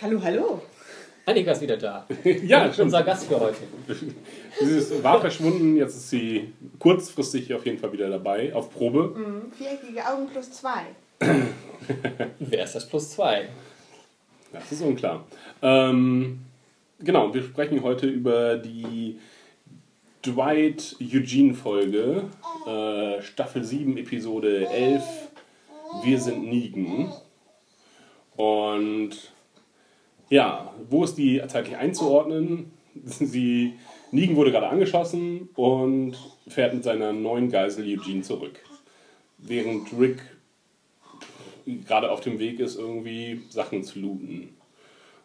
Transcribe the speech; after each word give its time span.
Hallo, 0.00 0.20
hallo. 0.22 0.62
Annika 1.26 1.52
ist 1.52 1.60
wieder 1.60 1.76
da. 1.76 2.06
Ja, 2.24 2.66
Und 2.66 2.78
unser 2.78 3.02
Gast 3.02 3.26
für 3.26 3.40
heute. 3.40 3.58
Sie 4.60 5.02
war 5.02 5.20
verschwunden, 5.20 5.76
jetzt 5.76 5.96
ist 5.96 6.10
sie 6.10 6.52
kurzfristig 6.78 7.52
auf 7.52 7.66
jeden 7.66 7.78
Fall 7.78 7.92
wieder 7.92 8.08
dabei, 8.08 8.54
auf 8.54 8.70
Probe. 8.70 9.14
Mhm, 9.18 9.52
viereckige 9.52 10.06
Augen 10.06 10.28
plus 10.28 10.52
zwei. 10.52 10.82
Wer 12.38 12.64
ist 12.64 12.74
das 12.74 12.88
plus 12.88 13.10
zwei? 13.10 13.48
Das 14.52 14.70
ist 14.70 14.82
unklar. 14.82 15.26
Ähm, 15.62 16.40
genau, 17.00 17.34
wir 17.34 17.42
sprechen 17.42 17.82
heute 17.82 18.06
über 18.06 18.56
die 18.56 19.18
Dwight 20.24 20.96
Eugene 21.00 21.54
Folge, 21.54 22.24
äh, 22.66 23.20
Staffel 23.22 23.64
7, 23.64 23.98
Episode 23.98 24.66
11, 24.68 25.02
Wir 26.04 26.20
sind 26.20 26.44
Nigen. 26.44 27.12
Und 28.36 29.10
ja, 30.30 30.72
wo 30.88 31.04
ist 31.04 31.16
die 31.16 31.42
zeitlich 31.48 31.76
einzuordnen? 31.76 32.72
Sie, 33.04 33.74
Negan 34.10 34.36
wurde 34.36 34.50
gerade 34.50 34.68
angeschossen 34.68 35.48
und 35.54 36.16
fährt 36.46 36.74
mit 36.74 36.84
seiner 36.84 37.12
neuen 37.12 37.50
Geisel 37.50 37.84
Eugene 37.86 38.22
zurück. 38.22 38.60
Während 39.38 39.92
Rick 39.98 40.20
gerade 41.86 42.10
auf 42.10 42.20
dem 42.20 42.38
Weg 42.38 42.60
ist, 42.60 42.76
irgendwie 42.76 43.42
Sachen 43.50 43.82
zu 43.84 44.00
looten. 44.00 44.56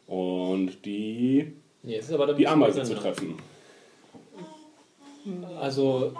Und 0.08 0.86
die, 0.86 1.54
Nee, 1.82 2.00
die 2.38 2.48
Ameise 2.48 2.84
zu 2.84 2.96
treffen. 2.96 3.38
Also, 5.60 6.14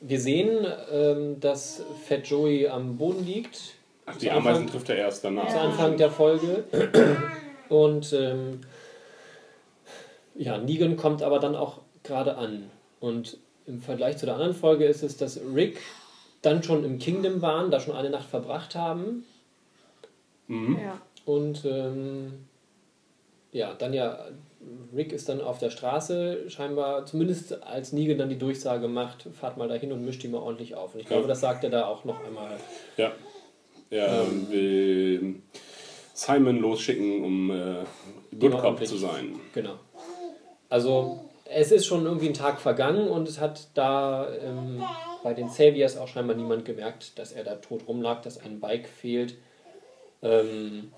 wir 0.00 0.20
sehen, 0.20 0.66
ähm, 0.92 1.40
dass 1.40 1.82
Fat 2.06 2.26
Joey 2.26 2.68
am 2.68 2.96
Boden 2.96 3.24
liegt. 3.24 3.74
Ach, 4.10 4.16
die 4.16 4.30
Anfang- 4.30 4.46
Ameisen 4.52 4.66
trifft 4.68 4.88
er 4.88 4.96
erst 4.96 5.24
danach. 5.24 5.48
Zu 5.48 5.60
Anfang 5.60 5.96
der 5.96 6.10
Folge. 6.10 6.64
Und 7.68 8.12
ähm, 8.12 8.60
ja, 10.34 10.56
Negan 10.58 10.96
kommt 10.96 11.22
aber 11.22 11.38
dann 11.38 11.56
auch 11.56 11.80
gerade 12.02 12.36
an. 12.36 12.70
Und 13.00 13.38
im 13.66 13.80
Vergleich 13.80 14.16
zu 14.16 14.26
der 14.26 14.34
anderen 14.36 14.54
Folge 14.54 14.86
ist 14.86 15.02
es, 15.02 15.16
dass 15.16 15.38
Rick 15.54 15.80
dann 16.42 16.62
schon 16.62 16.84
im 16.84 16.98
Kingdom 16.98 17.42
waren, 17.42 17.70
da 17.70 17.80
schon 17.80 17.94
eine 17.96 18.10
Nacht 18.10 18.28
verbracht 18.28 18.74
haben. 18.74 19.24
Mhm. 20.46 20.78
Ja. 20.82 21.00
Und 21.26 21.64
ähm, 21.66 22.46
ja, 23.52 23.74
dann 23.74 23.92
ja, 23.92 24.18
Rick 24.96 25.12
ist 25.12 25.28
dann 25.28 25.40
auf 25.40 25.58
der 25.58 25.70
Straße, 25.70 26.48
scheinbar, 26.48 27.04
zumindest 27.06 27.62
als 27.64 27.92
Negan 27.92 28.16
dann 28.18 28.28
die 28.30 28.38
Durchsage 28.38 28.88
macht, 28.88 29.26
fahrt 29.38 29.56
mal 29.58 29.68
dahin 29.68 29.92
und 29.92 30.04
mischt 30.04 30.22
die 30.22 30.28
mal 30.28 30.38
ordentlich 30.38 30.74
auf. 30.74 30.94
Und 30.94 31.00
ich 31.00 31.06
glaube, 31.06 31.22
Ja. 31.22 31.28
das 31.28 31.40
sagt 31.40 31.64
er 31.64 31.70
da 31.70 31.86
auch 31.86 32.04
noch 32.04 32.24
einmal. 32.24 32.56
Ja. 32.96 33.12
Er 33.90 34.26
will 34.50 35.36
Simon 36.14 36.58
losschicken, 36.58 37.24
um 37.24 37.50
äh, 37.50 37.84
Good 38.38 38.58
Cop 38.58 38.86
zu 38.86 38.96
sein. 38.96 39.38
Genau. 39.54 39.74
Also 40.68 41.24
es 41.44 41.72
ist 41.72 41.86
schon 41.86 42.04
irgendwie 42.04 42.28
ein 42.28 42.34
Tag 42.34 42.60
vergangen 42.60 43.08
und 43.08 43.28
es 43.28 43.40
hat 43.40 43.68
da 43.74 44.28
ähm, 44.34 44.82
bei 45.22 45.32
den 45.32 45.48
Saviors 45.48 45.96
auch 45.96 46.08
scheinbar 46.08 46.36
niemand 46.36 46.64
gemerkt, 46.64 47.18
dass 47.18 47.32
er 47.32 47.44
da 47.44 47.56
tot 47.56 47.88
rumlag, 47.88 48.20
dass 48.22 48.38
ein 48.38 48.60
Bike 48.60 48.88
fehlt. 48.88 49.36
Ähm, 50.22 50.92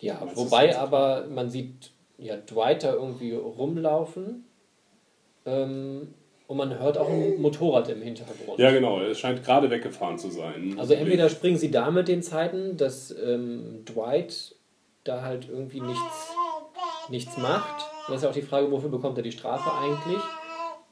ja, 0.00 0.20
Meinst 0.20 0.36
wobei 0.36 0.76
aber 0.76 1.26
man 1.28 1.48
sieht 1.48 1.92
ja 2.18 2.36
Dwight 2.36 2.82
da 2.82 2.92
irgendwie 2.92 3.32
rumlaufen 3.32 4.44
ähm, 5.46 6.14
und 6.52 6.58
man 6.58 6.78
hört 6.78 6.98
auch 6.98 7.08
ein 7.08 7.40
Motorrad 7.40 7.88
im 7.88 8.02
Hintergrund. 8.02 8.58
Ja, 8.58 8.70
genau. 8.70 9.00
Es 9.00 9.18
scheint 9.18 9.42
gerade 9.42 9.70
weggefahren 9.70 10.18
zu 10.18 10.30
sein. 10.30 10.76
Also 10.78 10.92
entweder 10.92 11.30
springen 11.30 11.56
sie 11.56 11.70
da 11.70 11.90
mit 11.90 12.08
den 12.08 12.22
Zeiten, 12.22 12.76
dass 12.76 13.10
ähm, 13.10 13.86
Dwight 13.86 14.54
da 15.02 15.22
halt 15.22 15.48
irgendwie 15.48 15.80
nichts, 15.80 16.34
nichts 17.08 17.38
macht. 17.38 17.86
Das 18.06 18.16
ist 18.16 18.22
ja 18.24 18.28
auch 18.28 18.34
die 18.34 18.42
Frage, 18.42 18.70
wofür 18.70 18.90
bekommt 18.90 19.16
er 19.16 19.22
die 19.22 19.32
Strafe 19.32 19.70
eigentlich? 19.72 20.20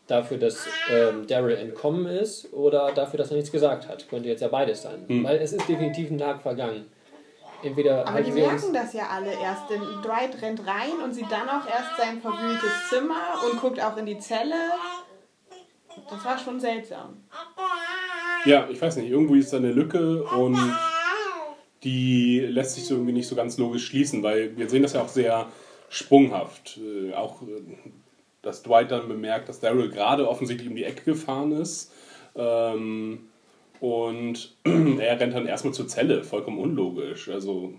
Dafür, 0.06 0.38
dass 0.38 0.66
ähm, 0.90 1.26
Daryl 1.26 1.56
entkommen 1.56 2.06
ist 2.06 2.54
oder 2.54 2.92
dafür, 2.92 3.18
dass 3.18 3.30
er 3.30 3.36
nichts 3.36 3.52
gesagt 3.52 3.86
hat? 3.86 4.08
Könnte 4.08 4.30
jetzt 4.30 4.40
ja 4.40 4.48
beides 4.48 4.80
sein. 4.80 5.04
Hm. 5.06 5.24
Weil 5.24 5.40
es 5.40 5.52
ist 5.52 5.68
definitiv 5.68 6.10
ein 6.10 6.16
Tag 6.16 6.40
vergangen. 6.40 6.86
Entweder 7.62 8.08
Aber 8.08 8.22
die 8.22 8.32
merken 8.32 8.72
das 8.72 8.94
ja 8.94 9.08
alle 9.10 9.30
erst, 9.30 9.68
denn 9.68 9.82
Dwight 10.02 10.40
rennt 10.40 10.66
rein 10.66 11.04
und 11.04 11.12
sieht 11.12 11.30
dann 11.30 11.46
auch 11.50 11.68
erst 11.68 11.98
sein 11.98 12.18
verwühltes 12.22 12.88
Zimmer 12.88 13.34
und 13.44 13.60
guckt 13.60 13.82
auch 13.82 13.98
in 13.98 14.06
die 14.06 14.18
Zelle. 14.18 14.54
Das 16.08 16.24
war 16.24 16.38
schon 16.38 16.60
seltsam. 16.60 17.16
Ja, 18.44 18.68
ich 18.70 18.80
weiß 18.80 18.96
nicht. 18.96 19.10
Irgendwie 19.10 19.40
ist 19.40 19.52
da 19.52 19.58
eine 19.58 19.72
Lücke 19.72 20.24
und 20.24 20.58
die 21.82 22.40
lässt 22.40 22.74
sich 22.74 22.86
so 22.86 22.94
irgendwie 22.94 23.12
nicht 23.12 23.28
so 23.28 23.34
ganz 23.34 23.58
logisch 23.58 23.86
schließen, 23.86 24.22
weil 24.22 24.56
wir 24.56 24.68
sehen 24.68 24.82
das 24.82 24.92
ja 24.92 25.02
auch 25.02 25.08
sehr 25.08 25.48
sprunghaft. 25.88 26.78
Äh, 26.78 27.14
auch, 27.14 27.42
äh, 27.42 27.62
dass 28.42 28.62
Dwight 28.62 28.90
dann 28.90 29.08
bemerkt, 29.08 29.48
dass 29.48 29.60
Daryl 29.60 29.90
gerade 29.90 30.28
offensichtlich 30.28 30.68
um 30.68 30.76
die 30.76 30.84
Ecke 30.84 31.04
gefahren 31.04 31.52
ist. 31.52 31.92
Ähm, 32.34 33.28
und 33.80 34.56
er 34.64 35.20
rennt 35.20 35.34
dann 35.34 35.46
erstmal 35.46 35.74
zur 35.74 35.88
Zelle, 35.88 36.22
vollkommen 36.22 36.58
unlogisch. 36.58 37.28
Also, 37.28 37.74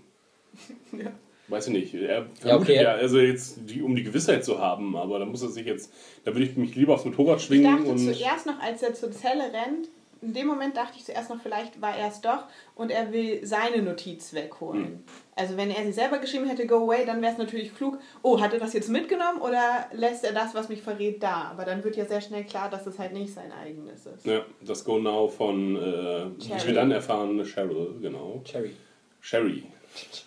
weiß 1.48 1.68
ich 1.68 1.72
nicht. 1.72 1.94
Er 1.94 2.26
vermutet 2.40 2.70
okay. 2.70 2.82
ja, 2.82 2.92
also 2.92 3.18
jetzt, 3.18 3.58
die, 3.64 3.82
um 3.82 3.94
die 3.94 4.02
Gewissheit 4.02 4.44
zu 4.44 4.58
haben, 4.58 4.96
aber 4.96 5.18
da 5.18 5.26
muss 5.26 5.42
er 5.42 5.48
sich 5.48 5.66
jetzt, 5.66 5.92
da 6.24 6.32
würde 6.34 6.44
ich 6.44 6.56
mich 6.56 6.74
lieber 6.74 6.94
aufs 6.94 7.04
Motorrad 7.04 7.38
Ich 7.38 7.46
schwingen 7.46 7.78
dachte 7.78 7.90
und. 7.90 7.98
zuerst 7.98 8.46
noch, 8.46 8.60
als 8.60 8.82
er 8.82 8.94
zur 8.94 9.10
Zelle 9.12 9.44
rennt, 9.44 9.88
in 10.22 10.32
dem 10.34 10.46
Moment 10.46 10.76
dachte 10.76 10.94
ich 10.96 11.04
zuerst 11.04 11.30
noch, 11.30 11.42
vielleicht 11.42 11.82
war 11.82 11.96
er 11.96 12.08
es 12.08 12.20
doch 12.20 12.44
und 12.76 12.92
er 12.92 13.12
will 13.12 13.44
seine 13.44 13.82
Notiz 13.82 14.32
wegholen. 14.32 14.84
Hm. 14.84 15.04
Also 15.34 15.56
wenn 15.56 15.70
er 15.70 15.84
sie 15.84 15.92
selber 15.92 16.18
geschrieben 16.18 16.46
hätte, 16.46 16.66
go 16.66 16.76
away, 16.76 17.04
dann 17.04 17.20
wäre 17.20 17.32
es 17.32 17.38
natürlich 17.38 17.74
klug, 17.74 17.98
oh, 18.22 18.40
hat 18.40 18.52
er 18.52 18.60
das 18.60 18.72
jetzt 18.72 18.88
mitgenommen 18.88 19.40
oder 19.40 19.86
lässt 19.92 20.24
er 20.24 20.32
das, 20.32 20.54
was 20.54 20.68
mich 20.68 20.80
verrät, 20.80 21.22
da? 21.22 21.50
Aber 21.50 21.64
dann 21.64 21.82
wird 21.82 21.96
ja 21.96 22.04
sehr 22.04 22.20
schnell 22.20 22.44
klar, 22.44 22.70
dass 22.70 22.86
es 22.86 23.00
halt 23.00 23.12
nicht 23.12 23.34
sein 23.34 23.50
eigenes 23.50 24.06
ist. 24.06 24.24
Ja, 24.24 24.44
das 24.64 24.84
Go 24.84 24.98
Now 24.98 25.26
von, 25.26 25.74
äh, 25.74 26.26
wie 26.38 26.66
wir 26.68 26.74
dann 26.74 26.92
erfahren, 26.92 27.42
Cheryl, 27.44 27.98
genau. 28.00 28.42
Cherry. 28.44 28.76
Sherry. 29.20 29.64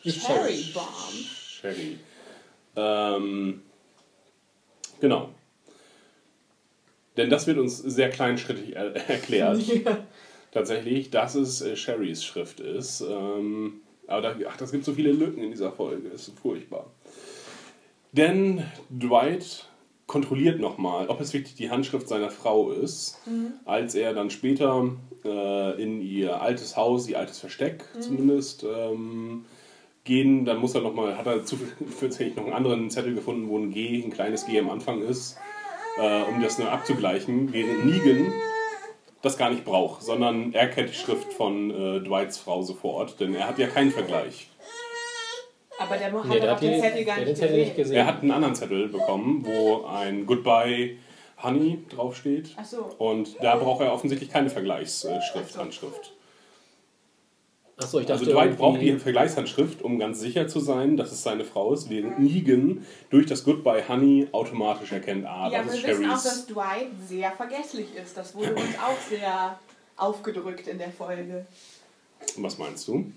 Nicht 0.04 0.26
Cherry 0.26 0.54
Cherry. 0.54 0.72
Bomb. 0.74 1.26
Sherry. 1.62 1.98
Ähm, 2.76 3.62
genau. 5.00 5.30
Denn 7.18 7.30
das 7.30 7.48
wird 7.48 7.58
uns 7.58 7.78
sehr 7.78 8.10
kleinschrittig 8.10 8.76
er 8.76 8.96
erklärt. 9.10 9.62
Tatsächlich, 10.52 11.10
dass 11.10 11.36
es 11.36 11.62
äh, 11.62 11.76
Sherrys 11.76 12.24
Schrift 12.24 12.60
ist. 12.60 13.02
Ähm, 13.02 13.82
aber 14.08 14.22
da, 14.22 14.36
ach, 14.50 14.58
das 14.58 14.72
gibt 14.72 14.86
so 14.86 14.94
viele 14.94 15.12
Lücken 15.12 15.42
in 15.42 15.52
dieser 15.52 15.72
Folge. 15.72 16.10
Das 16.10 16.28
ist 16.28 16.40
furchtbar. 16.40 16.92
Denn 18.12 18.64
Dwight 18.90 19.68
kontrolliert 20.08 20.60
nochmal, 20.60 21.08
ob 21.08 21.20
es 21.20 21.34
wirklich 21.34 21.56
die 21.56 21.70
Handschrift 21.72 22.08
seiner 22.08 22.30
Frau 22.30 22.72
ist, 22.72 23.20
als 23.66 23.96
er 23.96 24.14
dann 24.14 24.30
später 24.30 24.92
äh, 25.26 25.82
in 25.82 26.00
ihr 26.02 26.42
altes 26.42 26.78
Haus, 26.78 27.08
ihr 27.10 27.18
altes 27.20 27.40
Versteck 27.40 27.84
zumindest, 28.00 28.64
ähm, 28.64 29.46
gehen. 30.06 30.46
Dann 30.46 30.58
muss 30.58 30.74
er 30.76 30.82
nochmal, 30.82 31.18
hat 31.18 31.28
er 31.28 31.44
zufällig 31.44 32.36
noch 32.38 32.46
einen 32.46 32.54
anderen 32.54 32.90
Zettel 32.90 33.14
gefunden, 33.14 33.50
wo 33.50 33.58
ein 33.58 33.72
G, 33.72 34.02
ein 34.02 34.12
kleines 34.12 34.46
G 34.46 34.58
am 34.60 34.70
Anfang 34.70 35.02
ist, 35.02 35.38
äh, 36.00 36.22
um 36.24 36.42
das 36.42 36.58
nur 36.58 36.72
abzugleichen, 36.72 37.52
während 37.52 37.86
Negan 37.86 38.32
das 39.22 39.38
gar 39.38 39.50
nicht 39.50 39.66
braucht, 39.66 40.04
sondern 40.04 40.54
er 40.54 40.68
kennt 40.70 40.90
die 40.90 40.94
Schrift 40.94 41.34
von 41.34 41.72
äh, 41.72 42.00
Dwights 42.02 42.38
Frau 42.38 42.62
sofort, 42.62 43.20
denn 43.20 43.34
er 43.36 43.48
hat 43.48 43.58
ja 43.58 43.68
keinen 43.68 43.92
Vergleich. 43.92 44.50
Aber 45.78 45.98
der 45.98 46.12
hat 46.14 46.26
Nee, 46.26 46.40
der 46.40 46.52
hat 46.52 46.62
den 46.62 46.74
die- 46.74 46.80
Zettel 46.80 47.04
gar 47.04 47.16
nicht 47.18 47.28
den 47.30 47.36
Zettel 47.36 47.58
nicht 47.58 47.76
gesehen. 47.76 47.84
gesehen. 47.84 47.98
Er 47.98 48.06
hat 48.06 48.22
einen 48.22 48.32
anderen 48.32 48.56
Zettel 48.56 48.88
bekommen, 48.88 49.44
wo 49.46 49.84
ein 49.86 50.26
Goodbye 50.26 50.98
Honey 51.44 51.80
draufsteht. 51.90 52.52
Ach 52.56 52.64
so. 52.64 52.90
Und 52.98 53.36
da 53.44 53.58
braucht 53.58 53.82
er 53.82 53.92
offensichtlich 53.92 54.30
keine 54.30 54.50
Vergleichsschrift, 54.50 55.58
Handschrift. 55.58 56.14
Achso, 57.78 58.00
ich 58.00 58.06
dachte 58.06 58.22
Also 58.22 58.32
Dwight 58.32 58.58
braucht 58.58 58.80
die 58.82 58.98
Vergleichshandschrift, 58.98 59.82
um 59.82 60.00
ganz 60.00 60.20
sicher 60.22 60.48
zu 60.48 60.60
sein, 60.62 60.96
dass 60.96 61.12
es 61.12 61.24
seine 61.24 61.44
Frau 61.44 61.74
ist, 61.74 61.90
während 61.90 62.20
Negan 62.20 62.86
durch 63.10 63.26
das 63.26 63.44
Goodbye 63.44 63.84
Honey 63.90 64.28
automatisch 64.32 64.94
erkennt, 64.94 65.26
ah, 65.26 65.50
Ja, 65.52 65.62
das 65.62 65.74
wir 65.74 65.80
ist 65.80 65.88
wissen 65.88 66.06
auch, 66.06 66.22
Sherrys. 66.22 66.24
dass 66.24 66.46
Dwight 66.48 66.88
sehr 67.08 67.32
vergesslich 67.32 67.88
ist. 68.02 68.16
Das 68.16 68.34
wurde 68.34 68.56
uns 68.56 68.64
auch 68.82 69.10
sehr 69.10 69.60
aufgedrückt 69.98 70.68
in 70.68 70.78
der 70.78 70.92
Folge. 70.92 71.46
Was 72.38 72.58
meinst 72.58 72.88
du? 72.88 73.12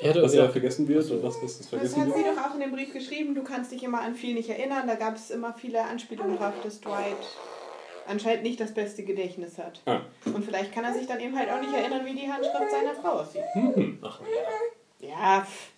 Ja, 0.00 0.14
was 0.22 0.34
ja. 0.34 0.44
ja 0.44 0.48
vergessen 0.48 0.86
wird 0.88 1.10
und 1.10 1.22
was, 1.22 1.34
was 1.42 1.58
das 1.58 1.58
Das 1.58 1.68
vergessen 1.68 2.00
hat 2.00 2.08
sie 2.16 2.24
wird. 2.24 2.36
doch 2.38 2.44
auch 2.44 2.54
in 2.54 2.60
dem 2.60 2.72
Brief 2.72 2.92
geschrieben, 2.92 3.34
du 3.34 3.42
kannst 3.42 3.70
dich 3.72 3.82
immer 3.82 4.00
an 4.00 4.14
viel 4.14 4.34
nicht 4.34 4.48
erinnern. 4.48 4.86
Da 4.86 4.94
gab 4.94 5.16
es 5.16 5.30
immer 5.30 5.52
viele 5.52 5.82
Anspielungen 5.84 6.38
drauf, 6.38 6.54
dass 6.62 6.80
Dwight 6.80 7.16
anscheinend 8.10 8.42
nicht 8.42 8.60
das 8.60 8.74
beste 8.74 9.02
Gedächtnis 9.04 9.56
hat. 9.58 9.80
Ah. 9.86 10.00
Und 10.26 10.44
vielleicht 10.44 10.72
kann 10.72 10.84
er 10.84 10.92
sich 10.92 11.06
dann 11.06 11.20
eben 11.20 11.36
halt 11.38 11.48
auch 11.50 11.60
nicht 11.60 11.72
erinnern, 11.72 12.04
wie 12.04 12.14
die 12.14 12.30
Handschrift 12.30 12.70
seiner 12.70 12.94
Frau 12.94 13.20
aussieht. 13.20 13.42
Ach, 14.02 14.20
Ja, 15.00 15.42
pff. 15.42 15.70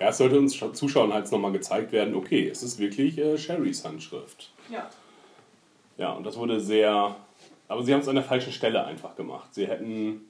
Ja, 0.00 0.10
es 0.10 0.18
sollte 0.18 0.38
uns 0.38 0.54
Sch- 0.54 0.72
Zuschauern 0.74 1.12
halt 1.12 1.30
nochmal 1.32 1.50
gezeigt 1.50 1.90
werden, 1.90 2.14
okay, 2.14 2.48
es 2.48 2.62
ist 2.62 2.78
wirklich 2.78 3.18
äh, 3.18 3.36
Sherrys 3.36 3.84
Handschrift. 3.84 4.52
ja. 4.70 4.88
Ja, 5.96 6.12
und 6.12 6.22
das 6.24 6.36
wurde 6.38 6.60
sehr. 6.60 7.16
Aber 7.66 7.82
sie 7.82 7.92
haben 7.92 8.00
es 8.02 8.06
an 8.06 8.14
der 8.14 8.22
falschen 8.22 8.52
Stelle 8.52 8.84
einfach 8.84 9.16
gemacht. 9.16 9.52
Sie 9.52 9.66
hätten, 9.66 10.20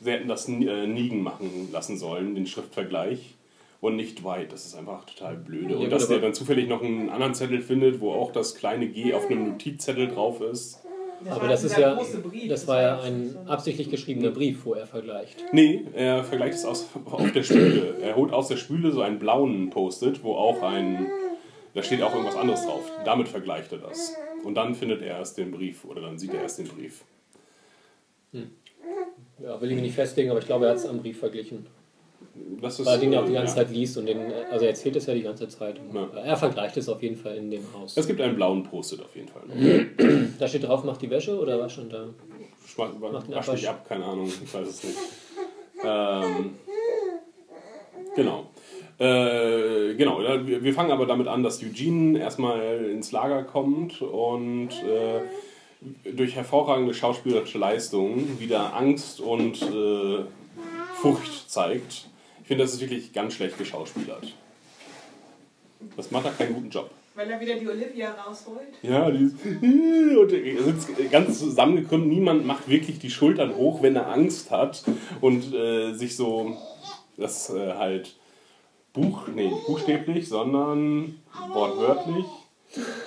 sie 0.00 0.10
hätten 0.10 0.28
das 0.28 0.48
äh, 0.48 0.86
Negan 0.86 1.20
machen 1.20 1.68
lassen 1.70 1.98
sollen, 1.98 2.34
den 2.34 2.46
Schriftvergleich. 2.46 3.34
Und 3.82 3.96
nicht 3.96 4.22
Dwight. 4.24 4.50
Das 4.50 4.64
ist 4.64 4.74
einfach 4.74 5.04
total 5.04 5.36
blöde. 5.36 5.74
Ja, 5.74 5.80
Und 5.80 5.90
dass 5.90 6.08
der 6.08 6.20
dann 6.20 6.32
zufällig 6.32 6.70
noch 6.70 6.80
einen 6.82 7.10
anderen 7.10 7.34
Zettel 7.34 7.60
findet, 7.60 8.00
wo 8.00 8.12
auch 8.14 8.32
das 8.32 8.54
kleine 8.54 8.88
G 8.88 9.12
auf 9.12 9.26
einem 9.26 9.46
Notizzettel 9.50 10.08
drauf 10.08 10.40
ist. 10.40 10.82
Aber 11.30 11.48
das 11.48 11.64
ist 11.64 11.76
ja, 11.76 11.94
große 11.94 12.18
Brief, 12.18 12.48
das 12.48 12.64
das 12.64 12.68
war 12.68 12.82
ja 12.82 13.00
ein 13.00 13.36
absichtlich 13.46 13.90
geschriebener 13.90 14.30
Brief, 14.30 14.64
wo 14.64 14.74
er 14.74 14.86
vergleicht. 14.86 15.44
Nee, 15.52 15.84
er 15.94 16.24
vergleicht 16.24 16.54
es 16.54 16.64
aus, 16.64 16.88
auf 17.04 17.32
der 17.32 17.42
Spüle. 17.42 17.98
Er 18.00 18.16
holt 18.16 18.32
aus 18.32 18.48
der 18.48 18.56
Spüle 18.56 18.92
so 18.92 19.02
einen 19.02 19.18
blauen 19.18 19.70
Post-it, 19.70 20.22
wo 20.22 20.34
auch 20.34 20.62
ein. 20.62 21.06
Da 21.74 21.82
steht 21.82 22.02
auch 22.02 22.12
irgendwas 22.12 22.36
anderes 22.36 22.64
drauf. 22.64 22.90
Damit 23.04 23.28
vergleicht 23.28 23.72
er 23.72 23.78
das. 23.78 24.14
Und 24.44 24.54
dann 24.54 24.74
findet 24.74 25.02
er 25.02 25.18
erst 25.18 25.36
den 25.36 25.50
Brief 25.50 25.84
oder 25.84 26.00
dann 26.00 26.18
sieht 26.18 26.32
er 26.32 26.42
erst 26.42 26.58
den 26.58 26.68
Brief. 26.68 27.04
Ja, 29.42 29.60
will 29.60 29.70
ich 29.70 29.74
mich 29.74 29.84
nicht 29.84 29.94
festlegen, 29.94 30.30
aber 30.30 30.38
ich 30.38 30.46
glaube, 30.46 30.66
er 30.66 30.70
hat 30.70 30.78
es 30.78 30.86
am 30.86 31.00
Brief 31.00 31.18
verglichen. 31.18 31.66
Das 32.60 32.80
ist, 32.80 32.86
Weil 32.86 32.94
er 32.94 33.00
den 33.00 33.12
ja 33.12 33.20
auch 33.20 33.24
die 33.26 33.32
äh, 33.32 33.34
ganze 33.36 33.54
Zeit 33.54 33.70
liest 33.70 33.96
und 33.98 34.06
den, 34.06 34.18
also 34.50 34.64
er 34.64 34.70
erzählt 34.70 34.96
es 34.96 35.06
ja 35.06 35.14
die 35.14 35.22
ganze 35.22 35.46
Zeit. 35.48 35.80
Ja. 35.92 36.08
Er 36.20 36.36
vergleicht 36.36 36.76
es 36.76 36.88
auf 36.88 37.02
jeden 37.02 37.16
Fall 37.16 37.36
in 37.36 37.50
dem 37.50 37.62
Haus. 37.74 37.96
Es 37.96 38.06
gibt 38.06 38.20
einen 38.20 38.34
blauen 38.34 38.62
Post-it 38.64 39.00
auf 39.02 39.14
jeden 39.14 39.28
Fall. 39.28 39.42
noch. 39.46 39.54
Da 40.38 40.48
steht 40.48 40.64
drauf, 40.64 40.82
macht 40.84 41.00
die 41.02 41.10
Wäsche 41.10 41.38
oder 41.38 41.60
was 41.60 41.72
schon 41.72 41.88
da? 41.88 42.08
Schma- 42.66 42.88
Macht 43.12 43.28
den 43.28 43.34
Wasch 43.34 43.48
Abwasch. 43.48 43.60
mich 43.60 43.68
ab, 43.68 43.86
keine 43.88 44.04
Ahnung, 44.04 44.26
ich 44.26 44.52
weiß 44.54 44.66
es 44.68 44.82
nicht. 44.84 44.96
Ähm, 45.84 46.54
genau. 48.16 48.46
Äh, 48.98 49.94
genau, 49.94 50.20
ja, 50.22 50.46
wir 50.46 50.62
wir 50.62 50.74
fangen 50.74 50.90
aber 50.92 51.06
damit 51.06 51.26
an, 51.28 51.42
dass 51.42 51.62
Eugene 51.62 52.18
erstmal 52.18 52.84
ins 52.86 53.12
Lager 53.12 53.42
kommt 53.42 54.00
und 54.02 54.70
äh, 54.70 56.10
durch 56.12 56.34
hervorragende 56.36 56.94
schauspielerische 56.94 57.58
Leistungen 57.58 58.38
wieder 58.40 58.74
Angst 58.74 59.20
und 59.20 59.60
äh, 59.62 60.24
Furcht 60.96 61.50
zeigt. 61.50 62.08
Ich 62.44 62.48
finde, 62.48 62.64
das 62.64 62.74
ist 62.74 62.80
wirklich 62.82 63.10
ganz 63.14 63.32
schlecht 63.32 63.56
geschauspielert. 63.56 64.34
Das 65.96 66.10
macht 66.10 66.26
er 66.26 66.32
keinen 66.32 66.52
guten 66.52 66.68
Job. 66.68 66.90
Weil 67.14 67.30
er 67.30 67.40
wieder 67.40 67.54
die 67.54 67.66
Olivia 67.66 68.10
rausholt. 68.10 68.68
Ja, 68.82 69.10
die 69.10 69.24
ist, 69.24 69.36
und 69.62 70.30
er 70.30 70.62
sitzt 70.62 71.10
ganz 71.10 71.38
zusammengekrümmt. 71.38 72.06
Niemand 72.06 72.44
macht 72.44 72.68
wirklich 72.68 72.98
die 72.98 73.08
Schultern 73.08 73.56
hoch, 73.56 73.80
wenn 73.80 73.96
er 73.96 74.08
Angst 74.10 74.50
hat 74.50 74.84
und 75.22 75.54
äh, 75.54 75.94
sich 75.94 76.16
so, 76.16 76.54
das 77.16 77.48
äh, 77.48 77.72
halt 77.78 78.14
Buch, 78.92 79.26
nee, 79.34 79.50
buchstäblich, 79.66 80.28
sondern 80.28 81.22
wortwörtlich. 81.50 82.26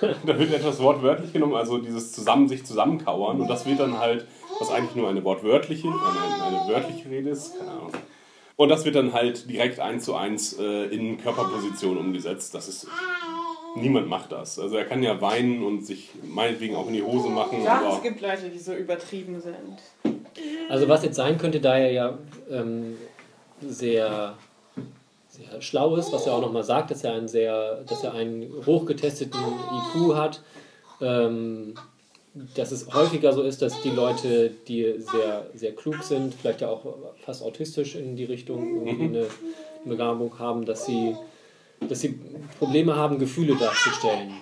da 0.26 0.36
wird 0.36 0.52
etwas 0.52 0.80
wortwörtlich 0.80 1.32
genommen, 1.32 1.54
also 1.54 1.78
dieses 1.78 2.10
zusammen 2.10 2.48
sich 2.48 2.66
zusammenkauern 2.66 3.40
und 3.40 3.46
das 3.46 3.66
wird 3.66 3.78
dann 3.78 4.00
halt, 4.00 4.26
was 4.58 4.72
eigentlich 4.72 4.96
nur 4.96 5.08
eine 5.08 5.22
wortwörtliche, 5.22 5.86
eine, 5.86 6.44
eine 6.44 6.68
wörtliche 6.74 7.08
Rede 7.08 7.30
ist, 7.30 7.56
keine 7.56 7.70
Ahnung. 7.70 7.92
Und 8.58 8.70
das 8.70 8.84
wird 8.84 8.96
dann 8.96 9.12
halt 9.12 9.48
direkt 9.48 9.78
eins 9.78 10.04
zu 10.04 10.16
eins 10.16 10.58
äh, 10.58 10.86
in 10.86 11.16
Körperposition 11.16 11.96
umgesetzt. 11.96 12.54
Das 12.54 12.66
ist 12.66 12.88
Niemand 13.76 14.08
macht 14.08 14.32
das. 14.32 14.58
Also 14.58 14.76
er 14.76 14.84
kann 14.84 15.00
ja 15.02 15.20
weinen 15.20 15.62
und 15.62 15.86
sich 15.86 16.10
meinetwegen 16.24 16.74
auch 16.74 16.88
in 16.88 16.94
die 16.94 17.02
Hose 17.02 17.28
machen, 17.28 17.62
Ja, 17.62 17.80
aber 17.80 17.96
es 17.96 18.02
gibt 18.02 18.20
Leute, 18.20 18.48
die 18.48 18.58
so 18.58 18.74
übertrieben 18.74 19.40
sind. 19.40 20.18
Also 20.68 20.88
was 20.88 21.04
jetzt 21.04 21.14
sein 21.14 21.38
könnte, 21.38 21.60
da 21.60 21.76
er 21.76 21.92
ja 21.92 22.18
ähm, 22.50 22.96
sehr, 23.60 24.34
sehr 25.28 25.62
schlau 25.62 25.94
ist, 25.94 26.12
was 26.12 26.26
er 26.26 26.32
auch 26.34 26.40
nochmal 26.40 26.64
sagt, 26.64 26.90
dass 26.90 27.04
er 27.04 27.12
einen 27.12 27.28
sehr, 27.28 27.82
dass 27.84 28.02
er 28.02 28.14
einen 28.14 28.50
hochgetesteten 28.66 29.38
IQ 29.38 30.16
hat, 30.16 30.42
ähm, 31.00 31.74
dass 32.54 32.72
es 32.72 32.92
häufiger 32.92 33.32
so 33.32 33.42
ist, 33.42 33.62
dass 33.62 33.80
die 33.82 33.90
Leute, 33.90 34.50
die 34.68 34.94
sehr, 34.98 35.46
sehr 35.54 35.72
klug 35.72 36.02
sind, 36.02 36.34
vielleicht 36.34 36.60
ja 36.60 36.68
auch 36.68 36.84
fast 37.24 37.42
autistisch 37.42 37.94
in 37.94 38.16
die 38.16 38.24
Richtung 38.24 38.86
irgendwie 38.86 39.18
eine 39.18 39.26
Begabung 39.84 40.38
haben, 40.38 40.64
dass 40.64 40.86
sie, 40.86 41.16
dass 41.88 42.00
sie 42.00 42.18
Probleme 42.58 42.96
haben, 42.96 43.18
Gefühle 43.18 43.56
darzustellen. 43.56 44.32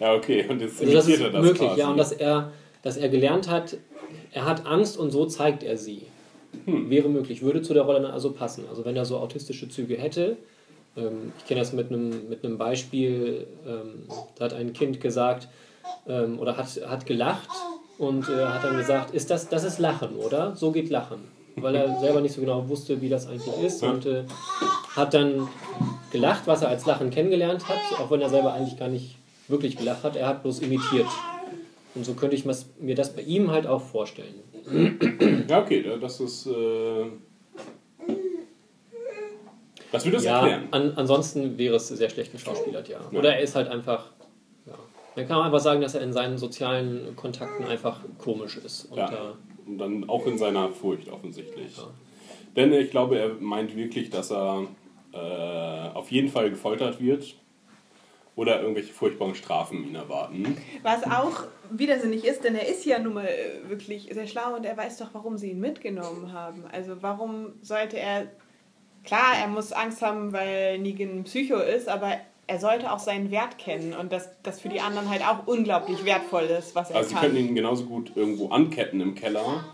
ja 0.00 0.14
okay, 0.14 0.46
und 0.48 0.60
jetzt 0.60 0.80
Also 0.80 0.92
das 0.92 1.08
ist 1.08 1.20
er 1.20 1.30
das 1.30 1.42
möglich, 1.42 1.68
quasi. 1.68 1.80
ja, 1.80 1.90
und 1.90 1.96
dass 1.96 2.12
er, 2.12 2.52
dass 2.82 2.96
er 2.96 3.08
gelernt 3.08 3.48
hat, 3.48 3.76
er 4.32 4.44
hat 4.44 4.66
Angst 4.66 4.96
und 4.96 5.10
so 5.10 5.26
zeigt 5.26 5.62
er 5.62 5.76
sie. 5.76 6.02
Wäre 6.66 7.08
möglich, 7.08 7.42
würde 7.42 7.62
zu 7.62 7.74
der 7.74 7.84
Rolle 7.84 8.12
also 8.12 8.32
passen. 8.32 8.64
Also 8.68 8.84
wenn 8.84 8.96
er 8.96 9.04
so 9.04 9.18
autistische 9.18 9.68
Züge 9.68 9.96
hätte, 9.96 10.36
ähm, 10.96 11.32
ich 11.38 11.46
kenne 11.46 11.60
das 11.60 11.72
mit 11.72 11.90
einem, 11.90 12.28
mit 12.28 12.44
einem 12.44 12.58
Beispiel, 12.58 13.46
ähm, 13.66 14.04
da 14.36 14.46
hat 14.46 14.52
ein 14.52 14.72
Kind 14.72 15.00
gesagt, 15.00 15.48
ähm, 16.06 16.38
oder 16.38 16.56
hat, 16.56 16.66
hat 16.86 17.06
gelacht 17.06 17.48
und 17.98 18.28
äh, 18.28 18.44
hat 18.46 18.64
dann 18.64 18.76
gesagt, 18.76 19.14
ist 19.14 19.30
das, 19.30 19.48
das 19.48 19.64
ist 19.64 19.78
Lachen, 19.78 20.16
oder? 20.16 20.54
So 20.56 20.72
geht 20.72 20.90
Lachen. 20.90 21.20
Weil 21.56 21.74
er 21.74 21.98
selber 22.00 22.20
nicht 22.20 22.34
so 22.34 22.40
genau 22.40 22.68
wusste, 22.68 23.00
wie 23.02 23.08
das 23.08 23.26
eigentlich 23.26 23.56
ist 23.62 23.82
und 23.82 24.06
äh, 24.06 24.24
hat 24.96 25.12
dann 25.14 25.48
gelacht, 26.10 26.42
was 26.46 26.62
er 26.62 26.68
als 26.68 26.86
Lachen 26.86 27.10
kennengelernt 27.10 27.68
hat, 27.68 27.78
auch 28.00 28.10
wenn 28.10 28.20
er 28.20 28.30
selber 28.30 28.52
eigentlich 28.54 28.78
gar 28.78 28.88
nicht 28.88 29.16
wirklich 29.48 29.76
gelacht 29.76 30.04
hat, 30.04 30.16
er 30.16 30.28
hat 30.28 30.42
bloß 30.42 30.60
imitiert. 30.60 31.08
Und 31.94 32.04
so 32.04 32.14
könnte 32.14 32.36
ich 32.36 32.44
mir 32.78 32.94
das 32.94 33.14
bei 33.14 33.22
ihm 33.22 33.50
halt 33.50 33.66
auch 33.66 33.82
vorstellen. 33.82 34.34
Ja, 35.48 35.60
okay, 35.60 35.82
da- 35.82 35.96
das 35.96 36.20
ist. 36.20 36.46
Äh, 36.46 37.06
das 39.92 40.04
würde 40.04 40.18
das 40.18 40.24
Ja, 40.24 40.36
erklären. 40.46 40.68
an, 40.70 40.92
ansonsten 40.96 41.58
wäre 41.58 41.74
es 41.76 41.88
sehr 41.88 42.08
schlecht 42.10 42.30
geschauspielert, 42.32 42.88
ja. 42.88 43.00
Ja. 43.10 43.18
Oder 43.18 43.34
er 43.34 43.40
ist 43.40 43.56
halt 43.56 43.68
einfach. 43.68 44.06
Ja. 45.14 45.22
Man 45.22 45.28
kann 45.28 45.36
auch 45.38 45.44
einfach 45.44 45.60
sagen, 45.60 45.80
dass 45.80 45.94
er 45.94 46.02
in 46.02 46.12
seinen 46.12 46.38
sozialen 46.38 47.16
Kontakten 47.16 47.64
einfach 47.64 48.00
komisch 48.18 48.56
ist. 48.56 48.84
Und 48.86 48.98
Ja. 48.98 49.34
Und 49.66 49.78
dann 49.78 50.08
auch 50.08 50.26
in 50.26 50.38
seiner 50.38 50.68
Furcht 50.70 51.08
offensichtlich. 51.10 51.76
Denn 52.56 52.72
ich 52.72 52.90
glaube, 52.90 53.18
er 53.18 53.34
meint 53.38 53.76
wirklich, 53.76 54.10
dass 54.10 54.32
er 54.32 54.66
äh, 55.12 55.96
auf 55.96 56.10
jeden 56.10 56.28
Fall 56.28 56.50
gefoltert 56.50 57.00
wird 57.00 57.36
oder 58.36 58.60
irgendwelche 58.60 58.92
furchtbaren 58.92 59.34
Strafen 59.34 59.84
ihn 59.84 59.94
erwarten. 59.94 60.56
Was 60.82 61.04
auch 61.04 61.44
widersinnig 61.70 62.24
ist, 62.24 62.42
denn 62.42 62.54
er 62.54 62.66
ist 62.66 62.84
ja 62.84 62.98
nun 62.98 63.14
mal 63.14 63.26
äh, 63.26 63.68
wirklich 63.68 64.08
sehr 64.12 64.26
schlau 64.26 64.56
und 64.56 64.64
er 64.64 64.76
weiß 64.76 64.98
doch, 64.98 65.10
warum 65.12 65.36
sie 65.36 65.50
ihn 65.50 65.60
mitgenommen 65.60 66.32
haben. 66.32 66.64
Also 66.72 67.02
warum 67.02 67.52
sollte 67.62 67.98
er... 67.98 68.28
Klar, 69.02 69.34
er 69.40 69.48
muss 69.48 69.72
Angst 69.72 70.02
haben, 70.02 70.32
weil 70.32 70.78
Negan 70.78 71.20
ein 71.20 71.24
Psycho 71.24 71.56
ist, 71.56 71.88
aber 71.88 72.18
er 72.50 72.58
sollte 72.58 72.90
auch 72.92 72.98
seinen 72.98 73.30
Wert 73.30 73.58
kennen 73.58 73.94
und 73.94 74.12
dass 74.12 74.28
das 74.42 74.60
für 74.60 74.68
die 74.68 74.80
anderen 74.80 75.08
halt 75.08 75.22
auch 75.22 75.46
unglaublich 75.46 76.04
wertvoll 76.04 76.42
ist, 76.44 76.74
was 76.74 76.90
er 76.90 76.96
Also 76.96 77.10
sie 77.10 77.14
kann. 77.14 77.24
könnten 77.26 77.38
ihn 77.48 77.54
genauso 77.54 77.84
gut 77.84 78.10
irgendwo 78.16 78.48
anketten 78.48 79.00
im 79.00 79.14
Keller 79.14 79.64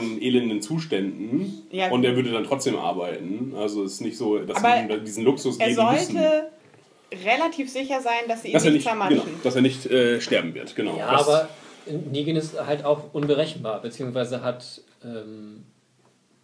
in 0.00 0.20
elenden 0.20 0.60
Zuständen 0.62 1.62
Ja. 1.70 1.90
und 1.90 2.04
er 2.04 2.16
würde 2.16 2.32
dann 2.32 2.44
trotzdem 2.44 2.76
arbeiten. 2.76 3.54
Also 3.56 3.84
es 3.84 3.92
ist 3.94 4.00
nicht 4.00 4.16
so, 4.16 4.38
dass 4.38 4.56
Aber 4.56 4.74
sie 4.88 4.94
ihm 4.94 5.04
diesen 5.04 5.24
Luxus 5.24 5.58
er 5.58 5.68
geben 5.68 5.92
müssen. 5.92 6.12
sollte 6.14 6.48
relativ 7.24 7.70
sicher 7.70 8.00
sein, 8.00 8.22
dass 8.26 8.42
sie 8.42 8.48
ihn 8.48 8.54
Dass 8.54 8.64
er 8.64 8.70
nicht 8.72 8.78
nicht, 8.78 8.88
zermatschen. 8.88 9.18
genau, 9.24 9.38
dass 9.44 9.54
er 9.54 9.62
nicht 9.62 9.86
äh, 9.86 10.20
sterben 10.20 10.54
wird, 10.54 10.74
genau. 10.74 10.96
ja, 10.96 11.12
das, 11.12 11.28
aber 11.28 11.48
Negan 12.10 12.34
ist 12.36 12.58
halt 12.66 12.84
auch 12.84 13.12
unberechenbar, 13.12 13.80
beziehungsweise 13.82 14.42
hat, 14.42 14.80
ähm, 15.04 15.64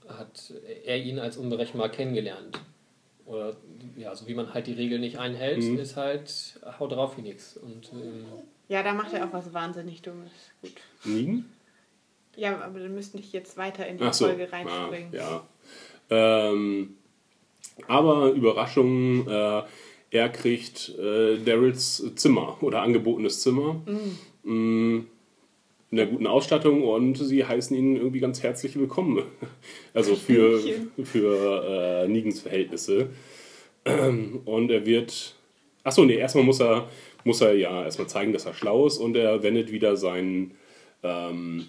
hat 0.09 0.53
er 0.85 0.99
ihn 0.99 1.19
als 1.19 1.37
unberechenbar 1.37 1.89
kennengelernt. 1.89 2.61
Oder 3.29 3.57
ja, 3.97 4.15
so 4.17 4.27
wie 4.27 4.35
man 4.35 4.53
halt 4.55 4.67
die 4.67 4.73
Regeln 4.73 5.01
nicht 5.03 5.19
einhält, 5.19 5.63
Mhm. 5.63 5.79
ist 5.79 5.97
halt 5.97 6.59
hau 6.79 6.87
drauf 6.87 7.17
wie 7.19 7.23
nix. 7.23 7.57
Und 7.59 7.91
ähm, 7.93 8.25
Ja, 8.69 8.83
da 8.83 8.95
macht 8.95 9.13
er 9.13 9.25
auch 9.27 9.33
was 9.33 9.53
wahnsinnig 9.53 10.01
Dummes. 10.03 10.31
Gut. 10.63 10.73
Negan? 11.05 11.45
Ja, 12.37 12.59
aber 12.61 12.79
dann 12.81 12.95
müsste 12.95 13.19
ich 13.19 13.33
jetzt 13.33 13.57
weiter 13.57 13.87
in 13.87 13.99
die 13.99 14.05
Ach 14.05 14.15
so. 14.15 14.27
Folge 14.27 14.51
reinspringen. 14.51 15.11
Ah, 15.13 15.43
ja. 16.11 16.51
Ähm, 16.51 16.97
aber 17.87 18.31
Überraschung, 18.31 19.29
äh, 19.29 19.63
er 20.11 20.29
kriegt 20.31 20.89
äh, 20.99 21.37
Daryls 21.39 22.03
Zimmer 22.15 22.57
oder 22.63 22.81
angebotenes 22.83 23.43
Zimmer. 23.43 23.83
Mm, 24.43 25.01
in 25.91 25.97
der 25.97 26.07
guten 26.07 26.27
Ausstattung 26.27 26.83
und 26.83 27.17
sie 27.17 27.45
heißen 27.45 27.77
ihn 27.77 27.97
irgendwie 27.97 28.21
ganz 28.21 28.43
herzlich 28.43 28.79
willkommen. 28.79 29.23
Also 29.95 30.15
für, 30.15 30.61
für 31.03 32.05
äh, 32.05 32.09
Negans 32.09 32.41
Verhältnisse. 32.41 33.09
Und 34.45 34.71
er 34.71 34.87
wird. 34.87 35.35
Achso, 35.83 36.05
nee, 36.05 36.15
erstmal 36.17 36.45
muss 36.45 36.61
er, 36.61 36.89
muss 37.25 37.41
er 37.41 37.55
ja 37.55 37.83
erstmal 37.83 38.07
zeigen, 38.07 38.33
dass 38.33 38.47
er 38.47 38.55
schlau 38.55 38.87
ist 38.87 38.99
und 38.99 39.17
er 39.17 39.43
wendet 39.43 39.73
wieder 39.73 39.97
seinen 39.97 40.53
ähm, 41.03 41.67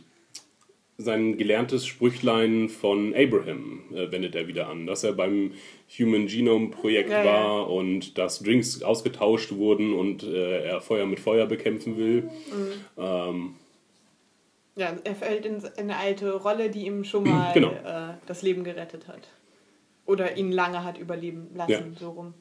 sein 1.00 1.38
gelerntes 1.38 1.88
Sprüchlein 1.88 2.68
von 2.68 3.16
Abraham 3.16 3.84
äh, 3.96 4.12
wendet 4.12 4.36
er 4.36 4.48
wieder 4.48 4.68
an, 4.68 4.86
dass 4.86 5.06
er 5.06 5.14
beim 5.14 5.54
Human 5.98 6.28
Genome 6.28 6.68
Projekt 6.68 7.10
Ja, 7.10 7.24
ja. 7.24 7.26
war 7.26 7.70
und 7.70 8.18
dass 8.18 8.44
Drinks 8.44 8.84
ausgetauscht 8.84 9.54
wurden 9.54 9.94
und 9.94 10.24
äh, 10.24 10.66
er 10.66 10.82
Feuer 10.82 11.06
mit 11.06 11.22
Feuer 11.22 11.46
bekämpfen 11.46 11.98
will. 11.98 12.24
Mhm. 12.24 12.72
Ähm, 12.98 13.56
Ja, 14.80 14.94
er 15.04 15.16
fällt 15.16 15.46
in 15.46 15.62
eine 15.78 15.98
alte 15.98 16.34
Rolle, 16.34 16.70
die 16.70 16.86
ihm 16.86 17.04
schon 17.04 17.24
mal 17.30 17.52
Genau. 17.54 17.72
äh, 17.72 18.14
das 18.28 18.42
Leben 18.42 18.64
gerettet 18.64 19.08
hat. 19.08 19.28
Oder 20.06 20.38
ihn 20.38 20.52
lange 20.52 20.84
hat 20.84 20.98
überleben 20.98 21.50
lassen, 21.54 21.72
Ja. 21.72 22.00
so 22.00 22.10
rum. 22.12 22.34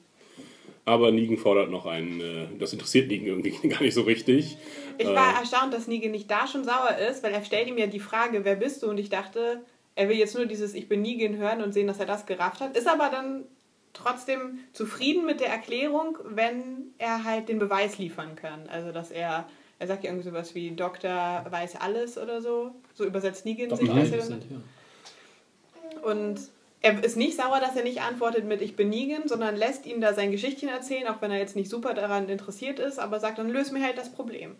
aber 0.84 1.10
Negan 1.12 1.36
fordert 1.36 1.68
noch 1.70 1.84
einen, 1.84 2.20
äh, 2.20 2.46
das 2.58 2.72
interessiert 2.72 3.08
Negan 3.08 3.26
irgendwie 3.26 3.50
gar 3.68 3.82
nicht 3.82 3.92
so 3.94 4.02
richtig. 4.02 4.56
Ich 4.96 5.06
war 5.06 5.38
erstaunt, 5.38 5.74
dass 5.74 5.86
Negan 5.86 6.12
nicht 6.12 6.30
da 6.30 6.46
schon 6.46 6.64
sauer 6.64 6.96
ist, 7.10 7.22
weil 7.22 7.32
er 7.32 7.44
stellt 7.44 7.68
ihm 7.68 7.76
ja 7.76 7.86
die 7.88 8.00
Frage, 8.00 8.44
wer 8.44 8.56
bist 8.56 8.82
du? 8.82 8.88
Und 8.88 8.98
ich 8.98 9.10
dachte, 9.10 9.60
er 9.96 10.08
will 10.08 10.16
jetzt 10.16 10.34
nur 10.36 10.46
dieses 10.46 10.72
Ich 10.74 10.88
bin 10.88 11.02
Negan 11.02 11.36
hören 11.36 11.60
und 11.62 11.72
sehen, 11.74 11.88
dass 11.88 11.98
er 12.00 12.06
das 12.06 12.24
gerafft 12.24 12.60
hat. 12.60 12.74
Ist 12.76 12.88
aber 12.88 13.10
dann 13.10 13.44
trotzdem 13.92 14.60
zufrieden 14.72 15.26
mit 15.26 15.40
der 15.40 15.48
Erklärung, 15.48 16.16
wenn 16.24 16.92
er 16.98 17.24
halt 17.24 17.48
den 17.48 17.58
Beweis 17.58 17.98
liefern 17.98 18.36
kann. 18.36 18.68
Also, 18.68 18.92
dass 18.92 19.10
er, 19.10 19.48
er 19.78 19.86
sagt 19.86 20.04
ja 20.04 20.10
irgendwie 20.10 20.28
sowas 20.28 20.54
wie 20.54 20.70
Doktor 20.72 21.46
weiß 21.48 21.76
alles 21.76 22.18
oder 22.18 22.42
so. 22.42 22.72
So 22.94 23.04
übersetzt 23.04 23.44
Negan 23.44 23.74
sich 23.74 23.88
das 23.88 24.28
ja. 24.28 24.36
Und 26.02 26.40
er 26.80 27.02
ist 27.02 27.16
nicht 27.16 27.36
sauer, 27.36 27.60
dass 27.60 27.76
er 27.76 27.82
nicht 27.82 28.00
antwortet 28.02 28.44
mit 28.44 28.62
Ich 28.62 28.76
bin 28.76 28.88
Negan, 28.88 29.26
sondern 29.26 29.56
lässt 29.56 29.86
ihn 29.86 30.00
da 30.00 30.14
sein 30.14 30.30
Geschichtchen 30.30 30.68
erzählen, 30.68 31.08
auch 31.08 31.20
wenn 31.20 31.30
er 31.30 31.38
jetzt 31.38 31.56
nicht 31.56 31.70
super 31.70 31.94
daran 31.94 32.28
interessiert 32.28 32.78
ist, 32.78 32.98
aber 32.98 33.20
sagt 33.20 33.38
dann, 33.38 33.50
löse 33.50 33.72
mir 33.72 33.82
halt 33.82 33.98
das 33.98 34.12
Problem. 34.12 34.56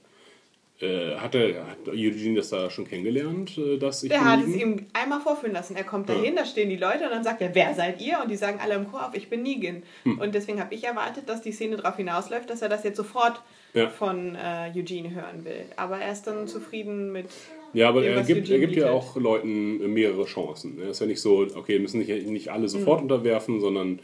Äh, 0.81 1.17
hat, 1.17 1.35
er, 1.35 1.67
hat 1.67 1.89
Eugene 1.89 2.37
das 2.37 2.51
da 2.51 2.71
schon 2.71 2.87
kennengelernt, 2.87 3.59
äh, 3.59 3.79
dass 3.79 4.05
ich 4.05 4.11
Der 4.11 4.25
hat 4.25 4.47
es 4.47 4.55
ihm 4.55 4.87
einmal 4.93 5.21
vorführen 5.21 5.53
lassen. 5.53 5.75
Er 5.75 5.83
kommt 5.83 6.09
Ja. 6.09 6.15
dahin, 6.15 6.37
da 6.37 6.45
stehen 6.45 6.71
die 6.71 6.77
Leute 6.77 7.03
und 7.05 7.11
dann 7.11 7.25
sagt 7.25 7.41
er, 7.41 7.53
wer 7.53 7.75
seid 7.75 8.01
ihr? 8.01 8.21
Und 8.23 8.31
die 8.31 8.37
sagen 8.37 8.61
alle 8.63 8.75
im 8.75 8.89
Chor 8.89 9.09
auf, 9.09 9.15
ich 9.17 9.29
bin 9.29 9.43
Negan. 9.43 9.83
Hm. 10.05 10.21
Und 10.21 10.37
deswegen 10.37 10.61
habe 10.61 10.73
ich 10.73 10.85
erwartet, 10.85 11.29
dass 11.29 11.43
die 11.43 11.51
Szene 11.51 11.77
darauf 11.79 11.97
hinausläuft, 11.97 12.49
dass 12.49 12.63
er 12.63 12.69
das 12.69 12.85
jetzt 12.85 12.97
sofort 12.97 13.43
Ja. 13.75 13.89
von 13.89 14.37
äh, 14.37 14.71
Eugene 14.77 15.13
hören 15.13 15.45
will. 15.45 15.65
Aber 15.75 15.99
er 15.99 16.13
ist 16.13 16.29
dann 16.29 16.47
zufrieden 16.47 17.11
mit. 17.11 17.27
Ja, 17.73 17.89
aber 17.89 18.01
dem, 18.03 18.13
er 18.17 18.23
gibt, 18.23 18.49
er 18.49 18.59
gibt 18.61 18.77
ja 18.77 18.91
auch 18.93 19.17
Leuten 19.17 19.93
mehrere 19.93 20.27
Chancen. 20.27 20.81
Er 20.81 20.91
ist 20.91 21.01
ja 21.01 21.07
nicht 21.07 21.21
so, 21.21 21.41
okay, 21.57 21.73
wir 21.73 21.81
müssen 21.81 21.99
nicht, 21.99 22.27
nicht 22.29 22.51
alle 22.51 22.69
sofort 22.69 23.03
unterwerfen, 23.03 23.61
sondern 23.61 23.99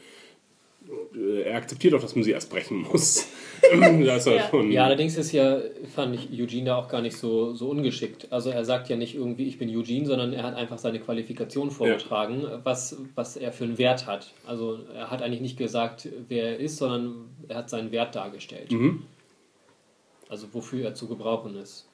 er 1.44 1.56
akzeptiert 1.56 1.94
auch, 1.94 2.00
dass 2.00 2.14
man 2.14 2.24
sie 2.24 2.32
erst 2.32 2.50
brechen 2.50 2.82
muss. 2.82 3.28
da 3.62 4.16
ist 4.16 4.26
er 4.26 4.36
Ja. 4.36 4.48
schon. 4.48 4.70
Ja, 4.72 4.84
allerdings 4.84 5.16
ist 5.16 5.32
ja, 5.32 5.58
fand 5.94 6.14
ich 6.14 6.28
Eugene 6.40 6.66
da 6.66 6.76
auch 6.76 6.88
gar 6.88 7.00
nicht 7.00 7.16
so, 7.16 7.54
so 7.54 7.70
ungeschickt. 7.70 8.28
Also 8.30 8.50
er 8.50 8.64
sagt 8.64 8.88
ja 8.88 8.96
nicht 8.96 9.14
irgendwie, 9.14 9.46
ich 9.48 9.58
bin 9.58 9.68
Eugene, 9.74 10.06
sondern 10.06 10.32
er 10.32 10.42
hat 10.42 10.54
einfach 10.56 10.78
seine 10.78 11.00
Qualifikation 11.00 11.70
vorgetragen, 11.70 12.44
was, 12.64 12.98
was 13.14 13.36
er 13.36 13.52
für 13.52 13.64
einen 13.64 13.78
Wert 13.78 14.06
hat. 14.06 14.32
Also 14.46 14.80
er 14.94 15.10
hat 15.10 15.22
eigentlich 15.22 15.40
nicht 15.40 15.56
gesagt, 15.56 16.08
wer 16.28 16.44
er 16.50 16.58
ist, 16.58 16.76
sondern 16.76 17.28
er 17.48 17.56
hat 17.56 17.70
seinen 17.70 17.90
Wert 17.92 18.14
dargestellt. 18.14 18.72
Mhm. 18.72 19.02
Also 20.28 20.48
wofür 20.52 20.84
er 20.84 20.94
zu 20.94 21.06
gebrauchen 21.08 21.56
ist. 21.56 21.88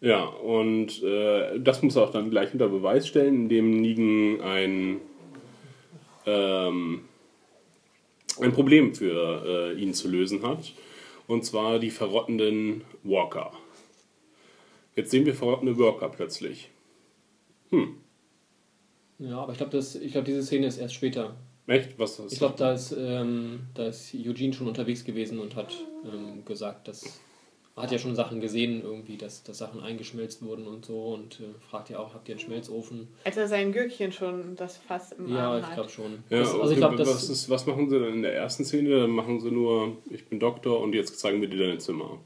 Ja, 0.00 0.24
und 0.24 1.02
äh, 1.02 1.58
das 1.60 1.82
muss 1.82 1.96
er 1.96 2.02
auch 2.02 2.10
dann 2.10 2.28
gleich 2.30 2.52
unter 2.52 2.68
Beweis 2.68 3.06
stellen, 3.08 3.34
indem 3.44 3.70
Negan 3.80 4.40
ein, 4.42 5.00
ähm, 6.26 7.00
ein 8.40 8.52
Problem 8.52 8.94
für 8.94 9.72
äh, 9.74 9.80
ihn 9.80 9.94
zu 9.94 10.08
lösen 10.08 10.42
hat. 10.42 10.72
Und 11.26 11.44
zwar 11.44 11.78
die 11.78 11.90
verrottenden 11.90 12.82
Walker. 13.02 13.52
Jetzt 14.94 15.10
sehen 15.10 15.24
wir 15.24 15.34
verrottende 15.34 15.78
Walker 15.78 16.08
plötzlich. 16.08 16.70
Ja, 19.18 19.38
aber 19.38 19.52
ich 19.52 19.58
glaube, 19.58 19.80
glaub, 20.10 20.24
diese 20.24 20.42
Szene 20.42 20.66
ist 20.66 20.78
erst 20.78 20.94
später. 20.94 21.36
Echt? 21.66 21.98
Was 21.98 22.18
ist 22.18 22.32
Ich 22.32 22.38
glaube, 22.38 22.56
da, 22.58 22.72
ist, 22.72 22.94
ähm, 22.96 23.60
da 23.74 23.86
ist 23.86 24.14
Eugene 24.14 24.52
schon 24.52 24.68
unterwegs 24.68 25.04
gewesen 25.04 25.38
und 25.38 25.56
hat 25.56 25.74
ähm, 26.04 26.44
gesagt, 26.44 26.88
dass 26.88 27.20
man 27.76 27.84
hat 27.86 27.92
ja 27.92 27.98
schon 27.98 28.14
Sachen 28.14 28.40
gesehen, 28.40 28.82
irgendwie, 28.82 29.16
dass, 29.16 29.42
dass 29.42 29.58
Sachen 29.58 29.80
eingeschmelzt 29.80 30.42
wurden 30.42 30.66
und 30.66 30.84
so 30.84 31.12
und 31.14 31.40
äh, 31.40 31.44
fragt 31.70 31.90
ja 31.90 31.98
auch, 31.98 32.14
habt 32.14 32.28
ihr 32.28 32.34
einen 32.34 32.40
Schmelzofen? 32.40 33.08
Als 33.24 33.36
er 33.36 33.48
sein 33.48 33.72
Gürkchen 33.72 34.12
schon 34.12 34.54
das 34.56 34.76
Fass 34.76 35.12
im 35.12 35.28
Ja, 35.34 35.50
Arm 35.52 35.60
ich 35.60 35.66
hat. 35.66 35.74
glaube 35.74 35.90
schon. 35.90 36.12
Ja, 36.30 36.38
Das- 36.40 36.48
also 36.50 36.60
okay, 36.62 36.72
ich 36.72 36.76
glaube, 36.78 36.98
was, 37.00 37.08
das 37.08 37.28
ist, 37.30 37.50
was 37.50 37.66
machen 37.66 37.90
sie 37.90 37.98
dann 37.98 38.12
in 38.14 38.22
der 38.22 38.34
ersten 38.34 38.64
Szene? 38.64 39.00
Dann 39.00 39.10
machen 39.10 39.40
sie 39.40 39.50
nur, 39.50 39.96
ich 40.10 40.24
bin 40.26 40.38
Doktor 40.38 40.80
und 40.80 40.94
jetzt 40.94 41.18
zeigen 41.18 41.40
wir 41.40 41.48
dir 41.48 41.66
dein 41.68 41.80
Zimmer. 41.80 42.18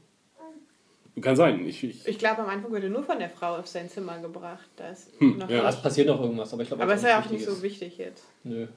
Kann 1.21 1.35
sein. 1.35 1.67
Ich, 1.67 1.83
ich, 1.83 2.07
Ich 2.07 2.17
glaube, 2.17 2.43
am 2.43 2.47
Anfang 2.47 2.71
wurde 2.71 2.89
nur 2.89 3.03
von 3.03 3.19
der 3.19 3.29
Frau 3.29 3.57
auf 3.57 3.67
sein 3.67 3.89
Zimmer 3.89 4.19
gebracht. 4.19 4.69
Da 4.77 4.89
ist 4.89 5.11
noch 5.19 5.19
Hm, 5.19 5.39
ja. 5.49 5.63
ja, 5.63 5.69
es 5.69 5.81
passiert 5.81 6.07
noch 6.07 6.21
irgendwas, 6.21 6.53
aber 6.53 6.61
ich 6.61 6.69
glaube, 6.69 6.83
aber 6.83 6.93
das 6.93 7.01
ist 7.01 7.09
ja 7.09 7.19
auch 7.21 7.29
nicht 7.29 7.43
so 7.43 7.61
wichtig 7.61 7.97
jetzt. 7.97 8.23
Nö. 8.45 8.67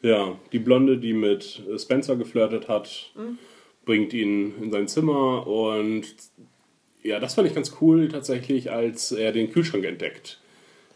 Ja, 0.00 0.36
die 0.52 0.60
Blonde, 0.60 0.98
die 0.98 1.12
mit 1.12 1.60
äh, 1.68 1.76
Spencer 1.78 2.14
geflirtet 2.14 2.68
hat, 2.68 3.10
Mhm. 3.16 3.36
Bringt 3.84 4.12
ihn 4.12 4.54
in 4.62 4.70
sein 4.70 4.88
Zimmer 4.88 5.46
und 5.46 6.14
ja, 7.02 7.18
das 7.18 7.34
fand 7.34 7.48
ich 7.48 7.54
ganz 7.54 7.76
cool 7.80 8.08
tatsächlich, 8.08 8.70
als 8.70 9.12
er 9.12 9.32
den 9.32 9.50
Kühlschrank 9.52 9.84
entdeckt. 9.84 10.40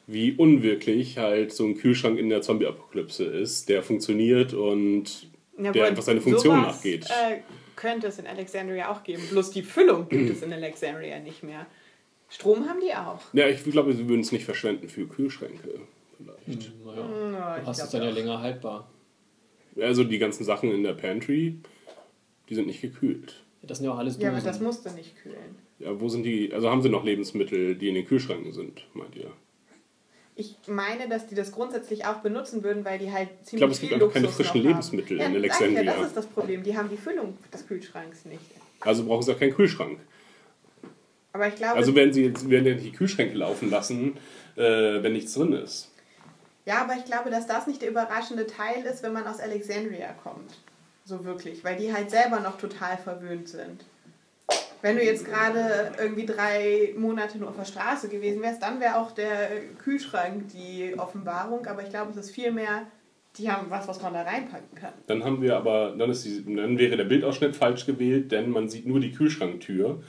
Wie 0.07 0.33
unwirklich 0.33 1.19
halt 1.19 1.53
so 1.53 1.65
ein 1.65 1.77
Kühlschrank 1.77 2.19
in 2.19 2.29
der 2.29 2.43
Zombie-Apokalypse 2.43 3.25
ist, 3.25 3.69
der 3.69 3.83
funktioniert 3.83 4.55
und 4.55 5.29
Ja, 5.59 5.73
der 5.73 5.87
einfach 5.87 6.05
seine 6.05 6.21
Funktion 6.21 6.55
sowas, 6.61 6.77
nachgeht. 6.77 7.07
Äh, 7.07 7.39
könnte 7.75 8.07
es 8.07 8.19
in 8.21 8.27
Alexandria 8.29 8.93
auch 8.93 9.03
geben. 9.03 9.23
Bloß 9.31 9.51
die 9.51 9.63
Füllung 9.63 10.09
gibt 10.09 10.31
es 10.31 10.43
in 10.43 10.53
Alexandria 10.53 11.19
nicht 11.19 11.43
mehr. 11.43 11.67
Strom 12.29 12.69
haben 12.69 12.81
die 12.81 12.95
auch. 12.95 13.21
Ja, 13.33 13.49
ich 13.49 13.65
glaube, 13.65 13.93
sie 13.95 14.09
würden 14.09 14.21
es 14.21 14.31
nicht 14.33 14.45
verschwenden 14.45 14.89
für 14.89 15.07
Kühlschränke. 15.07 15.81
Vielleicht. 16.17 16.71
Naja, 16.85 17.33
Ja, 17.33 17.57
du 17.57 17.63
ich 17.63 17.69
hast 17.69 17.83
es 17.83 17.91
dann 17.91 18.03
ja 18.03 18.11
länger 18.11 18.41
haltbar. 18.41 18.89
Also 19.81 20.05
die 20.05 20.19
ganzen 20.19 20.45
Sachen 20.45 20.73
in 20.73 20.83
der 20.85 20.95
Pantry, 20.95 21.59
die 22.49 22.55
sind 22.55 22.67
nicht 22.67 22.81
gekühlt. 22.81 23.43
Das 23.63 23.79
sind 23.79 23.87
ja 23.87 23.93
auch 23.93 23.99
alles 23.99 24.17
Ja, 24.19 24.29
aber 24.29 24.37
Dosen. 24.39 24.47
das 24.49 24.61
musste 24.61 24.93
nicht 24.93 25.17
kühlen. 25.23 25.57
Ja, 25.79 26.01
wo 26.01 26.09
sind 26.09 26.23
die, 26.23 26.53
also 26.53 26.71
haben 26.71 26.83
sie 26.83 26.89
noch 26.89 27.05
Lebensmittel, 27.05 27.75
die 27.75 27.89
in 27.89 27.95
den 27.97 28.07
Kühlschränken 28.07 28.53
sind, 28.53 28.87
meint 28.95 29.17
ihr? 29.17 29.31
Ich 30.39 30.55
meine, 30.67 31.09
dass 31.09 31.27
die 31.27 31.35
das 31.35 31.51
grundsätzlich 31.51 32.05
auch 32.05 32.17
benutzen 32.17 32.63
würden, 32.63 32.85
weil 32.85 32.99
die 32.99 33.11
halt 33.11 33.31
ziemlich 33.43 33.61
glaube, 33.61 33.73
es 33.73 33.79
viel 33.81 33.89
gibt 33.89 34.03
einfach 34.03 34.15
keine 34.15 34.29
frischen 34.29 34.63
Lebensmittel 34.63 35.13
in 35.13 35.19
ja, 35.19 35.25
sag 35.25 35.31
ich 35.31 35.35
Ja, 35.35 35.39
Alexandria. 35.67 35.97
das 35.97 36.07
ist 36.09 36.17
das 36.17 36.27
Problem. 36.27 36.63
Die 36.63 36.77
haben 36.77 36.91
die 36.91 36.97
Füllung 36.99 37.37
des 37.53 37.67
Kühlschranks 37.67 38.25
nicht. 38.27 38.41
Also 38.81 39.05
brauchen 39.05 39.23
sie 39.23 39.33
auch 39.33 39.39
keinen 39.39 39.55
Kühlschrank. 39.55 39.99
Aber 41.33 41.49
ich 41.49 41.55
glaube, 41.57 41.75
Also 41.77 41.95
werden 41.95 42.13
sie 42.13 42.25
jetzt 42.27 42.49
werden 42.49 42.67
ja 42.67 42.75
die 42.75 42.93
Kühlschränke 42.93 43.37
laufen 43.37 43.71
lassen, 43.71 44.17
äh, 44.57 45.03
wenn 45.03 45.13
nichts 45.15 45.33
drin 45.35 45.53
ist. 45.55 45.91
ja, 46.67 46.83
aber 46.83 46.95
ich 46.97 47.05
glaube, 47.07 47.31
dass 47.31 47.47
das 47.47 47.67
nicht 47.67 47.83
der 47.83 47.91
überraschende 47.91 48.47
Teil 48.47 48.85
ist, 48.85 49.03
wenn 49.03 49.13
man 49.15 49.27
aus 49.27 49.41
Alexandria 49.41 50.13
kommt. 50.23 50.59
So 51.07 51.25
wirklich, 51.25 51.63
weil 51.63 51.77
die 51.77 51.95
halt 51.95 52.11
selber 52.11 52.41
noch 52.41 52.59
total 52.59 52.99
verwöhnt 52.99 53.49
sind. 53.49 53.85
Wenn 54.83 54.97
du 54.97 55.05
jetzt 55.05 55.25
gerade 55.25 55.93
irgendwie 55.99 56.27
drei 56.27 56.95
Monate 56.97 57.39
nur 57.39 57.49
auf 57.49 57.57
der 57.57 57.65
Straße 57.65 58.09
gewesen 58.09 58.43
wärst, 58.43 58.63
dann 58.63 58.81
wäre 58.81 58.97
auch 58.97 59.13
der 59.13 59.51
Kühlschrank 59.79 60.49
die 60.49 60.95
Offenbarung. 60.99 61.65
Aber 61.67 61.83
ich 61.85 61.91
glaube, 61.91 62.11
es 62.11 62.17
ist 62.17 62.31
viel 62.33 62.51
mehr, 62.51 62.83
die 63.39 63.49
haben 63.51 63.71
was, 63.71 63.87
was 63.87 64.03
man 64.03 64.15
da 64.15 64.23
reinpacken 64.23 64.75
kann. 64.75 64.93
Dann 65.07 65.25
haben 65.25 65.41
wir 65.41 65.57
aber, 65.57 65.95
dann, 65.97 66.11
ist 66.11 66.25
die, 66.25 66.45
dann 66.45 66.77
wäre 66.77 66.97
der 66.97 67.05
Bildausschnitt 67.05 67.55
falsch 67.55 67.87
gewählt, 67.87 68.33
denn 68.33 68.51
man 68.51 68.69
sieht 68.69 68.87
nur 68.87 68.99
die 68.99 69.13
Kühlschranktür 69.13 70.03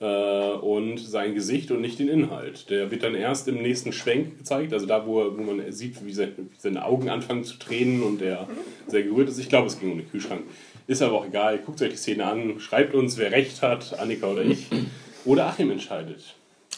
äh, 0.00 0.04
und 0.04 0.98
sein 0.98 1.34
Gesicht 1.34 1.70
und 1.70 1.80
nicht 1.80 1.98
den 1.98 2.08
Inhalt. 2.08 2.70
Der 2.70 2.90
wird 2.90 3.02
dann 3.02 3.14
erst 3.14 3.48
im 3.48 3.62
nächsten 3.62 3.92
Schwenk 3.92 4.38
gezeigt, 4.38 4.72
also 4.72 4.86
da, 4.86 5.06
wo, 5.06 5.36
wo 5.36 5.42
man 5.42 5.72
sieht, 5.72 6.04
wie 6.04 6.12
seine, 6.12 6.32
wie 6.36 6.58
seine 6.58 6.84
Augen 6.84 7.08
anfangen 7.08 7.44
zu 7.44 7.58
tränen 7.58 8.02
und 8.02 8.20
der 8.20 8.46
sehr 8.86 9.02
gerührt 9.02 9.28
ist. 9.28 9.38
Ich 9.38 9.48
glaube, 9.48 9.68
es 9.68 9.78
ging 9.80 9.92
um 9.92 9.98
den 9.98 10.10
Kühlschrank. 10.10 10.42
Ist 10.86 11.02
aber 11.02 11.14
auch 11.14 11.26
egal. 11.26 11.58
Guckt 11.58 11.82
euch 11.82 11.90
die 11.90 11.96
Szene 11.96 12.26
an, 12.26 12.60
schreibt 12.60 12.94
uns, 12.94 13.18
wer 13.18 13.32
recht 13.32 13.62
hat, 13.62 13.98
Annika 13.98 14.26
oder 14.28 14.42
ich. 14.42 14.66
Oder 15.24 15.46
Achim 15.46 15.70
entscheidet. 15.70 16.22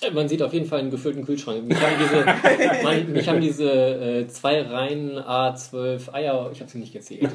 Äh, 0.01 0.11
Man 0.13 0.29
sieht 0.29 0.43
auf 0.43 0.55
jeden 0.55 0.67
Fall 0.67 0.79
einen 0.81 0.91
gefüllten 0.91 1.25
Kühlschrank. 1.25 1.65
Mich 1.67 1.79
haben 1.79 1.97
diese, 2.01 2.25
man, 2.85 3.13
mich 3.13 3.29
haben 3.29 3.41
diese 3.41 3.71
äh, 3.71 4.29
zwei 4.29 4.63
Reihen 4.63 5.19
A12 5.19 6.13
Eier, 6.15 6.51
ich 6.53 6.61
habe 6.61 6.71
sie 6.71 6.79
nicht 6.79 6.93
gezählt. 6.93 7.29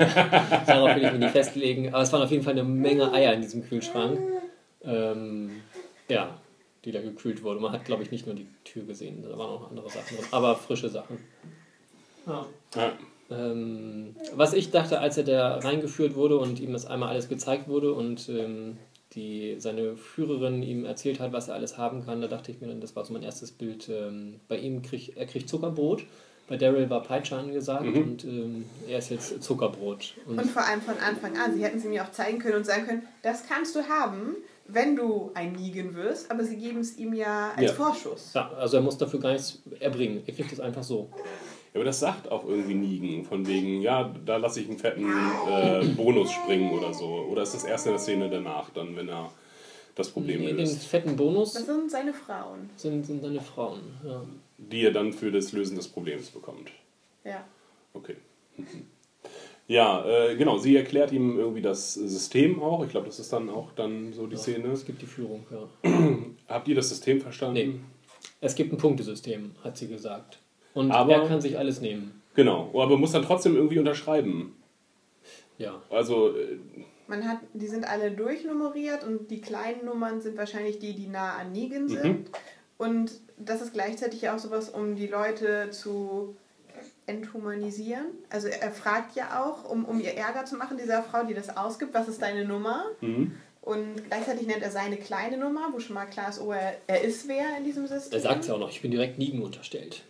Darauf 0.66 0.96
will 0.96 1.04
ich 1.04 1.12
mich 1.12 1.20
nicht 1.20 1.32
festlegen. 1.32 1.94
Aber 1.94 2.02
es 2.04 2.12
waren 2.12 2.24
auf 2.24 2.32
jeden 2.32 2.44
Fall 2.44 2.54
eine 2.54 2.64
Menge 2.64 3.12
Eier 3.14 3.34
in 3.34 3.42
diesem 3.42 3.64
Kühlschrank. 3.68 4.18
Ähm, 4.86 5.52
ja, 6.08 6.40
die 6.86 6.92
da 6.92 7.02
gekühlt 7.02 7.44
wurde. 7.44 7.60
Man 7.60 7.72
hat, 7.72 7.86
glaube 7.86 8.04
ich, 8.04 8.12
nicht 8.12 8.26
nur 8.26 8.36
die 8.36 8.48
Tür 8.64 8.84
gesehen, 8.84 9.24
da 9.24 9.38
waren 9.38 9.50
auch 9.50 9.70
andere 9.70 9.90
Sachen 9.90 10.18
drin. 10.18 10.26
Aber 10.32 10.56
frische 10.56 10.90
Sachen. 10.90 11.18
Ja. 12.26 12.46
Ja. 12.76 12.94
Ähm, 13.30 14.16
was 14.36 14.54
ich 14.54 14.72
dachte, 14.72 15.00
als 15.00 15.18
er 15.18 15.24
da 15.24 15.58
reingeführt 15.58 16.16
wurde 16.16 16.38
und 16.38 16.60
ihm 16.60 16.74
das 16.74 16.86
einmal 16.86 17.10
alles 17.10 17.30
gezeigt 17.30 17.68
wurde 17.68 17.94
und 17.94 18.30
ähm, 18.30 18.78
die, 19.16 19.56
seine 19.60 19.96
Führerin 19.96 20.64
ihm 20.64 20.86
erzählt 20.86 21.20
hat, 21.20 21.32
was 21.34 21.48
er 21.48 21.56
alles 21.56 21.78
haben 21.78 22.06
kann, 22.06 22.22
da 22.22 22.28
dachte 22.28 22.52
ich 22.52 22.62
mir 22.62 22.68
dann, 22.68 22.82
das 22.82 22.96
war 22.96 23.06
so 23.06 23.14
mein 23.14 23.24
erstes 23.24 23.52
Bild. 23.52 23.90
Ähm, 23.90 24.40
bei 24.48 24.58
ihm 24.58 24.82
kriegt 24.82 25.18
er 25.18 25.26
kriegt 25.26 25.48
Zuckerbrot, 25.50 26.06
bei 26.48 26.58
Daryl 26.58 26.90
war 26.90 27.02
Peitsche 27.04 27.38
angesagt 27.38 27.86
und 27.86 28.26
ähm, 28.26 28.66
er 28.88 29.00
ist 29.00 29.10
jetzt 29.10 29.42
Zuckerbrot. 29.42 30.16
Und, 30.26 30.40
Und 30.40 30.52
vor 30.52 30.66
allem 30.66 30.82
von 30.82 30.98
Anfang 30.98 31.38
an. 31.38 31.56
Sie 31.56 31.64
hätten 31.64 31.80
sie 31.80 31.88
mir 31.88 32.04
auch 32.04 32.12
zeigen 32.12 32.40
können 32.40 32.58
und 32.58 32.66
sagen 32.66 32.86
können, 32.86 33.08
das 33.22 33.48
kannst 33.48 33.76
du 33.76 33.84
haben, 33.88 34.36
wenn 34.68 34.96
du 34.96 35.32
ein 35.34 35.54
Negan 35.54 35.94
wirst, 35.96 36.32
aber 36.32 36.44
sie 36.44 36.58
geben 36.58 36.80
es 36.80 36.98
ihm 36.98 37.14
ja 37.14 37.52
als 37.56 37.72
Ja. 37.72 37.74
Vorschuss. 37.74 38.34
Ja, 38.34 38.50
also 38.54 38.78
er 38.78 38.84
muss 38.84 38.98
dafür 38.98 39.20
gar 39.20 39.34
nichts 39.34 39.62
erbringen. 39.80 40.24
Er 40.26 40.34
kriegt 40.34 40.52
es 40.52 40.60
einfach 40.60 40.84
so. 40.84 41.10
Ja, 41.74 41.80
aber 41.80 41.86
das 41.86 42.00
sagt 42.00 42.32
auch 42.32 42.46
irgendwie 42.46 42.74
Negan, 42.76 43.26
von 43.26 43.46
wegen, 43.48 43.82
ja, 43.82 44.14
da 44.26 44.38
lasse 44.38 44.62
ich 44.62 44.70
einen 44.70 44.78
fetten 44.78 45.06
äh, 45.50 45.86
Bonus 45.96 46.32
springen 46.32 46.72
oder 46.72 46.94
so. 46.94 47.06
Oder 47.30 47.44
ist 47.44 47.54
das 47.56 47.64
erst 47.64 47.86
in 47.88 47.94
der 47.94 48.00
Szene 48.00 48.30
danach, 48.30 48.70
dann, 48.72 48.96
wenn 48.96 49.10
er 49.10 49.32
das 49.96 50.10
Problem 50.10 50.40
Nee, 50.42 50.48
den 50.48 50.58
löst, 50.58 50.86
fetten 50.86 51.16
Bonus 51.16 51.54
Das 51.54 51.66
sind 51.66 51.92
seine 51.92 52.14
Frauen. 52.14 52.70
sind, 52.78 53.06
sind 53.06 53.22
seine 53.22 53.42
Frauen. 53.42 53.82
Ja. 54.04 54.22
die 54.58 54.86
er 54.86 54.92
dann 54.92 55.14
für 55.14 55.32
das 55.32 55.52
Lösen 55.52 55.76
des 55.76 55.88
Problems 55.88 56.30
bekommt. 56.30 56.72
Ja. 57.24 57.44
Okay. 57.94 58.16
Mhm. 59.68 59.74
Ja, 59.74 60.06
äh, 60.06 60.36
genau, 60.36 60.58
sie 60.58 60.76
erklärt 60.76 61.12
ihm 61.12 61.38
irgendwie 61.38 61.62
das 61.62 61.94
System 61.94 62.62
auch. 62.62 62.84
Ich 62.84 62.92
glaube, 62.92 63.08
das 63.08 63.20
ist 63.20 63.32
dann 63.32 63.50
auch 63.50 63.72
dann 63.74 64.14
so 64.14 64.28
die 64.28 64.38
Szene. 64.38 64.68
Es 64.70 64.86
gibt 64.86 65.02
die 65.02 65.06
Führung, 65.06 65.46
ja. 65.52 65.90
Habt 66.48 66.68
ihr 66.68 66.76
das 66.76 66.90
System 66.90 67.22
verstanden? 67.22 67.54
Nee. 67.54 67.76
Es 68.42 68.56
gibt 68.56 68.74
ein 68.74 68.78
Punktesystem, 68.78 69.52
hat 69.64 69.78
sie 69.78 69.88
gesagt. 69.88 70.40
Und 70.74 70.92
Aber- 70.92 71.14
er 71.14 71.28
kann 71.28 71.42
sich 71.42 71.58
alles 71.58 71.82
nehmen. 71.82 72.22
Genau, 72.36 72.70
aber 72.74 72.98
muss 72.98 73.12
dann 73.12 73.22
trotzdem 73.24 73.56
irgendwie 73.56 73.78
unterschreiben. 73.78 74.56
Ja. 75.60 75.82
Also, 75.92 76.36
äh, 76.36 76.58
Man 77.08 77.28
hat, 77.28 77.38
die 77.54 77.68
sind 77.68 77.86
alle 77.88 78.10
durchnummeriert 78.12 79.04
und 79.04 79.30
die 79.30 79.40
kleinen 79.40 79.86
Nummern 79.86 80.20
sind 80.20 80.36
wahrscheinlich 80.38 80.80
die, 80.80 80.94
die 80.94 81.08
nah 81.08 81.34
an 81.38 81.52
Negan 81.52 81.88
sind. 81.88 82.32
Und 82.80 83.12
das 83.38 83.62
ist 83.62 83.72
gleichzeitig 83.74 84.28
auch 84.30 84.40
sowas, 84.40 84.70
um 84.70 84.96
die 84.96 85.06
Leute 85.08 85.70
zu 85.70 86.36
enthumanisieren. 87.06 88.06
Also 88.30 88.48
er 88.48 88.72
fragt 88.72 89.16
ja 89.16 89.44
auch, 89.44 89.70
um, 89.70 89.86
um 89.86 90.00
ihr 90.00 90.16
Ärger 90.16 90.46
zu 90.46 90.56
machen, 90.56 90.78
dieser 90.78 91.04
Frau, 91.04 91.24
die 91.24 91.34
das 91.34 91.56
ausgibt, 91.56 91.94
was 91.94 92.08
ist 92.08 92.22
deine 92.22 92.46
Nummer? 92.46 92.86
mhm. 93.02 93.34
Und 93.62 94.10
gleichzeitig 94.10 94.46
nennt 94.46 94.62
er 94.62 94.72
seine 94.72 94.98
kleine 94.98 95.38
Nummer, 95.38 95.70
wo 95.72 95.80
schon 95.80 95.94
mal 95.94 96.06
klar 96.06 96.28
ist, 96.28 96.42
oh, 96.42 96.52
er, 96.52 96.76
er 96.86 97.02
ist 97.02 97.30
wer 97.30 97.58
in 97.58 97.64
diesem 97.64 97.88
System. 97.88 98.12
Er 98.12 98.20
sagt 98.20 98.46
ja 98.46 98.56
auch 98.56 98.60
noch, 98.60 98.70
ich 98.70 98.82
bin 98.82 98.92
direkt 98.92 99.18
Nigen 99.18 99.42
unterstellt. 99.42 100.04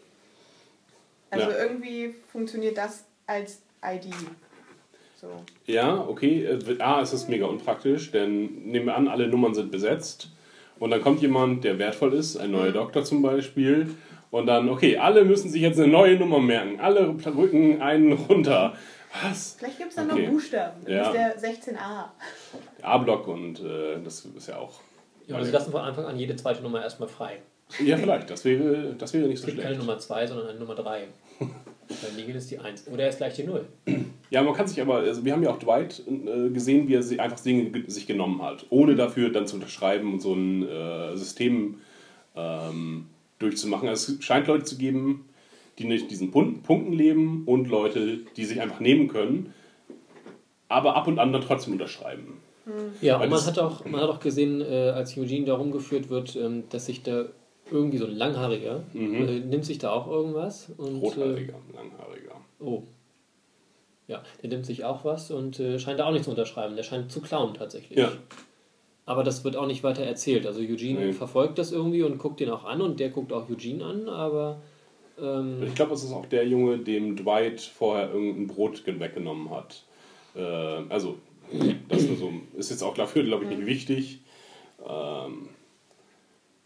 Also 1.30 1.52
Ja. 1.52 1.58
irgendwie 1.58 2.16
funktioniert 2.32 2.78
das 2.78 3.04
als 3.28 3.60
ID. 3.86 4.12
So. 5.22 5.28
ja, 5.68 6.00
okay. 6.00 6.44
äh, 6.46 6.82
A, 6.82 7.02
es 7.02 7.14
ist 7.14 7.30
mega 7.30 7.46
unpraktisch, 7.46 8.12
denn 8.12 8.66
nehmen 8.72 8.88
wir 8.88 8.96
an, 8.96 9.08
alle 9.08 9.28
Nummern 9.28 9.54
sind 9.54 9.72
besetzt. 9.72 10.30
Und 10.80 10.90
dann 10.90 11.02
kommt 11.02 11.22
jemand, 11.22 11.64
der 11.64 11.78
wertvoll 11.78 12.14
ist, 12.14 12.36
ein 12.36 12.52
neuer 12.52 12.72
Doktor 12.72 13.04
zum 13.06 13.22
Beispiel. 13.22 13.96
Und 14.34 14.48
dann, 14.48 14.68
okay, 14.68 14.98
alle 14.98 15.24
müssen 15.26 15.52
sich 15.52 15.62
jetzt 15.62 15.80
eine 15.80 15.92
neue 15.92 16.18
Nummer 16.18 16.40
merken. 16.40 16.80
Alle 16.80 17.08
rücken 17.38 17.80
einen 17.84 18.14
runter. 18.14 18.74
Was? 19.22 19.58
Vielleicht 19.60 19.78
gibt 19.78 19.90
es 19.92 19.96
dann 19.96 20.10
Okay. 20.10 20.24
noch 20.26 20.32
Buchstaben. 20.32 20.82
Dann 20.86 20.92
Ja. 20.96 21.04
ist 21.04 21.14
der 21.14 21.38
16a. 21.38 22.12
A-Block 22.82 23.28
und 23.28 23.60
äh, 23.60 24.02
das 24.04 24.26
ist 24.36 24.48
ja 24.48 24.58
auch. 24.58 24.80
Ja, 25.28 25.38
und 25.38 25.46
sie 25.46 25.52
lassen 25.52 25.72
von 25.72 25.82
Anfang 25.82 26.06
an 26.06 26.18
jede 26.18 26.36
zweite 26.36 26.64
Nummer 26.64 26.82
erstmal 26.82 27.08
frei. 27.10 27.38
Ja, 27.86 27.96
vielleicht. 27.96 28.28
Das 28.32 28.44
wäre, 28.44 28.96
das 28.98 29.14
wäre 29.14 29.28
nicht 29.28 29.40
so 29.40 29.46
gibt 29.46 29.60
keine 29.60 29.76
schlecht. 29.76 29.88
Nummer 29.88 30.00
2, 30.00 30.26
sondern 30.26 30.48
eine 30.48 30.60
Nummer 30.60 30.74
3. 30.74 31.04
Weil 31.40 32.12
Negan 32.18 32.36
ist 32.36 32.50
die 32.50 32.58
1. 32.58 32.88
Oder 32.88 33.04
er 33.04 33.10
ist 33.10 33.18
gleich 33.20 33.36
die 33.36 33.44
0. 33.44 33.66
Ja, 34.32 34.42
man 34.42 34.56
kann 34.56 34.68
sich 34.68 34.82
aber, 34.82 34.96
also 34.96 35.24
wir 35.24 35.32
haben 35.34 35.44
ja 35.44 35.52
auch 35.52 35.60
Dwight 35.60 36.02
äh, 36.08 36.50
gesehen, 36.50 36.88
wie 36.88 36.96
er 36.96 37.04
sie 37.04 37.20
einfach 37.20 37.40
Dinge 37.40 37.66
ge- 37.70 37.84
sich 37.88 38.08
genommen 38.08 38.42
hat, 38.42 38.66
ohne 38.72 38.96
dafür 38.96 39.30
dann 39.32 39.46
zu 39.46 39.58
unterschreiben 39.58 40.12
und 40.14 40.22
so 40.22 40.34
ein 40.34 40.68
äh, 40.68 41.16
System 41.18 41.82
ähm, 42.36 43.10
durchzumachen. 43.44 43.88
Also 43.88 44.14
es 44.14 44.24
scheint 44.24 44.48
Leute 44.48 44.64
zu 44.64 44.78
geben, 44.78 45.30
die 45.78 45.86
nicht 45.86 46.10
diesen 46.12 46.32
Pun 46.32 46.62
Punkten 46.62 46.94
leben 46.94 47.44
und 47.46 47.68
Leute, 47.68 48.20
die 48.36 48.46
sich 48.46 48.62
einfach 48.62 48.80
nehmen 48.80 49.08
können, 49.08 49.54
aber 50.68 50.96
ab 50.96 51.08
und 51.08 51.20
an 51.20 51.32
dann 51.34 51.42
trotzdem 51.42 51.74
unterschreiben. 51.74 52.40
Ja, 53.02 53.20
Weil 53.20 53.26
und 53.26 53.34
man 53.34 53.46
hat, 53.46 53.60
auch, 53.60 53.86
man 53.86 54.02
hat 54.02 54.10
auch 54.10 54.20
gesehen, 54.20 54.62
äh, 54.62 54.92
als 54.96 55.18
Eugene 55.18 55.46
da 55.46 55.56
rumgeführt 55.56 56.10
wird, 56.10 56.36
ähm, 56.36 56.64
dass 56.70 56.86
sich 56.86 57.04
da 57.04 57.26
irgendwie 57.70 57.98
so 57.98 58.06
ein 58.06 58.16
Langhaariger 58.16 58.84
äh, 58.94 58.98
nimmt 58.98 59.66
sich 59.66 59.80
da 59.80 59.92
auch 59.92 60.08
irgendwas. 60.08 60.72
Und, 60.78 60.96
äh, 60.96 61.00
Rothaariger, 61.00 61.56
langhaariger. 61.74 62.36
oh. 62.60 62.84
Ja, 64.08 64.22
der 64.42 64.50
nimmt 64.50 64.66
sich 64.66 64.84
auch 64.84 65.06
was 65.06 65.32
und 65.32 65.60
äh, 65.62 65.80
scheint 65.80 66.00
da 66.00 66.06
auch 66.06 66.12
nicht 66.12 66.26
zu 66.26 66.30
unterschreiben. 66.30 66.76
Der 66.76 66.84
scheint 66.84 67.10
zu 67.10 67.22
klauen 67.22 67.54
tatsächlich. 67.54 67.98
Ja. 67.98 68.12
Aber 69.06 69.24
das 69.24 69.44
wird 69.44 69.58
auch 69.58 69.68
nicht 69.68 69.84
weiter 69.84 70.04
erzählt. 70.04 70.46
Also 70.48 70.62
Eugene 70.62 71.08
Nee. 71.08 71.14
verfolgt 71.14 71.58
das 71.60 71.72
irgendwie 71.72 72.04
und 72.04 72.18
guckt 72.18 72.40
ihn 72.42 72.50
auch 72.50 72.64
an 72.64 72.82
und 72.82 73.00
der 73.00 73.10
guckt 73.10 73.34
auch 73.34 73.50
Eugene 73.50 73.84
an, 73.86 74.08
aber 74.08 74.62
ähm, 75.22 75.62
Ich 75.68 75.76
glaube, 75.76 75.94
es 75.94 76.04
ist 76.04 76.14
auch 76.14 76.26
der 76.26 76.48
Junge, 76.48 76.78
dem 76.80 77.16
Dwight 77.16 77.60
vorher 77.62 78.12
irgendein 78.14 78.48
Brot 78.48 78.86
ge- 78.86 79.00
weggenommen 79.00 79.50
hat. 79.52 79.84
Äh, 80.36 80.40
also, 80.90 81.18
das 81.90 82.04
nur 82.04 82.16
so, 82.18 82.32
ist 82.58 82.70
jetzt 82.72 82.82
auch 82.82 82.94
dafür, 82.96 83.24
glaube 83.24 83.44
ich, 83.44 83.50
nicht 83.52 83.66
wichtig. 83.66 84.20
Ähm, 84.88 85.50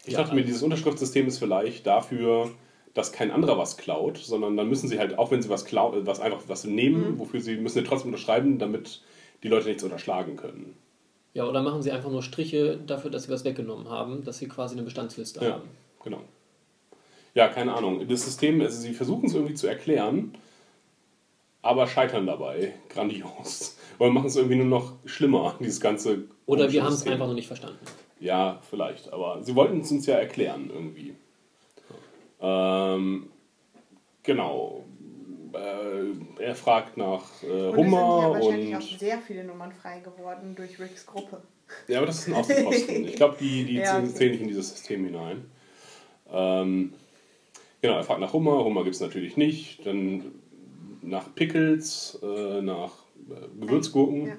ich 0.06 0.12
Ja, 0.12 0.20
dachte 0.20 0.34
mir, 0.34 0.40
also- 0.42 0.46
dieses 0.46 0.62
Unterschriftsystem 0.62 1.26
ist 1.26 1.38
vielleicht 1.38 1.86
dafür, 1.86 2.50
dass 2.94 3.12
kein 3.12 3.30
anderer 3.32 3.58
was 3.58 3.76
klaut, 3.76 4.16
sondern 4.16 4.56
dann 4.56 4.68
müssen 4.68 4.88
sie 4.88 4.98
halt, 4.98 5.18
auch 5.18 5.30
wenn 5.30 5.42
sie 5.42 5.48
was 5.50 5.64
klauen, 5.64 6.06
was 6.06 6.20
einfach 6.20 6.40
was 6.48 6.64
nehmen, 6.64 7.18
wofür 7.18 7.40
sie 7.40 7.56
müssen 7.56 7.80
sie 7.80 7.84
trotzdem 7.84 8.12
unterschreiben, 8.12 8.58
damit 8.58 9.02
die 9.42 9.48
Leute 9.48 9.68
nichts 9.68 9.84
unterschlagen 9.84 10.36
können. 10.36 10.74
Ja, 11.34 11.44
oder 11.46 11.62
machen 11.62 11.82
sie 11.82 11.90
einfach 11.92 12.10
nur 12.10 12.22
Striche 12.22 12.78
dafür, 12.78 13.10
dass 13.10 13.24
sie 13.24 13.30
was 13.30 13.44
weggenommen 13.44 13.88
haben, 13.88 14.24
dass 14.24 14.38
sie 14.38 14.48
quasi 14.48 14.74
eine 14.74 14.82
Bestandsliste 14.82 15.44
Ja, 15.44 15.54
haben. 15.54 15.68
genau. 16.02 16.20
Ja, 17.34 17.48
keine 17.48 17.74
Ahnung. 17.74 18.06
Das 18.08 18.24
System, 18.24 18.60
also 18.60 18.80
sie 18.80 18.94
versuchen 18.94 19.26
es 19.26 19.34
irgendwie 19.34 19.54
zu 19.54 19.66
erklären, 19.68 20.32
aber 21.62 21.86
scheitern 21.86 22.26
dabei 22.26 22.74
grandios. 22.88 23.76
Oder 23.98 24.10
machen 24.10 24.26
es 24.26 24.36
irgendwie 24.36 24.56
nur 24.56 24.66
noch 24.66 24.92
schlimmer, 25.04 25.56
dieses 25.60 25.80
ganze. 25.80 26.24
Oder 26.46 26.70
wir 26.72 26.82
haben 26.84 26.92
es 26.92 27.06
einfach 27.06 27.26
noch 27.26 27.34
nicht 27.34 27.46
verstanden. 27.46 27.78
Ja, 28.20 28.60
vielleicht. 28.68 29.12
Aber 29.12 29.42
sie 29.42 29.54
wollten 29.54 29.80
es 29.80 29.90
uns 29.92 30.06
ja 30.06 30.16
erklären 30.16 30.70
irgendwie. 30.72 31.14
Ähm, 32.40 33.30
genau. 34.22 34.84
Äh, 35.54 36.42
er 36.42 36.54
fragt 36.54 36.96
nach 36.96 37.22
äh, 37.42 37.46
Und 37.46 37.50
es 37.50 37.52
sind 37.52 37.74
ja 37.74 37.76
Hummer 37.76 38.30
wahrscheinlich 38.32 38.68
und. 38.68 38.76
auch 38.76 38.98
sehr 38.98 39.18
viele 39.18 39.44
Nummern 39.44 39.72
frei 39.72 40.00
geworden 40.00 40.54
durch 40.56 40.78
Ricks 40.80 41.06
Gruppe. 41.06 41.42
Ja, 41.86 41.98
aber 41.98 42.06
das 42.06 42.20
ist 42.20 42.28
ein 42.28 42.34
Außenposten. 42.34 43.04
Ich 43.08 43.16
glaube, 43.16 43.36
die, 43.40 43.64
die 43.64 43.74
Ja, 43.74 43.98
okay. 43.98 44.08
zählen 44.14 44.32
nicht 44.32 44.40
in 44.42 44.48
dieses 44.48 44.70
System 44.70 45.04
hinein. 45.04 45.44
Ähm, 46.30 46.94
genau, 47.82 47.96
er 47.96 48.04
fragt 48.04 48.20
nach 48.20 48.32
Hummer. 48.32 48.64
Hummer 48.64 48.84
gibt 48.84 48.94
es 48.94 49.00
natürlich 49.00 49.36
nicht. 49.36 49.86
Dann 49.86 50.32
nach 51.02 51.34
Pickles, 51.34 52.18
äh, 52.22 52.60
nach 52.62 52.92
äh, 53.30 53.60
Gewürzgurken 53.60 54.26
Ja. 54.28 54.36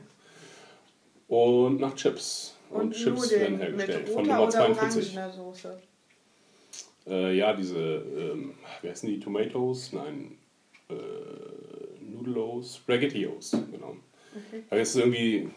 und 1.28 1.80
nach 1.80 1.95
Chips. 1.95 2.56
Und, 2.69 2.82
Und, 2.82 2.91
Chips 2.93 3.32
werden 3.32 3.58
hergestellt 3.58 4.10
von 4.10 4.24
Nummer 4.26 4.41
oder 4.43 4.50
42. 4.52 5.17
orangener 5.17 5.32
Soße. 5.34 5.80
Äh, 7.08 7.36
ja, 7.38 7.54
diese, 7.54 7.78
ähm, 7.80 8.54
wie 8.82 8.89
heißen 8.89 9.10
die? 9.10 9.19
Tomatoes? 9.19 9.93
Nein. 9.93 10.38
Äh, 10.89 10.93
Nudelos? 12.04 12.78
Spaghettios, 12.78 13.52
genau. 13.71 13.95
Okay. 14.36 14.63
Aber 14.69 14.78
jetzt 14.80 14.89
ist 14.95 15.02
irgendwie, 15.02 15.49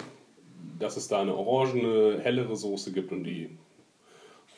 dass 0.78 0.96
es 0.96 1.08
da 1.08 1.20
eine 1.20 1.34
orangene, 1.34 2.20
hellere 2.22 2.56
Soße 2.56 2.92
gibt 2.92 3.12
und 3.12 3.24
die 3.24 3.50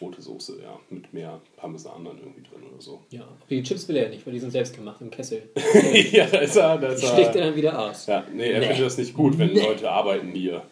rote 0.00 0.20
Soße, 0.20 0.60
ja, 0.62 0.78
mit 0.90 1.12
mehr 1.12 1.40
Parmesan 1.56 2.04
dann 2.04 2.18
irgendwie 2.18 2.42
drin 2.42 2.62
oder 2.70 2.80
so. 2.80 3.00
Ja, 3.10 3.22
aber 3.22 3.36
die 3.48 3.62
Chips 3.62 3.86
will 3.88 3.96
er 3.96 4.08
nicht, 4.08 4.26
weil 4.26 4.32
die 4.32 4.40
sind 4.40 4.50
selbst 4.50 4.74
gemacht 4.74 5.00
im 5.00 5.10
Kessel. 5.10 5.48
ja, 6.12 6.26
da 6.26 6.38
ist 6.38 6.56
er, 6.56 6.78
da 6.78 6.88
Die 6.88 6.94
ist 6.94 7.06
schlägt 7.08 7.34
er 7.36 7.42
er. 7.42 7.46
dann 7.48 7.56
wieder 7.56 7.78
aus. 7.78 8.06
Ja, 8.06 8.24
nee, 8.32 8.50
er 8.50 8.60
Nee. 8.60 8.66
findet 8.66 8.86
das 8.86 8.98
nicht 8.98 9.14
gut, 9.14 9.38
wenn 9.38 9.52
Nee. 9.52 9.60
Leute 9.64 9.90
arbeiten 9.90 10.32
hier. 10.32 10.62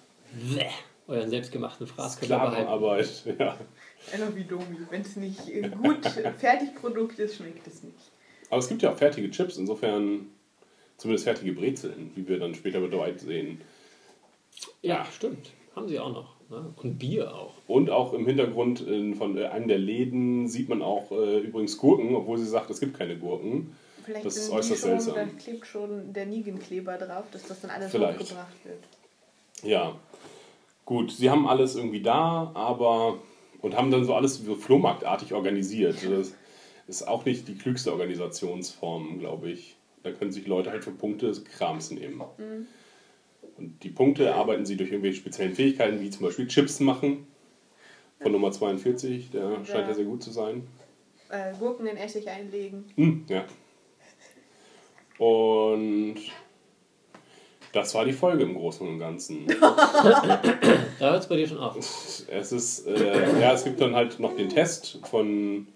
Bäh. 0.55 0.67
Euren 1.09 1.29
selbstgemachten 1.31 1.87
Fraß. 1.87 2.15
Sklavenarbeit, 2.15 3.25
ja. 3.38 3.57
Einfach 4.12 4.35
wie 4.37 4.45
Domi. 4.45 4.79
Wenn 4.88 5.03
es 5.03 5.17
nicht 5.17 5.49
äh, 5.49 5.69
gut 5.69 5.99
Fertigprodukt 6.38 7.19
ist, 7.19 7.37
schmeckt 7.37 7.67
es 7.67 7.83
nicht. 7.83 8.12
Aber 8.53 8.59
es 8.59 8.69
gibt 8.69 8.83
ja 8.83 8.93
auch 8.93 8.99
fertige 8.99 9.31
Chips, 9.31 9.57
insofern 9.57 10.27
zumindest 10.99 11.25
fertige 11.25 11.53
Brezeln, 11.55 12.11
wie 12.15 12.29
wir 12.29 12.38
dann 12.38 12.55
später 12.55 12.81
mit 12.81 12.93
Dwight 12.93 13.19
sehen. 13.19 13.62
Ja, 14.83 15.07
stimmt. 15.07 15.53
Haben 15.75 15.88
sie 15.88 15.99
auch 15.99 16.12
noch. 16.12 16.35
Ne? 16.51 16.62
Und 16.83 16.99
Bier 16.99 17.35
auch. 17.35 17.55
Und 17.67 17.88
auch 17.88 18.12
im 18.12 18.27
Hintergrund 18.27 18.83
in, 18.83 19.15
von 19.15 19.38
äh, 19.38 19.47
einem 19.47 19.69
der 19.69 19.79
Läden 19.79 20.49
sieht 20.49 20.69
man 20.69 20.83
auch 20.83 21.11
äh, 21.12 21.38
übrigens 21.38 21.79
Gurken, 21.79 22.15
obwohl 22.15 22.37
sie 22.37 22.45
sagt, 22.45 22.69
es 22.69 22.79
gibt 22.79 22.93
keine 22.93 23.17
Gurken. 23.17 23.75
Vielleicht 24.05 24.27
Das 24.27 24.37
ist 24.37 24.43
sind 24.45 24.53
die 24.53 24.59
äußerst 24.59 24.81
schon, 24.83 25.01
seltsam. 25.01 25.15
da 25.15 25.43
klebt 25.43 25.67
schon 25.67 26.12
der 26.12 26.27
Negan-Kleber 26.27 26.99
drauf, 26.99 27.25
dass 27.33 27.47
das 27.49 27.62
dann 27.62 27.71
alles 27.71 27.91
Vielleicht. 27.91 28.21
hochgebracht 28.21 28.65
wird. 28.65 28.85
Ja, 29.62 29.97
gut, 30.85 31.11
sie 31.11 31.31
haben 31.31 31.49
alles 31.49 31.75
irgendwie 31.75 32.03
da, 32.03 32.51
aber 32.53 33.17
und 33.62 33.75
haben 33.79 33.91
dann 33.91 34.05
so 34.05 34.15
alles 34.15 34.45
so 34.45 34.57
flohmarktartig 34.57 35.33
organisiert. 35.33 35.97
Das 36.07 36.35
ist 36.88 37.07
auch 37.07 37.25
nicht 37.25 37.49
die 37.49 37.55
klügste 37.57 37.92
Organisationsform, 37.92 39.18
glaube 39.18 39.51
ich. 39.51 39.77
Da 40.03 40.11
können 40.11 40.33
sich 40.33 40.47
Leute 40.47 40.71
halt 40.71 40.85
für 40.85 40.90
Punkte 40.90 41.33
Krams 41.57 41.90
nehmen. 41.90 42.21
Und 43.57 43.83
die 43.83 43.90
Punkte 43.90 44.35
arbeiten 44.35 44.66
sie 44.66 44.77
durch 44.77 44.90
irgendwelche 44.90 45.18
speziellen 45.18 45.55
Fähigkeiten, 45.55 46.01
wie 46.01 46.11
zum 46.11 46.27
Beispiel 46.27 46.49
Chips 46.49 46.81
machen. 46.81 47.27
Von 48.21 48.33
Nummer 48.33 48.53
42, 48.53 49.31
der 49.31 49.64
scheint 49.64 49.88
ja 49.88 49.95
sehr 49.95 50.05
gut 50.05 50.23
zu 50.23 50.31
sein. 50.31 50.66
Äh, 51.29 51.55
Gurken 51.59 51.87
in 51.87 51.97
Essig 51.97 52.29
einlegen. 52.29 52.85
Hm, 52.97 53.25
ja. 53.29 53.45
Und 55.18 56.16
Das 57.73 57.95
war 57.95 58.05
die 58.05 58.12
Folge 58.12 58.42
im 58.42 58.55
Großen 58.55 58.87
und 58.87 58.99
Ganzen. 58.99 59.47
Da 60.99 61.11
hört 61.11 61.23
es 61.23 61.29
bei 61.29 61.37
dir 61.37 61.49
schon 61.49 61.59
auf. 61.59 61.77
Es 61.77 62.53
ist, 62.53 62.87
äh, 62.87 63.40
ja, 63.40 63.53
es 63.55 63.64
gibt 63.64 63.81
dann 63.81 63.95
halt 63.95 64.21
noch 64.21 64.37
den 64.37 64.49
Test 64.49 65.01
von, 65.05 65.66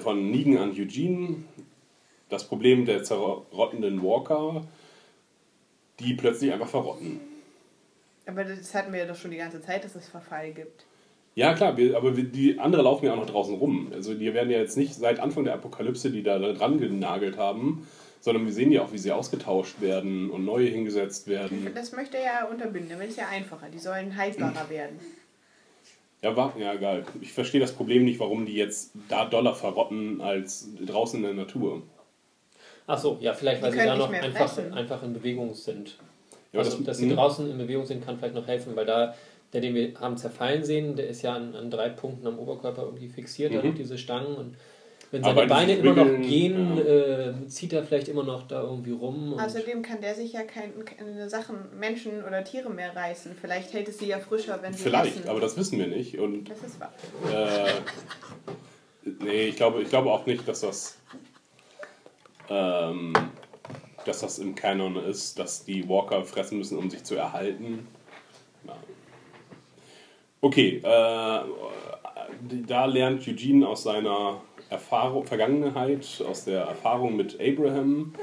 von 0.00 0.30
Negan 0.30 0.58
an 0.58 0.70
Eugene. 0.70 1.36
Das 2.28 2.46
Problem 2.46 2.84
der 2.84 3.02
zerrottenden 3.02 4.02
Walker, 4.02 4.62
die 5.98 6.14
plötzlich 6.14 6.52
einfach 6.52 6.68
verrotten. 6.68 7.20
Aber 8.26 8.44
das 8.44 8.74
hatten 8.74 8.92
wir 8.92 9.00
ja 9.00 9.06
doch 9.06 9.16
schon 9.16 9.32
die 9.32 9.36
ganze 9.36 9.60
Zeit, 9.60 9.84
dass 9.84 9.96
es 9.96 10.08
Verfall 10.08 10.52
gibt. 10.52 10.84
Ja, 11.34 11.54
klar, 11.54 11.76
wir, 11.76 11.96
aber 11.96 12.12
die 12.12 12.58
andere 12.58 12.82
laufen 12.82 13.06
ja 13.06 13.12
auch 13.12 13.16
noch 13.16 13.30
draußen 13.30 13.54
rum. 13.54 13.90
Also 13.92 14.14
die 14.14 14.32
werden 14.34 14.50
ja 14.50 14.58
jetzt 14.58 14.76
nicht 14.76 14.94
seit 14.94 15.20
Anfang 15.20 15.44
der 15.44 15.54
Apokalypse, 15.54 16.10
die 16.10 16.22
da 16.22 16.38
dran 16.38 16.78
genagelt 16.78 17.36
haben, 17.38 17.86
sondern 18.20 18.44
wir 18.44 18.52
sehen 18.52 18.70
ja 18.72 18.82
auch, 18.82 18.92
wie 18.92 18.98
sie 18.98 19.12
ausgetauscht 19.12 19.80
werden 19.80 20.30
und 20.30 20.44
neue 20.44 20.68
hingesetzt 20.68 21.28
werden. 21.28 21.66
Das 21.74 21.92
möchte 21.92 22.18
er 22.18 22.24
ja 22.24 22.44
unterbinden, 22.46 22.90
damit 22.90 23.08
ist 23.08 23.18
ja 23.18 23.28
einfacher. 23.28 23.68
Die 23.72 23.78
sollen 23.78 24.16
heilbarer 24.16 24.68
werden. 24.68 24.98
Ja, 26.22 26.36
war, 26.36 26.54
ja, 26.58 26.74
egal. 26.74 27.04
Ich 27.20 27.32
verstehe 27.32 27.60
das 27.60 27.72
Problem 27.72 28.04
nicht, 28.04 28.20
warum 28.20 28.44
die 28.44 28.54
jetzt 28.54 28.92
da 29.08 29.24
doller 29.24 29.54
verrotten 29.54 30.20
als 30.20 30.68
draußen 30.84 31.18
in 31.18 31.24
der 31.24 31.44
Natur. 31.44 31.82
Ach 32.86 32.98
so, 32.98 33.18
ja, 33.20 33.32
vielleicht 33.32 33.62
weil 33.62 33.72
Die 33.72 33.78
sie 33.78 33.86
da 33.86 33.96
noch 33.96 34.12
einfach, 34.12 34.58
einfach 34.72 35.02
in 35.02 35.14
Bewegung 35.14 35.54
sind. 35.54 35.96
Ja, 36.52 36.58
also, 36.60 36.76
das- 36.76 36.84
dass 36.84 36.98
sie 36.98 37.06
mhm. 37.06 37.14
draußen 37.14 37.50
in 37.50 37.56
Bewegung 37.56 37.86
sind, 37.86 38.04
kann 38.04 38.18
vielleicht 38.18 38.34
noch 38.34 38.46
helfen, 38.46 38.76
weil 38.76 38.86
da 38.86 39.14
der, 39.52 39.60
den 39.60 39.74
wir 39.74 39.94
haben 39.98 40.16
zerfallen 40.16 40.64
sehen, 40.64 40.96
der 40.96 41.08
ist 41.08 41.22
ja 41.22 41.34
an, 41.34 41.54
an 41.56 41.70
drei 41.70 41.88
Punkten 41.88 42.26
am 42.26 42.38
Oberkörper 42.38 42.82
irgendwie 42.82 43.08
fixiert, 43.08 43.52
mhm. 43.52 43.74
diese 43.74 43.98
Stangen. 43.98 44.36
Und 44.36 44.56
wenn 45.12 45.24
seine 45.24 45.46
Beine 45.46 45.74
immer 45.74 45.94
noch 45.94 46.20
gehen, 46.20 46.76
ja. 46.76 46.84
äh, 46.84 47.46
zieht 47.48 47.72
er 47.72 47.82
vielleicht 47.82 48.06
immer 48.08 48.22
noch 48.22 48.46
da 48.46 48.62
irgendwie 48.62 48.92
rum. 48.92 49.32
Und 49.32 49.40
Außerdem 49.40 49.82
kann 49.82 50.00
der 50.00 50.14
sich 50.14 50.34
ja 50.34 50.42
kein, 50.42 50.72
keine 50.84 51.28
Sachen, 51.28 51.56
Menschen 51.78 52.24
oder 52.24 52.44
Tiere 52.44 52.70
mehr 52.70 52.94
reißen. 52.94 53.34
Vielleicht 53.40 53.72
hält 53.72 53.88
es 53.88 53.98
sie 53.98 54.06
ja 54.06 54.20
frischer, 54.20 54.60
wenn 54.62 54.72
sie 54.72 54.84
Vielleicht, 54.84 55.16
essen. 55.16 55.28
aber 55.28 55.40
das 55.40 55.56
wissen 55.56 55.80
wir 55.80 55.88
nicht. 55.88 56.16
Und 56.18 56.48
das 56.48 56.62
ist 56.62 56.78
wahr. 56.78 56.92
äh, 57.28 57.72
nee, 59.24 59.48
ich 59.48 59.56
glaube, 59.56 59.82
ich 59.82 59.88
glaube 59.88 60.12
auch 60.12 60.26
nicht, 60.26 60.46
dass 60.46 60.60
das, 60.60 60.96
ähm, 62.48 63.12
dass 64.04 64.20
das 64.20 64.38
im 64.38 64.54
Canon 64.54 64.94
ist, 64.94 65.40
dass 65.40 65.64
die 65.64 65.88
Walker 65.88 66.24
fressen 66.24 66.58
müssen, 66.58 66.78
um 66.78 66.88
sich 66.88 67.02
zu 67.02 67.16
erhalten. 67.16 67.88
Ja. 68.64 68.76
Okay, 70.40 70.76
äh, 70.76 71.40
da 72.66 72.84
lernt 72.86 73.26
Eugene 73.26 73.66
aus 73.66 73.82
seiner 73.82 74.40
Erfahrung, 74.70 75.26
Vergangenheit, 75.26 76.22
aus 76.26 76.44
der 76.44 76.62
Erfahrung 76.62 77.16
mit 77.16 77.38
Abraham 77.40 78.14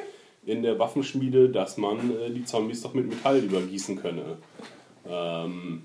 in 0.46 0.64
der 0.64 0.80
Waffenschmiede, 0.80 1.50
dass 1.50 1.78
man 1.78 2.18
äh, 2.20 2.32
die 2.32 2.46
Zombies 2.46 2.82
doch 2.82 2.94
mit 2.94 3.08
Metall 3.08 3.40
übergießen 3.40 4.02
könne. 4.02 4.38
Ähm, 5.06 5.84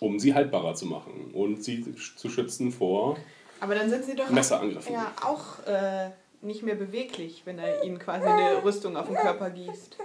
um 0.00 0.18
sie 0.18 0.34
haltbarer 0.34 0.74
zu 0.74 0.86
machen 0.86 1.30
und 1.32 1.64
sie 1.64 1.84
zu 1.94 2.28
schützen 2.28 2.70
vor 2.70 3.16
Aber 3.60 3.74
dann 3.74 3.90
sind 3.90 4.04
sie 4.04 4.14
doch 4.14 4.30
Messerangriffen. 4.30 4.92
ja 4.92 5.12
auch 5.24 5.64
äh, 5.66 6.10
nicht 6.40 6.62
mehr 6.62 6.76
beweglich, 6.76 7.42
wenn 7.44 7.58
er 7.58 7.82
ihnen 7.82 7.98
quasi 7.98 8.26
eine 8.26 8.62
Rüstung 8.62 8.96
auf 8.96 9.06
den 9.06 9.16
Körper 9.16 9.50
gießt. 9.50 9.96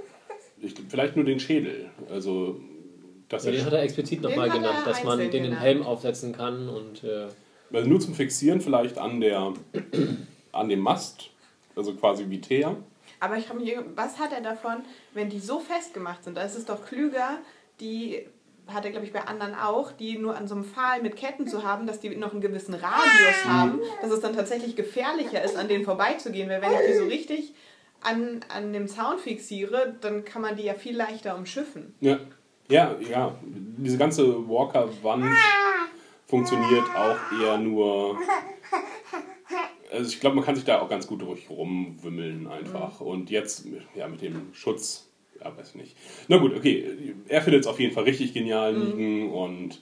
Ich, 0.61 0.73
vielleicht 0.89 1.15
nur 1.15 1.25
den 1.25 1.39
Schädel. 1.39 1.89
Also, 2.09 2.59
dass 3.29 3.45
ja, 3.45 3.51
den 3.51 3.65
hat 3.65 3.73
er 3.73 3.83
explizit 3.83 4.21
nochmal 4.21 4.49
genannt, 4.49 4.79
dass 4.85 5.03
man 5.03 5.19
den 5.19 5.29
den 5.31 5.43
genannt. 5.43 5.61
Helm 5.61 5.83
aufsetzen 5.83 6.33
kann 6.33 6.69
und 6.69 7.03
äh, 7.03 7.27
also 7.71 7.87
nur 7.87 7.99
zum 7.99 8.13
Fixieren 8.13 8.61
vielleicht 8.61 8.97
an 8.97 9.21
der 9.21 9.53
an 10.53 10.69
dem 10.69 10.79
Mast, 10.79 11.31
also 11.75 11.93
quasi 11.93 12.29
wie 12.29 12.39
Teer. 12.39 12.77
Aber 13.19 13.37
ich 13.37 13.49
habe 13.49 13.59
mich, 13.59 13.75
was 13.95 14.19
hat 14.19 14.31
er 14.31 14.41
davon, 14.41 14.83
wenn 15.13 15.29
die 15.29 15.39
so 15.39 15.59
festgemacht 15.59 16.23
sind? 16.23 16.37
Da 16.37 16.43
ist 16.43 16.55
es 16.55 16.65
doch 16.65 16.85
klüger, 16.85 17.39
die 17.79 18.27
hat 18.67 18.85
er, 18.85 18.91
glaube 18.91 19.05
ich, 19.05 19.11
bei 19.11 19.21
anderen 19.21 19.55
auch, 19.55 19.91
die 19.91 20.17
nur 20.17 20.37
an 20.37 20.47
so 20.47 20.55
einem 20.55 20.63
Pfahl 20.63 21.01
mit 21.01 21.15
Ketten 21.15 21.47
zu 21.47 21.63
haben, 21.63 21.85
dass 21.85 21.99
die 21.99 22.15
noch 22.15 22.31
einen 22.31 22.41
gewissen 22.41 22.73
Radius 22.73 23.45
haben, 23.45 23.81
dass 24.01 24.11
es 24.11 24.21
dann 24.21 24.35
tatsächlich 24.35 24.75
gefährlicher 24.75 25.43
ist, 25.43 25.57
an 25.57 25.67
denen 25.67 25.83
vorbeizugehen. 25.83 26.49
Weil 26.49 26.61
wenn 26.61 26.71
ich 26.71 26.91
die 26.91 26.97
so 26.97 27.05
richtig 27.05 27.53
an, 28.01 28.39
an 28.49 28.71
dem 28.71 28.87
Zaun 28.87 29.17
fixiere, 29.17 29.95
dann 29.99 30.23
kann 30.23 30.41
man 30.41 30.55
die 30.55 30.63
ja 30.63 30.75
viel 30.75 30.95
leichter 30.95 31.35
umschiffen. 31.35 31.93
Ja, 31.99 32.19
ja, 32.69 32.95
ja. 33.09 33.35
Diese 33.43 33.97
ganze 33.97 34.47
Walker-Wand 34.47 35.25
funktioniert 36.33 36.85
auch 36.95 37.17
eher 37.39 37.59
nur. 37.59 38.17
Also 39.91 40.09
ich 40.09 40.19
glaube, 40.19 40.35
man 40.35 40.43
kann 40.43 40.55
sich 40.55 40.65
da 40.65 40.81
auch 40.81 40.89
ganz 40.89 41.05
gut 41.05 41.21
durch 41.21 41.47
rumwimmeln 41.47 42.47
einfach. 42.47 42.99
Und 43.01 43.29
jetzt, 43.29 43.67
ja, 43.93 44.07
mit 44.07 44.23
dem 44.23 44.51
Schutz, 44.51 45.11
ja, 45.39 45.55
weiß 45.55 45.69
ich 45.69 45.75
nicht. 45.75 45.97
Na 46.27 46.37
gut, 46.37 46.55
okay. 46.57 47.13
Er 47.27 47.43
findet 47.43 47.61
es 47.61 47.67
auf 47.67 47.79
jeden 47.79 47.93
Fall 47.93 48.05
richtig 48.05 48.33
genial 48.33 48.75
liegen 48.75 49.31
und 49.31 49.79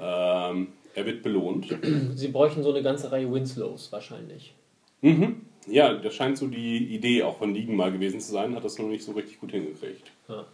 ähm, 0.00 0.68
er 0.94 1.04
wird 1.04 1.22
belohnt. 1.22 1.76
sie 2.14 2.28
bräuchten 2.28 2.62
so 2.62 2.70
eine 2.70 2.82
ganze 2.82 3.12
Reihe 3.12 3.30
Winslows 3.30 3.92
wahrscheinlich. 3.92 4.54
Mhm. 5.02 5.42
Ja, 5.66 5.92
das 5.92 6.14
scheint 6.14 6.38
so 6.38 6.46
die 6.46 6.94
Idee 6.94 7.22
auch 7.22 7.36
von 7.36 7.52
Ligen 7.52 7.76
mal 7.76 7.92
gewesen 7.92 8.18
zu 8.18 8.32
sein, 8.32 8.56
hat 8.56 8.64
das 8.64 8.78
noch 8.78 8.88
nicht 8.88 9.04
so 9.04 9.12
richtig 9.12 9.40
gut 9.40 9.50
hingekriegt. 9.50 10.10
Ja. 10.26 10.46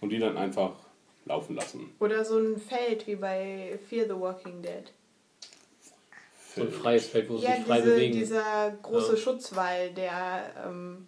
Und 0.00 0.10
die 0.10 0.20
dann 0.20 0.36
einfach 0.36 0.85
laufen 1.26 1.54
lassen. 1.56 1.90
Oder 2.00 2.24
so 2.24 2.38
ein 2.38 2.56
Feld 2.56 3.06
wie 3.06 3.16
bei 3.16 3.78
Fear 3.88 4.06
the 4.06 4.18
Walking 4.18 4.62
Dead. 4.62 4.84
So 6.54 6.62
ein 6.62 6.70
freies 6.70 7.08
Feld, 7.08 7.28
wo 7.28 7.36
sie 7.36 7.44
Ja, 7.44 7.56
sich 7.56 7.64
frei 7.66 7.80
diese, 7.80 7.90
bewegen. 7.94 8.12
dieser 8.18 8.70
große 8.82 9.12
Ja. 9.12 9.18
Schutzwall, 9.18 9.90
der 9.90 10.52
ähm, 10.66 11.06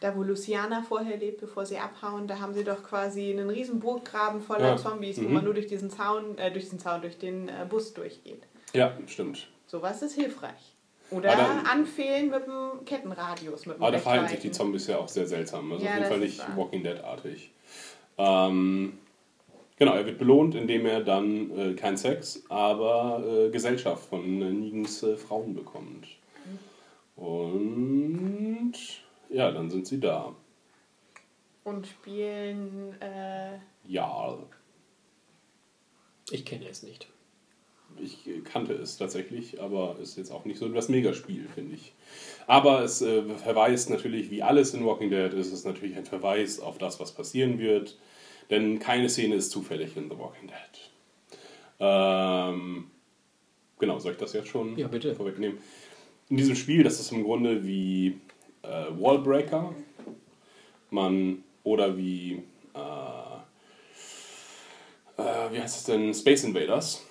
da 0.00 0.14
wo 0.14 0.22
Luciana 0.22 0.82
vorher 0.86 1.16
lebt, 1.16 1.40
bevor 1.40 1.64
sie 1.64 1.78
abhauen, 1.78 2.26
da 2.28 2.38
haben 2.38 2.52
sie 2.52 2.64
doch 2.64 2.82
quasi 2.82 3.30
einen 3.30 3.48
riesen 3.48 3.80
Burggraben 3.80 4.42
voller 4.42 4.68
Ja. 4.70 4.76
Zombies, 4.76 5.16
wo 5.18 5.22
Mhm. 5.28 5.32
man 5.32 5.44
nur 5.44 5.54
durch 5.54 5.66
diesen 5.68 5.88
Zaun, 5.90 6.36
äh, 6.36 6.50
durch 6.50 6.64
diesen 6.64 6.78
Zaun, 6.78 7.00
durch 7.00 7.16
den 7.16 7.48
äh, 7.48 7.64
Bus 7.68 7.94
durchgeht. 7.94 8.42
Ja, 8.74 8.94
stimmt. 9.06 9.48
Sowas 9.66 10.02
ist 10.02 10.14
hilfreich. 10.14 10.74
Oder 11.10 11.30
dann- 11.36 11.64
anfehlen 11.66 12.28
mit 12.30 12.46
dem 12.46 12.84
Kettenradius, 12.84 13.64
mit 13.64 13.76
dem 13.78 13.82
Aber 13.82 13.92
da 13.92 13.98
verhalten 13.98 14.28
sich 14.28 14.40
die. 14.40 14.50
Zombies 14.50 14.88
ja 14.88 14.98
auch 14.98 15.08
sehr 15.08 15.26
seltsam. 15.26 15.72
Also 15.72 15.84
Ja, 15.84 15.92
auf 15.92 15.96
jeden 15.98 16.08
Fall 16.10 16.18
nicht 16.18 16.38
wahr. 16.40 16.56
Walking 16.56 16.82
Dead-artig. 16.82 17.50
Ähm, 18.18 18.98
genau, 19.76 19.94
er 19.94 20.06
wird 20.06 20.18
belohnt, 20.18 20.54
indem 20.54 20.86
er 20.86 21.02
dann 21.02 21.50
äh, 21.56 21.74
kein 21.74 21.96
Sex, 21.96 22.42
aber 22.48 23.22
äh, 23.26 23.50
Gesellschaft 23.50 24.08
von 24.08 24.42
äh, 24.42 24.50
Negens 24.52 25.02
äh, 25.02 25.16
Frauen 25.16 25.54
bekommt. 25.54 26.06
Und 27.16 28.72
ja, 29.30 29.50
dann 29.50 29.70
sind 29.70 29.86
sie 29.86 29.98
da. 30.00 30.34
Und 31.64 31.86
spielen, 31.86 32.94
äh, 33.00 33.58
Ja, 33.86 34.38
Ich 36.30 36.44
kenne 36.44 36.68
es 36.68 36.82
nicht. 36.82 37.08
ich 37.98 38.26
äh, 38.28 38.40
kannte 38.40 38.74
es 38.74 38.98
tatsächlich, 38.98 39.60
aber 39.60 39.96
ist 40.00 40.16
jetzt 40.18 40.30
auch 40.30 40.44
nicht 40.44 40.58
so 40.58 40.68
das 40.68 40.88
Megaspiel, 40.88 41.48
finde 41.52 41.74
ich. 41.74 41.92
Aber 42.46 42.82
es 42.82 43.00
äh, 43.02 43.22
verweist 43.36 43.90
natürlich, 43.90 44.30
wie 44.30 44.42
alles 44.42 44.74
in 44.74 44.84
Walking 44.84 45.10
Dead 45.10 45.32
ist, 45.32 45.52
es 45.52 45.64
natürlich 45.64 45.96
ein 45.96 46.04
Verweis 46.06 46.60
auf 46.60 46.78
das, 46.78 47.00
was 47.00 47.12
passieren 47.12 47.58
wird. 47.58 47.96
Denn 48.50 48.78
keine 48.78 49.08
Szene 49.08 49.34
ist 49.36 49.50
zufällig 49.50 49.96
in 49.96 50.08
The 50.10 50.18
Walking 50.18 50.48
Dead. 50.48 50.90
Ähm, 51.80 52.90
genau, 53.78 53.98
soll 53.98 54.12
ich 54.12 54.18
das 54.18 54.32
jetzt 54.32 54.48
schon 54.48 54.76
Ja, 54.78 54.88
bitte. 54.88 55.14
vorwegnehmen? 55.14 55.58
In 56.28 56.36
diesem 56.36 56.56
Spiel, 56.56 56.82
das 56.82 57.00
ist 57.00 57.12
im 57.12 57.22
Grunde 57.24 57.64
wie 57.64 58.18
äh, 58.62 58.86
Wallbreaker. 58.98 59.74
Man, 60.90 61.42
oder 61.64 61.96
wie, 61.96 62.42
äh, 62.74 63.36
äh, 65.22 65.52
wie 65.52 65.60
heißt 65.60 65.76
es 65.78 65.84
denn, 65.84 66.14
Space 66.14 66.44
Invaders. 66.44 67.04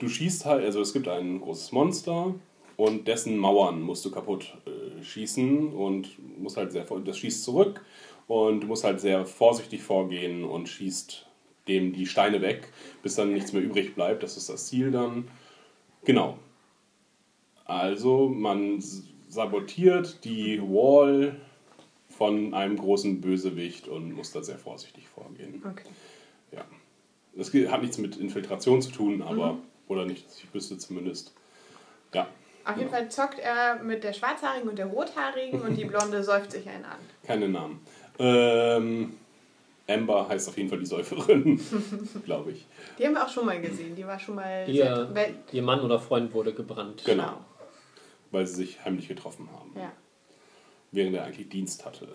Du 0.00 0.08
schießt 0.08 0.46
halt, 0.46 0.64
also 0.64 0.80
es 0.80 0.92
gibt 0.92 1.08
ein 1.08 1.40
großes 1.40 1.72
Monster 1.72 2.34
und 2.76 3.06
dessen 3.08 3.36
Mauern 3.36 3.82
musst 3.82 4.04
du 4.04 4.10
kaputt 4.10 4.54
äh, 4.66 5.02
schießen 5.02 5.72
und 5.72 6.08
musst 6.38 6.56
halt 6.56 6.72
sehr, 6.72 6.84
das 6.84 7.18
schießt 7.18 7.44
zurück 7.44 7.84
und 8.28 8.60
du 8.60 8.66
musst 8.66 8.84
halt 8.84 9.00
sehr 9.00 9.26
vorsichtig 9.26 9.82
vorgehen 9.82 10.44
und 10.44 10.68
schießt 10.68 11.26
dem 11.66 11.92
die 11.92 12.06
Steine 12.06 12.40
weg, 12.40 12.72
bis 13.02 13.14
dann 13.14 13.32
nichts 13.32 13.52
mehr 13.52 13.62
übrig 13.62 13.94
bleibt. 13.94 14.22
Das 14.22 14.36
ist 14.36 14.48
das 14.48 14.66
Ziel 14.66 14.90
dann. 14.90 15.28
Genau. 16.04 16.38
Also 17.64 18.28
man 18.28 18.82
sabotiert 19.28 20.24
die 20.24 20.60
Wall 20.62 21.36
von 22.08 22.54
einem 22.54 22.76
großen 22.76 23.20
Bösewicht 23.20 23.88
und 23.88 24.12
muss 24.12 24.32
da 24.32 24.42
sehr 24.42 24.58
vorsichtig 24.58 25.06
vorgehen. 25.08 25.62
okay. 25.64 25.88
Ja. 26.52 26.64
Das 27.34 27.52
hat 27.52 27.82
nichts 27.82 27.98
mit 27.98 28.16
Infiltration 28.16 28.82
zu 28.82 28.90
tun, 28.90 29.22
aber, 29.22 29.58
oder 29.86 30.06
nicht, 30.06 30.26
dass 30.26 30.38
ich 30.38 30.52
wüsste 30.52 30.76
zumindest. 30.78 31.32
Ja, 32.12 32.26
Auf 32.64 32.76
jeden 32.76 32.90
Fall 32.90 33.10
zockt 33.10 33.38
er 33.38 33.80
mit 33.82 34.02
der 34.02 34.12
Schwarzhaarigen 34.12 34.68
und 34.68 34.76
der 34.76 34.86
Rothaarigen 34.86 35.60
und 35.60 35.76
die 35.76 35.84
Blonde 35.84 36.24
säuft 36.24 36.50
sich 36.50 36.68
einen 36.68 36.84
an. 36.84 36.98
keine 37.22 37.48
Namen. 37.48 37.80
Ähm, 38.18 39.14
Amber 39.88 40.28
heißt 40.28 40.48
auf 40.48 40.56
jeden 40.56 40.68
Fall 40.68 40.78
die 40.78 40.86
Säuferin, 40.86 41.60
glaube 42.24 42.52
ich. 42.52 42.66
Die 42.98 43.06
haben 43.06 43.14
wir 43.14 43.24
auch 43.24 43.28
schon 43.30 43.46
mal 43.46 43.60
gesehen. 43.60 43.94
Die 43.96 44.06
war 44.06 44.18
schon 44.18 44.34
mal 44.34 44.68
Ihr, 44.68 45.08
weil, 45.14 45.34
ihr 45.52 45.62
Mann 45.62 45.80
oder 45.80 45.98
Freund 45.98 46.32
wurde 46.34 46.52
gebrannt. 46.52 47.02
Genau. 47.06 47.38
Weil 48.30 48.46
sie 48.46 48.56
sich 48.56 48.84
heimlich 48.84 49.08
getroffen 49.08 49.48
haben, 49.52 49.72
Ja. 49.74 49.92
während 50.92 51.16
er 51.16 51.24
eigentlich 51.24 51.48
Dienst 51.48 51.86
hatte. 51.86 52.06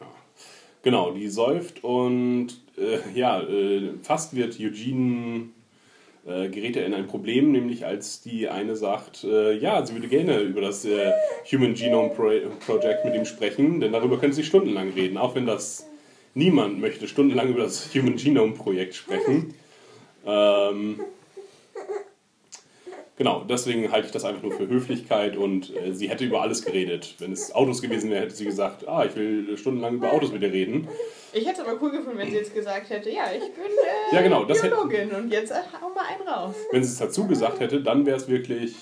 Ja. 0.00 0.06
Genau, 0.82 1.12
die 1.12 1.28
säuft 1.28 1.84
und 1.84 2.48
äh, 2.76 2.98
ja, 3.14 3.40
äh, 3.42 3.92
fast 4.02 4.34
wird 4.34 4.58
Eugene 4.58 5.50
äh, 6.26 6.48
gerät 6.48 6.76
er 6.76 6.86
in 6.86 6.94
ein 6.94 7.06
Problem, 7.06 7.52
nämlich 7.52 7.86
als 7.86 8.20
die 8.20 8.48
eine 8.48 8.76
sagt, 8.76 9.24
äh, 9.24 9.56
ja, 9.56 9.84
sie 9.84 9.94
würde 9.94 10.08
gerne 10.08 10.40
über 10.40 10.60
das 10.60 10.84
äh, 10.84 11.12
Human 11.50 11.74
Genome 11.74 12.10
Pro 12.10 12.30
Project 12.66 13.04
mit 13.04 13.14
ihm 13.14 13.24
sprechen, 13.24 13.80
denn 13.80 13.92
darüber 13.92 14.18
können 14.18 14.32
sie 14.32 14.44
stundenlang 14.44 14.90
reden, 14.90 15.16
auch 15.16 15.34
wenn 15.34 15.46
das 15.46 15.86
niemand 16.34 16.80
möchte 16.80 17.08
stundenlang 17.08 17.48
über 17.48 17.62
das 17.62 17.94
Human 17.94 18.16
Genome 18.16 18.54
Projekt 18.54 18.94
sprechen. 18.94 19.54
Ähm, 20.26 21.00
Genau, 23.20 23.44
deswegen 23.46 23.92
halte 23.92 24.06
ich 24.06 24.12
das 24.12 24.24
einfach 24.24 24.40
nur 24.42 24.52
für 24.52 24.66
Höflichkeit 24.66 25.36
und 25.36 25.76
äh, 25.76 25.92
sie 25.92 26.08
hätte 26.08 26.24
über 26.24 26.40
alles 26.40 26.64
geredet. 26.64 27.16
Wenn 27.18 27.32
es 27.32 27.54
Autos 27.54 27.82
gewesen 27.82 28.08
wäre, 28.10 28.22
hätte 28.22 28.34
sie 28.34 28.46
gesagt, 28.46 28.88
ah, 28.88 29.04
ich 29.04 29.14
will 29.14 29.58
stundenlang 29.58 29.96
über 29.96 30.10
Autos 30.14 30.32
mit 30.32 30.40
dir 30.42 30.50
reden. 30.50 30.88
Ich 31.34 31.46
hätte 31.46 31.60
es 31.60 31.68
aber 31.68 31.76
cool 31.82 31.90
gefunden, 31.90 32.16
wenn 32.16 32.30
sie 32.30 32.38
jetzt 32.38 32.54
gesagt 32.54 32.88
hätte, 32.88 33.10
ja, 33.10 33.24
ich 33.30 33.42
bin 33.42 33.50
äh, 33.66 34.14
Ja, 34.16 34.22
genau, 34.22 34.44
das 34.46 34.62
hätte- 34.62 34.74
Biologin 34.74 35.10
und 35.10 35.30
jetzt 35.30 35.50
äh, 35.50 35.56
hau 35.82 35.90
mal 35.90 36.06
einen 36.06 36.26
raus. 36.26 36.54
Wenn 36.72 36.82
sie 36.82 36.88
es 36.92 36.98
dazu 36.98 37.26
gesagt 37.26 37.60
hätte, 37.60 37.82
dann 37.82 38.06
wäre 38.06 38.16
es 38.16 38.26
wirklich, 38.26 38.74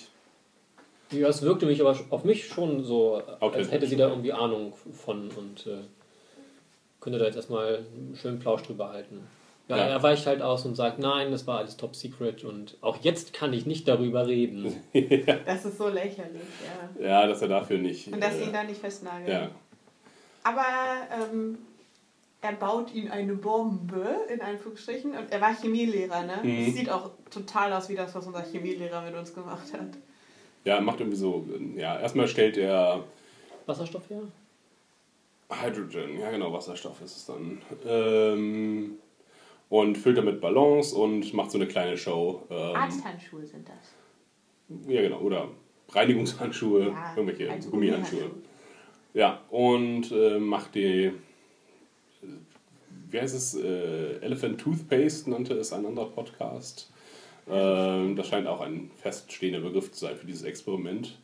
Ja, 1.10 1.26
es 1.26 1.42
wirkte 1.42 1.66
mich 1.66 1.80
aber 1.80 1.98
auf 2.10 2.22
mich 2.22 2.46
schon 2.46 2.84
so, 2.84 3.20
als 3.40 3.72
hätte 3.72 3.88
sie 3.88 3.96
da 3.96 4.08
irgendwie 4.08 4.32
Ahnung 4.32 4.72
von 4.92 5.30
und 5.36 5.66
äh, 5.66 5.78
könnte 7.00 7.18
da 7.18 7.24
jetzt 7.24 7.34
erstmal 7.34 7.78
einen 7.78 8.14
schönen 8.14 8.38
Plausch 8.38 8.62
drüber 8.62 8.90
halten. 8.90 9.18
Ja, 9.68 9.76
Ja. 9.76 9.84
er 9.84 10.02
weicht 10.02 10.26
halt 10.26 10.40
aus 10.42 10.64
und 10.64 10.74
sagt, 10.76 10.98
nein, 10.98 11.30
das 11.30 11.46
war 11.46 11.58
alles 11.58 11.76
top 11.76 11.94
secret 11.94 12.42
und 12.44 12.76
auch 12.80 12.96
jetzt 13.02 13.32
kann 13.34 13.52
ich 13.52 13.66
nicht 13.66 13.86
darüber 13.86 14.26
reden. 14.26 14.74
Das 15.46 15.64
ist 15.64 15.76
so 15.78 15.88
lächerlich, 15.88 16.40
ja. 16.98 17.06
ja, 17.06 17.26
dass 17.26 17.42
er 17.42 17.48
dafür 17.48 17.78
nicht. 17.78 18.08
Und 18.12 18.22
dass 18.22 18.34
sie 18.36 18.42
äh, 18.44 18.46
ihn 18.46 18.52
da 18.52 18.64
nicht 18.64 18.80
festnageln. 18.80 19.30
ja. 19.30 19.50
Aber 20.44 20.64
ähm, 21.30 21.58
er 22.40 22.52
baut 22.52 22.94
ihn 22.94 23.10
eine 23.10 23.34
Bombe, 23.34 24.06
in 24.32 24.40
Anführungsstrichen. 24.40 25.10
Und 25.10 25.30
er 25.30 25.40
war 25.40 25.54
Chemielehrer, 25.54 26.22
ne? 26.22 26.38
Mhm. 26.42 26.66
Das 26.66 26.74
sieht 26.74 26.90
auch 26.90 27.10
total 27.30 27.72
aus 27.74 27.88
wie 27.90 27.96
das, 27.96 28.14
was 28.14 28.26
unser 28.26 28.42
Chemielehrer 28.42 29.02
mit 29.02 29.14
uns 29.14 29.34
gemacht 29.34 29.72
hat. 29.74 29.88
ja, 30.64 30.76
er 30.76 30.80
macht 30.80 31.00
irgendwie 31.00 31.18
so, 31.18 31.44
ja, 31.76 31.98
erstmal 32.00 32.28
stellt 32.28 32.56
er 32.56 33.04
Wasserstoff 33.66 34.08
her? 34.08 34.22
Hydrogen, 35.50 36.18
ja 36.20 36.30
genau, 36.30 36.52
Wasserstoff 36.52 37.00
ist 37.02 37.16
es 37.16 37.26
dann. 37.26 37.60
Ähm, 37.86 38.98
und 39.68 39.96
füllt 39.98 40.16
damit 40.18 40.40
Ballons 40.40 40.92
und 40.92 41.32
macht 41.34 41.50
so 41.50 41.58
eine 41.58 41.66
kleine 41.66 41.96
Show. 41.96 42.42
Ähm, 42.50 42.56
Arzthandschuhe 42.76 43.44
sind 43.46 43.68
das. 43.68 43.94
Ja, 44.88 45.02
genau. 45.02 45.18
Oder 45.20 45.48
Reinigungshandschuhe, 45.90 46.88
Ja, 46.88 47.14
irgendwelche 47.16 47.50
also 47.50 47.70
Gummihandschuhe. 47.70 48.18
Gummihandschuhe. 48.20 48.42
Ja, 49.14 49.40
und 49.50 50.12
äh, 50.12 50.38
macht 50.38 50.74
die, 50.74 51.06
äh, 51.06 51.12
wie 53.10 53.20
heißt 53.20 53.34
es, 53.34 53.54
äh, 53.54 54.18
Elephant 54.20 54.60
Toothpaste 54.60 55.30
nannte 55.30 55.54
es 55.54 55.72
ein 55.72 55.84
anderer 55.86 56.08
Podcast. 56.10 56.90
Ähm, 57.50 58.16
das 58.16 58.28
scheint 58.28 58.46
auch 58.46 58.60
ein 58.60 58.90
feststehender 58.96 59.60
Begriff 59.60 59.90
zu 59.92 60.00
sein 60.04 60.16
für 60.16 60.26
dieses 60.26 60.42
Experiment 60.44 61.18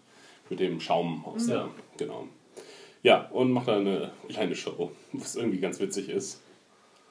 mit 0.48 0.60
dem 0.60 0.80
Schaum 0.80 1.24
aus 1.26 1.46
der, 1.46 1.56
Ja. 1.56 1.70
genau. 1.98 2.28
Ja, 3.02 3.28
und 3.30 3.50
macht 3.52 3.68
dann 3.68 3.86
eine 3.86 4.10
kleine 4.30 4.54
Show, 4.54 4.90
was 5.12 5.36
irgendwie 5.36 5.58
ganz 5.60 5.78
witzig 5.80 6.08
ist. 6.08 6.40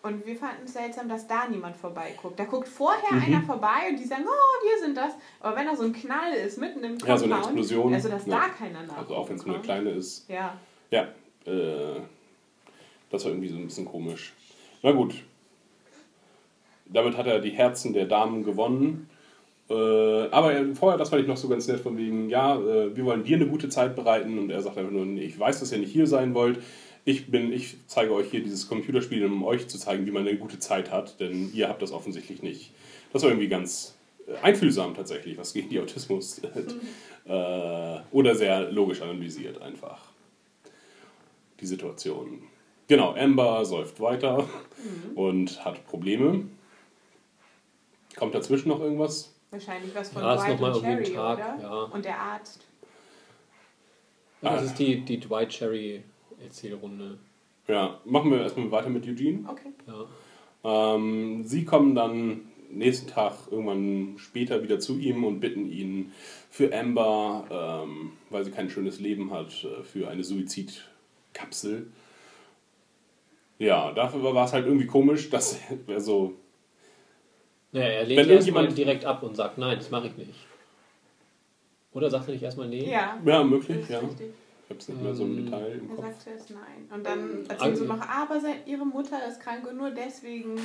Und 0.03 0.25
wir 0.25 0.35
fanden 0.35 0.65
es 0.65 0.73
seltsam, 0.73 1.07
dass 1.07 1.27
da 1.27 1.47
niemand 1.47 1.77
vorbeiguckt. 1.77 2.37
Da 2.37 2.43
guckt 2.43 2.67
vorher 2.67 3.13
Mhm. 3.13 3.23
einer 3.23 3.41
vorbei 3.43 3.87
und 3.89 3.97
die 3.97 4.03
sagen, 4.03 4.23
oh, 4.27 4.65
wir 4.65 4.85
sind 4.85 4.97
das. 4.97 5.13
Aber 5.39 5.55
wenn 5.55 5.65
da 5.65 5.75
so 5.75 5.83
ein 5.83 5.93
Knall 5.93 6.33
ist, 6.33 6.57
mitten 6.59 6.83
im 6.83 6.97
Compound, 6.97 7.07
Ja, 7.07 7.17
so 7.17 7.25
eine 7.25 7.35
Explosion. 7.37 7.93
also 7.93 8.09
dass 8.09 8.25
Ja. 8.25 8.35
da 8.41 8.49
keiner 8.49 8.83
nach. 8.83 8.97
Also 8.97 9.15
auch 9.15 9.29
wenn 9.29 9.37
es 9.37 9.45
nur 9.45 9.55
eine 9.55 9.63
kleine 9.63 9.91
ist. 9.91 10.29
Ja. 10.29 10.57
Ja, 10.91 11.03
äh, 11.45 12.01
das 13.09 13.23
war 13.23 13.31
irgendwie 13.31 13.47
so 13.47 13.55
ein 13.55 13.65
bisschen 13.65 13.85
komisch. 13.85 14.33
Na 14.81 14.91
gut. 14.91 15.15
Damit 16.85 17.15
hat 17.17 17.25
er 17.27 17.39
die 17.39 17.51
Herzen 17.51 17.93
der 17.93 18.05
Damen 18.05 18.43
gewonnen. 18.43 19.09
Äh, 19.69 19.73
aber 20.29 20.51
er, 20.53 20.75
vorher, 20.75 20.97
das 20.97 21.09
fand 21.09 21.21
ich 21.21 21.27
noch 21.29 21.37
so 21.37 21.47
ganz 21.47 21.65
nett, 21.67 21.79
von 21.79 21.97
wegen, 21.97 22.29
ja, 22.29 22.57
äh, 22.57 22.93
wir 22.95 23.05
wollen 23.05 23.23
dir 23.23 23.37
eine 23.37 23.47
gute 23.47 23.69
Zeit 23.69 23.95
bereiten. 23.95 24.37
Und 24.37 24.49
er 24.49 24.61
sagt 24.61 24.77
einfach 24.77 24.91
nur, 24.91 25.05
ich 25.17 25.39
weiß, 25.39 25.61
dass 25.61 25.71
ihr 25.71 25.77
nicht 25.79 25.93
hier 25.93 26.05
sein 26.07 26.33
wollt. 26.33 26.59
Ich, 27.05 27.29
bin, 27.29 27.51
ich 27.51 27.75
zeige 27.87 28.13
euch 28.13 28.29
hier 28.31 28.41
dieses 28.41 28.67
Computerspiel, 28.69 29.25
um 29.25 29.43
euch 29.43 29.67
zu 29.67 29.77
zeigen, 29.77 30.05
wie 30.05 30.11
man 30.11 30.25
eine 30.27 30.37
gute 30.37 30.59
Zeit 30.59 30.89
hat. 30.91 31.19
Denn 31.19 31.51
ihr 31.53 31.67
habt 31.67 31.81
das 31.81 31.91
offensichtlich 31.91 32.41
nicht. 32.41 32.71
Das 33.11 33.23
war 33.23 33.29
irgendwie 33.29 33.49
ganz 33.49 33.95
äh, 34.27 34.35
einfühlsam 34.41 34.93
tatsächlich, 34.95 35.37
was 35.37 35.53
gegen 35.53 35.69
die 35.69 35.79
Autismus 35.79 36.39
äh, 37.25 37.99
oder 38.11 38.35
sehr 38.35 38.71
logisch 38.71 39.01
analysiert 39.01 39.61
einfach 39.61 39.99
die 41.59 41.65
Situation. 41.65 42.43
Genau, 42.87 43.15
Amber 43.15 43.63
säuft 43.65 43.99
weiter 44.01 44.47
und 45.15 45.63
hat 45.63 45.85
Probleme. 45.87 46.45
Kommt 48.17 48.35
dazwischen 48.35 48.69
noch 48.69 48.81
irgendwas? 48.81 49.33
Wahrscheinlich 49.51 49.93
was 49.95 50.09
von 50.09 50.21
Ja, 50.21 50.35
Dwight 50.35 50.49
noch 50.51 50.59
mal 50.59 50.71
und 50.73 50.81
Cherry, 50.81 51.13
Tag, 51.13 51.37
oder? 51.57 51.63
ja. 51.63 51.83
Und 51.83 52.05
der 52.05 52.19
Arzt. 52.19 52.61
Ja, 54.41 54.51
das 54.53 54.61
Ah. 54.61 54.65
ist 54.65 54.79
die, 54.79 55.01
die 55.01 55.19
Dwight 55.19 55.49
Cherry 55.49 56.03
Erzählrunde. 56.43 57.17
Ja, 57.67 57.99
machen 58.05 58.31
wir 58.31 58.41
erstmal 58.41 58.71
weiter 58.71 58.89
mit 58.89 59.05
Eugene. 59.07 59.47
Okay. 59.49 59.69
Ja. 59.87 60.95
Ähm, 60.95 61.43
sie 61.43 61.65
kommen 61.65 61.95
dann 61.95 62.41
nächsten 62.69 63.07
Tag 63.07 63.33
irgendwann 63.51 64.15
später 64.17 64.63
wieder 64.63 64.79
zu 64.79 64.97
ihm 64.97 65.23
und 65.23 65.39
bitten 65.39 65.69
ihn 65.71 66.11
für 66.49 66.73
Amber, 66.77 67.83
ähm, 67.85 68.13
weil 68.29 68.43
sie 68.43 68.51
kein 68.51 68.69
schönes 68.69 68.99
Leben 68.99 69.31
hat, 69.31 69.63
äh, 69.63 69.83
für 69.83 70.09
eine 70.09 70.23
Suizidkapsel. 70.23 71.87
Ja, 73.59 73.91
dafür 73.93 74.23
war 74.33 74.45
es 74.45 74.53
halt 74.53 74.65
irgendwie 74.65 74.87
komisch, 74.87 75.29
dass 75.29 75.59
er 75.87 75.99
so 76.01 76.33
Naja, 77.71 77.85
er 77.87 78.01
Wenn 78.01 78.07
lehnt 78.15 78.27
irgendjemand- 78.29 78.77
direkt 78.77 79.05
ab 79.05 79.23
und 79.23 79.35
sagt, 79.35 79.57
nein, 79.57 79.77
das 79.77 79.89
mache 79.91 80.07
ich 80.07 80.17
nicht. 80.17 80.33
Oder 81.93 82.09
sagt 82.09 82.27
er 82.27 82.33
nicht 82.33 82.43
erstmal 82.43 82.67
nee? 82.67 82.89
Ja. 82.89 83.19
Ja, 83.23 83.43
möglich, 83.43 83.77
das 83.77 83.85
ist 83.85 83.89
ja. 83.91 83.99
richtig. 83.99 84.33
Ich 84.65 84.69
hab's 84.69 84.87
nicht 84.87 85.01
mehr 85.01 85.13
so 85.13 85.23
im 85.25 85.37
Ähm, 85.37 85.45
Detail 85.45 85.71
im 85.73 85.89
Er 85.89 85.95
Kopf. 85.95 86.05
sagt 86.05 86.21
zuerst 86.21 86.49
nein. 86.51 86.87
Und 86.93 87.05
dann 87.05 87.41
erzählen 87.47 87.59
Also- 87.61 87.83
sie 87.83 87.87
noch, 87.89 88.01
aber 88.07 88.41
ihre 88.65 88.85
Mutter 88.85 89.27
ist 89.27 89.39
krank 89.41 89.67
und 89.67 89.77
nur 89.77 89.91
deswegen 89.91 90.59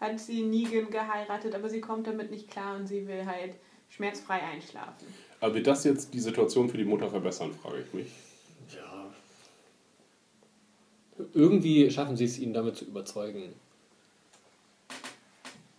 hat 0.00 0.18
sie 0.18 0.42
Negan 0.42 0.90
geheiratet, 0.90 1.54
aber 1.54 1.68
sie 1.68 1.80
kommt 1.80 2.06
damit 2.06 2.30
nicht 2.30 2.50
klar 2.50 2.76
und 2.76 2.86
sie 2.86 3.06
will 3.06 3.24
halt 3.26 3.54
schmerzfrei 3.90 4.40
einschlafen. 4.42 5.06
Aber 5.40 5.54
wird 5.54 5.66
das 5.66 5.84
jetzt 5.84 6.14
die 6.14 6.20
Situation 6.20 6.68
für 6.68 6.78
die 6.78 6.84
Mutter 6.84 7.08
verbessern, 7.10 7.52
frage 7.62 7.82
ich 7.86 7.92
mich. 7.92 8.10
Ja. 8.74 9.10
Irgendwie 11.34 11.90
schaffen 11.90 12.16
sie 12.16 12.24
es, 12.24 12.38
ihn 12.38 12.52
damit 12.54 12.76
zu 12.76 12.84
überzeugen. 12.86 13.54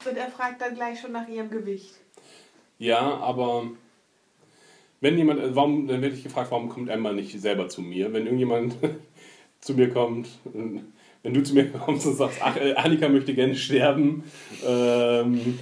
Und 0.05 0.17
er 0.17 0.29
fragt 0.29 0.61
dann 0.61 0.75
gleich 0.75 0.99
schon 0.99 1.11
nach 1.13 1.27
ihrem 1.27 1.49
Gewicht. 1.49 1.95
Ja, 2.77 2.99
aber 3.17 3.71
wenn 5.03 5.17
jemand, 5.17 5.41
äh, 5.41 5.55
warum, 5.55 5.85
dann 5.85 6.01
werde 6.01 6.15
ich 6.15 6.23
gefragt, 6.23 6.49
warum 6.51 6.69
kommt 6.69 6.89
Emma 6.89 7.11
nicht 7.11 7.39
selber 7.39 7.67
zu 7.67 7.81
mir? 7.81 8.13
Wenn 8.13 8.25
irgendjemand 8.25 8.77
zu 9.59 9.73
mir 9.73 9.89
kommt, 9.89 10.29
und 10.45 10.85
wenn 11.21 11.33
du 11.33 11.43
zu 11.43 11.53
mir 11.53 11.69
kommst 11.69 12.07
und 12.07 12.15
sagst, 12.15 12.39
ach, 12.41 12.55
äh, 12.55 12.73
Annika 12.73 13.09
möchte 13.09 13.33
gerne 13.33 13.55
sterben, 13.55 14.23
ähm, 14.65 15.59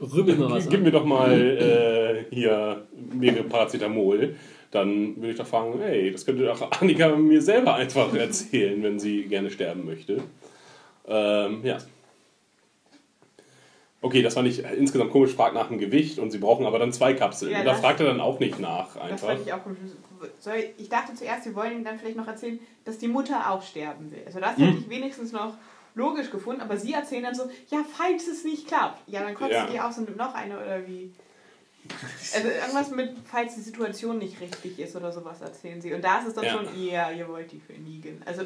Rübbel 0.00 0.36
mal 0.36 0.50
was 0.50 0.68
gib 0.68 0.78
an. 0.78 0.84
mir 0.84 0.90
doch 0.92 1.04
mal 1.04 1.32
äh, 2.30 2.34
hier 2.34 2.86
mehrere 3.12 3.44
Paracetamol, 3.44 4.36
dann 4.70 5.16
würde 5.16 5.30
ich 5.30 5.36
doch 5.36 5.46
fragen, 5.46 5.80
hey, 5.80 6.10
das 6.12 6.24
könnte 6.24 6.44
doch 6.44 6.80
Annika 6.80 7.14
mir 7.16 7.42
selber 7.42 7.74
einfach 7.74 8.14
erzählen, 8.14 8.80
wenn 8.82 8.98
sie 9.00 9.24
gerne 9.24 9.50
sterben 9.50 9.84
möchte. 9.84 10.22
Ähm, 11.06 11.60
ja. 11.64 11.78
Okay, 14.04 14.20
das 14.20 14.34
war 14.36 14.42
nicht 14.42 14.58
insgesamt 14.76 15.12
komisch, 15.12 15.32
fragt 15.32 15.54
nach 15.54 15.68
dem 15.68 15.78
Gewicht 15.78 16.18
und 16.18 16.30
sie 16.32 16.38
brauchen 16.38 16.66
aber 16.66 16.78
dann 16.80 16.92
zwei 16.92 17.14
Kapseln. 17.14 17.52
Ja, 17.52 17.60
und 17.60 17.64
da 17.66 17.70
das- 17.72 17.80
fragt 17.80 18.00
er 18.00 18.06
dann 18.06 18.20
auch 18.20 18.40
nicht 18.40 18.58
nach 18.58 18.94
Das 18.94 19.02
einfach. 19.02 19.28
fand 19.28 19.46
ich 19.46 19.52
auch 19.52 19.62
komisch. 19.62 19.78
Ich 20.76 20.88
dachte 20.88 21.14
zuerst, 21.14 21.44
sie 21.44 21.54
wollen 21.54 21.72
ihm 21.72 21.84
dann 21.84 21.98
vielleicht 21.98 22.16
noch 22.16 22.26
erzählen, 22.26 22.58
dass 22.84 22.98
die 22.98 23.08
Mutter 23.08 23.48
auch 23.50 23.62
sterben 23.62 24.10
will. 24.10 24.22
Also 24.26 24.40
das 24.40 24.56
Hm. 24.56 24.64
hätte 24.66 24.78
ich 24.78 24.90
wenigstens 24.90 25.30
noch 25.32 25.54
logisch 25.94 26.30
gefunden, 26.30 26.60
aber 26.62 26.76
sie 26.76 26.92
erzählen 26.94 27.22
dann 27.22 27.34
so, 27.34 27.44
ja, 27.70 27.84
falls 27.96 28.26
es 28.26 28.44
nicht 28.44 28.66
klappt. 28.66 29.00
Ja, 29.08 29.22
dann 29.22 29.34
kotzt 29.34 29.52
Ja. 29.52 29.66
die 29.66 29.78
aus 29.78 29.98
und 29.98 30.16
noch 30.16 30.34
eine 30.34 30.56
oder 30.56 30.86
wie. 30.86 31.12
Also 32.34 32.48
irgendwas 32.48 32.90
mit, 32.92 33.10
falls 33.24 33.54
die 33.56 33.60
Situation 33.60 34.18
nicht 34.18 34.40
richtig 34.40 34.78
ist 34.78 34.94
oder 34.96 35.10
sowas 35.12 35.40
erzählen 35.40 35.80
sie. 35.80 35.92
Und 35.92 36.02
da 36.02 36.18
ist 36.20 36.28
es 36.28 36.34
dann 36.34 36.44
Ja. 36.44 36.52
schon, 36.52 36.66
ja, 36.84 37.10
ihr 37.10 37.28
wollt 37.28 37.50
die 37.52 37.60
für 37.60 37.72
Negan. 37.72 38.22
Also 38.24 38.42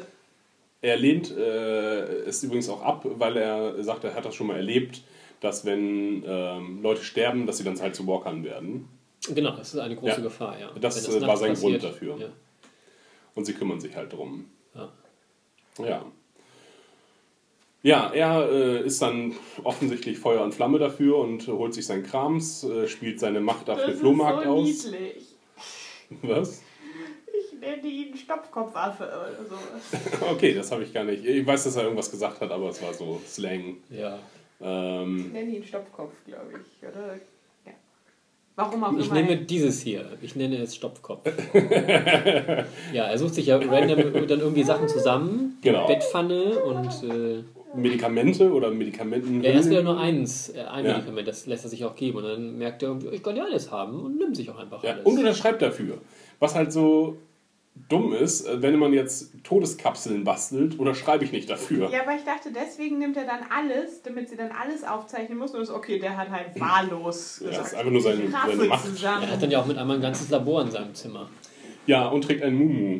Er 0.81 0.97
lehnt 0.97 1.35
äh, 1.35 2.01
es 2.27 2.43
übrigens 2.43 2.69
auch 2.69 2.81
ab, 2.83 3.01
weil 3.03 3.37
er 3.37 3.83
sagt, 3.83 4.03
er 4.03 4.13
hat 4.13 4.25
das 4.25 4.35
schon 4.35 4.47
mal 4.47 4.57
erlebt, 4.57 5.01
dass 5.39 5.65
wenn 5.65 6.23
ähm, 6.25 6.81
Leute 6.81 7.03
sterben, 7.03 7.45
dass 7.47 7.57
sie 7.57 7.63
dann 7.63 7.79
halt 7.79 7.95
zu 7.95 8.07
Walkern 8.07 8.43
werden. 8.43 8.89
Genau, 9.33 9.51
das 9.55 9.73
ist 9.73 9.79
eine 9.79 9.95
große 9.95 10.17
Ja. 10.17 10.19
Gefahr, 10.21 10.59
ja. 10.59 10.71
Das, 10.79 11.07
Wenn 11.11 11.23
äh, 11.23 11.27
war 11.27 11.37
sein 11.37 11.53
Grund 11.55 11.75
passiert, 11.75 11.83
dafür. 11.83 12.17
Ja. 12.17 12.27
Und 13.35 13.45
sie 13.45 13.53
kümmern 13.53 13.79
sich 13.79 13.95
halt 13.95 14.13
drum. 14.13 14.45
Ja. 14.73 14.89
Ja. 15.85 16.05
Ja, 17.83 18.11
er 18.11 18.49
äh, 18.51 18.81
ist 18.85 19.01
dann 19.01 19.33
offensichtlich 19.63 20.17
Feuer 20.17 20.41
und 20.43 20.53
Flamme 20.53 20.79
dafür 20.79 21.17
und 21.19 21.47
holt 21.47 21.73
sich 21.73 21.85
seinen 21.85 22.03
Krams, 22.03 22.63
äh, 22.63 22.87
spielt 22.87 23.19
seine 23.19 23.39
Macht 23.39 23.69
auf 23.69 23.79
das 23.79 23.93
ist 23.93 23.99
Flohmarkt 23.99 24.43
so 24.43 24.49
aus. 24.49 24.65
niedlich. 24.85 25.23
Was? 26.23 26.63
Ich 27.53 27.59
nenne 27.59 27.87
ihn 27.87 28.17
Stopfkopfaffe 28.17 29.03
oder 29.03 29.45
sowas. 29.45 30.21
Okay, 30.31 30.53
das 30.53 30.71
habe 30.71 30.83
ich 30.83 30.93
gar 30.93 31.03
nicht. 31.03 31.23
Ich 31.23 31.45
weiß, 31.45 31.65
dass 31.65 31.75
er 31.75 31.83
irgendwas 31.83 32.09
gesagt 32.09 32.41
hat, 32.41 32.51
aber 32.51 32.69
es 32.69 32.81
war 32.81 32.93
so 32.93 33.21
Slang. 33.27 33.77
Ja. 33.89 34.19
Ähm, 34.61 35.17
Ich 35.27 35.33
nenne 35.33 35.51
ihn 35.51 35.63
Stopfkopf, 35.63 36.13
glaube 36.25 36.45
ich, 36.53 36.87
oder? 36.87 37.13
Ja. 37.65 37.71
Warum 38.55 38.83
auch 38.83 38.97
Ich 38.97 39.05
immer. 39.11 39.21
nehme 39.21 39.37
dieses 39.37 39.81
hier. 39.81 40.05
Ich 40.21 40.35
nenne 40.35 40.57
es 40.57 40.75
Stopfkopf. 40.75 41.21
ja, 42.93 43.03
er 43.05 43.17
sucht 43.17 43.35
sich 43.35 43.45
ja 43.47 43.57
random 43.57 44.27
dann 44.27 44.39
irgendwie 44.39 44.63
Sachen 44.63 44.87
zusammen. 44.87 45.57
Genau. 45.61 45.85
Bettpfanne 45.87 46.59
und 46.63 47.03
äh, 47.03 47.43
Medikamente 47.75 48.51
oder 48.51 48.71
Medikamenten. 48.71 49.43
ja, 49.43 49.51
erst 49.51 49.69
wieder 49.69 49.83
nur 49.83 49.99
eins, 49.99 50.49
äh, 50.49 50.61
ein 50.61 50.85
Ja. 50.85 50.93
Medikament, 50.93 51.27
das 51.27 51.45
lässt 51.45 51.65
er 51.65 51.69
sich 51.69 51.85
auch 51.85 51.95
geben. 51.95 52.17
Und 52.17 52.23
dann 52.23 52.57
merkt 52.57 52.81
er 52.81 52.89
irgendwie, 52.89 53.09
ich 53.15 53.21
kann 53.21 53.35
ja 53.35 53.43
alles 53.43 53.69
haben 53.71 53.99
und 54.03 54.17
nimmt 54.17 54.35
sich 54.35 54.49
auch 54.49 54.57
einfach 54.57 54.83
Ja, 54.83 54.93
alles. 54.93 55.05
und 55.05 55.19
unterschreibt 55.19 55.61
dafür. 55.61 55.99
Was 56.39 56.55
halt 56.55 56.71
so 56.71 57.17
dumm 57.89 58.13
ist, 58.13 58.45
äh, 58.47 58.61
wenn 58.61 58.77
man 58.77 58.93
jetzt 58.93 59.31
Todeskapseln 59.43 60.23
bastelt, 60.23 60.77
unterschreibe 60.79 61.23
ich 61.23 61.31
nicht 61.31 61.49
dafür. 61.49 61.89
Ja, 61.89 62.01
aber 62.03 62.15
ich 62.15 62.23
dachte, 62.23 62.51
deswegen 62.53 62.99
nimmt 62.99 63.17
er 63.17 63.25
dann 63.25 63.41
alles, 63.49 64.01
damit 64.03 64.29
sie 64.29 64.35
dann 64.35 64.51
alles 64.51 64.83
aufzeichnen 64.83 65.37
muss. 65.37 65.51
Und 65.55 65.61
ist 65.61 65.69
okay, 65.69 65.99
der 65.99 66.17
hat 66.17 66.29
halt 66.29 66.59
wahllos 66.59 67.39
Ja, 67.41 67.47
gesagt. 67.49 67.63
das 67.65 67.73
ist 67.73 67.77
einfach 67.79 67.91
nur 67.91 68.01
seine- 68.01 68.29
seine 68.29 68.63
Macht. 68.65 68.85
zusammen. 68.85 69.23
er 69.23 69.31
hat 69.31 69.41
dann 69.41 69.51
ja 69.51 69.61
auch 69.61 69.65
mit 69.65 69.77
einmal 69.77 69.97
ein 69.97 70.01
ganzes 70.01 70.29
Labor 70.29 70.61
in 70.61 70.71
seinem 70.71 70.93
Zimmer. 70.93 71.29
Ja, 71.85 72.07
und 72.09 72.23
trägt 72.23 72.43
ein 72.43 72.55
Mumu. 72.55 72.99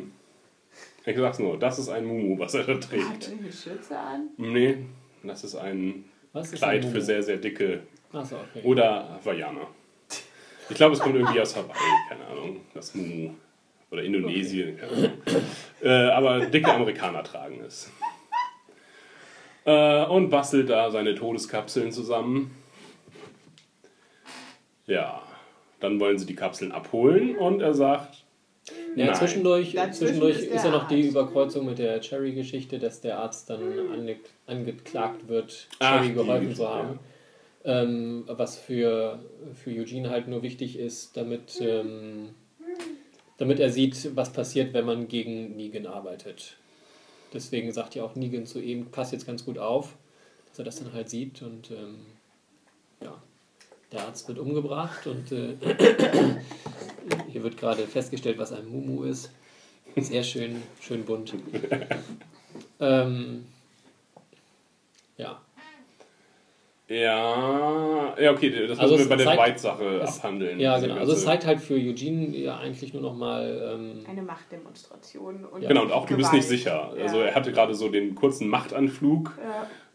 Ich 1.04 1.16
sag's 1.16 1.38
nur, 1.38 1.58
das 1.58 1.78
ist 1.78 1.88
ein 1.88 2.04
Mumu, 2.04 2.38
was 2.38 2.54
er 2.54 2.64
da 2.64 2.74
Hat 2.74 2.82
trägt. 2.88 3.28
er 3.28 3.38
eine 3.38 3.52
Schürze 3.52 3.98
an? 3.98 4.28
Nee, 4.36 4.78
das 5.22 5.44
ist 5.44 5.54
ein 5.54 6.04
Was 6.32 6.52
ist 6.52 6.58
Kleid 6.58 6.84
ein 6.84 6.92
für 6.92 7.00
sehr, 7.00 7.22
sehr 7.22 7.38
dicke 7.38 7.80
Achso, 8.12 8.36
okay. 8.36 8.62
oder 8.66 9.08
Hawaiianer. 9.24 9.66
Ich 10.70 10.76
glaube, 10.76 10.94
es 10.94 11.00
kommt 11.00 11.14
irgendwie 11.16 11.40
aus 11.40 11.56
Hawaii, 11.56 11.74
keine 12.10 12.26
Ahnung, 12.26 12.60
das 12.74 12.94
Mumu. 12.94 13.30
Oder 13.90 14.02
Indonesien, 14.02 14.76
keine 14.76 14.92
Ahnung. 14.92 15.12
Äh, 15.82 15.88
aber 16.10 16.46
dicke 16.46 16.72
Amerikaner 16.72 17.22
tragen 17.22 17.60
es. 17.66 17.90
Äh, 19.64 20.04
und 20.06 20.30
bastelt 20.30 20.70
da 20.70 20.90
seine 20.90 21.14
Todeskapseln 21.14 21.92
zusammen. 21.92 22.50
Ja, 24.86 25.22
dann 25.80 26.00
wollen 26.00 26.18
sie 26.18 26.26
die 26.26 26.34
Kapseln 26.34 26.72
abholen 26.72 27.36
und 27.36 27.60
er 27.60 27.74
sagt, 27.74 28.24
Ja, 28.96 29.06
Nein. 29.06 29.14
zwischendurch, 29.14 29.76
zwischendurch 29.92 30.38
ist 30.38 30.46
ist, 30.50 30.64
ja 30.64 30.70
noch 30.70 30.88
die. 30.88 31.08
Überkreuzung 31.08 31.66
mit 31.66 31.78
der 31.78 32.00
Cherry-Geschichte, 32.00 32.78
dass 32.78 33.00
der 33.00 33.18
Arzt 33.18 33.50
dann 33.50 33.60
ange 33.92 34.16
angeklagt 34.46 35.28
wird, 35.28 35.68
Ach, 35.78 35.96
Cherry 35.96 36.08
die 36.08 36.14
geholfen 36.14 36.54
zu 36.54 36.68
haben. 36.68 36.98
Ähm, 37.64 38.24
was 38.26 38.58
für, 38.58 39.18
für 39.54 39.70
Eugene 39.70 40.10
halt 40.10 40.28
nur 40.28 40.42
wichtig 40.42 40.78
ist, 40.78 41.16
damit, 41.16 41.60
ähm, 41.60 42.30
damit 43.38 43.60
er 43.60 43.70
sieht, 43.70 44.14
was 44.16 44.32
passiert, 44.32 44.74
wenn 44.74 44.84
man 44.84 45.08
gegen 45.08 45.56
Negan 45.56 45.86
arbeitet. 45.86 46.56
Deswegen 47.32 47.72
sagt 47.72 47.94
ja 47.94 48.04
auch 48.04 48.14
Negan 48.14 48.46
zu 48.46 48.60
ihm, 48.60 48.86
pass 48.90 49.12
jetzt 49.12 49.26
ganz 49.26 49.44
gut 49.44 49.58
auf, 49.58 49.96
dass 50.50 50.58
er 50.58 50.64
das 50.64 50.76
dann 50.76 50.92
halt 50.92 51.08
sieht 51.08 51.42
und 51.42 51.70
ähm, 51.70 51.96
ja, 53.02 53.22
der 53.92 54.02
Arzt 54.02 54.28
wird 54.28 54.38
umgebracht 54.38 55.06
und 55.06 55.30
äh, 55.32 55.56
hier 57.28 57.42
wird 57.42 57.56
gerade 57.56 57.86
festgestellt, 57.86 58.38
was 58.38 58.52
ein 58.52 58.68
Mumu 58.68 59.04
ist. 59.04 59.30
Sehr 59.96 60.22
schön, 60.22 60.62
schön 60.80 61.04
bunt. 61.04 61.34
ähm, 62.80 63.46
ja, 65.16 65.40
ja, 66.88 68.14
ja, 68.18 68.30
okay, 68.32 68.66
das 68.66 68.78
Also 68.78 68.96
müssen 68.96 69.10
wir 69.10 69.16
bei 69.16 69.22
der 69.24 69.36
White-Sache 69.38 70.00
es- 70.02 70.16
abhandeln. 70.18 70.58
ja 70.58 70.78
genau. 70.78 70.96
Also 70.96 71.12
es 71.12 71.24
zeigt 71.24 71.44
halt 71.46 71.60
für 71.60 71.74
Eugene 71.74 72.36
ja 72.36 72.56
eigentlich 72.58 72.92
nur 72.94 73.02
nochmal, 73.02 73.74
ähm, 73.74 74.04
Eine 74.08 74.22
Machtdemonstration. 74.22 75.44
Und 75.44 75.60
Genau, 75.66 75.82
und 75.82 75.92
auch 75.92 76.06
du 76.06 76.16
bist 76.16 76.30
Gewalt. 76.30 76.34
nicht 76.34 76.48
sicher. 76.48 76.92
Ja. 76.96 77.02
Also 77.02 77.20
er 77.20 77.34
hatte 77.34 77.52
gerade 77.52 77.74
so 77.74 77.88
den 77.88 78.14
kurzen 78.14 78.48
Machtanflug. 78.48 79.38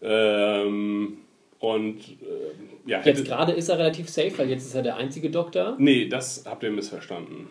Ja. 0.01 0.61
Ähm, 0.61 1.17
und 1.59 1.99
äh, 2.21 2.89
ja, 2.89 3.01
jetzt 3.03 3.25
gerade 3.25 3.53
ist 3.53 3.69
er 3.69 3.79
relativ 3.79 4.09
safe, 4.09 4.37
weil 4.37 4.49
jetzt 4.49 4.65
ist 4.65 4.75
er 4.75 4.83
der 4.83 4.97
einzige 4.97 5.29
Doktor. 5.31 5.75
Nee, 5.79 6.07
das 6.09 6.43
habt 6.45 6.61
ihr 6.63 6.71
missverstanden. 6.71 7.47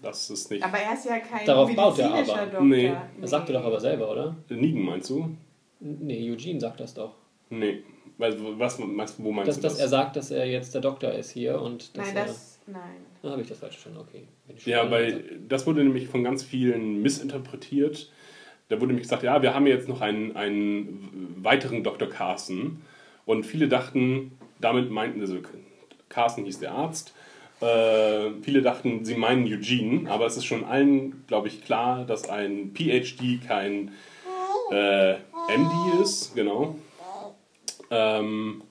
Das 0.00 0.30
ist 0.30 0.50
nicht. 0.50 0.62
Aber 0.64 0.78
er 0.78 0.94
ist 0.94 1.04
ja 1.06 1.18
kein 1.18 1.44
Darauf 1.44 1.74
baut 1.74 1.98
er 1.98 2.08
medizinischer 2.10 2.40
aber. 2.42 2.50
Doktor. 2.52 2.64
Nee. 2.64 2.92
Das 3.20 3.30
sagt 3.30 3.48
er 3.50 3.54
doch 3.54 3.64
aber 3.64 3.80
selber, 3.80 4.10
oder? 4.10 4.36
Nigen 4.48 4.82
meinst 4.84 5.10
du? 5.10 5.28
Nee, 5.80 6.30
Eugene 6.32 6.60
sagt 6.60 6.78
das 6.80 6.94
doch. 6.94 7.14
Nee. 7.50 7.82
Weil, 8.18 8.36
was, 8.58 8.80
was, 8.80 9.22
wo 9.22 9.30
meinst 9.30 9.48
Dass, 9.48 9.56
du 9.56 9.62
dass 9.62 9.72
das? 9.74 9.80
er 9.80 9.88
sagt, 9.88 10.16
dass 10.16 10.30
er 10.30 10.46
jetzt 10.46 10.74
der 10.74 10.80
Doktor 10.80 11.12
ist 11.12 11.30
hier 11.30 11.60
und 11.60 11.96
dass 11.96 12.08
Nein, 12.08 12.16
er. 12.16 12.26
das. 12.26 12.58
Nein. 12.66 12.80
Dann 13.22 13.32
habe 13.32 13.42
ich 13.42 13.48
das 13.48 13.58
falsch 13.58 13.76
verstanden, 13.76 14.00
okay. 14.00 14.26
Ja, 14.64 14.90
weil 14.90 15.40
das 15.48 15.66
wurde 15.66 15.82
nämlich 15.82 16.08
von 16.08 16.22
ganz 16.24 16.42
vielen 16.42 17.00
missinterpretiert. 17.00 18.10
Da 18.68 18.76
wurde 18.76 18.88
nämlich 18.88 19.04
gesagt, 19.04 19.22
ja, 19.22 19.40
wir 19.40 19.54
haben 19.54 19.66
jetzt 19.66 19.88
noch 19.88 20.00
einen, 20.00 20.36
einen 20.36 21.36
weiteren 21.42 21.82
Dr. 21.82 22.08
Carson. 22.08 22.82
Und 23.24 23.46
viele 23.46 23.68
dachten, 23.68 24.32
damit 24.60 24.90
meinten, 24.90 25.20
also 25.20 25.38
Carson 26.08 26.44
hieß 26.44 26.58
der 26.60 26.72
Arzt, 26.72 27.14
äh, 27.60 28.30
viele 28.42 28.62
dachten, 28.62 29.04
sie 29.04 29.16
meinen 29.16 29.44
Eugene, 29.46 30.10
aber 30.10 30.26
es 30.26 30.36
ist 30.36 30.44
schon 30.44 30.64
allen, 30.64 31.24
glaube 31.26 31.48
ich, 31.48 31.64
klar, 31.64 32.04
dass 32.04 32.28
ein 32.28 32.72
PhD 32.74 33.40
kein 33.46 33.92
äh, 34.70 35.14
MD 35.14 36.02
ist, 36.02 36.34
genau. 36.34 36.76
Ähm, 37.90 38.62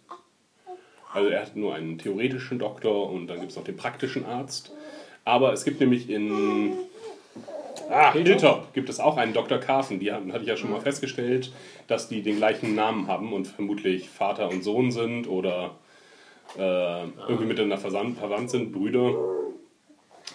also 1.14 1.30
er 1.30 1.42
hat 1.42 1.56
nur 1.56 1.74
einen 1.74 1.98
theoretischen 1.98 2.60
Doktor 2.60 3.10
und 3.10 3.28
dann 3.28 3.40
gibt 3.40 3.52
es 3.52 3.58
noch 3.58 3.64
den 3.64 3.78
praktischen 3.78 4.26
Arzt. 4.26 4.72
Aber 5.26 5.54
es 5.54 5.66
gibt 5.66 5.80
nämlich 5.80 6.10
in 6.10 6.74
ah, 7.90 8.14
Hilltop 8.14 8.74
gibt 8.74 8.90
es 8.90 9.00
auch 9.00 9.18
einen 9.18 9.34
Dr. 9.34 9.58
Carson. 9.58 10.00
Die 10.00 10.12
hatten, 10.12 10.32
hatte 10.32 10.44
ich 10.44 10.50
ja 10.50 10.58
schon 10.58 10.72
mal 10.72 10.82
festgestellt, 10.82 11.52
dass 11.88 12.08
die 12.08 12.22
den 12.22 12.38
gleichen 12.38 12.76
Namen 12.76 13.08
haben 13.08 13.34
und 13.34 13.48
vermutlich 13.48 14.10
Vater 14.10 14.50
und 14.50 14.64
Sohn 14.64 14.92
sind 14.92 15.28
oder 15.28 15.76
äh, 16.58 17.04
irgendwie 17.28 17.46
miteinander 17.46 17.78
versandt, 17.78 18.18
verwandt 18.18 18.50
sind, 18.50 18.72
Brüder. 18.72 19.14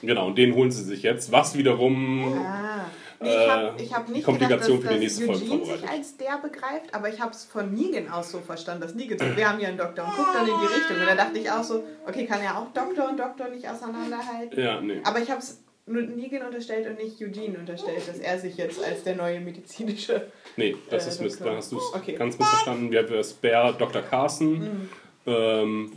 Genau, 0.02 0.26
und 0.28 0.38
den 0.38 0.54
holen 0.54 0.70
sie 0.70 0.82
sich 0.82 1.02
jetzt, 1.02 1.32
was 1.32 1.56
wiederum 1.56 2.38
Ah. 2.38 2.86
Nee, 3.22 3.28
ich 3.30 3.48
habe 3.48 3.78
Äh, 3.78 3.82
ich 3.82 3.94
hab 3.94 4.08
nicht 4.08 4.24
Komplikation 4.24 4.80
gedacht, 4.80 4.92
für 4.94 4.98
die 5.00 5.06
dass, 5.06 5.18
nächste 5.18 5.26
dass 5.26 5.38
Folge 5.38 5.52
Eugene 5.64 5.78
sich 5.78 5.88
als 5.88 6.16
der 6.16 6.38
begreift, 6.38 6.94
aber 6.94 7.08
ich 7.08 7.20
habe 7.20 7.30
es 7.32 7.44
von 7.44 7.72
Negan 7.72 8.08
aus 8.10 8.30
so 8.30 8.40
verstanden, 8.40 8.82
dass 8.82 8.94
Negan 8.94 9.18
so, 9.18 9.36
wir 9.36 9.48
haben 9.48 9.58
hier 9.58 9.68
einen 9.68 9.78
Doktor 9.78 10.04
und 10.04 10.14
guckt 10.16 10.34
dann 10.34 10.46
in 10.48 10.54
die 10.60 10.66
Richtung. 10.66 10.96
Und 11.00 11.06
da 11.06 11.14
dachte 11.14 11.38
ich 11.38 11.50
auch 11.50 11.62
so, 11.64 11.84
okay, 12.06 12.26
kann 12.26 12.40
er 12.40 12.58
auch 12.58 12.66
Doktor 12.72 13.08
und 13.08 13.18
Doktor 13.18 13.48
nicht 13.48 13.68
auseinanderhalten? 13.68 14.60
Ja, 14.60 14.80
nee. 14.80 15.00
Aber 15.04 15.20
ich 15.20 15.30
habe 15.30 15.40
es 15.40 15.62
nur 15.86 16.02
Negan 16.02 16.46
unterstellt 16.46 16.86
und 16.86 16.96
nicht 16.98 17.20
Eugene 17.20 17.58
unterstellt, 17.58 18.06
dass 18.06 18.18
er 18.18 18.38
sich 18.38 18.56
jetzt 18.56 18.82
als 18.84 19.02
der 19.02 19.16
neue 19.16 19.40
medizinische... 19.40 20.30
Nee, 20.56 20.76
das 20.90 21.06
Äh, 21.06 21.08
ist 21.08 21.20
Doktor. 21.22 21.46
dann 21.46 21.56
hast 21.56 21.72
du 21.72 21.78
es 21.78 21.94
Okay. 21.94 22.14
ganz 22.14 22.38
missverstanden. 22.38 22.90
Wir 22.92 23.02
haben 23.02 23.24
Spare 23.24 23.74
Dr. 23.78 24.02
Carson. 24.02 24.88
Ähm, 25.26 25.92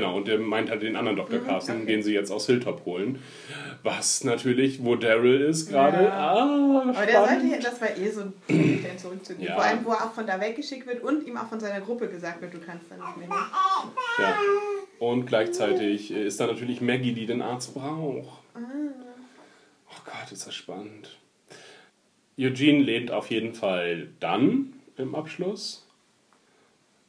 genau, 0.00 0.16
und 0.16 0.28
der 0.28 0.38
meint 0.38 0.68
halt 0.70 0.82
den 0.82 0.94
anderen 0.94 1.16
Dr. 1.16 1.40
Carson, 1.40 1.76
okay. 1.76 1.86
den 1.86 2.02
sie 2.02 2.12
jetzt 2.12 2.30
aus 2.30 2.46
Hilltop 2.46 2.84
holen. 2.84 3.22
Was 3.82 4.24
natürlich, 4.24 4.84
wo 4.84 4.94
Daryl 4.96 5.40
ist 5.40 5.70
gerade. 5.70 6.04
Ja. 6.04 6.34
Ah, 6.34 6.82
Aber 6.94 7.06
der 7.06 7.26
sollte, 7.26 7.46
ja- 7.46 7.58
das 7.58 7.80
war 7.80 7.96
eh 7.96 8.10
so 8.10 8.20
ein 8.22 8.32
Punkt, 8.46 8.84
den 8.84 8.98
zurückzunehmen. 8.98 9.46
Ja. 9.48 9.54
Vor 9.54 9.64
allem, 9.64 9.84
wo 9.84 9.90
er 9.92 10.04
auch 10.04 10.12
von 10.12 10.26
da 10.26 10.40
weggeschickt 10.40 10.86
wird 10.86 11.02
und 11.02 11.26
ihm 11.26 11.36
auch 11.36 11.48
von 11.48 11.60
seiner 11.60 11.80
Gruppe 11.80 12.08
gesagt 12.08 12.42
wird, 12.42 12.52
du 12.52 12.58
kannst 12.58 12.84
da 12.90 12.96
nicht 12.96 13.16
mehr 13.16 13.28
hin. 13.28 13.46
Ja. 14.18 14.38
Und 14.98 15.26
gleichzeitig 15.26 16.10
ist 16.10 16.38
da 16.40 16.46
natürlich 16.46 16.80
Maggie, 16.80 17.12
die 17.12 17.26
den 17.26 17.42
Arzt 17.42 17.74
braucht. 17.74 18.42
Oh 18.54 20.00
Gott, 20.04 20.32
ist 20.32 20.46
das 20.46 20.54
spannend. 20.54 21.16
Eugene 22.38 22.82
lehnt 22.82 23.10
auf 23.10 23.30
jeden 23.30 23.54
Fall 23.54 24.08
dann 24.20 24.74
im 24.96 25.14
Abschluss 25.14 25.86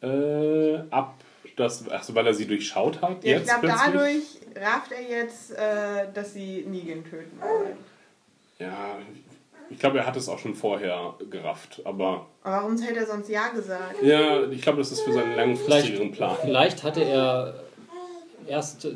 äh, 0.02 0.78
ab, 0.90 1.17
dass, 1.58 1.88
also 1.90 2.16
weil 2.16 2.26
er 2.28 2.34
sie 2.34 2.48
durchschaut 2.48 3.02
hat. 3.02 3.24
Ja, 3.24 3.32
ich 3.38 3.46
jetzt 3.46 3.46
glaube, 3.48 3.68
plötzlich. 3.68 3.94
dadurch 3.94 4.66
rafft 4.66 4.92
er 4.94 5.02
jetzt, 5.02 5.52
äh, 5.52 6.08
dass 6.14 6.34
sie 6.34 6.64
Negan 6.68 7.04
töten 7.04 7.40
wollen. 7.42 7.78
Ja, 8.60 8.98
ich 9.70 9.78
glaube, 9.80 9.98
er 10.00 10.06
hat 10.06 10.16
es 10.16 10.30
auch 10.30 10.40
schon 10.40 10.56
vorher 10.56 11.16
gerafft. 11.30 11.82
Aber 11.84 12.28
Aber 12.44 12.56
warum 12.58 12.78
hätte 12.80 13.00
er 13.00 13.06
sonst 13.06 13.30
Ja 13.30 13.50
gesagt? 13.50 14.02
ja, 14.02 14.44
ich 14.50 14.62
glaube, 14.62 14.78
das 14.78 14.92
ist 14.92 15.02
für 15.02 15.12
seinen 15.12 15.36
langfristigeren 15.36 16.12
Plan. 16.12 16.38
Vielleicht 16.42 16.84
hatte 16.84 17.04
er 17.04 17.64
erst 18.48 18.88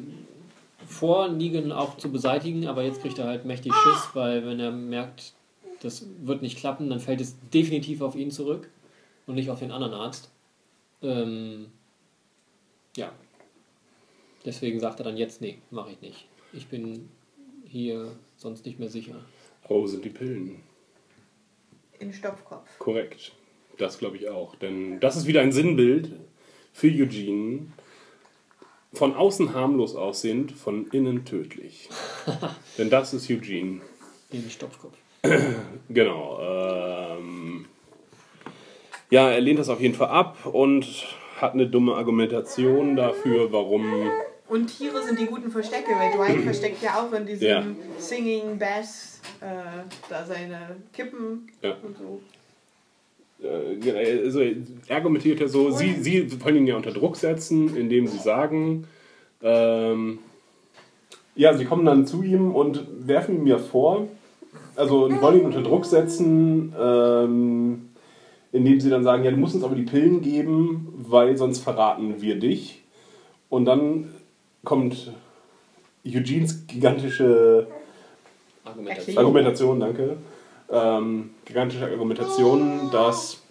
vor, 0.88 1.28
Negan 1.30 1.72
auch 1.72 1.98
zu 1.98 2.12
beseitigen, 2.12 2.68
aber 2.68 2.84
jetzt 2.84 3.02
kriegt 3.02 3.18
er 3.20 3.26
halt 3.26 3.46
mächtig 3.46 3.74
Schiss, 3.74 4.10
weil 4.14 4.46
wenn 4.46 4.60
er 4.60 4.72
merkt, 4.72 5.34
das 5.82 6.06
wird 6.22 6.42
nicht 6.42 6.58
klappen, 6.58 6.90
dann 6.90 7.00
fällt 7.00 7.22
es 7.22 7.36
definitiv 7.54 8.02
auf 8.02 8.16
ihn 8.16 8.30
zurück 8.32 8.70
und 9.26 9.36
nicht 9.36 9.50
auf 9.50 9.60
den 9.60 9.72
anderen 9.72 9.94
Arzt. 9.94 10.30
Ähm, 11.02 11.68
ja. 12.96 13.12
Deswegen 14.46 14.80
sagt 14.80 15.00
er 15.00 15.04
dann 15.04 15.18
jetzt, 15.18 15.42
nee, 15.42 15.60
mache 15.70 15.92
ich 15.92 16.02
nicht. 16.02 16.28
Ich 16.54 16.68
bin 16.68 17.10
hier 17.66 18.16
sonst 18.38 18.66
nicht 18.66 18.80
mehr 18.80 18.90
sicher. 18.90 19.16
Oh, 19.70 19.86
sind 19.88 20.04
die 20.04 20.10
Pillen. 20.10 20.64
In 22.00 22.12
Stopfkopf. 22.12 22.68
Korrekt. 22.80 23.32
Das 23.78 24.00
glaube 24.00 24.18
ich 24.18 24.30
auch. 24.30 24.56
Denn 24.56 25.00
das 25.00 25.16
ist 25.16 25.28
wieder 25.28 25.42
ein 25.42 25.52
Sinnbild 25.52 26.12
für 26.74 26.88
Eugene. 26.88 27.68
Von 28.94 29.16
außen 29.16 29.54
harmlos 29.54 29.96
aussehend, 29.96 30.52
von 30.52 30.88
innen 30.90 31.24
tödlich. 31.24 31.90
Denn 32.78 32.90
das 32.90 33.14
ist 33.14 33.30
Eugene. 33.30 33.82
Den 34.34 34.50
Stopfkopf. 34.50 34.98
Genau. 35.90 36.40
Ähm, 36.42 37.66
ja, 39.10 39.30
er 39.30 39.42
lehnt 39.42 39.60
das 39.60 39.70
auf 39.70 39.82
jeden 39.82 39.94
Fall 39.94 40.08
ab 40.10 40.46
und 40.46 40.88
hat 41.42 41.54
eine 41.54 41.68
dumme 41.68 41.96
Argumentation 41.96 42.96
dafür, 42.96 43.52
warum. 43.52 43.84
Und 44.48 44.68
Tiere 44.68 45.02
sind 45.04 45.20
die 45.20 45.26
guten 45.26 45.50
Verstecke, 45.50 45.92
weil 45.98 46.12
Dwight 46.12 46.44
versteckt 46.44 46.84
ja 46.84 47.02
auch 47.02 47.12
in 47.14 47.26
diesem 47.26 47.48
Ja. 47.48 47.64
Singing 47.98 48.60
Bass 48.60 49.22
äh, 49.40 49.46
da 50.10 50.26
seine 50.26 50.76
Kippen 50.94 51.48
Ja. 51.62 51.76
und 51.84 51.98
so. 51.98 52.22
Äh, 53.44 54.24
also 54.26 54.42
er 54.42 54.96
argumentiert 54.96 55.40
ja 55.40 55.48
so, 55.48 55.72
sie, 55.72 55.94
sie 55.94 56.44
wollen 56.44 56.58
ihn 56.58 56.68
ja 56.68 56.76
unter 56.76 56.92
Druck 56.92 57.16
setzen, 57.16 57.76
indem 57.76 58.08
sie 58.08 58.18
sagen, 58.20 58.86
ähm, 59.42 60.20
ja, 61.36 61.54
sie 61.58 61.66
kommen 61.66 61.86
dann 61.86 62.06
zu 62.06 62.22
ihm 62.24 62.54
und 62.54 62.86
werfen 63.08 63.36
ihm 63.38 63.48
ja 63.48 63.58
vor, 63.58 64.08
also 64.76 65.10
wollen 65.22 65.40
ihn 65.40 65.46
unter 65.46 65.64
Druck 65.64 65.86
setzen, 65.86 66.76
ähm, 66.80 67.90
indem 68.52 68.80
sie 68.80 68.90
dann 68.90 69.04
sagen, 69.04 69.24
ja, 69.24 69.32
du 69.32 69.38
musst 69.38 69.56
uns 69.56 69.64
aber 69.64 69.76
die 69.76 69.84
Pillen 69.84 70.22
geben, 70.22 70.94
weil 70.98 71.38
sonst 71.38 71.60
verraten 71.60 72.22
wir 72.22 72.40
dich. 72.40 72.84
Und 73.50 73.66
dann 73.66 74.14
kommt 74.64 75.12
Eugenes 76.06 76.68
gigantische 76.68 77.68
Argumentation. 78.64 79.18
Argumentation, 79.18 79.80
danke. 79.80 80.18
Ähm, 80.70 81.32
gigantische 81.46 81.86
Argumentation, 81.86 82.90
dass 82.92 83.42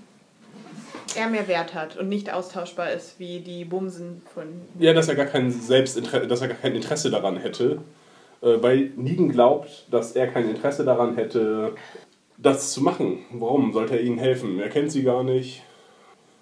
Er 1.16 1.28
mehr 1.28 1.46
Wert 1.48 1.74
hat 1.74 1.96
und 1.96 2.08
nicht 2.08 2.32
austauschbar 2.32 2.92
ist 2.92 3.18
wie 3.18 3.40
die 3.40 3.64
Bumsen 3.64 4.22
von. 4.32 4.46
Ja, 4.78 4.94
dass 4.94 5.08
er 5.08 5.16
gar 5.16 5.26
kein 5.26 5.50
Selbstinteresse, 5.50 6.26
dass 6.26 6.40
er 6.40 6.48
gar 6.48 6.56
kein 6.56 6.74
Interesse 6.74 7.10
daran 7.10 7.36
hätte, 7.36 7.80
äh, 8.42 8.62
weil 8.62 8.92
Negan 8.96 9.30
glaubt, 9.30 9.86
dass 9.90 10.12
er 10.12 10.28
kein 10.28 10.48
Interesse 10.48 10.84
daran 10.84 11.14
hätte, 11.16 11.72
das 12.42 12.72
zu 12.72 12.82
machen. 12.82 13.18
Warum 13.32 13.72
sollte 13.72 13.94
er 13.96 14.02
ihnen 14.02 14.18
helfen? 14.18 14.58
Er 14.60 14.68
kennt 14.68 14.90
sie 14.92 15.02
gar 15.02 15.22
nicht. 15.24 15.62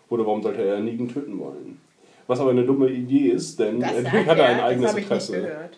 Oder 0.09 0.25
warum 0.27 0.43
sollte 0.43 0.63
er 0.63 0.81
Negan 0.81 1.09
töten 1.09 1.39
wollen? 1.39 1.81
Was 2.27 2.41
aber 2.41 2.51
eine 2.51 2.65
dumme 2.65 2.89
Idee 2.91 3.29
ist, 3.31 3.59
denn 3.59 3.81
Das 3.81 3.93
sagt 4.03 4.27
hat 4.27 4.39
er 4.39 4.47
ein 4.47 4.61
eigenes 4.61 4.95
Interesse. 4.95 5.69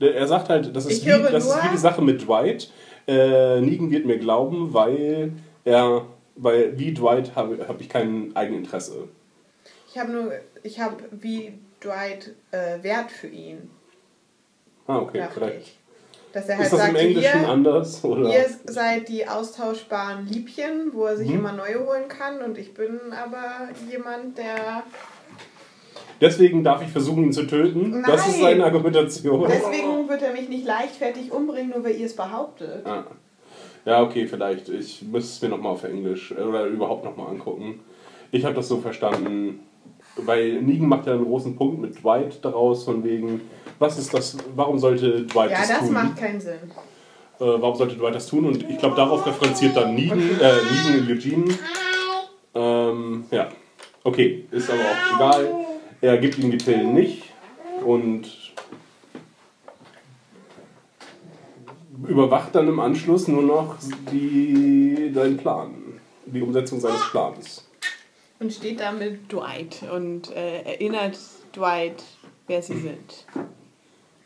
Er 0.00 0.26
sagt 0.26 0.48
halt, 0.48 0.74
das 0.74 0.86
ist, 0.86 0.98
Ich 0.98 1.06
wie, 1.06 1.10
das 1.10 1.46
ist 1.46 1.64
wie 1.64 1.68
die 1.70 1.76
Sache 1.76 2.02
mit 2.02 2.26
Dwight. 2.26 2.70
Äh, 3.06 3.60
Negan 3.60 3.90
wird 3.90 4.04
mir 4.04 4.18
glauben, 4.18 4.74
weil 4.74 5.32
er, 5.64 6.06
weil 6.36 6.76
wie 6.78 6.92
Dwight 6.92 7.36
habe 7.36 7.66
hab 7.68 7.80
ich 7.80 7.88
kein 7.88 8.34
Eigeninteresse. 8.34 9.08
Ich 9.88 9.98
habe 9.98 10.10
nur, 10.12 10.32
ich 10.64 10.80
habe 10.80 10.96
wie 11.12 11.52
Dwight 11.82 12.34
äh, 12.50 12.82
Wert 12.82 13.10
für 13.10 13.28
ihn, 13.28 13.70
Ah, 14.86 14.98
okay, 14.98 15.24
vielleicht. 15.32 15.58
ich. 15.60 15.78
Dass 16.32 16.48
er 16.48 16.56
halt 16.56 16.64
Ist 16.64 16.72
das 16.72 16.80
sagt, 16.80 16.90
im 16.92 16.96
Englischen 16.96 17.42
ihr, 17.42 17.48
anders? 17.48 18.04
Oder? 18.04 18.28
ihr 18.32 18.46
seid 18.64 19.08
die 19.08 19.26
austauschbaren 19.28 20.26
Liebchen, 20.26 20.90
wo 20.92 21.04
er 21.06 21.16
sich 21.16 21.28
Mhm. 21.28 21.38
immer 21.40 21.52
neue 21.52 21.84
holen 21.86 22.08
kann 22.08 22.40
und 22.42 22.56
ich 22.58 22.72
bin 22.74 22.98
aber 23.12 23.68
jemand, 23.90 24.38
der... 24.38 24.82
Deswegen 26.20 26.62
darf 26.62 26.82
ich 26.82 26.88
versuchen, 26.88 27.24
ihn 27.24 27.32
zu 27.32 27.46
töten. 27.46 28.02
Das 28.06 28.26
ist 28.28 28.34
Nein. 28.34 28.42
seine 28.42 28.64
Argumentation. 28.64 29.46
Deswegen 29.48 30.08
wird 30.08 30.22
er 30.22 30.32
mich 30.32 30.48
nicht 30.48 30.64
leichtfertig 30.64 31.32
umbringen, 31.32 31.70
nur 31.70 31.84
weil 31.84 31.96
ihr 31.96 32.06
es 32.06 32.14
behauptet. 32.14 32.86
Ah. 32.86 33.04
Ja, 33.84 34.02
okay, 34.02 34.26
vielleicht. 34.28 34.68
Ich 34.68 35.02
müsste 35.02 35.30
es 35.32 35.42
mir 35.42 35.48
nochmal 35.48 35.72
auf 35.72 35.82
Englisch 35.82 36.30
äh, 36.30 36.40
oder 36.40 36.66
überhaupt 36.66 37.04
nochmal 37.04 37.26
angucken. 37.28 37.80
Ich 38.30 38.44
habe 38.44 38.54
das 38.54 38.68
so 38.68 38.78
verstanden, 38.78 39.60
weil 40.16 40.60
Negan 40.62 40.88
macht 40.88 41.06
ja 41.06 41.14
einen 41.14 41.24
großen 41.24 41.56
Punkt 41.56 41.80
mit 41.80 42.02
Dwight 42.02 42.44
daraus, 42.44 42.84
von 42.84 43.02
wegen, 43.04 43.40
was 43.78 43.98
ist 43.98 44.12
das, 44.14 44.36
warum 44.54 44.78
sollte 44.78 45.24
Dwight 45.24 45.50
Ja, 45.50 45.58
das, 45.58 45.68
das 45.68 45.78
tun? 45.80 45.92
macht 45.92 46.16
keinen 46.16 46.40
Sinn. 46.40 46.54
Äh, 47.40 47.44
warum 47.44 47.74
sollte 47.74 47.96
Dwight 47.96 48.14
das 48.14 48.26
tun? 48.26 48.44
Und 48.46 48.68
ich 48.68 48.78
glaube, 48.78 48.96
darauf 48.96 49.26
referenziert 49.26 49.76
dann 49.76 49.94
Negan, 49.94 50.18
äh, 50.20 50.52
Negan 50.70 51.00
und 51.00 51.10
Eugene. 51.10 51.58
Ähm, 52.54 53.24
ja, 53.30 53.48
okay, 54.04 54.44
ist 54.50 54.70
aber 54.70 54.80
auch 54.80 55.16
egal. 55.16 55.54
Er 56.00 56.18
gibt 56.18 56.38
ihm 56.38 56.50
die 56.50 56.58
Pillen 56.58 56.92
nicht 56.94 57.24
und 57.84 58.26
überwacht 62.06 62.54
dann 62.54 62.68
im 62.68 62.80
Anschluss 62.80 63.28
nur 63.28 63.42
noch 63.42 63.76
die, 64.10 65.10
seinen 65.14 65.36
Plan, 65.36 65.74
die 66.26 66.42
Umsetzung 66.42 66.80
seines 66.80 67.02
Plans. 67.10 67.64
Und 68.42 68.52
steht 68.52 68.80
da 68.80 68.90
mit 68.90 69.32
Dwight 69.32 69.84
und 69.94 70.34
äh, 70.34 70.62
erinnert 70.62 71.16
Dwight, 71.54 72.02
wer 72.48 72.60
sie 72.60 72.76
sind. 72.76 73.24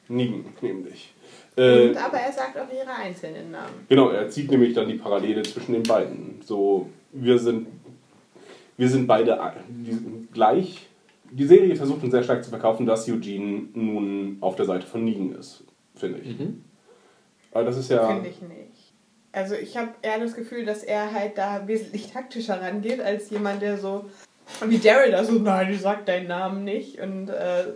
Negan 0.08 0.46
nämlich. 0.62 1.12
Äh, 1.54 1.88
Und, 1.88 1.98
aber 1.98 2.16
er 2.16 2.32
sagt 2.32 2.56
auch 2.56 2.72
ihre 2.72 2.94
einzelnen 2.94 3.50
Namen. 3.50 3.74
Genau, 3.90 4.08
er 4.08 4.30
zieht 4.30 4.50
nämlich 4.50 4.72
dann 4.72 4.88
die 4.88 4.94
Parallele 4.94 5.42
zwischen 5.42 5.74
den 5.74 5.82
beiden. 5.82 6.40
So, 6.42 6.88
wir 7.12 7.38
sind, 7.38 7.66
wir 8.78 8.88
sind 8.88 9.06
beide 9.06 9.38
gleich. 10.32 10.86
Die 11.30 11.44
Serie 11.44 11.76
versucht 11.76 12.02
uns 12.02 12.12
sehr 12.12 12.22
stark 12.22 12.42
zu 12.42 12.48
verkaufen, 12.48 12.86
dass 12.86 13.06
Eugene 13.10 13.68
nun 13.74 14.38
auf 14.40 14.56
der 14.56 14.64
Seite 14.64 14.86
von 14.86 15.04
Negan 15.04 15.34
ist, 15.34 15.62
finde 15.94 16.20
ich. 16.20 16.36
Aber 17.52 17.64
das 17.64 17.76
ist 17.76 17.90
ja. 17.90 18.06
Finde 18.06 18.30
ich 18.30 18.40
nicht. 18.40 18.65
Also 19.36 19.54
ich 19.54 19.76
habe 19.76 19.90
eher 20.00 20.18
das 20.18 20.34
Gefühl, 20.34 20.64
dass 20.64 20.82
er 20.82 21.12
halt 21.12 21.36
da 21.36 21.68
wesentlich 21.68 22.10
taktischer 22.10 22.62
rangeht, 22.62 23.02
als 23.02 23.28
jemand, 23.28 23.60
der 23.60 23.76
so 23.76 24.06
wie 24.64 24.78
Daryl 24.78 25.10
da 25.10 25.24
so, 25.24 25.32
nein, 25.32 25.70
ich 25.70 25.82
sag 25.82 26.06
deinen 26.06 26.26
Namen 26.26 26.64
nicht. 26.64 26.98
Und 27.00 27.28
äh, 27.28 27.66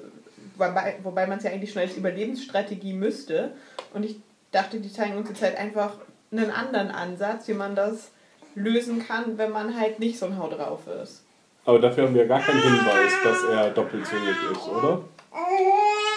wobei, 0.57 0.97
wobei 1.03 1.27
man 1.27 1.37
es 1.37 1.45
ja 1.45 1.51
eigentlich 1.51 1.71
schon 1.71 1.83
als 1.83 1.99
Überlebensstrategie 1.99 2.95
müsste. 2.95 3.53
Und 3.93 4.07
ich 4.07 4.17
dachte, 4.53 4.81
die 4.81 4.91
zeigen 4.91 5.19
uns 5.19 5.29
jetzt 5.29 5.43
halt 5.43 5.59
einfach 5.59 5.97
einen 6.33 6.51
anderen 6.51 6.91
Ansatz, 6.91 7.47
wie 7.47 7.53
man 7.53 7.75
das 7.75 8.11
lösen 8.55 9.07
kann, 9.07 9.37
wenn 9.37 9.51
man 9.51 9.79
halt 9.79 9.99
nicht 9.99 10.19
so 10.19 10.25
ein 10.25 10.39
Hau 10.39 10.49
drauf 10.49 10.87
ist. 11.03 11.25
Aber 11.67 11.79
dafür 11.79 12.07
haben 12.07 12.15
wir 12.15 12.27
gar 12.27 12.41
keinen 12.41 12.63
Hinweis, 12.63 13.13
dass 13.23 13.45
er 13.45 13.69
doppelzüngig 13.69 14.37
ist, 14.51 14.67
oder? 14.67 15.03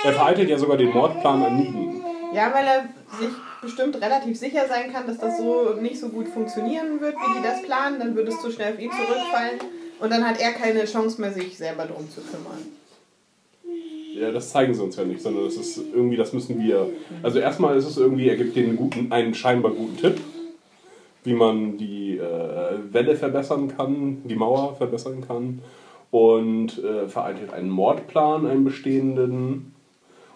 Er 0.05 0.13
vereitelt 0.13 0.49
ja 0.49 0.57
sogar 0.57 0.77
den 0.77 0.91
Mordplan 0.91 1.43
an 1.43 1.57
Negan. 1.57 2.01
Ja, 2.33 2.53
weil 2.53 2.65
er 2.65 2.85
sich 3.19 3.29
bestimmt 3.63 3.99
relativ 4.01 4.37
sicher 4.37 4.67
sein 4.67 4.93
kann, 4.93 5.07
dass 5.07 5.17
das 5.17 5.37
so 5.37 5.73
nicht 5.81 5.99
so 5.99 6.09
gut 6.09 6.27
funktionieren 6.27 7.01
wird, 7.01 7.15
wie 7.15 7.39
die 7.39 7.43
das 7.43 7.63
planen. 7.63 7.99
Dann 7.99 8.15
würde 8.15 8.29
es 8.29 8.41
zu 8.41 8.51
schnell 8.51 8.73
auf 8.73 8.79
ihn 8.79 8.91
zurückfallen. 8.91 9.59
Und 9.99 10.11
dann 10.11 10.27
hat 10.27 10.39
er 10.39 10.51
keine 10.51 10.85
Chance 10.85 11.19
mehr, 11.19 11.31
sich 11.31 11.57
selber 11.57 11.85
drum 11.85 12.09
zu 12.09 12.21
kümmern. 12.21 12.59
Ja, 14.13 14.31
das 14.31 14.51
zeigen 14.51 14.73
sie 14.73 14.83
uns 14.83 14.95
ja 14.95 15.05
nicht, 15.05 15.21
sondern 15.21 15.45
das 15.45 15.55
ist 15.55 15.81
irgendwie, 15.93 16.17
das 16.17 16.33
müssen 16.33 16.59
wir. 16.59 16.87
Also 17.23 17.39
erstmal 17.39 17.75
ist 17.77 17.85
es 17.85 17.97
irgendwie, 17.97 18.29
er 18.29 18.35
gibt 18.35 18.55
denen 18.55 18.69
einen, 18.69 18.77
guten, 18.77 19.11
einen 19.11 19.33
scheinbar 19.33 19.71
guten 19.71 19.97
Tipp, 19.97 20.19
wie 21.23 21.33
man 21.33 21.77
die 21.77 22.17
äh, 22.17 22.93
Welle 22.93 23.15
verbessern 23.15 23.75
kann, 23.75 24.21
die 24.25 24.35
Mauer 24.35 24.75
verbessern 24.75 25.23
kann 25.25 25.61
und 26.11 26.83
äh, 26.83 27.07
vereitelt 27.07 27.53
einen 27.53 27.69
Mordplan, 27.69 28.45
einen 28.45 28.63
bestehenden 28.63 29.72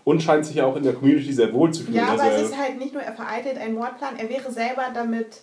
und 0.08 0.24
scheint 0.24 0.46
sich 0.46 0.56
ja 0.56 0.66
auch 0.66 0.78
in 0.78 0.84
der 0.84 0.94
Community 0.94 1.34
sehr 1.34 1.52
wohl 1.52 1.74
zu 1.74 1.84
fühlen. 1.84 1.98
Ja, 1.98 2.08
aber 2.08 2.24
also 2.24 2.38
es 2.38 2.52
ist 2.52 2.58
halt 2.58 2.80
nicht 2.80 2.94
nur, 2.94 3.04
er 3.04 3.12
vereitelt 3.12 3.58
einen 3.58 3.76
Mordplan, 3.76 4.18
er 4.18 4.30
wäre 4.30 4.50
selber 4.50 4.86
damit 4.94 5.42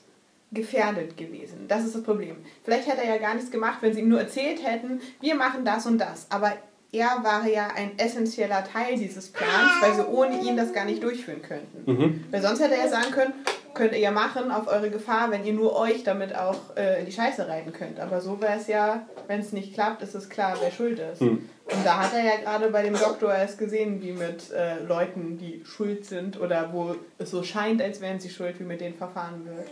gefährdet 0.52 1.18
gewesen. 1.18 1.66
Das 1.68 1.84
ist 1.84 1.94
das 1.94 2.02
Problem. 2.02 2.36
Vielleicht 2.62 2.88
hätte 2.88 3.02
er 3.02 3.16
ja 3.16 3.18
gar 3.18 3.34
nichts 3.34 3.50
gemacht, 3.50 3.80
wenn 3.82 3.92
sie 3.92 4.00
ihm 4.00 4.08
nur 4.08 4.20
erzählt 4.20 4.66
hätten, 4.66 5.02
wir 5.20 5.34
machen 5.34 5.66
das 5.66 5.84
und 5.84 5.98
das. 5.98 6.28
Aber 6.30 6.54
er 6.92 7.22
war 7.22 7.46
ja 7.46 7.68
ein 7.76 7.98
essentieller 7.98 8.64
Teil 8.64 8.96
dieses 8.96 9.28
Plans, 9.32 9.82
weil 9.82 9.94
sie 9.96 10.06
ohne 10.06 10.40
ihn 10.40 10.56
das 10.56 10.72
gar 10.72 10.86
nicht 10.86 11.02
durchführen 11.02 11.42
könnten. 11.42 11.84
Mhm. 11.84 12.24
Weil 12.30 12.40
sonst 12.40 12.62
hätte 12.62 12.76
er 12.76 12.88
sagen 12.88 13.10
können, 13.10 13.34
könnt 13.74 13.92
ihr 13.92 13.98
ja 13.98 14.12
machen 14.12 14.50
auf 14.50 14.66
eure 14.66 14.88
Gefahr, 14.88 15.30
wenn 15.30 15.44
ihr 15.44 15.52
nur 15.52 15.78
euch 15.78 16.04
damit 16.04 16.34
auch 16.34 16.74
äh, 16.78 17.00
in 17.00 17.04
die 17.04 17.12
Scheiße 17.12 17.48
reiten 17.48 17.74
könnt. 17.74 18.00
Aber 18.00 18.22
so 18.22 18.40
wäre 18.40 18.56
es 18.58 18.66
ja, 18.68 19.06
wenn 19.26 19.40
es 19.40 19.52
nicht 19.52 19.74
klappt, 19.74 20.00
ist 20.00 20.14
es 20.14 20.30
klar, 20.30 20.56
wer 20.62 20.70
schuld 20.70 20.98
ist. 21.00 21.20
Hm. 21.20 21.50
Und 21.66 21.84
da 21.84 21.98
hat 22.04 22.12
er 22.12 22.22
ja 22.24 22.36
gerade 22.42 22.68
bei 22.70 22.82
dem 22.82 22.92
Doktor 22.94 23.34
erst 23.34 23.58
gesehen, 23.58 24.02
wie 24.02 24.12
mit 24.12 24.50
äh, 24.52 24.82
Leuten, 24.84 25.38
die 25.38 25.62
schuld 25.64 26.04
sind 26.04 26.38
oder 26.38 26.70
wo 26.72 26.94
es 27.18 27.30
so 27.30 27.42
scheint, 27.42 27.80
als 27.80 28.00
wären 28.02 28.20
sie 28.20 28.28
schuld, 28.28 28.60
wie 28.60 28.64
mit 28.64 28.80
denen 28.82 28.94
verfahren 28.94 29.46
wird. 29.46 29.66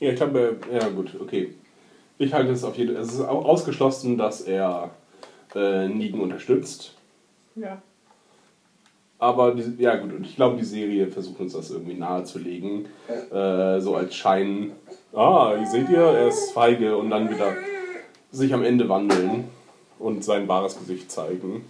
Ja, 0.00 0.10
ich 0.10 0.16
glaube, 0.16 0.56
ja 0.72 0.88
gut, 0.88 1.14
okay. 1.20 1.54
Ich 2.18 2.32
halte 2.32 2.52
es 2.52 2.64
auf 2.64 2.76
jeden 2.76 2.94
Fall. 2.94 3.02
Es 3.02 3.12
ist 3.12 3.20
au- 3.20 3.42
ausgeschlossen, 3.44 4.16
dass 4.16 4.40
er 4.42 4.90
äh, 5.54 5.88
Negan 5.88 6.20
unterstützt. 6.20 6.94
Ja. 7.54 7.82
Aber 9.18 9.54
die, 9.54 9.82
ja 9.82 9.96
gut, 9.96 10.12
und 10.12 10.26
ich 10.26 10.36
glaube, 10.36 10.56
die 10.56 10.64
Serie 10.64 11.06
versucht 11.08 11.40
uns 11.40 11.52
das 11.52 11.70
irgendwie 11.70 11.94
nahezulegen. 11.94 12.86
Äh, 13.30 13.80
so 13.80 13.94
als 13.94 14.14
Schein. 14.14 14.72
Ah, 15.12 15.54
ihr 15.58 15.66
seht 15.66 15.88
ihr, 15.90 15.98
er 16.00 16.28
ist 16.28 16.52
feige 16.52 16.96
und 16.96 17.10
dann 17.10 17.30
wieder 17.30 17.52
sich 18.32 18.52
am 18.54 18.64
Ende 18.64 18.88
wandeln 18.88 19.44
und 20.04 20.22
sein 20.22 20.46
wahres 20.48 20.78
Gesicht 20.78 21.10
zeigen. 21.10 21.64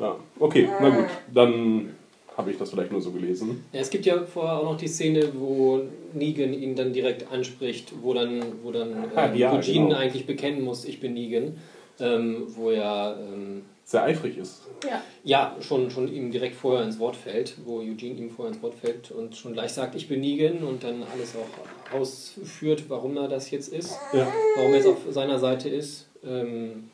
Ja, 0.00 0.16
okay, 0.40 0.68
na 0.80 0.90
gut, 0.90 1.06
dann 1.32 1.94
habe 2.36 2.50
ich 2.50 2.58
das 2.58 2.70
vielleicht 2.70 2.90
nur 2.90 3.00
so 3.00 3.12
gelesen. 3.12 3.64
Ja, 3.72 3.80
es 3.80 3.90
gibt 3.90 4.06
ja 4.06 4.24
vorher 4.24 4.58
auch 4.58 4.64
noch 4.64 4.76
die 4.76 4.88
Szene, 4.88 5.28
wo 5.34 5.82
Negan 6.14 6.52
ihn 6.52 6.74
dann 6.74 6.92
direkt 6.92 7.30
anspricht, 7.30 7.92
wo 8.02 8.12
dann, 8.12 8.42
wo 8.64 8.72
dann 8.72 9.04
ähm, 9.16 9.36
ja, 9.36 9.52
Eugene 9.52 9.86
genau. 9.86 9.96
eigentlich 9.96 10.26
bekennen 10.26 10.62
muss, 10.64 10.84
ich 10.84 10.98
bin 10.98 11.14
Negan. 11.14 11.56
Ähm, 12.00 12.48
wo 12.56 12.72
ja 12.72 13.12
ähm, 13.12 13.62
sehr 13.84 14.02
eifrig 14.02 14.36
ist. 14.36 14.62
Ja. 14.82 15.00
Ja, 15.22 15.56
schon, 15.60 15.92
schon 15.92 16.12
ihm 16.12 16.32
direkt 16.32 16.56
vorher 16.56 16.84
ins 16.84 16.98
Wort 16.98 17.14
fällt, 17.14 17.54
wo 17.64 17.78
Eugene 17.78 18.18
ihm 18.18 18.30
vorher 18.30 18.52
ins 18.52 18.60
Wort 18.64 18.74
fällt 18.74 19.12
und 19.12 19.36
schon 19.36 19.52
gleich 19.52 19.72
sagt, 19.72 19.94
ich 19.94 20.08
bin 20.08 20.20
Negan 20.20 20.64
und 20.64 20.82
dann 20.82 21.04
alles 21.04 21.34
auch 21.36 21.96
ausführt, 21.96 22.86
warum 22.88 23.16
er 23.16 23.28
das 23.28 23.52
jetzt 23.52 23.68
ist, 23.72 23.96
Ja. 24.12 24.26
warum 24.56 24.72
er 24.72 24.78
jetzt 24.78 24.88
auf 24.88 24.98
seiner 25.10 25.38
Seite 25.38 25.68
ist. 25.68 26.08
Ähm, 26.26 26.90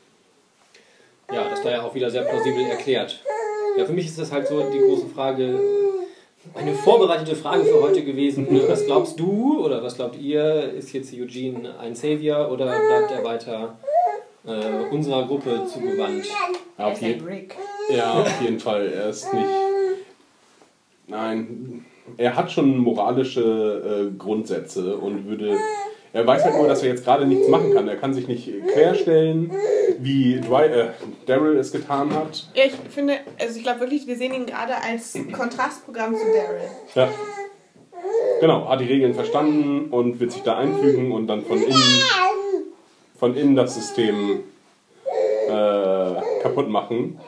ja, 1.33 1.49
das 1.49 1.61
da 1.61 1.71
ja 1.71 1.83
auch 1.83 1.93
wieder 1.95 2.09
sehr 2.09 2.23
plausibel 2.23 2.65
erklärt. 2.65 3.21
Ja, 3.77 3.85
für 3.85 3.93
mich 3.93 4.07
ist 4.07 4.19
das 4.19 4.31
halt 4.31 4.47
so 4.47 4.61
die 4.69 4.79
große 4.79 5.07
Frage, 5.07 5.59
eine 6.53 6.73
vorbereitete 6.73 7.35
Frage 7.35 7.63
für 7.63 7.81
heute 7.81 8.03
gewesen. 8.03 8.47
Was 8.67 8.85
glaubst 8.85 9.19
du 9.19 9.63
oder 9.63 9.83
was 9.83 9.95
glaubt 9.95 10.17
ihr? 10.17 10.73
Ist 10.73 10.91
jetzt 10.93 11.13
Eugene 11.13 11.77
ein 11.79 11.95
Savior 11.95 12.51
oder 12.51 12.65
bleibt 12.65 13.11
er 13.11 13.23
weiter 13.23 13.77
äh, 14.45 14.93
unserer 14.93 15.25
Gruppe 15.27 15.65
zugewandt? 15.71 16.25
Ja, 16.77 16.85
auf, 16.87 17.01
je 17.01 17.17
ja, 17.95 18.13
auf 18.13 18.41
jeden 18.41 18.59
Fall. 18.59 18.91
Er 18.91 19.09
ist 19.09 19.33
nicht. 19.33 19.47
Nein, 21.07 21.85
er 22.17 22.35
hat 22.35 22.51
schon 22.51 22.77
moralische 22.77 24.11
äh, 24.11 24.17
Grundsätze 24.17 24.97
und 24.97 25.27
würde. 25.27 25.57
Er 26.13 26.27
weiß 26.27 26.43
halt 26.43 26.55
nur, 26.55 26.67
dass 26.67 26.83
er 26.83 26.89
jetzt 26.89 27.05
gerade 27.05 27.25
nichts 27.25 27.47
machen 27.47 27.73
kann. 27.73 27.87
Er 27.87 27.95
kann 27.95 28.13
sich 28.13 28.27
nicht 28.27 28.51
querstellen, 28.73 29.51
wie 29.99 30.35
äh, 30.35 30.89
Daryl 31.25 31.57
es 31.57 31.71
getan 31.71 32.13
hat. 32.13 32.49
Ja, 32.53 32.65
ich 32.65 32.73
finde, 32.89 33.19
also 33.39 33.57
ich 33.57 33.63
glaube 33.63 33.79
wirklich, 33.79 34.07
wir 34.07 34.17
sehen 34.17 34.33
ihn 34.33 34.45
gerade 34.45 34.73
als 34.75 35.17
Kontrastprogramm 35.31 36.13
zu 36.15 36.25
Daryl. 36.25 36.67
Ja. 36.95 37.09
Genau, 38.41 38.67
hat 38.67 38.81
die 38.81 38.85
Regeln 38.85 39.13
verstanden 39.13 39.89
und 39.91 40.19
wird 40.19 40.31
sich 40.31 40.41
da 40.41 40.57
einfügen 40.57 41.11
und 41.11 41.27
dann 41.27 41.43
von 41.43 41.61
innen, 41.61 42.01
von 43.17 43.35
innen 43.35 43.55
das 43.55 43.75
System 43.75 44.41
äh, 45.47 46.41
kaputt 46.41 46.67
machen. 46.67 47.19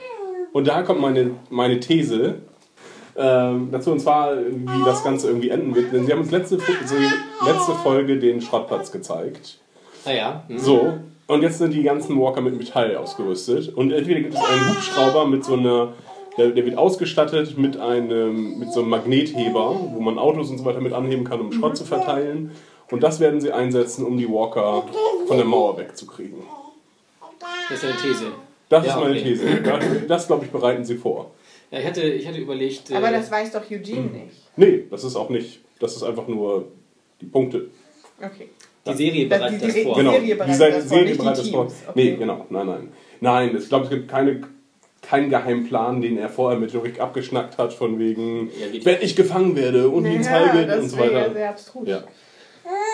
Und 0.51 0.67
da 0.67 0.81
kommt 0.81 0.99
meine, 0.99 1.31
meine 1.49 1.79
These 1.79 2.41
ähm, 3.18 3.70
dazu, 3.72 3.91
und 3.91 3.99
zwar, 3.99 4.36
wie 4.38 4.84
das 4.86 5.03
Ganze 5.03 5.28
irgendwie 5.28 5.49
enden 5.49 5.76
wird. 5.76 5.91
Denn 5.93 6.05
sie 6.05 6.11
haben 6.11 6.20
uns 6.22 6.32
letzte, 6.32 6.57
Fo- 6.59 6.72
so, 6.86 6.95
letzte 7.47 7.72
Folge 7.84 8.18
den 8.20 8.41
Schrottplatz 8.41 8.91
gezeigt. 8.91 9.59
Ah 10.05 10.11
ja. 10.11 10.43
hm. 10.47 10.57
So, 10.57 10.93
und 11.28 11.41
jetzt 11.41 11.57
sind 11.59 11.74
die 11.74 11.84
ganzen 11.84 12.20
Walker 12.20 12.41
mit 12.41 12.57
Metall 12.57 12.95
ausgerüstet. 12.97 13.74
Und 13.76 13.91
entweder 13.91 14.20
gibt 14.22 14.34
es 14.34 14.39
einen 14.43 14.70
Hubschrauber 14.76 15.26
mit 15.28 15.45
so 15.45 15.53
einer, 15.53 15.93
der, 16.38 16.49
der 16.49 16.66
wird 16.66 16.78
ausgestattet 16.78 17.57
mit 17.57 17.78
einem, 17.78 18.59
mit 18.59 18.72
so 18.74 18.82
einem 18.82 18.89
Magnetheber, 18.89 19.76
wo 19.93 19.99
man 20.01 20.18
Autos 20.20 20.49
und 20.49 20.57
so 20.57 20.66
weiter 20.66 20.82
mit 20.82 20.93
anheben 20.93 21.24
kann, 21.24 21.39
um 21.39 21.51
Schrott 21.51 21.78
zu 21.78 21.86
verteilen. 21.86 22.51
Und 22.91 23.01
das 23.03 23.20
werden 23.20 23.39
sie 23.39 23.51
einsetzen, 23.51 24.05
um 24.05 24.18
die 24.18 24.30
Walker 24.30 24.84
von 25.28 25.38
der 25.38 25.45
Mauer 25.45 25.78
wegzukriegen. 25.78 26.39
Das 27.70 27.78
ist 27.78 27.86
eine 27.86 27.95
These. 27.97 28.26
Das 28.70 28.86
Ja, 28.86 28.93
ist 28.93 28.99
meine 28.99 29.11
okay. 29.20 29.24
These. 29.24 29.45
Das, 29.64 29.86
das 30.07 30.28
glaube 30.28 30.45
ich, 30.45 30.51
bereiten 30.51 30.84
sie 30.84 30.95
vor. 30.97 31.32
Ja, 31.74 31.80
ich 31.80 31.86
hatte, 31.88 32.01
ich 32.03 32.28
hatte 32.28 32.38
überlegt. 32.38 32.91
äh, 32.91 32.95
Aber 32.95 33.09
das 33.11 33.32
weiß 33.32 33.51
doch 33.51 33.63
Eugene 33.71 34.01
nicht. 34.01 34.36
Nee, 34.55 34.84
das 34.91 35.03
ist 35.03 35.15
auch 35.15 35.30
nicht, 35.30 35.59
das 35.80 35.95
ist 35.95 36.03
einfach 36.03 36.28
nur 36.28 36.67
die 37.19 37.26
Punkte. 37.26 37.69
Okay. 38.19 38.49
die 38.86 38.93
Serie 38.93 39.28
Das- 39.28 39.39
bereitet 39.39 39.61
die- 39.61 39.65
das 39.65 39.74
die- 39.76 39.84
vor. 39.84 39.93
die- 39.95 39.99
Genau, 40.01 40.11
Serie 40.11 40.36
bereitet 40.36 40.55
Serie, 40.55 40.74
das 40.74 40.82
vor, 40.84 40.89
Serie 40.89 41.03
nicht 41.05 41.13
die 41.15 41.17
bereitet 41.24 41.39
das 41.45 41.49
vor. 41.49 41.65
Okay. 41.65 41.91
Nee, 41.95 42.15
genau, 42.17 42.45
nein, 42.49 42.67
nein. 42.67 42.91
Nein, 43.21 43.57
ich 43.57 43.69
glaube, 43.69 43.86
es 43.86 43.89
gibt 43.89 44.07
keine, 44.07 44.41
keinen 45.01 45.30
Geheimplan, 45.30 46.01
den 46.01 46.17
er 46.17 46.30
vorher 46.30 46.59
mit 46.59 46.74
Rick 46.76 46.99
abgeschnackt 46.99 47.57
hat, 47.57 47.74
von 47.74 47.97
wegen, 47.97 48.49
Ja, 48.59 48.86
wenn 48.86 49.01
ich 49.01 49.15
gefangen 49.15 49.55
werde 49.55 49.89
und 49.89 50.03
die 50.03 50.21
Zeige 50.21 50.65
das 50.67 50.84
und 50.84 50.89
so 50.89 50.97
weiter. 50.99 51.34
sehr 51.34 51.49
abstrus. 51.49 51.88
Ja. 51.88 52.03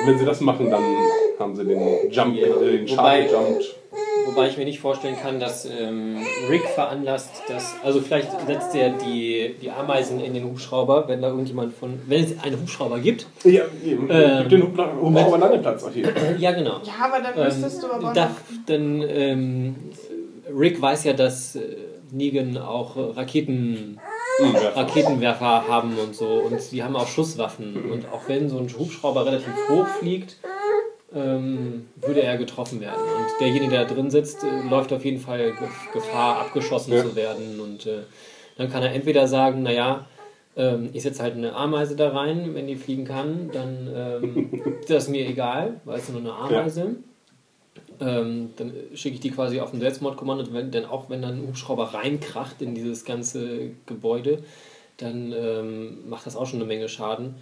Wenn 0.05 0.17
sie 0.17 0.25
das 0.25 0.41
machen, 0.41 0.69
dann 0.69 0.83
haben 1.39 1.55
sie 1.55 1.65
den 1.65 2.09
Jump, 2.11 2.35
Ja. 2.35 2.47
äh, 2.47 2.77
den 2.77 2.89
Wobei- 2.89 3.27
Sharp 3.27 3.31
Jump. 3.47 3.61
Wobei 4.25 4.47
ich 4.47 4.57
mir 4.57 4.65
nicht 4.65 4.79
vorstellen 4.79 5.15
kann, 5.21 5.39
dass 5.39 5.65
ähm, 5.65 6.17
Rick 6.49 6.63
veranlasst, 6.75 7.31
dass. 7.47 7.73
Also 7.83 7.99
vielleicht 8.01 8.29
setzt 8.45 8.75
er 8.75 8.91
die, 8.91 9.55
die 9.59 9.71
Ameisen 9.71 10.19
in 10.19 10.33
den 10.35 10.43
Hubschrauber, 10.45 11.07
wenn 11.07 11.21
da 11.21 11.29
irgendjemand 11.29 11.73
von. 11.73 11.99
Wenn 12.05 12.23
es 12.25 12.43
einen 12.43 12.59
Hubschrauber 12.61 12.99
gibt. 12.99 13.25
Ja, 13.43 13.63
eben. 13.83 14.07
Ähm, 14.11 14.45
Gib 14.47 14.49
den 14.49 14.63
Hubschrauber 15.01 15.37
Landeplatz 15.39 15.83
auf 15.83 15.95
jeden 15.95 16.13
Fall. 16.15 16.35
Ja, 16.39 16.51
genau. 16.51 16.79
Ja, 16.83 17.05
aber 17.05 17.21
dann 17.23 17.43
müsstest 17.43 17.81
du 17.81 17.87
aber 17.87 17.99
Ähm, 18.01 18.05
auch 18.09 18.13
da, 18.13 18.35
dann, 18.67 19.03
ähm, 19.09 19.75
Rick 20.55 20.79
weiß 20.81 21.05
ja, 21.05 21.13
dass 21.13 21.55
äh, 21.55 21.61
Negan 22.11 22.57
auch 22.57 22.95
Raketen, 23.17 23.99
Raketenwerfer 24.43 25.67
haben 25.67 25.97
und 25.97 26.15
so. 26.15 26.25
Und 26.27 26.71
die 26.71 26.83
haben 26.83 26.95
auch 26.95 27.07
Schusswaffen. 27.07 27.91
Und 27.91 28.05
auch 28.11 28.27
wenn 28.27 28.49
so 28.49 28.57
ein 28.57 28.69
Hubschrauber 28.77 29.25
relativ 29.25 29.53
hoch 29.69 29.87
fliegt, 29.99 30.37
ähm, 31.13 31.87
würde 31.95 32.21
er 32.21 32.37
getroffen 32.37 32.81
werden. 32.81 33.01
Und 33.01 33.25
derjenige, 33.41 33.71
der 33.71 33.85
da 33.85 33.93
drin 33.93 34.11
sitzt, 34.11 34.43
äh, 34.43 34.69
läuft 34.69 34.93
auf 34.93 35.03
jeden 35.03 35.19
Fall 35.19 35.53
Ge- 35.53 35.67
Gefahr, 35.93 36.39
abgeschossen 36.41 36.93
Ja. 36.93 37.01
zu 37.03 37.15
werden. 37.15 37.59
Und 37.59 37.85
äh, 37.87 37.99
dann 38.57 38.69
kann 38.69 38.83
er 38.83 38.93
entweder 38.93 39.27
sagen, 39.27 39.63
naja, 39.63 40.05
ähm, 40.55 40.89
ich 40.93 41.03
setze 41.03 41.23
halt 41.23 41.35
eine 41.35 41.55
Ameise 41.55 41.95
da 41.95 42.09
rein, 42.09 42.53
wenn 42.53 42.67
die 42.67 42.75
fliegen 42.75 43.05
kann, 43.05 43.49
dann 43.51 43.89
ähm, 43.95 44.77
ist 44.81 44.89
das 44.89 45.07
mir 45.09 45.27
egal, 45.27 45.79
weil 45.85 45.97
es 45.99 46.09
nur 46.09 46.19
eine 46.21 46.33
Ameise. 46.33 46.97
Ähm, 48.01 48.51
dann 48.55 48.71
schicke 48.93 49.15
ich 49.15 49.19
die 49.21 49.31
quasi 49.31 49.59
auf 49.59 49.73
ein 49.73 49.79
Selbstmordkommando, 49.81 50.45
und 50.45 50.53
wenn, 50.53 50.71
denn 50.71 50.85
auch 50.85 51.09
wenn 51.09 51.21
dann 51.21 51.41
ein 51.43 51.47
Hubschrauber 51.47 51.93
reinkracht 51.93 52.61
in 52.61 52.73
dieses 52.75 53.03
ganze 53.03 53.71
Gebäude, 53.85 54.39
dann 54.97 55.33
ähm, 55.37 56.09
macht 56.09 56.25
das 56.25 56.35
auch 56.37 56.45
schon 56.45 56.59
eine 56.59 56.67
Menge 56.67 56.87
Schaden. 56.87 57.35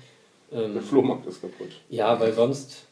Ähm, 0.51 0.73
Der 0.73 0.81
Flohmarkt 0.81 1.27
ist 1.27 1.41
kaputt. 1.41 1.67
ja, 1.89 2.19
weil 2.19 2.33
sonst 2.33 2.85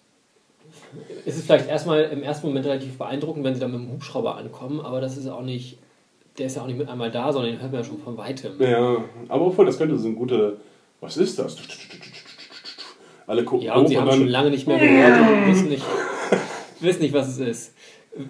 ist 1.25 1.37
es 1.37 1.43
vielleicht 1.45 1.67
erstmal 1.69 2.03
im 2.05 2.21
ersten 2.23 2.47
Moment 2.47 2.65
relativ 2.65 2.97
beeindruckend, 2.97 3.43
wenn 3.43 3.53
sie 3.55 3.61
dann 3.61 3.71
mit 3.71 3.81
dem 3.81 3.91
Hubschrauber 3.93 4.35
ankommen, 4.35 4.79
aber 4.81 5.01
das 5.01 5.17
ist 5.17 5.27
auch 5.27 5.41
nicht, 5.43 5.77
der 6.37 6.47
ist 6.47 6.55
ja 6.57 6.63
auch 6.63 6.67
nicht 6.67 6.77
mit 6.77 6.89
einmal 6.89 7.09
da, 7.11 7.31
sondern 7.31 7.51
den 7.53 7.61
hört 7.61 7.71
man 7.71 7.81
ja 7.81 7.87
schon 7.87 7.99
von 7.99 8.17
weitem. 8.17 8.53
Ja, 8.59 8.97
aber 9.27 9.45
obwohl, 9.47 9.65
das 9.65 9.77
könnte 9.77 9.97
so 9.97 10.07
ein 10.07 10.15
gute. 10.15 10.57
Was 11.01 11.17
ist 11.17 11.37
das? 11.39 11.57
Alle 13.27 13.43
gucken 13.43 13.65
Ja, 13.65 13.75
und 13.75 13.83
hoch 13.85 13.89
sie 13.89 13.97
haben 13.97 14.07
dann- 14.07 14.17
schon 14.19 14.27
lange 14.27 14.49
nicht 14.51 14.67
mehr 14.67 14.77
gehört 14.77 15.19
und 15.19 15.51
wissen 15.51 15.69
nicht, 15.69 15.83
wissen 16.79 17.01
nicht, 17.01 17.13
was 17.13 17.27
es 17.27 17.37
ist. 17.39 17.73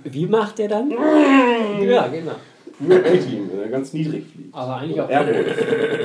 Wie 0.03 0.25
macht 0.25 0.57
der 0.59 0.69
dann? 0.69 0.91
Ja, 1.81 2.07
genau. 2.07 2.33
Beim 2.79 2.91
A-Team, 2.91 3.49
wenn 3.51 3.59
er 3.59 3.69
ganz 3.69 3.93
niedrig 3.93 4.25
fliegt. 4.25 4.53
Aber 4.53 4.77
eigentlich 4.77 4.99
auch. 4.99 5.09
Airborne. 5.09 5.45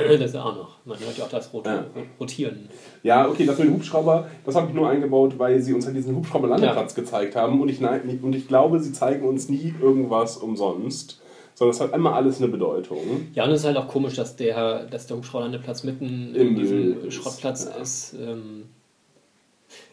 Das 0.09 0.21
ist 0.21 0.35
ja 0.35 0.43
auch 0.43 0.55
noch. 0.55 0.77
Man 0.85 0.99
hört 0.99 1.17
ja 1.17 1.25
auch 1.25 1.29
das 1.29 1.51
Rot 1.51 1.65
Ja. 1.65 1.85
Rotieren. 2.19 2.69
Ja, 3.03 3.27
okay, 3.27 3.45
das 3.45 3.57
mit 3.57 3.67
dem 3.67 3.73
Hubschrauber, 3.75 4.27
das 4.45 4.55
habe 4.55 4.67
ich 4.69 4.73
nur 4.73 4.89
eingebaut, 4.89 5.37
weil 5.37 5.61
sie 5.61 5.73
uns 5.73 5.85
halt 5.85 5.97
diesen 5.97 6.15
Hubschrauberlandeplatz 6.15 6.95
gezeigt 6.95 7.35
haben. 7.35 7.61
Und 7.61 7.69
ich, 7.69 7.81
und 7.81 8.35
ich 8.35 8.47
glaube, 8.47 8.79
sie 8.79 8.93
zeigen 8.93 9.27
uns 9.27 9.49
nie 9.49 9.73
irgendwas 9.81 10.37
umsonst. 10.37 11.19
Sondern 11.53 11.75
es 11.75 11.81
hat 11.81 11.93
immer 11.93 12.15
alles 12.15 12.37
eine 12.37 12.47
Bedeutung. 12.47 13.27
Ja, 13.33 13.43
und 13.43 13.51
es 13.51 13.61
ist 13.61 13.65
halt 13.65 13.77
auch 13.77 13.87
komisch, 13.87 14.15
dass 14.15 14.37
der, 14.37 14.85
dass 14.85 15.07
der 15.07 15.17
Hubschrauberlandeplatz 15.17 15.83
mitten 15.83 16.33
Im 16.33 16.49
in 16.49 16.55
diesem 16.55 16.79
Müll 16.79 16.97
ist, 17.07 17.15
Schrottplatz 17.15 17.65
ja. 17.65 17.81
ist. 17.81 18.13
Ähm, 18.13 18.63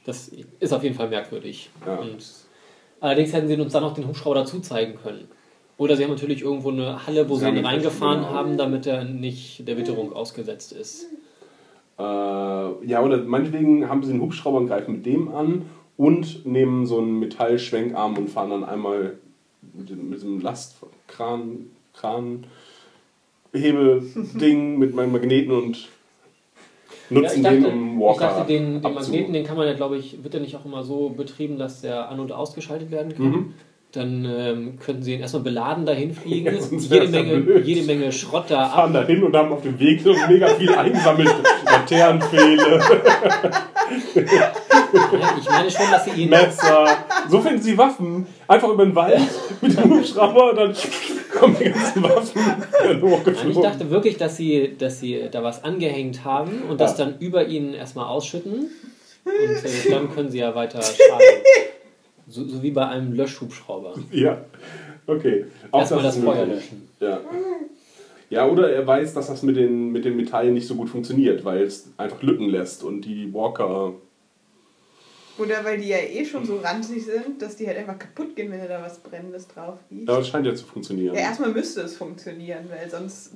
das 0.09 0.31
ist 0.59 0.73
auf 0.73 0.83
jeden 0.83 0.95
Fall 0.95 1.11
merkwürdig. 1.11 1.69
Ja. 1.85 1.97
Und 1.97 2.25
allerdings 3.01 3.33
hätten 3.35 3.47
sie 3.47 3.61
uns 3.61 3.75
dann 3.75 3.83
noch 3.83 3.93
den 3.93 4.09
Hubschrauber 4.09 4.37
dazu 4.37 4.61
zeigen 4.61 4.99
können. 5.03 5.29
Oder 5.77 5.97
sie 5.97 6.05
haben 6.05 6.11
natürlich 6.11 6.43
irgendwo 6.43 6.71
eine 6.71 7.07
Halle, 7.07 7.29
wo 7.29 7.37
Sie 7.37 7.47
ihn 7.47 7.65
reingefahren 7.65 8.23
genau. 8.23 8.33
haben, 8.33 8.57
damit 8.57 8.87
er 8.87 9.05
nicht 9.05 9.69
der 9.69 9.77
Witterung 9.77 10.13
ausgesetzt 10.13 10.73
ist. 10.73 11.05
Äh, 11.99 12.03
ja, 12.03 13.03
oder 13.03 13.19
meinetwegen 13.19 13.89
haben 13.89 14.03
sie 14.03 14.13
den 14.13 14.21
Hubschrauber 14.23 14.59
und 14.59 14.67
greifen 14.67 14.95
mit 14.95 15.07
dem 15.07 15.29
an 15.29 15.67
und 15.97 16.47
nehmen 16.47 16.87
so 16.87 16.99
einen 16.99 17.19
Metallschwenkarm 17.19 18.17
und 18.17 18.31
fahren 18.31 18.51
dann 18.51 18.65
einmal 18.65 19.19
mit, 19.75 19.91
dem, 19.91 20.09
mit 20.09 20.19
diesem 20.21 20.41
Lastkran, 20.41 21.67
Kran, 21.93 22.47
Hebelding 23.53 24.79
mit 24.79 24.95
meinen 24.95 25.13
Magneten 25.13 25.53
und 25.53 25.89
nutzen 27.11 27.43
ja, 27.45 27.51
ich 27.53 27.57
den, 27.57 27.63
dachte, 27.63 27.75
um 27.75 27.95
ich 27.95 28.01
Walker 28.05 28.21
dachte 28.21 28.47
den, 28.53 28.83
den 28.83 28.95
Magneten, 28.95 29.33
den 29.33 29.45
kann 29.45 29.57
man 29.57 29.67
ja, 29.67 29.75
glaube 29.75 29.97
ich, 29.97 30.23
wird 30.23 30.35
der 30.35 30.41
nicht 30.41 30.57
auch 30.57 30.65
immer 30.65 30.83
so 30.83 31.11
betrieben, 31.11 31.59
dass 31.59 31.81
der 31.83 32.09
an- 32.11 32.21
und 32.21 32.33
ausgeschaltet 32.33 32.91
werden 32.91 33.15
kann. 33.17 33.27
Mhm. 33.27 33.55
Dann 33.93 34.27
ähm, 34.27 34.79
könnten 34.79 35.03
sie 35.03 35.15
ihn 35.15 35.21
erstmal 35.21 35.45
beladen 35.45 35.87
dahin 35.87 36.13
fliegen, 36.13 36.45
Ja, 36.47 36.53
jede, 36.79 37.09
Menge, 37.09 37.59
jede 37.61 37.87
Menge 37.87 38.13
Schrott 38.13 38.45
da 38.49 38.65
ab. 38.65 38.75
fahren 38.75 38.93
dahin 38.93 39.23
und 39.25 39.35
haben 39.35 39.51
auf 39.51 39.63
dem 39.63 39.79
Weg 39.79 40.03
so 40.03 40.13
mega 40.29 40.47
viel 40.49 40.71
eingesammelt. 40.75 41.35
Laternenpfähle, 41.65 42.83
Ich 45.39 45.49
meine 45.49 45.71
schon, 45.71 45.91
dass 45.91 46.05
sie 46.05 46.23
ihn. 46.23 46.29
Messer. 46.31 46.87
So 47.29 47.41
finden 47.41 47.63
sie 47.63 47.79
Waffen. 47.79 48.27
Einfach 48.47 48.69
über 48.69 48.85
den 48.85 48.95
Wald 48.95 49.21
mit 49.63 49.77
dem 49.77 49.91
Hubschrauber 49.91 50.51
und 50.51 50.57
dann 50.57 50.75
kommen 51.39 51.57
die 51.59 51.65
ganzen 51.71 52.03
Waffen 52.03 53.03
hochgeflogen. 53.03 53.51
ich 53.51 53.59
dachte 53.59 53.91
wirklich, 53.91 54.17
dass 54.17 54.37
sie, 54.37 54.75
dass 54.79 55.01
sie 55.01 55.29
da 55.31 55.43
was 55.43 55.65
angehängt 55.65 56.25
haben 56.25 56.63
und 56.69 56.81
das 56.81 56.99
Ja. 56.99 57.05
dann 57.05 57.19
über 57.19 57.47
ihnen 57.47 57.75
erstmal 57.75 58.07
ausschütten. 58.07 58.71
Und 59.25 59.65
äh, 59.65 59.91
dann 59.91 60.13
können 60.15 60.31
sie 60.31 60.39
ja 60.39 60.55
weiter 60.55 60.81
schaden. 60.83 61.27
So, 62.29 62.45
so 62.45 62.63
wie 62.63 62.71
bei 62.71 62.87
einem 62.87 63.13
Löschhubschrauber. 63.15 63.95
Ja, 64.11 64.39
okay. 65.07 65.47
Auch 65.71 65.81
Erstmal 65.81 66.03
das 66.03 66.17
ist 66.17 66.25
Feuer 66.25 66.47
löschen. 66.47 66.89
Ja. 67.01 67.21
ja, 68.31 68.47
oder 68.47 68.71
er 68.71 68.87
weiß, 68.87 69.15
dass 69.15 69.29
das 69.29 69.43
mit 69.43 69.57
den, 69.57 69.93
mit 69.93 70.05
den 70.05 70.17
Metallen 70.17 70.55
nicht 70.55 70.67
so 70.67 70.75
gut 70.75 70.89
funktioniert, 70.91 71.45
weil 71.45 71.63
es 71.63 71.91
einfach 71.97 72.23
Lücken 72.23 72.49
lässt 72.49 72.83
und 72.85 73.03
die 73.03 73.33
Walker 73.33 73.93
Oder 75.39 75.65
weil 75.65 75.79
die 75.79 75.89
ja 75.89 75.99
eh 75.99 76.25
schon 76.25 76.45
so 76.45 76.59
ranzig 76.59 77.05
sind, 77.05 77.41
dass 77.41 77.57
die 77.57 77.67
halt 77.67 77.79
einfach 77.79 77.99
kaputt 77.99 78.35
gehen, 78.35 78.51
wenn 78.51 78.61
du 78.61 78.69
da 78.69 78.83
was 78.83 78.99
Brennendes 78.99 79.47
drauf 79.49 79.79
gießt. 79.91 80.09
Ja, 80.09 80.17
das 80.17 80.29
scheint 80.29 80.47
ja 80.47 80.55
zu 80.55 80.67
funktionieren. 80.67 81.15
Ja, 81.15 81.21
erstmal 81.23 81.51
müsste 81.51 81.83
es 81.83 81.97
funktionieren, 81.97 82.69
weil 82.71 82.91
sonst 82.91 83.33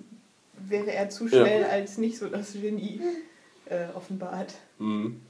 wäre 0.69 0.93
er 0.93 1.09
zu 1.11 1.29
schnell 1.29 1.65
als 1.65 1.99
nicht 1.99 2.19
so 2.19 2.29
das 2.29 2.53
Genie 2.55 3.01
äh, 3.67 3.87
offenbart. 3.95 4.55
Mhm. 4.79 5.21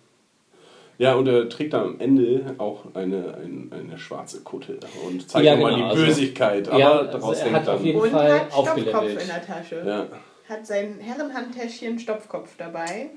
Ja, 0.98 1.14
und 1.14 1.26
er 1.26 1.48
trägt 1.48 1.72
dann 1.72 1.82
am 1.82 2.00
Ende 2.00 2.54
auch 2.58 2.94
eine, 2.94 3.34
eine, 3.34 3.68
eine 3.74 3.98
schwarze 3.98 4.40
Kutte 4.42 4.78
und 5.06 5.28
zeigt 5.28 5.44
Ja, 5.44 5.54
nochmal 5.56 5.74
genau, 5.74 5.84
die 5.86 5.90
also- 5.90 6.04
Bösigkeit. 6.06 6.68
Aber 6.68 6.78
Ja, 6.78 7.02
daraus 7.04 7.30
also 7.30 7.40
er 7.40 7.44
hängt 7.46 7.56
hat 7.56 7.68
auf 7.68 7.76
dann. 7.76 7.84
jeden 7.86 8.00
Und 8.00 8.10
Fall 8.10 8.40
hat 8.40 8.52
Stopfkopf 8.52 9.08
in 9.10 9.26
der 9.26 9.46
Tasche. 9.46 9.82
Ja. 9.84 10.06
Hat 10.48 10.66
sein 10.66 10.98
Herrenhandtäschchen 11.00 11.98
Stopfkopf 11.98 12.50
dabei, 12.58 13.10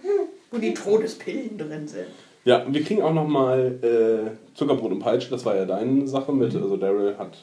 wo 0.52 0.58
die 0.58 0.74
Todespillen 0.74 1.58
drin 1.58 1.88
sind. 1.88 2.08
Ja, 2.46 2.64
wir 2.68 2.84
kriegen 2.84 3.02
auch 3.02 3.14
nochmal 3.14 3.80
äh, 3.82 4.56
Zuckerbrot 4.56 4.92
und 4.92 5.00
Peitsche. 5.00 5.30
Das 5.32 5.46
war 5.46 5.56
ja 5.56 5.66
deine 5.66 6.08
Sache 6.08 6.32
mit. 6.32 6.54
Mhm. 6.54 6.64
Also 6.64 6.78
Daryl 6.78 7.16
hat 7.18 7.38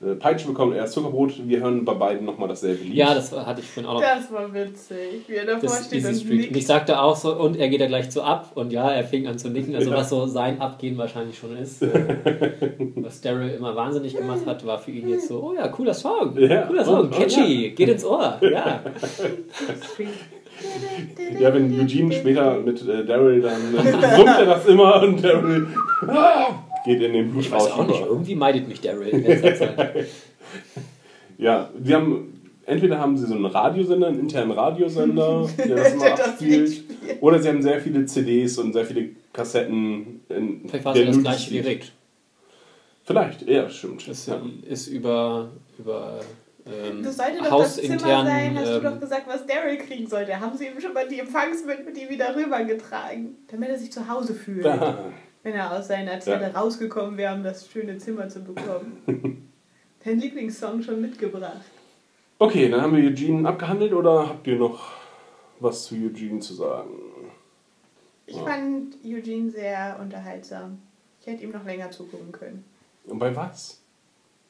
äh, 0.00 0.14
Peitsche 0.14 0.46
bekommen, 0.48 0.72
er 0.72 0.82
hat 0.82 0.90
Zuckerbrot. 0.90 1.46
Wir 1.46 1.60
hören 1.60 1.84
bei 1.84 1.94
beiden 1.94 2.24
nochmal 2.26 2.48
dasselbe 2.48 2.82
Lied. 2.84 2.94
Ja, 2.94 3.14
das 3.14 3.30
hatte 3.32 3.60
ich 3.60 3.66
vorhin 3.68 3.88
auch 3.90 3.94
noch. 3.94 4.00
Das 4.00 4.32
war 4.32 4.52
witzig, 4.54 5.28
wie 5.28 5.34
er 5.34 5.44
davor 5.46 5.60
Das 5.62 5.86
steht 5.86 6.04
und 6.04 6.14
Street. 6.16 6.30
Und 6.32 6.40
ich 6.40 6.50
nickt. 6.52 6.66
sagte 6.66 7.00
auch 7.00 7.14
so, 7.16 7.34
und 7.36 7.56
er 7.56 7.68
geht 7.68 7.80
da 7.80 7.86
gleich 7.86 8.10
so 8.10 8.22
ab. 8.22 8.50
Und 8.54 8.72
ja, 8.72 8.90
er 8.90 9.04
fing 9.04 9.26
an 9.28 9.38
zu 9.38 9.48
nicken. 9.50 9.74
Also, 9.76 9.90
Ja. 9.90 9.96
was 9.96 10.08
so 10.08 10.26
sein 10.26 10.60
Abgehen 10.60 10.96
wahrscheinlich 10.98 11.38
schon 11.38 11.56
ist. 11.56 11.82
Äh, 11.82 11.88
was 12.96 13.20
Daryl 13.20 13.50
immer 13.50 13.76
wahnsinnig 13.76 14.16
gemacht 14.16 14.46
hat, 14.46 14.64
war 14.66 14.78
für 14.78 14.90
ihn 14.92 15.08
jetzt 15.08 15.28
so: 15.28 15.40
Oh 15.42 15.54
ja, 15.54 15.68
cooler 15.68 15.94
Song. 15.94 16.36
Ja. 16.38 16.62
Cooler 16.62 16.84
Song, 16.84 17.00
Oh, 17.04 17.08
oh, 17.12 17.16
catchy, 17.16 17.70
geht 17.70 17.88
ins 17.88 18.04
Ohr. 18.04 18.38
Ja. 18.40 18.82
Ja, 21.38 21.52
wenn 21.54 21.80
Eugene 21.80 22.12
später 22.12 22.58
mit 22.60 22.86
äh, 22.86 23.04
Daryl 23.04 23.40
dann 23.40 23.74
äh, 23.74 24.16
summt 24.16 24.28
er 24.28 24.46
das 24.46 24.66
immer 24.66 25.02
und 25.02 25.22
Daryl 25.22 25.66
geht 26.84 27.02
in 27.02 27.12
den 27.12 27.38
Ich 27.38 27.50
weiß 27.50 27.70
auch 27.72 27.86
nicht, 27.86 28.00
irgendwie 28.00 28.34
meidet 28.34 28.68
mich 28.68 28.80
Daryl 28.80 29.08
in 29.08 29.24
letzter 29.24 29.76
Zeit. 29.76 30.06
Ja, 31.38 31.70
sie 31.82 31.94
haben 31.94 32.32
entweder 32.66 32.98
haben 32.98 33.16
sie 33.16 33.26
so 33.26 33.34
einen 33.34 33.46
Radiosender, 33.46 34.08
einen 34.08 34.20
internen 34.20 34.52
Radiosender, 34.52 35.48
der 35.58 35.76
das 35.76 35.94
immer 35.94 36.12
abspielt, 36.12 36.84
oder 37.20 37.40
sie 37.40 37.48
haben 37.48 37.62
sehr 37.62 37.80
viele 37.80 38.04
CDs 38.06 38.58
und 38.58 38.72
sehr 38.72 38.84
viele 38.84 39.08
Kassetten. 39.32 40.20
In 40.28 40.60
Vielleicht 40.68 40.84
war 40.84 40.94
der 40.94 41.08
es 41.08 41.16
das 41.16 41.22
gleiche 41.22 41.50
direkt. 41.50 41.92
Vielleicht, 43.04 43.48
ja, 43.48 43.68
stimmt. 43.68 44.06
Das 44.06 44.26
ja. 44.26 44.40
ist 44.68 44.86
über, 44.86 45.50
über 45.78 46.20
ähm, 46.66 47.02
Das 47.02 47.16
sollte 47.16 47.38
doch 47.38 47.58
das 47.58 47.76
Zimmer 47.76 47.98
sein, 47.98 48.56
hast 48.56 48.68
du 48.68 48.76
ähm, 48.76 48.82
doch 48.84 49.00
gesagt, 49.00 49.26
was 49.26 49.46
Daryl 49.46 49.78
kriegen 49.78 50.06
sollte. 50.06 50.38
Haben 50.38 50.56
sie 50.56 50.66
ihm 50.66 50.80
schon 50.80 50.92
mal 50.92 51.08
die 51.08 51.20
Empfangsmittel 51.20 51.84
mit 51.84 51.98
ihm 51.98 52.08
wieder 52.08 52.34
rübergetragen, 52.34 53.36
damit 53.48 53.68
er 53.70 53.78
sich 53.78 53.92
zu 53.92 54.08
Hause 54.08 54.34
fühlt. 54.34 54.64
Wenn 55.44 55.54
er 55.54 55.72
aus 55.72 55.88
seiner 55.88 56.20
Zelle 56.20 56.54
rausgekommen 56.54 57.16
wäre, 57.16 57.34
um 57.34 57.42
das 57.42 57.68
schöne 57.68 57.98
Zimmer 57.98 58.28
zu 58.28 58.44
bekommen. 58.44 59.02
Dein 60.04 60.18
Lieblingssong 60.20 60.82
schon 60.82 61.00
mitgebracht. 61.00 61.62
Okay, 62.38 62.68
dann 62.68 62.80
haben 62.80 62.96
wir 62.96 63.08
Eugene 63.08 63.48
abgehandelt 63.48 63.92
oder 63.92 64.28
habt 64.28 64.46
ihr 64.46 64.56
noch 64.56 64.92
was 65.60 65.84
zu 65.84 65.94
Eugene 65.94 66.40
zu 66.40 66.54
sagen? 66.54 66.90
Ich 68.26 68.36
fand 68.36 68.96
Eugene 69.04 69.50
sehr 69.50 69.98
unterhaltsam. 70.00 70.80
Ich 71.20 71.26
hätte 71.26 71.44
ihm 71.44 71.50
noch 71.50 71.64
länger 71.64 71.90
zugucken 71.90 72.32
können. 72.32 72.64
Und 73.04 73.18
bei 73.18 73.34
was? 73.34 73.80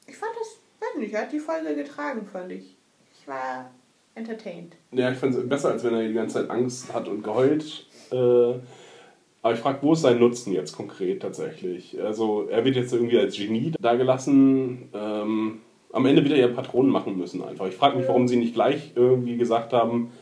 Ich 0.07 0.17
fand 0.17 0.33
das, 0.39 0.59
weiß 0.83 1.01
nicht, 1.01 1.15
hat 1.15 1.33
die 1.33 1.39
Folge 1.39 1.75
getragen, 1.75 2.27
fand 2.27 2.53
ich. 2.53 2.77
Ich 3.15 3.29
war 3.29 3.71
entertained. 4.15 4.77
Ja, 4.91 5.11
ich 5.11 5.19
finde 5.19 5.39
es 5.39 5.49
besser, 5.49 5.71
als 5.71 5.85
wenn 5.85 5.95
er 5.95 6.07
die 6.07 6.15
ganze 6.15 6.41
Zeit 6.41 6.51
Angst 6.51 6.93
hat 6.93 7.09
und 7.09 7.23
geheult. 7.23 7.87
Äh, 8.11 8.55
aber 9.45 9.55
ich 9.55 9.61
frage, 9.61 9.79
wo 9.83 9.93
ist 9.93 10.03
sein 10.03 10.19
Nutzen 10.19 10.53
jetzt 10.53 10.77
konkret 10.77 11.23
tatsächlich? 11.23 12.01
Also, 12.01 12.47
er 12.49 12.65
wird 12.65 12.77
jetzt 12.77 12.93
irgendwie 12.93 13.19
als 13.19 13.37
Genie 13.37 13.73
dagelassen. 13.81 14.89
Ähm, 14.93 15.61
am 15.93 16.07
Ende 16.07 16.23
wird 16.23 16.35
er 16.35 16.49
ja 16.49 16.55
Patronen 16.55 16.91
machen 16.91 17.19
müssen 17.19 17.43
einfach. 17.43 17.67
Ich 17.67 17.75
frage 17.75 17.99
mich, 17.99 18.07
warum 18.07 18.29
sie 18.29 18.37
nicht 18.37 18.55
gleich 18.55 18.93
irgendwie 18.95 19.37
gesagt 19.37 19.73
haben. 19.73 20.13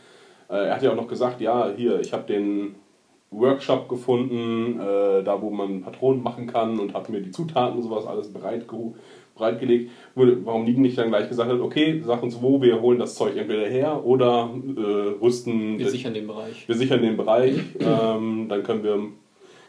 Äh, 0.49 0.67
er 0.67 0.75
hat 0.75 0.83
ja 0.83 0.91
auch 0.91 0.95
noch 0.95 1.07
gesagt, 1.07 1.39
ja, 1.39 1.71
hier, 1.75 1.99
ich 1.99 2.13
habe 2.13 2.23
den 2.23 2.75
Workshop 3.31 3.87
gefunden, 3.87 4.79
äh, 4.79 5.23
da 5.23 5.41
wo 5.41 5.49
man 5.49 5.81
Patronen 5.81 6.21
machen 6.21 6.47
kann 6.47 6.79
und 6.79 6.93
habe 6.93 7.11
mir 7.11 7.21
die 7.21 7.31
Zutaten 7.31 7.77
und 7.77 7.83
sowas 7.83 8.05
alles 8.05 8.31
bereit 8.31 8.67
bereitgelegt. 9.35 9.91
Wurde- 10.15 10.45
Warum 10.45 10.65
Nigen 10.65 10.81
nicht 10.81 10.97
dann 10.97 11.09
gleich 11.09 11.27
gesagt 11.29 11.49
hat, 11.51 11.59
okay, 11.59 12.01
sag 12.05 12.21
uns 12.23 12.41
wo, 12.41 12.61
wir 12.61 12.81
holen 12.81 12.99
das 12.99 13.15
Zeug 13.15 13.35
entweder 13.37 13.67
her 13.67 14.05
oder 14.05 14.49
äh, 14.77 15.23
rüsten, 15.23 15.77
wir 15.79 15.89
sichern 15.89 16.13
den 16.13 16.27
Bereich. 16.27 16.67
wir 16.67 16.75
sichern 16.75 17.01
den 17.01 17.17
Bereich, 17.17 17.55
ähm, 17.79 18.47
dann 18.49 18.63
können 18.63 18.83
wir, 18.83 18.99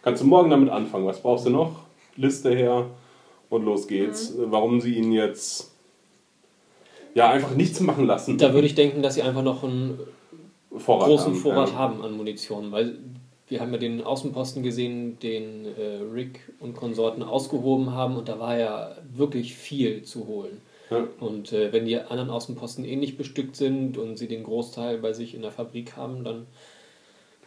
kannst 0.03 0.23
du 0.23 0.27
morgen 0.27 0.51
damit 0.51 0.71
anfangen. 0.71 1.07
Was 1.07 1.23
brauchst 1.23 1.47
du 1.47 1.51
noch? 1.51 1.77
Liste 2.17 2.55
her 2.55 2.87
und 3.49 3.65
los 3.65 3.87
geht's. 3.87 4.35
Äh, 4.35 4.51
Warum 4.51 4.81
sie 4.81 4.95
ihn 4.95 5.13
jetzt 5.13 5.73
ja 7.15 7.31
einfach 7.31 7.55
nichts 7.55 7.81
machen 7.81 8.07
lassen. 8.07 8.39
Da 8.39 8.55
würde 8.55 8.67
ich 8.67 8.75
denken, 8.75 9.03
dass 9.03 9.15
sie 9.15 9.23
einfach 9.23 9.43
noch 9.43 9.63
einen 9.65 9.99
Vorrat 10.77 11.07
großen 11.09 11.27
haben, 11.33 11.35
Vorrat 11.41 11.69
ja. 11.71 11.75
haben 11.77 12.03
an 12.03 12.17
Munition, 12.17 12.73
weil 12.73 12.97
wir 13.49 13.61
haben 13.61 13.72
ja 13.72 13.78
den 13.78 14.03
Außenposten 14.03 14.62
gesehen, 14.62 15.18
den 15.20 15.66
äh, 15.66 16.01
Rick 16.12 16.40
und 16.61 16.74
Konsorten 16.74 17.22
ausgehoben 17.22 17.93
haben 17.93 18.16
und 18.16 18.28
da 18.28 18.38
war 18.38 18.59
ja 18.59 18.97
wirklich 19.12 19.55
viel 19.55 20.03
zu 20.05 20.26
holen. 20.26 20.61
Ja. 20.90 21.07
Und 21.20 21.53
äh, 21.53 21.72
wenn 21.72 21.86
die 21.86 21.99
anderen 21.99 22.30
Außenposten 22.30 22.84
ähnlich 22.84 23.16
bestückt 23.16 23.57
sind 23.57 23.99
und 23.99 24.16
sie 24.18 24.28
den 24.28 24.45
Großteil 24.45 24.99
bei 24.99 25.12
sich 25.12 25.34
in 25.34 25.43
der 25.43 25.51
Fabrik 25.51 25.97
haben, 25.97 26.22
dann 26.22 26.47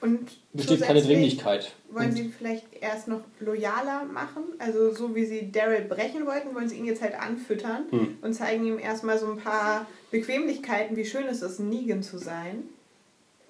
Und 0.01 0.31
besteht 0.53 0.81
keine 0.81 1.01
Dringlichkeit. 1.01 1.71
Wollen 1.91 2.09
Und 2.09 2.15
sie 2.15 2.29
vielleicht 2.29 2.65
erst 2.81 3.07
noch 3.07 3.21
loyaler 3.39 4.03
machen? 4.05 4.43
Also 4.59 4.93
so 4.93 5.15
wie 5.15 5.25
sie 5.25 5.51
Daryl 5.51 5.81
brechen 5.81 6.25
wollten, 6.25 6.53
wollen 6.55 6.67
sie 6.69 6.77
ihn 6.77 6.85
jetzt 6.85 7.01
halt 7.01 7.15
anfüttern 7.15 7.85
Hm. 7.91 8.17
und 8.21 8.33
zeigen 8.33 8.65
ihm 8.65 8.79
erstmal 8.79 9.17
so 9.19 9.27
ein 9.27 9.37
paar 9.37 9.85
Bequemlichkeiten, 10.11 10.97
wie 10.97 11.05
schön 11.05 11.25
es 11.27 11.41
ist, 11.41 11.59
Negan 11.59 12.03
zu 12.03 12.17
sein. 12.17 12.63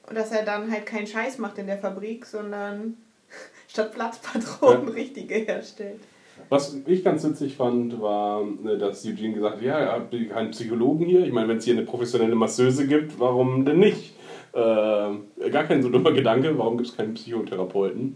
Und 0.07 0.15
dass 0.15 0.31
er 0.31 0.43
dann 0.43 0.71
halt 0.71 0.85
keinen 0.85 1.07
Scheiß 1.07 1.37
macht 1.39 1.57
in 1.57 1.67
der 1.67 1.77
Fabrik, 1.77 2.25
sondern 2.25 2.97
statt 3.67 3.93
Platzpatronen 3.93 4.87
Ja. 4.87 4.93
richtige 4.93 5.35
herstellt. 5.35 6.01
Was 6.49 6.77
ich 6.85 7.03
ganz 7.03 7.23
witzig 7.23 7.55
fand, 7.55 7.99
war, 8.01 8.43
ne, 8.43 8.77
dass 8.77 9.05
Eugene 9.05 9.33
gesagt 9.33 9.57
hat, 9.57 9.63
ja, 9.63 9.79
ihr 9.79 9.91
habt 9.91 10.15
keinen 10.29 10.51
Psychologen 10.51 11.05
hier. 11.05 11.25
Ich 11.25 11.31
meine, 11.31 11.47
wenn 11.47 11.57
es 11.57 11.65
hier 11.65 11.75
eine 11.75 11.85
professionelle 11.85 12.35
Masseuse 12.35 12.87
gibt, 12.87 13.19
warum 13.19 13.65
denn 13.65 13.79
nicht? 13.79 14.13
Äh, 14.53 14.57
gar 14.57 15.63
kein 15.63 15.81
so 15.81 15.89
dummer 15.89 16.11
Gedanke, 16.11 16.57
warum 16.57 16.77
gibt 16.77 16.89
es 16.89 16.95
keinen 16.95 17.13
Psychotherapeuten? 17.13 18.15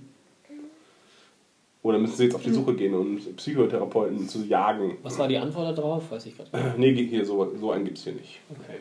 Oder 1.81 1.97
müssen 1.97 2.17
sie 2.17 2.25
jetzt 2.25 2.35
auf 2.35 2.43
die 2.43 2.51
Suche 2.51 2.75
gehen 2.75 2.93
und 2.93 3.37
Psychotherapeuten 3.37 4.27
zu 4.27 4.39
jagen? 4.43 4.97
was 5.01 5.17
war 5.17 5.29
die 5.29 5.37
Antwort 5.37 5.77
darauf? 5.77 6.11
Weiß 6.11 6.25
ich 6.25 6.35
gerade. 6.35 6.49
nicht. 6.77 6.97
Nee, 6.97 7.07
hier, 7.07 7.25
so, 7.25 7.55
so 7.59 7.71
einen 7.71 7.85
gibt 7.85 7.97
es 7.97 8.03
hier 8.03 8.13
nicht. 8.13 8.39
Okay. 8.49 8.79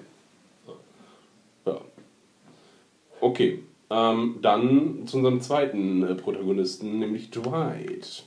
Ja. 1.67 1.81
Okay, 3.21 3.61
ähm, 3.91 4.39
dann 4.43 5.07
zu 5.07 5.17
unserem 5.19 5.41
zweiten 5.41 6.03
äh, 6.03 6.15
Protagonisten, 6.15 6.99
nämlich 6.99 7.31
Dwight. 7.31 8.25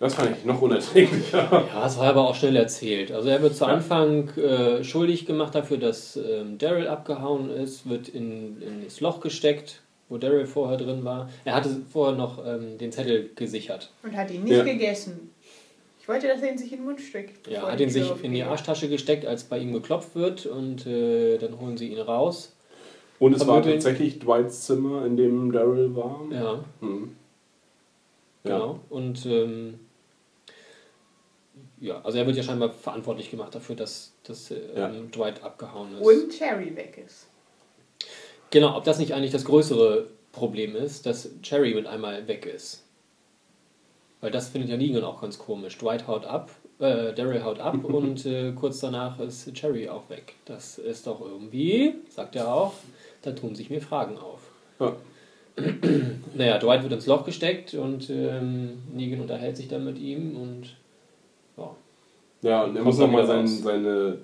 Das 0.00 0.14
fand 0.14 0.36
ich 0.36 0.44
noch 0.44 0.60
unerträglicher. 0.62 1.64
Ja, 1.74 1.86
es 1.86 1.98
war 1.98 2.06
aber 2.08 2.28
auch 2.28 2.34
schnell 2.36 2.54
erzählt. 2.56 3.10
Also 3.10 3.28
er 3.30 3.42
wird 3.42 3.56
zu 3.56 3.64
Ja. 3.64 3.70
Anfang 3.72 4.28
äh, 4.36 4.84
schuldig 4.84 5.26
gemacht 5.26 5.54
dafür, 5.54 5.76
dass 5.78 6.16
ähm, 6.16 6.56
Daryl 6.58 6.86
abgehauen 6.86 7.50
ist, 7.50 7.88
wird 7.88 8.08
in, 8.08 8.62
in 8.62 8.84
das 8.84 9.00
Loch 9.00 9.20
gesteckt, 9.20 9.82
wo 10.08 10.16
Daryl 10.18 10.46
vorher 10.46 10.76
drin 10.78 11.04
war. 11.04 11.28
Er 11.44 11.54
hatte 11.54 11.70
vorher 11.90 12.16
noch 12.16 12.44
ähm, 12.46 12.78
den 12.78 12.92
Zettel 12.92 13.30
gesichert. 13.34 13.90
Und 14.04 14.16
hat 14.16 14.30
ihn 14.30 14.44
nicht 14.44 14.56
Ja. 14.56 14.62
gegessen. 14.62 15.30
Ich 16.00 16.08
wollte, 16.08 16.28
dass 16.28 16.40
er 16.42 16.52
ihn 16.52 16.58
sich 16.58 16.70
in 16.72 16.78
den 16.78 16.84
Mund 16.86 17.00
steckt. 17.00 17.46
Ja, 17.48 17.54
bevor 17.54 17.72
hat 17.72 17.80
ihn 17.80 17.90
sich 17.90 18.08
in 18.22 18.32
die. 18.32 18.42
Arschtasche 18.44 18.88
gesteckt, 18.88 19.26
als 19.26 19.44
bei 19.44 19.58
ihm 19.58 19.72
geklopft 19.72 20.14
wird 20.14 20.46
und 20.46 20.86
äh, 20.86 21.38
dann 21.38 21.58
holen 21.60 21.76
sie 21.76 21.88
ihn 21.88 21.98
raus. 22.00 22.54
Und 23.18 23.34
es 23.34 23.46
war 23.46 23.62
tatsächlich 23.62 24.18
Dwights 24.20 24.66
Zimmer, 24.66 25.04
in 25.04 25.16
dem 25.16 25.50
Daryl 25.52 25.94
war. 25.96 26.20
Ja, 26.30 26.64
Hm. 26.80 27.16
Ja. 28.44 28.56
genau. 28.58 28.80
Und 28.90 29.26
ähm, 29.26 29.80
ja, 31.80 32.00
also 32.02 32.18
er 32.18 32.26
wird 32.26 32.36
ja 32.36 32.42
scheinbar 32.42 32.70
verantwortlich 32.70 33.30
gemacht 33.30 33.54
dafür, 33.54 33.76
dass, 33.76 34.12
dass 34.24 34.50
ähm, 34.50 34.58
Ja. 34.76 34.88
Dwight 35.12 35.42
abgehauen 35.42 35.94
ist. 35.98 36.06
Und 36.06 36.30
Cherry 36.30 36.74
weg 36.76 37.00
ist. 37.04 37.26
Genau, 38.50 38.76
ob 38.76 38.84
das 38.84 38.98
nicht 38.98 39.14
eigentlich 39.14 39.32
das 39.32 39.44
größere 39.44 40.06
Problem 40.32 40.74
ist, 40.76 41.06
dass 41.06 41.28
Cherry 41.42 41.74
mit 41.74 41.86
einmal 41.86 42.26
weg 42.28 42.46
ist. 42.46 42.84
Weil 44.20 44.30
das 44.30 44.48
findet 44.48 44.70
ja 44.70 44.76
Negan 44.76 45.04
auch 45.04 45.20
ganz 45.20 45.38
komisch. 45.38 45.78
Dwight 45.78 46.06
haut 46.08 46.24
ab, 46.24 46.50
äh, 46.80 47.12
Daryl 47.12 47.44
haut 47.44 47.60
ab 47.60 47.74
und 47.84 48.24
äh, 48.26 48.52
kurz 48.52 48.80
danach 48.80 49.20
ist 49.20 49.52
Cherry 49.54 49.88
auch 49.88 50.08
weg. 50.08 50.34
Das 50.46 50.78
ist 50.78 51.06
doch 51.06 51.20
irgendwie, 51.20 51.94
sagt 52.08 52.34
er 52.36 52.52
auch, 52.52 52.74
da 53.22 53.32
tun 53.32 53.54
sich 53.54 53.70
mir 53.70 53.80
Fragen 53.80 54.18
auf. 54.18 54.40
Ja. 54.80 54.96
Naja, 56.34 56.58
Dwight 56.58 56.82
wird 56.82 56.92
ins 56.92 57.06
Loch 57.06 57.24
gesteckt 57.24 57.74
und 57.74 58.10
ähm, 58.10 58.78
Negan 58.94 59.20
unterhält 59.20 59.56
sich 59.56 59.66
dann 59.66 59.84
mit 59.84 59.98
ihm 59.98 60.36
und 60.36 60.76
ja. 61.56 61.74
Ja, 62.42 62.64
und 62.64 62.76
er 62.76 62.84
muss 62.84 62.98
nochmal 62.98 63.26
sein, 63.26 63.48
seine, 63.48 64.18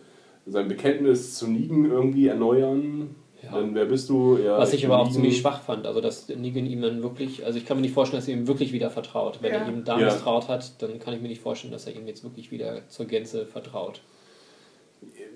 sein 0.47 0.69
Bekenntnis 0.69 1.35
zu 1.35 1.49
Negan 1.49 1.91
irgendwie 1.91 2.29
erneuern. 2.29 3.17
Ja. 3.43 3.53
Dann 3.53 3.75
wer 3.75 3.87
bist 3.87 4.09
du? 4.09 4.39
Ja, 4.39 4.59
Was 4.59 4.73
ich, 4.73 4.81
ich 4.81 4.87
aber 4.87 4.99
auch 4.99 5.11
ziemlich 5.11 5.39
schwach 5.39 5.61
fand. 5.61 5.87
Also, 5.87 6.01
dass 6.01 6.29
Negan 6.29 6.67
ihm 6.67 6.81
dann 6.81 7.03
wirklich, 7.03 7.45
also 7.45 7.59
ich 7.59 7.67
kann 7.67 7.77
mir 7.77 7.83
nicht 7.83 7.95
vorstellen, 7.95 8.21
dass 8.21 8.29
er 8.29 8.35
ihm 8.35 8.47
wirklich 8.47 8.73
wieder 8.73 8.91
vertraut. 8.91 9.39
Wenn 9.43 9.53
ja. 9.53 9.59
er 9.61 9.69
ihm 9.69 9.85
da 9.85 9.99
ja. 9.99 10.07
misstraut 10.07 10.49
hat, 10.49 10.81
dann 10.81 10.99
kann 10.99 11.15
ich 11.15 11.21
mir 11.21 11.29
nicht 11.29 11.43
vorstellen, 11.43 11.73
dass 11.73 11.87
er 11.87 11.95
ihm 11.95 12.07
jetzt 12.07 12.23
wirklich 12.25 12.51
wieder 12.51 12.89
zur 12.89 13.07
Gänze 13.07 13.45
vertraut. 13.45 14.01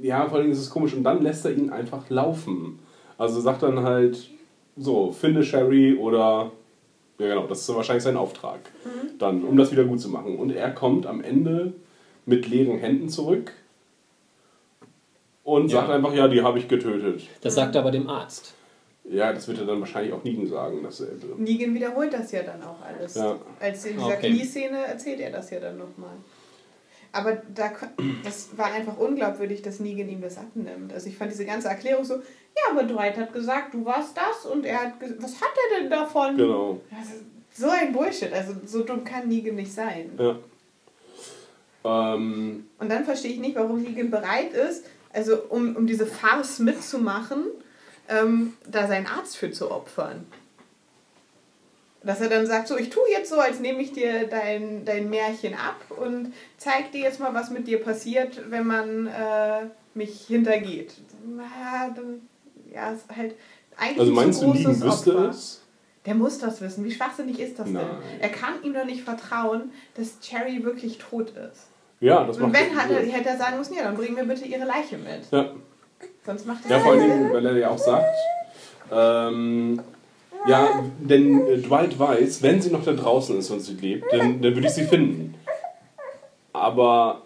Ja, 0.01 0.27
vor 0.29 0.39
allem 0.39 0.51
ist 0.51 0.61
es 0.61 0.71
komisch. 0.71 0.95
Und 0.95 1.03
dann 1.03 1.23
lässt 1.23 1.45
er 1.45 1.53
ihn 1.53 1.71
einfach 1.71 2.09
laufen. 2.09 2.79
Also 3.19 3.41
sagt 3.41 3.63
dann 3.63 3.83
halt, 3.83 4.31
so, 4.77 5.13
finde 5.13 5.43
Sherry 5.43 5.95
oder. 5.95 6.53
Ja, 7.19 7.27
genau, 7.27 7.49
das 7.49 7.61
ist 7.61 7.75
wahrscheinlich 7.75 8.05
sein 8.05 8.17
Auftrag. 8.17 8.61
Mhm. 8.85 9.19
Dann, 9.19 9.43
um 9.43 9.57
das 9.57 9.73
wieder 9.73 9.85
gut 9.85 10.01
zu 10.01 10.09
machen. 10.09 10.39
Und 10.39 10.53
er 10.53 10.71
kommt 10.71 11.05
am 11.05 11.21
Ende 11.21 11.73
mit 12.27 12.47
leeren 12.47 12.79
Händen 12.79 13.09
zurück 13.09 13.53
und 15.43 15.73
ja. 15.73 15.81
sagt 15.81 15.91
einfach, 15.91 16.15
ja, 16.15 16.29
die 16.29 16.43
habe 16.43 16.59
ich 16.59 16.69
getötet. 16.69 17.27
Das 17.41 17.57
sagt 17.57 17.75
er 17.75 17.81
aber 17.81 17.91
dem 17.91 18.09
Arzt. 18.09 18.55
Ja, 19.11 19.33
das 19.33 19.49
wird 19.49 19.59
er 19.59 19.65
dann 19.65 19.81
wahrscheinlich 19.81 20.13
auch 20.13 20.23
Negan 20.23 20.47
sagen. 20.47 20.83
Dass 20.83 21.01
er, 21.01 21.09
Negan 21.39 21.75
wiederholt 21.75 22.13
das 22.13 22.31
ja 22.31 22.43
dann 22.43 22.63
auch 22.63 22.81
alles. 22.83 23.15
Ja. 23.15 23.37
Als 23.59 23.85
in 23.87 23.97
dieser 23.97 24.07
okay. 24.09 24.31
Knieszene 24.31 24.87
erzählt 24.87 25.21
er 25.21 25.31
das 25.31 25.51
ja 25.51 25.59
dann 25.59 25.79
nochmal. 25.79 26.17
Aber 27.13 27.43
da, 27.55 27.73
das 28.25 28.57
war 28.57 28.73
einfach 28.73 28.99
unglaubwürdig, 28.99 29.63
dass 29.63 29.81
Negan 29.81 30.09
ihm 30.09 30.21
das 30.21 30.37
abnimmt. 30.37 30.93
Also 30.93 31.09
ich 31.09 31.17
fand 31.17 31.31
diese 31.31 31.47
ganze 31.47 31.69
Erklärung 31.69 32.05
so, 32.05 32.15
ja, 32.17 32.71
aber 32.71 32.85
Dwight 32.85 33.17
hat 33.17 33.33
gesagt, 33.33 33.75
du 33.75 33.85
warst 33.85 34.17
das 34.17 34.51
und 34.51 34.67
er 34.67 34.83
hat 34.83 35.01
gesagt, 35.01 35.23
was 35.23 35.41
hat 35.41 35.51
er 35.71 35.81
denn 35.81 35.91
davon? 35.91 36.37
Genau. 36.37 36.81
so 37.55 37.69
ein 37.69 37.93
Bullshit. 37.93 38.33
Also 38.33 38.55
so 38.67 38.83
dumm 38.83 39.05
kann 39.05 39.29
Negan 39.29 39.55
nicht 39.55 39.73
sein. 39.73 40.11
Ja. 40.19 40.37
Ähm, 41.85 42.69
und 42.79 42.91
dann 42.91 43.05
verstehe 43.05 43.33
ich 43.33 43.39
nicht, 43.39 43.57
warum 43.57 43.83
Negan 43.83 44.11
bereit 44.11 44.53
ist, 44.53 44.85
also 45.13 45.43
um, 45.49 45.77
um 45.77 45.87
diese 45.87 46.07
Farce 46.07 46.59
mitzumachen, 46.59 47.45
ähm, 48.09 48.55
da 48.67 48.87
seinen 48.87 49.07
Arzt 49.07 49.37
für 49.37 49.51
zu 49.51 49.71
opfern. 49.71 50.27
Dass 52.09 52.23
er 52.23 52.31
dann 52.31 52.47
sagt, 52.47 52.69
so, 52.69 52.79
ich 52.79 52.89
tue 52.89 53.03
jetzt 53.11 53.29
so, 53.29 53.39
als 53.39 53.61
nehme 53.61 53.83
ich 53.83 53.93
dir 53.93 54.27
dein, 54.29 54.87
dein 54.87 55.11
Märchen 55.11 55.53
ab 55.53 55.77
und 55.91 56.33
zeig 56.57 56.91
dir 56.91 57.03
jetzt 57.03 57.21
mal, 57.21 57.35
was 57.35 57.51
mit 57.51 57.67
dir 57.67 57.83
passiert, 57.83 58.51
wenn 58.51 58.67
man 58.67 59.09
äh, 59.09 59.67
mich 59.93 60.23
hintergeht. 60.27 60.95
Ja, 61.37 61.91
dann, 61.95 62.23
ja, 62.73 62.93
ist 62.93 63.05
halt 63.15 63.35
eigentlich 63.77 64.01
Also 64.01 64.13
meinst 64.13 64.41
du, 64.41 64.55
Negan 64.55 64.81
wüsste 64.81 65.11
es? 65.29 65.61
Der 66.07 66.15
muss 66.15 66.39
das 66.39 66.63
wissen. 66.63 66.83
Wie 66.83 66.93
schwachsinnig 66.93 67.41
ist 67.41 67.59
das 67.59 67.69
Nein. 67.69 67.85
denn? 67.85 68.21
Er 68.21 68.31
kann 68.31 68.55
ihm 68.63 68.73
doch 68.73 68.87
nicht 68.87 69.03
vertrauen, 69.03 69.71
dass 69.95 70.19
Cherry 70.21 70.65
wirklich 70.65 70.97
tot 70.97 71.33
ist. 71.33 71.67
Ja, 72.01 72.25
das 72.25 72.39
macht 72.39 72.47
Und 72.47 72.53
wenn 72.55 72.75
hat 72.75 72.91
er, 72.91 73.01
hätte 73.01 73.29
er 73.29 73.37
sagen 73.37 73.59
müssen, 73.59 73.75
ja, 73.75 73.83
dann 73.83 73.95
bringen 73.95 74.17
wir 74.17 74.25
bitte 74.25 74.47
ihre 74.47 74.65
Leiche 74.65 74.97
mit. 74.97 75.31
Ja. 75.31 75.51
Sonst 76.25 76.47
macht 76.47 76.65
er 76.65 76.71
Ja, 76.71 76.81
vor 76.81 76.93
allem, 76.93 77.31
weil 77.35 77.45
er 77.45 77.59
ja 77.59 77.69
auch 77.69 77.79
sagt, 77.79 78.17
ähm, 78.91 79.83
ja, 80.47 80.85
denn 80.99 81.47
äh, 81.47 81.59
Dwight 81.59 81.99
weiß, 81.99 82.43
wenn 82.43 82.61
sie 82.61 82.71
noch 82.71 82.85
da 82.85 82.93
draußen 82.93 83.39
ist 83.39 83.51
und 83.51 83.61
sie 83.61 83.75
lebt, 83.75 84.13
dann, 84.13 84.41
dann 84.41 84.55
würde 84.55 84.67
ich 84.67 84.75
sie 84.75 84.85
finden. 84.85 85.35
Aber 86.53 87.23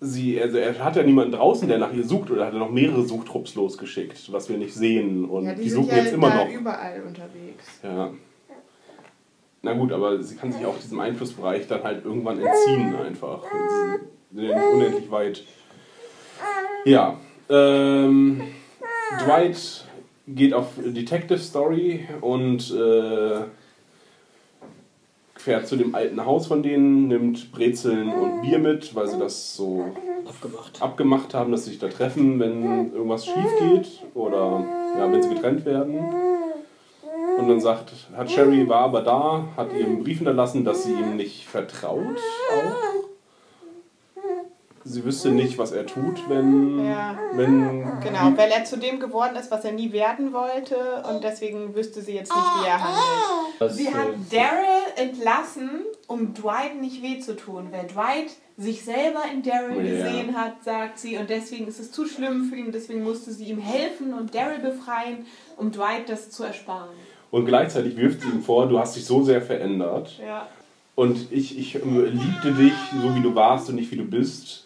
sie, 0.00 0.40
also 0.40 0.58
er 0.58 0.78
hat 0.84 0.96
ja 0.96 1.02
niemanden 1.02 1.32
draußen, 1.32 1.68
der 1.68 1.78
nach 1.78 1.92
ihr 1.92 2.04
sucht, 2.04 2.30
oder 2.30 2.46
hat 2.46 2.52
er 2.52 2.58
noch 2.58 2.70
mehrere 2.70 3.02
Suchtrupps 3.02 3.54
losgeschickt, 3.54 4.32
was 4.32 4.48
wir 4.48 4.58
nicht 4.58 4.74
sehen. 4.74 5.24
Und 5.24 5.46
ja, 5.46 5.54
die, 5.54 5.62
die 5.62 5.70
suchen 5.70 5.88
ja 5.90 5.96
jetzt 5.98 6.12
immer 6.12 6.34
noch. 6.34 6.48
überall 6.48 7.02
unterwegs. 7.06 7.80
Ja. 7.82 8.10
Na 9.62 9.74
gut, 9.74 9.92
aber 9.92 10.20
sie 10.20 10.34
kann 10.34 10.50
sich 10.50 10.66
auch 10.66 10.76
diesem 10.76 10.98
Einflussbereich 10.98 11.68
dann 11.68 11.84
halt 11.84 12.04
irgendwann 12.04 12.40
entziehen 12.40 12.94
einfach. 12.96 13.44
Sie 14.32 14.46
sind 14.46 14.50
unendlich 14.74 15.10
weit. 15.10 15.44
Ja. 16.84 17.16
Ähm, 17.48 18.42
Dwight 19.24 19.81
geht 20.26 20.54
auf 20.54 20.66
Detective 20.76 21.38
Story 21.38 22.06
und 22.20 22.70
äh, 22.72 23.40
fährt 25.36 25.66
zu 25.66 25.76
dem 25.76 25.94
alten 25.94 26.24
Haus 26.24 26.46
von 26.46 26.62
denen, 26.62 27.08
nimmt 27.08 27.50
Brezeln 27.52 28.08
und 28.08 28.42
Bier 28.42 28.58
mit, 28.58 28.94
weil 28.94 29.08
sie 29.08 29.18
das 29.18 29.56
so 29.56 29.86
abgemacht, 30.26 30.80
abgemacht 30.82 31.34
haben, 31.34 31.50
dass 31.50 31.64
sie 31.64 31.70
sich 31.70 31.80
da 31.80 31.88
treffen, 31.88 32.38
wenn 32.38 32.92
irgendwas 32.92 33.26
schief 33.26 33.58
geht 33.60 33.88
oder 34.14 34.64
ja, 34.96 35.10
wenn 35.10 35.22
sie 35.22 35.30
getrennt 35.30 35.64
werden. 35.64 35.98
Und 37.38 37.48
dann 37.48 37.60
sagt, 37.60 37.92
hat 38.16 38.30
Sherry 38.30 38.68
war 38.68 38.82
aber 38.82 39.00
da, 39.00 39.48
hat 39.56 39.72
ihr 39.72 39.84
einen 39.84 40.04
Brief 40.04 40.18
hinterlassen, 40.18 40.64
dass 40.64 40.84
sie 40.84 40.92
ihm 40.92 41.16
nicht 41.16 41.46
vertraut 41.46 41.98
auch. 41.98 43.01
Sie 44.84 45.04
wüsste 45.04 45.30
nicht, 45.30 45.58
was 45.58 45.72
er 45.72 45.86
tut, 45.86 46.28
wenn, 46.28 46.84
ja. 46.84 47.18
wenn. 47.34 48.00
Genau, 48.00 48.32
weil 48.36 48.50
er 48.50 48.64
zu 48.64 48.76
dem 48.76 48.98
geworden 48.98 49.36
ist, 49.36 49.50
was 49.50 49.64
er 49.64 49.72
nie 49.72 49.92
werden 49.92 50.32
wollte 50.32 51.02
und 51.08 51.22
deswegen 51.22 51.74
wüsste 51.74 52.02
sie 52.02 52.14
jetzt 52.14 52.32
nicht, 52.34 52.46
wie 52.60 52.66
er 52.66 52.82
handelt. 52.82 53.60
Das 53.60 53.76
sie 53.76 53.88
hat 53.88 54.08
Daryl 54.30 54.82
entlassen, 54.96 55.70
um 56.08 56.34
Dwight 56.34 56.80
nicht 56.80 57.02
weh 57.02 57.20
zu 57.20 57.36
tun, 57.36 57.68
weil 57.70 57.86
Dwight 57.86 58.30
sich 58.56 58.84
selber 58.84 59.22
in 59.32 59.42
Daryl 59.42 59.84
ja. 59.84 60.04
gesehen 60.04 60.36
hat, 60.36 60.64
sagt 60.64 60.98
sie, 60.98 61.16
und 61.16 61.30
deswegen 61.30 61.68
ist 61.68 61.80
es 61.80 61.92
zu 61.92 62.06
schlimm 62.06 62.44
für 62.44 62.56
ihn, 62.56 62.72
deswegen 62.72 63.02
musste 63.02 63.32
sie 63.32 63.44
ihm 63.44 63.58
helfen 63.58 64.12
und 64.14 64.34
Daryl 64.34 64.58
befreien, 64.58 65.26
um 65.56 65.70
Dwight 65.70 66.08
das 66.08 66.30
zu 66.30 66.42
ersparen. 66.44 66.90
Und 67.30 67.46
gleichzeitig 67.46 67.96
wirft 67.96 68.20
sie 68.22 68.28
ihm 68.28 68.42
vor, 68.42 68.68
du 68.68 68.78
hast 68.78 68.96
dich 68.96 69.04
so 69.04 69.22
sehr 69.22 69.40
verändert. 69.40 70.18
Ja. 70.20 70.48
Und 70.94 71.32
ich, 71.32 71.58
ich 71.58 71.74
liebte 71.74 72.52
dich, 72.52 72.74
so 73.00 73.14
wie 73.16 73.22
du 73.22 73.34
warst 73.34 73.68
und 73.70 73.76
nicht 73.76 73.90
wie 73.90 73.96
du 73.96 74.04
bist. 74.04 74.61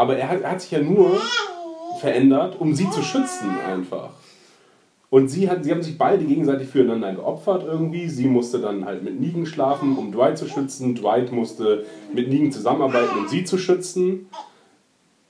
Aber 0.00 0.16
er 0.16 0.30
hat, 0.30 0.40
er 0.40 0.52
hat 0.52 0.62
sich 0.62 0.70
ja 0.70 0.80
nur 0.80 1.20
verändert, 2.00 2.58
um 2.58 2.74
sie 2.74 2.88
zu 2.88 3.02
schützen 3.02 3.50
einfach. 3.68 4.08
Und 5.10 5.28
sie, 5.28 5.50
hat, 5.50 5.62
sie 5.62 5.72
haben 5.72 5.82
sich 5.82 5.98
beide 5.98 6.24
gegenseitig 6.24 6.68
füreinander 6.68 7.12
geopfert 7.12 7.64
irgendwie. 7.66 8.08
Sie 8.08 8.24
musste 8.24 8.60
dann 8.60 8.86
halt 8.86 9.02
mit 9.02 9.20
Negan 9.20 9.44
schlafen, 9.44 9.98
um 9.98 10.10
Dwight 10.10 10.38
zu 10.38 10.48
schützen. 10.48 10.94
Dwight 10.94 11.32
musste 11.32 11.84
mit 12.14 12.30
Negan 12.30 12.50
zusammenarbeiten, 12.50 13.18
um 13.18 13.28
sie 13.28 13.44
zu 13.44 13.58
schützen. 13.58 14.30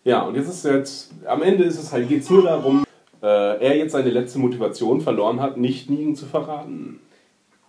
Ja, 0.05 0.23
und 0.23 0.37
jetzt 0.37 0.49
ist 0.49 0.65
jetzt, 0.65 1.15
am 1.27 1.43
Ende 1.43 1.65
ist 1.65 1.81
es 1.81 1.91
halt, 1.91 2.09
geht 2.09 2.23
es 2.23 2.31
nur 2.31 2.45
darum, 2.45 2.85
äh, 3.25 3.27
er 3.27 3.77
jetzt 3.77 3.91
seine 3.91 4.11
letzte 4.11 4.39
Motivation 4.39 5.01
verloren 5.01 5.41
hat, 5.41 5.57
nicht 5.57 5.91
Negan 5.91 6.15
zu 6.15 6.27
verraten. 6.27 7.01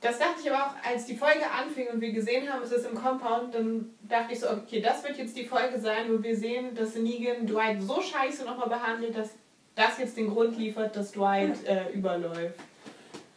Das 0.01 0.17
dachte 0.17 0.41
ich 0.43 0.51
aber 0.51 0.65
auch, 0.65 0.89
als 0.91 1.05
die 1.05 1.15
Folge 1.15 1.43
anfing 1.45 1.87
und 1.93 2.01
wir 2.01 2.11
gesehen 2.11 2.51
haben, 2.51 2.63
es 2.63 2.71
ist 2.71 2.87
im 2.87 2.95
Compound, 2.95 3.53
dann 3.53 3.91
dachte 4.09 4.33
ich 4.33 4.39
so, 4.39 4.47
okay, 4.49 4.81
das 4.81 5.03
wird 5.03 5.17
jetzt 5.17 5.37
die 5.37 5.45
Folge 5.45 5.79
sein, 5.79 6.05
wo 6.09 6.23
wir 6.23 6.35
sehen, 6.35 6.73
dass 6.75 6.95
Negan 6.95 7.45
Dwight 7.45 7.83
so 7.83 8.01
scheiße 8.01 8.43
nochmal 8.43 8.67
behandelt, 8.67 9.15
dass 9.15 9.29
das 9.75 9.99
jetzt 9.99 10.17
den 10.17 10.29
Grund 10.29 10.57
liefert, 10.57 10.95
dass 10.95 11.11
Dwight 11.11 11.55
äh, 11.67 11.93
überläuft. 11.93 12.59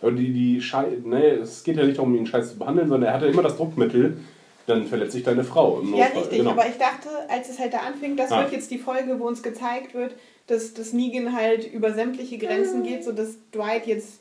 Aber 0.01 0.13
die, 0.13 0.33
die 0.33 0.61
Schei 0.61 0.99
nee, 1.05 1.29
es 1.31 1.65
geht 1.65 1.77
ja 1.77 1.85
nicht 1.85 1.99
darum, 1.99 2.15
ihn 2.15 2.27
scheiße 2.27 2.53
zu 2.53 2.59
behandeln, 2.59 2.89
sondern 2.89 3.11
er 3.11 3.15
hatte 3.15 3.27
immer 3.27 3.43
das 3.43 3.57
Druckmittel, 3.59 4.19
dann 4.67 4.87
verletzt 4.87 5.13
sich 5.13 5.23
deine 5.23 5.45
Frau. 5.45 5.81
Im 5.81 5.95
ja, 5.95 6.07
richtig, 6.07 6.39
genau. 6.39 6.53
aber 6.53 6.67
ich 6.67 6.79
dachte, 6.79 7.09
als 7.29 7.51
es 7.51 7.59
halt 7.59 7.75
da 7.75 7.81
anfing, 7.81 8.17
das 8.17 8.33
ah. 8.33 8.41
wird 8.41 8.53
jetzt 8.53 8.71
die 8.71 8.79
Folge, 8.79 9.21
wo 9.21 9.27
uns 9.27 9.43
gezeigt 9.43 9.93
wird, 9.93 10.15
dass, 10.47 10.73
dass 10.73 10.95
Negan 10.95 11.37
halt 11.37 11.71
über 11.71 11.93
sämtliche 11.93 12.39
Grenzen 12.39 12.83
geht, 12.83 13.05
sodass 13.05 13.37
Dwight 13.55 13.87
jetzt 13.87 14.21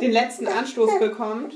den 0.00 0.12
letzten 0.12 0.46
Anstoß 0.48 0.98
bekommt, 0.98 1.54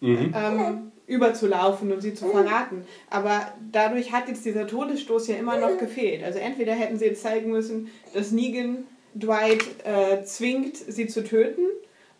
mhm. 0.00 0.34
ähm, 0.34 0.92
überzulaufen 1.06 1.92
und 1.92 2.00
sie 2.00 2.14
zu 2.14 2.28
verraten. 2.28 2.84
Aber 3.10 3.52
dadurch 3.70 4.12
hat 4.12 4.28
jetzt 4.28 4.44
dieser 4.44 4.66
Todesstoß 4.66 5.28
ja 5.28 5.36
immer 5.36 5.56
noch 5.56 5.78
gefehlt. 5.78 6.24
Also 6.24 6.38
entweder 6.38 6.72
hätten 6.72 6.98
sie 6.98 7.06
jetzt 7.06 7.22
zeigen 7.22 7.50
müssen, 7.50 7.90
dass 8.12 8.32
Negan 8.32 8.84
Dwight 9.14 9.64
äh, 9.84 10.24
zwingt, 10.24 10.76
sie 10.76 11.06
zu 11.06 11.24
töten, 11.24 11.62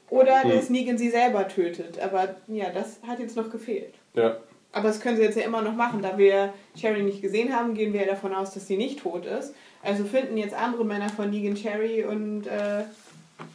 oder 0.08 0.44
mhm. 0.44 0.50
dass 0.50 0.70
Negan 0.70 0.98
sie 0.98 1.10
selber 1.10 1.48
tötet. 1.48 1.98
Aber 1.98 2.36
ja, 2.46 2.70
das 2.70 3.00
hat 3.06 3.18
jetzt 3.18 3.36
noch 3.36 3.50
gefehlt. 3.50 3.94
Ja. 4.14 4.36
Aber 4.72 4.88
das 4.88 5.00
können 5.00 5.16
sie 5.16 5.22
jetzt 5.22 5.36
ja 5.36 5.44
immer 5.44 5.62
noch 5.62 5.74
machen. 5.74 6.02
Da 6.02 6.18
wir 6.18 6.52
Sherry 6.78 7.02
nicht 7.02 7.22
gesehen 7.22 7.54
haben, 7.54 7.74
gehen 7.74 7.92
wir 7.92 8.02
ja 8.02 8.06
davon 8.06 8.34
aus, 8.34 8.52
dass 8.52 8.66
sie 8.66 8.76
nicht 8.76 9.00
tot 9.00 9.26
ist. 9.26 9.54
Also 9.82 10.04
finden 10.04 10.36
jetzt 10.36 10.54
andere 10.54 10.84
Männer 10.84 11.08
von 11.08 11.30
Negan 11.30 11.54
Cherry 11.54 12.04
und 12.04 12.46
äh, 12.46 12.84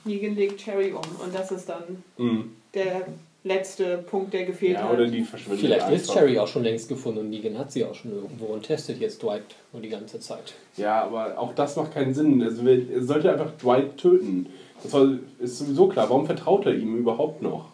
Negan 0.03 0.35
legt 0.35 0.59
Cherry 0.59 0.91
um. 0.91 1.23
Und 1.23 1.33
das 1.33 1.51
ist 1.51 1.69
dann 1.69 2.03
mhm. 2.17 2.55
der 2.73 3.07
letzte 3.43 3.97
Punkt, 3.99 4.33
der 4.33 4.45
gefehlt 4.45 4.73
ja, 4.73 4.83
hat. 4.83 4.93
Oder 4.93 5.07
die 5.07 5.23
verschwindet 5.23 5.61
Vielleicht 5.61 5.81
einfach. 5.83 5.95
ist 5.95 6.13
Cherry 6.13 6.37
auch 6.39 6.47
schon 6.47 6.63
längst 6.63 6.89
gefunden 6.89 7.19
und 7.19 7.29
Negan 7.29 7.57
hat 7.57 7.71
sie 7.71 7.83
auch 7.85 7.95
schon 7.95 8.11
irgendwo 8.11 8.45
und 8.45 8.63
testet 8.63 8.99
jetzt 8.99 9.23
Dwight 9.23 9.43
nur 9.73 9.81
die 9.81 9.89
ganze 9.89 10.19
Zeit. 10.19 10.53
Ja, 10.77 11.03
aber 11.03 11.37
auch 11.39 11.53
das 11.55 11.75
macht 11.75 11.93
keinen 11.93 12.13
Sinn. 12.13 12.41
Also, 12.41 12.67
er 12.67 13.03
sollte 13.03 13.31
einfach 13.31 13.51
Dwight 13.57 13.97
töten. 13.97 14.47
Das 14.83 14.93
ist 15.39 15.59
sowieso 15.59 15.87
klar. 15.87 16.09
Warum 16.09 16.25
vertraut 16.25 16.65
er 16.65 16.73
ihm 16.73 16.97
überhaupt 16.97 17.41
noch? 17.41 17.69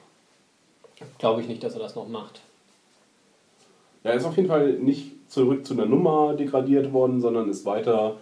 Glaube 1.20 1.42
ich 1.42 1.48
nicht, 1.48 1.64
dass 1.64 1.74
er 1.74 1.80
das 1.80 1.96
noch 1.96 2.08
macht. 2.08 2.42
Ja, 4.04 4.12
er 4.12 4.18
ist 4.18 4.26
auf 4.26 4.36
jeden 4.36 4.48
Fall 4.48 4.74
nicht 4.74 5.12
zurück 5.30 5.66
zu 5.66 5.74
einer 5.74 5.86
Nummer 5.86 6.34
degradiert 6.34 6.94
worden, 6.94 7.22
sondern 7.22 7.50
ist 7.50 7.66
weiter 7.66 8.18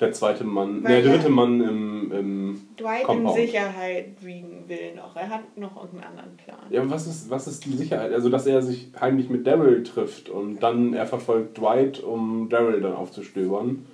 der 0.00 0.12
zweite 0.12 0.44
Mann, 0.44 0.84
Weil 0.84 1.02
der 1.02 1.12
dritte 1.12 1.28
Mann 1.28 1.60
im, 1.60 2.12
im 2.12 2.60
Dwight 2.78 3.04
Compound. 3.04 3.36
in 3.36 3.46
Sicherheit 3.46 4.06
wiegen 4.20 4.64
will 4.68 4.94
noch. 4.94 5.16
Er 5.16 5.28
hat 5.28 5.56
noch 5.58 5.76
irgendeinen 5.76 6.10
anderen 6.12 6.36
Plan. 6.36 6.58
Ja, 6.70 6.82
aber 6.82 6.90
was 6.90 7.06
ist, 7.08 7.28
was 7.30 7.48
ist 7.48 7.64
die 7.64 7.72
Sicherheit? 7.72 8.12
Also, 8.12 8.28
dass 8.28 8.46
er 8.46 8.62
sich 8.62 8.88
heimlich 9.00 9.28
mit 9.28 9.46
Daryl 9.46 9.82
trifft 9.82 10.28
und 10.28 10.60
dann 10.62 10.94
er 10.94 11.06
verfolgt 11.06 11.58
Dwight, 11.58 12.00
um 12.00 12.48
Daryl 12.48 12.80
dann 12.80 12.94
aufzustöbern. 12.94 13.86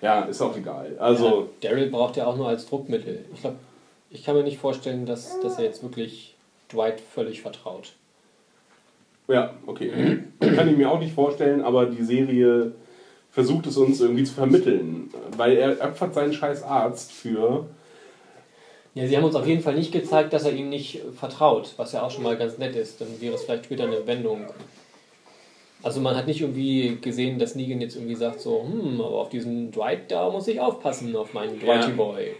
Ja, 0.00 0.22
ist 0.22 0.40
auch 0.40 0.56
egal. 0.56 0.96
Also, 0.98 1.48
Ja, 1.62 1.68
Daryl 1.70 1.90
braucht 1.90 2.16
ja 2.16 2.26
auch 2.26 2.36
nur 2.36 2.48
als 2.48 2.66
Druckmittel. 2.66 3.26
Ich 3.34 3.42
glaube, 3.42 3.56
ich 4.08 4.24
kann 4.24 4.34
mir 4.34 4.42
nicht 4.44 4.58
vorstellen, 4.58 5.04
dass, 5.04 5.38
dass 5.40 5.58
er 5.58 5.64
jetzt 5.64 5.82
wirklich 5.82 6.34
Dwight 6.72 7.00
völlig 7.02 7.42
vertraut. 7.42 7.92
ja, 9.28 9.52
okay. 9.66 10.20
Kann 10.40 10.68
ich 10.70 10.76
mir 10.76 10.90
auch 10.90 11.00
nicht 11.00 11.14
vorstellen, 11.14 11.60
aber 11.62 11.84
die 11.86 12.02
Serie 12.02 12.72
versucht 13.30 13.66
es 13.66 13.76
uns 13.76 14.00
irgendwie 14.00 14.24
zu 14.24 14.34
vermitteln. 14.34 15.10
Weil 15.36 15.56
er 15.56 15.80
opfert 15.82 16.14
seinen 16.14 16.32
scheiß 16.32 16.62
Arzt 16.62 17.12
für. 17.12 17.66
Ja, 18.94 19.06
sie 19.06 19.16
haben 19.16 19.24
uns 19.24 19.36
auf 19.36 19.46
jeden 19.46 19.62
Fall 19.62 19.74
nicht 19.76 19.92
gezeigt, 19.92 20.32
dass 20.32 20.44
er 20.44 20.52
ihm 20.52 20.68
nicht 20.68 21.00
vertraut, 21.16 21.74
was 21.76 21.92
ja 21.92 22.02
auch 22.02 22.10
schon 22.10 22.24
mal 22.24 22.36
ganz 22.36 22.58
nett 22.58 22.74
ist. 22.74 23.00
Dann 23.00 23.20
wäre 23.20 23.34
es 23.34 23.44
vielleicht 23.44 23.66
später 23.66 23.84
eine 23.84 24.04
Wendung. 24.06 24.46
Also 25.82 26.00
man 26.00 26.14
hat 26.16 26.26
nicht 26.26 26.40
irgendwie 26.42 26.98
gesehen, 27.00 27.38
dass 27.38 27.54
Negan 27.54 27.80
jetzt 27.80 27.94
irgendwie 27.96 28.14
sagt 28.16 28.40
so, 28.40 28.62
hm, 28.64 29.00
aber 29.00 29.20
auf 29.20 29.28
diesen 29.30 29.70
Dwight, 29.72 30.10
da 30.10 30.28
muss 30.28 30.46
ich 30.48 30.60
aufpassen, 30.60 31.14
auf 31.16 31.32
meinen 31.32 31.58
Dwighty 31.58 31.90
Ja. 31.90 31.96
Boy. 31.96 32.34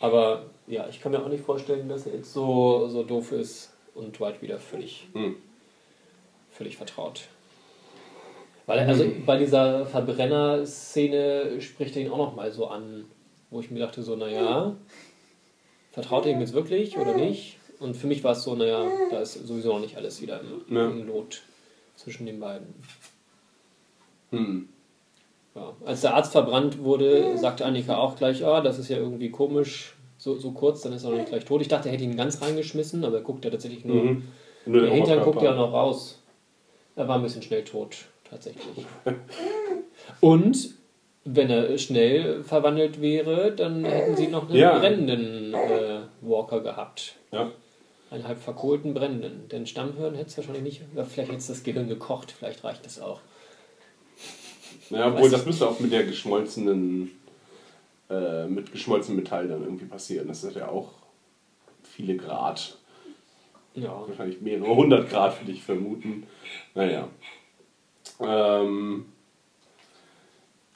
Aber 0.00 0.46
ja, 0.66 0.86
ich 0.88 1.00
kann 1.00 1.12
mir 1.12 1.22
auch 1.22 1.28
nicht 1.28 1.44
vorstellen, 1.44 1.88
dass 1.88 2.06
er 2.06 2.14
jetzt 2.14 2.32
so, 2.32 2.88
so 2.88 3.02
doof 3.04 3.30
ist 3.32 3.72
und 3.94 4.18
Dwight 4.18 4.42
wieder 4.42 4.58
völlig, 4.58 5.06
Hm. 5.12 5.36
völlig 6.50 6.76
vertraut. 6.76 7.28
Weil 8.66 8.78
er, 8.78 8.88
also 8.88 9.04
bei 9.26 9.36
dieser 9.36 9.84
Verbrenner-Szene 9.86 11.60
spricht 11.60 11.96
er 11.96 12.02
ihn 12.02 12.10
auch 12.10 12.16
nochmal 12.18 12.50
so 12.52 12.66
an, 12.66 13.04
wo 13.50 13.60
ich 13.60 13.70
mir 13.70 13.80
dachte 13.80 14.02
so, 14.02 14.16
naja, 14.16 14.74
vertraut 15.92 16.24
er 16.26 16.32
ihm 16.32 16.40
jetzt 16.40 16.54
wirklich 16.54 16.96
oder 16.96 17.14
nicht? 17.14 17.58
Und 17.78 17.94
für 17.96 18.06
mich 18.06 18.24
war 18.24 18.32
es 18.32 18.42
so, 18.42 18.54
naja, 18.54 18.86
da 19.10 19.20
ist 19.20 19.34
sowieso 19.46 19.72
noch 19.74 19.80
nicht 19.80 19.96
alles 19.96 20.22
wieder 20.22 20.40
im, 20.40 20.74
Ja. 20.74 20.86
im 20.88 21.06
Lot 21.06 21.42
zwischen 21.96 22.24
den 22.26 22.40
beiden. 22.40 22.74
Hm. 24.30 24.68
Ja. 25.54 25.74
Als 25.84 26.00
der 26.00 26.14
Arzt 26.14 26.32
verbrannt 26.32 26.78
wurde, 26.82 27.36
sagte 27.38 27.64
Annika 27.64 27.96
auch 27.98 28.16
gleich, 28.16 28.44
ah, 28.44 28.60
das 28.60 28.78
ist 28.78 28.88
ja 28.88 28.96
irgendwie 28.96 29.30
komisch, 29.30 29.94
so, 30.18 30.36
so 30.38 30.52
kurz, 30.52 30.80
dann 30.80 30.92
ist 30.92 31.04
er 31.04 31.10
noch 31.10 31.18
nicht 31.18 31.28
gleich 31.28 31.44
tot. 31.44 31.60
Ich 31.60 31.68
dachte, 31.68 31.88
er 31.88 31.92
hätte 31.92 32.04
ihn 32.04 32.16
ganz 32.16 32.40
reingeschmissen, 32.40 33.04
aber 33.04 33.18
er 33.18 33.22
guckt 33.22 33.44
ja 33.44 33.50
tatsächlich 33.50 33.84
nur, 33.84 34.02
Mhm. 34.02 34.22
Nur 34.66 34.80
der 34.80 34.92
Hintern 34.92 35.22
guckt 35.22 35.42
ja 35.42 35.54
noch 35.54 35.72
raus. 35.74 36.22
Er 36.96 37.06
war 37.06 37.16
ein 37.16 37.22
bisschen 37.22 37.42
schnell 37.42 37.64
tot, 37.64 38.06
tatsächlich. 38.28 38.84
Und 40.20 40.74
wenn 41.24 41.48
er 41.50 41.78
schnell 41.78 42.42
verwandelt 42.44 43.00
wäre, 43.00 43.52
dann 43.52 43.84
hätten 43.84 44.16
sie 44.16 44.26
noch 44.28 44.48
einen 44.48 44.58
Ja. 44.58 44.78
brennenden 44.78 45.54
äh, 45.54 46.00
Walker 46.20 46.60
gehabt. 46.60 47.14
Ja. 47.32 47.50
Einen 48.10 48.28
halb 48.28 48.38
verkohlten 48.42 48.92
brennenden. 48.94 49.48
Denn 49.48 49.66
Stammhirn 49.66 50.14
hätte 50.14 50.28
es 50.28 50.36
wahrscheinlich 50.36 50.62
nicht. 50.62 50.82
Oder 50.94 51.04
vielleicht 51.04 51.30
hätte 51.30 51.38
es 51.38 51.46
das 51.46 51.62
Gehirn 51.62 51.88
gekocht, 51.88 52.30
vielleicht 52.32 52.62
reicht 52.64 52.84
das 52.84 53.00
auch. 53.00 53.20
Ja, 54.90 55.08
obwohl 55.08 55.30
das 55.30 55.46
müsste 55.46 55.66
auch 55.66 55.80
mit 55.80 55.92
der 55.92 56.04
geschmolzenen, 56.04 57.10
äh, 58.10 58.46
mit 58.46 58.70
geschmolzenem 58.70 59.20
Metall 59.20 59.48
dann 59.48 59.62
irgendwie 59.62 59.86
passieren. 59.86 60.28
Das 60.28 60.44
ist 60.44 60.56
ja 60.56 60.68
auch 60.68 60.90
viele 61.82 62.16
Grad. 62.16 62.76
Ja. 63.74 64.04
Wahrscheinlich 64.06 64.40
mehrere 64.42 64.76
hundert 64.76 65.08
Grad 65.08 65.40
würde 65.40 65.52
ich 65.52 65.62
vermuten. 65.62 66.26
Naja. 66.74 67.08
Ähm, 68.20 69.06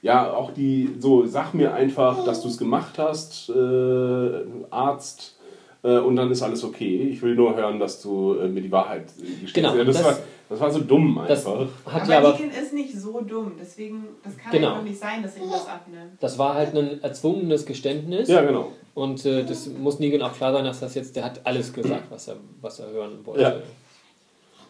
ja, 0.01 0.31
auch 0.33 0.51
die, 0.53 0.89
so, 0.99 1.25
sag 1.25 1.53
mir 1.53 1.73
einfach, 1.73 2.23
dass 2.23 2.41
du 2.41 2.47
es 2.47 2.57
gemacht 2.57 2.97
hast, 2.97 3.49
äh, 3.49 4.31
Arzt, 4.69 5.35
äh, 5.83 5.97
und 5.97 6.15
dann 6.15 6.31
ist 6.31 6.41
alles 6.41 6.63
okay. 6.63 7.09
Ich 7.11 7.21
will 7.21 7.35
nur 7.35 7.55
hören, 7.55 7.79
dass 7.79 8.01
du 8.01 8.35
äh, 8.35 8.47
mir 8.47 8.61
die 8.61 8.71
Wahrheit 8.71 9.05
äh, 9.19 9.21
gestehst. 9.41 9.53
Genau, 9.55 9.75
ja, 9.75 9.83
das, 9.83 9.97
das- 9.97 10.05
war, 10.05 10.17
das 10.49 10.59
war 10.61 10.71
so 10.71 10.79
dumm 10.79 11.21
Das 11.27 11.45
einfach. 11.45 11.67
hat 11.85 12.01
aber 12.03 12.11
ja 12.11 12.17
aber. 12.19 12.39
Ist 12.39 12.73
nicht 12.73 12.97
so 12.99 13.21
dumm, 13.21 13.51
deswegen, 13.59 14.03
das 14.23 14.37
kann 14.37 14.51
Genau. 14.51 14.69
einfach 14.71 14.83
nicht 14.83 14.99
sein, 14.99 15.21
dass 15.21 15.35
er 15.37 15.43
ihm 15.43 15.51
das 15.51 15.67
abnimmt. 15.67 16.11
Das 16.21 16.37
war 16.37 16.53
halt 16.55 16.75
ein 16.75 17.03
erzwungenes 17.03 17.65
Geständnis. 17.65 18.29
Ja, 18.29 18.41
genau. 18.41 18.71
Und 18.95 19.25
äh, 19.25 19.43
das 19.45 19.67
muss 19.67 19.99
Negan 19.99 20.21
auch 20.21 20.33
klar 20.33 20.53
sein, 20.53 20.63
dass 20.65 20.79
das 20.79 20.95
jetzt, 20.95 21.15
der 21.15 21.25
hat 21.25 21.41
alles 21.45 21.71
gesagt, 21.71 22.05
was 22.09 22.27
er, 22.29 22.37
was 22.61 22.79
er 22.79 22.89
hören 22.89 23.19
wollte. 23.25 23.41
Ja. 23.41 23.53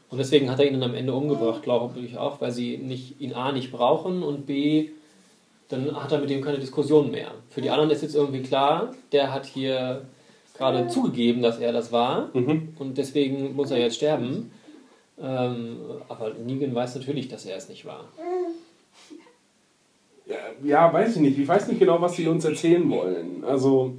Und 0.10 0.18
deswegen 0.18 0.50
hat 0.50 0.60
er 0.60 0.66
ihn 0.66 0.74
dann 0.80 0.90
am 0.90 0.96
Ende 0.96 1.14
umgebracht, 1.14 1.62
glaube 1.62 2.00
ich 2.00 2.18
auch, 2.18 2.42
weil 2.42 2.52
sie 2.52 2.78
nicht, 2.78 3.20
ihn 3.22 3.34
A 3.34 3.52
nicht 3.52 3.72
brauchen 3.72 4.24
und 4.24 4.46
B, 4.48 4.90
dann 5.70 5.96
hat 6.02 6.12
er 6.12 6.20
mit 6.20 6.30
dem 6.32 6.42
keine 6.42 6.58
Diskussion 6.58 7.12
mehr. 7.12 7.32
Für 7.50 7.62
die 7.62 7.70
anderen 7.70 7.92
ist 7.92 8.02
jetzt 8.02 8.16
irgendwie 8.16 8.42
klar, 8.42 8.94
der 9.12 9.32
hat 9.32 9.46
hier 9.46 10.02
gerade 10.58 10.88
zugegeben, 10.88 11.42
dass 11.44 11.60
er 11.60 11.72
das 11.72 11.92
war 11.92 12.30
Mhm. 12.34 12.70
und 12.80 12.98
deswegen 12.98 13.56
muss 13.56 13.70
er 13.72 13.78
jetzt 13.78 13.96
sterben. 13.98 14.52
Ähm, 15.22 15.78
aber 16.08 16.32
Negan 16.34 16.74
weiß 16.74 16.96
natürlich, 16.96 17.28
dass 17.28 17.46
er 17.46 17.58
es 17.58 17.70
nicht 17.70 17.86
war. 17.86 18.06
Ja, 20.26 20.36
ja, 20.64 20.94
weiß 20.94 21.16
ich 21.16 21.22
nicht. 21.22 21.38
Ich 21.40 21.48
weiß 21.48 21.68
nicht 21.68 21.80
genau, 21.80 22.00
was 22.02 22.16
sie 22.16 22.28
uns 22.28 22.46
erzählen 22.46 22.90
wollen. 22.90 23.44
Also, 23.46 23.94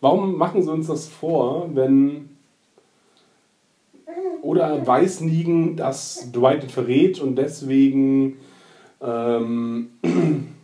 warum 0.00 0.36
machen 0.36 0.62
sie 0.62 0.70
uns 0.72 0.86
das 0.86 1.08
vor, 1.08 1.68
wenn. 1.74 2.37
Oder 4.42 4.86
weiß 4.86 5.20
Negan, 5.20 5.76
dass 5.76 6.30
Dwight 6.32 6.64
ihn 6.64 6.70
verrät 6.70 7.20
und 7.20 7.36
deswegen 7.36 8.38
ähm, 9.00 9.90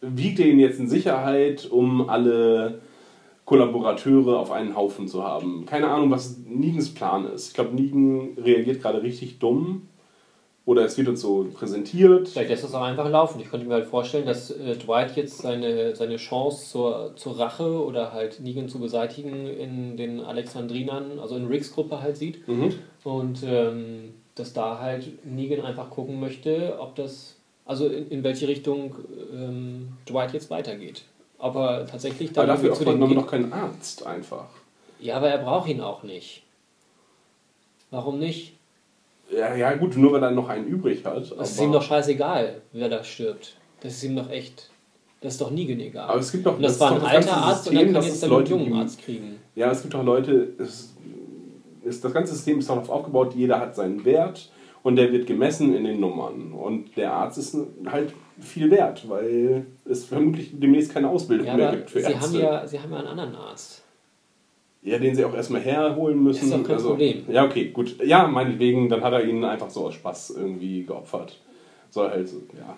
wiegt 0.00 0.40
er 0.40 0.46
ihn 0.46 0.58
jetzt 0.58 0.80
in 0.80 0.88
Sicherheit, 0.88 1.68
um 1.70 2.08
alle 2.08 2.80
Kollaborateure 3.44 4.38
auf 4.38 4.50
einen 4.50 4.76
Haufen 4.76 5.06
zu 5.06 5.22
haben. 5.22 5.66
Keine 5.66 5.88
Ahnung, 5.88 6.10
was 6.10 6.36
Negans 6.46 6.92
Plan 6.92 7.26
ist. 7.32 7.48
Ich 7.48 7.54
glaube, 7.54 7.74
Negan 7.74 8.36
reagiert 8.36 8.82
gerade 8.82 9.02
richtig 9.02 9.38
dumm. 9.38 9.88
Oder 10.66 10.84
es 10.84 10.98
wird 10.98 11.06
uns 11.06 11.20
so 11.20 11.46
präsentiert. 11.54 12.28
Vielleicht 12.28 12.50
lässt 12.50 12.64
das 12.64 12.74
auch 12.74 12.82
einfach 12.82 13.08
laufen. 13.08 13.40
Ich 13.40 13.48
könnte 13.48 13.66
mir 13.66 13.74
halt 13.74 13.86
vorstellen, 13.86 14.26
dass 14.26 14.50
äh, 14.50 14.74
Dwight 14.74 15.16
jetzt 15.16 15.38
seine, 15.38 15.94
seine 15.94 16.16
Chance 16.16 16.68
zur, 16.68 17.12
zur 17.14 17.38
Rache 17.38 17.84
oder 17.84 18.12
halt 18.12 18.40
Negan 18.40 18.68
zu 18.68 18.80
beseitigen 18.80 19.46
in 19.46 19.96
den 19.96 20.20
Alexandrinern, 20.20 21.20
also 21.20 21.36
in 21.36 21.46
Ricks 21.46 21.72
Gruppe 21.72 22.02
halt 22.02 22.16
sieht. 22.16 22.48
Mhm. 22.48 22.74
Und 23.06 23.44
ähm, 23.44 24.14
dass 24.34 24.52
da 24.52 24.80
halt 24.80 25.24
Negan 25.24 25.64
einfach 25.64 25.90
gucken 25.90 26.18
möchte, 26.18 26.76
ob 26.80 26.96
das, 26.96 27.36
also 27.64 27.86
in, 27.86 28.10
in 28.10 28.24
welche 28.24 28.48
Richtung 28.48 28.96
ähm, 29.32 29.92
Dwight 30.08 30.32
jetzt 30.32 30.50
weitergeht. 30.50 31.04
Ob 31.38 31.54
er 31.54 31.86
tatsächlich 31.86 32.30
Aber 32.30 32.48
dann 32.48 32.56
dafür 32.56 32.70
irgendwie 32.70 32.82
opfert 32.88 32.98
man 32.98 33.14
doch 33.14 33.26
keinen 33.28 33.52
Arzt 33.52 34.04
einfach. 34.04 34.48
Ja, 34.98 35.18
aber 35.18 35.28
er 35.28 35.38
braucht 35.38 35.68
ihn 35.68 35.80
auch 35.80 36.02
nicht. 36.02 36.42
Warum 37.92 38.18
nicht? 38.18 38.54
Ja, 39.30 39.54
ja, 39.54 39.72
gut, 39.74 39.96
nur 39.96 40.10
weil 40.10 40.24
er 40.24 40.32
noch 40.32 40.48
einen 40.48 40.66
übrig 40.66 41.04
hat. 41.04 41.18
Es 41.18 41.32
aber, 41.32 41.42
ist 41.42 41.60
ihm 41.60 41.70
doch 41.70 41.82
scheißegal, 41.84 42.60
wer 42.72 42.88
da 42.88 43.04
stirbt. 43.04 43.56
Das 43.82 43.92
ist 43.92 44.02
ihm 44.02 44.16
doch 44.16 44.30
echt. 44.30 44.68
Das 45.20 45.34
ist 45.34 45.40
doch 45.40 45.52
Negan 45.52 45.78
egal. 45.78 46.08
aber 46.08 46.18
es 46.18 46.32
gibt 46.32 46.44
doch 46.44 46.56
Und 46.56 46.62
das, 46.62 46.72
ist 46.72 46.80
war 46.80 46.90
ein 46.90 47.00
das 47.00 47.08
alter 47.08 47.36
Arzt 47.36 47.68
und 47.68 47.74
System, 47.74 47.92
dann 47.92 48.02
kann 48.02 48.10
jetzt 48.10 48.22
dann 48.24 48.32
einen 48.32 48.46
jungen. 48.46 48.72
Arzt 48.74 49.00
kriegen. 49.00 49.38
Ja, 49.54 49.70
es 49.70 49.82
gibt 49.82 49.94
doch 49.94 50.02
Leute, 50.02 50.48
es 50.58 50.95
ist, 51.86 52.04
das 52.04 52.12
ganze 52.12 52.34
System 52.34 52.58
ist 52.58 52.68
darauf 52.68 52.88
aufgebaut, 52.90 53.34
jeder 53.34 53.60
hat 53.60 53.74
seinen 53.74 54.04
Wert 54.04 54.50
und 54.82 54.96
der 54.96 55.12
wird 55.12 55.26
gemessen 55.26 55.74
in 55.74 55.84
den 55.84 56.00
Nummern. 56.00 56.52
Und 56.52 56.96
der 56.96 57.12
Arzt 57.12 57.38
ist 57.38 57.56
halt 57.86 58.12
viel 58.40 58.70
wert, 58.70 59.08
weil 59.08 59.66
es 59.84 60.04
vermutlich 60.04 60.50
demnächst 60.52 60.92
keine 60.92 61.08
Ausbildung 61.08 61.46
Ja, 61.46 61.56
mehr 61.56 61.70
gibt 61.72 61.90
für 61.90 62.00
sie 62.00 62.12
Ärzte. 62.12 62.20
haben, 62.20 62.40
ja, 62.40 62.66
sie 62.66 62.78
haben 62.80 62.92
ja 62.92 62.98
einen 62.98 63.08
anderen 63.08 63.34
Arzt. 63.36 63.82
Ja, 64.82 64.98
den 64.98 65.16
sie 65.16 65.24
auch 65.24 65.34
erstmal 65.34 65.62
herholen 65.62 66.22
müssen. 66.22 66.44
Ist 66.44 66.52
doch 66.54 66.62
kein 66.62 66.76
Problem. 66.76 67.24
Ja, 67.28 67.44
okay, 67.44 67.70
gut. 67.70 67.96
Ja, 68.04 68.28
meinetwegen, 68.28 68.88
dann 68.88 69.02
hat 69.02 69.12
er 69.12 69.24
ihn 69.24 69.42
einfach 69.44 69.68
so 69.70 69.86
aus 69.86 69.94
Spaß 69.94 70.34
irgendwie 70.36 70.84
geopfert. 70.84 71.40
Soll 71.90 72.08
halt 72.08 72.28
so, 72.28 72.36
ja. 72.56 72.76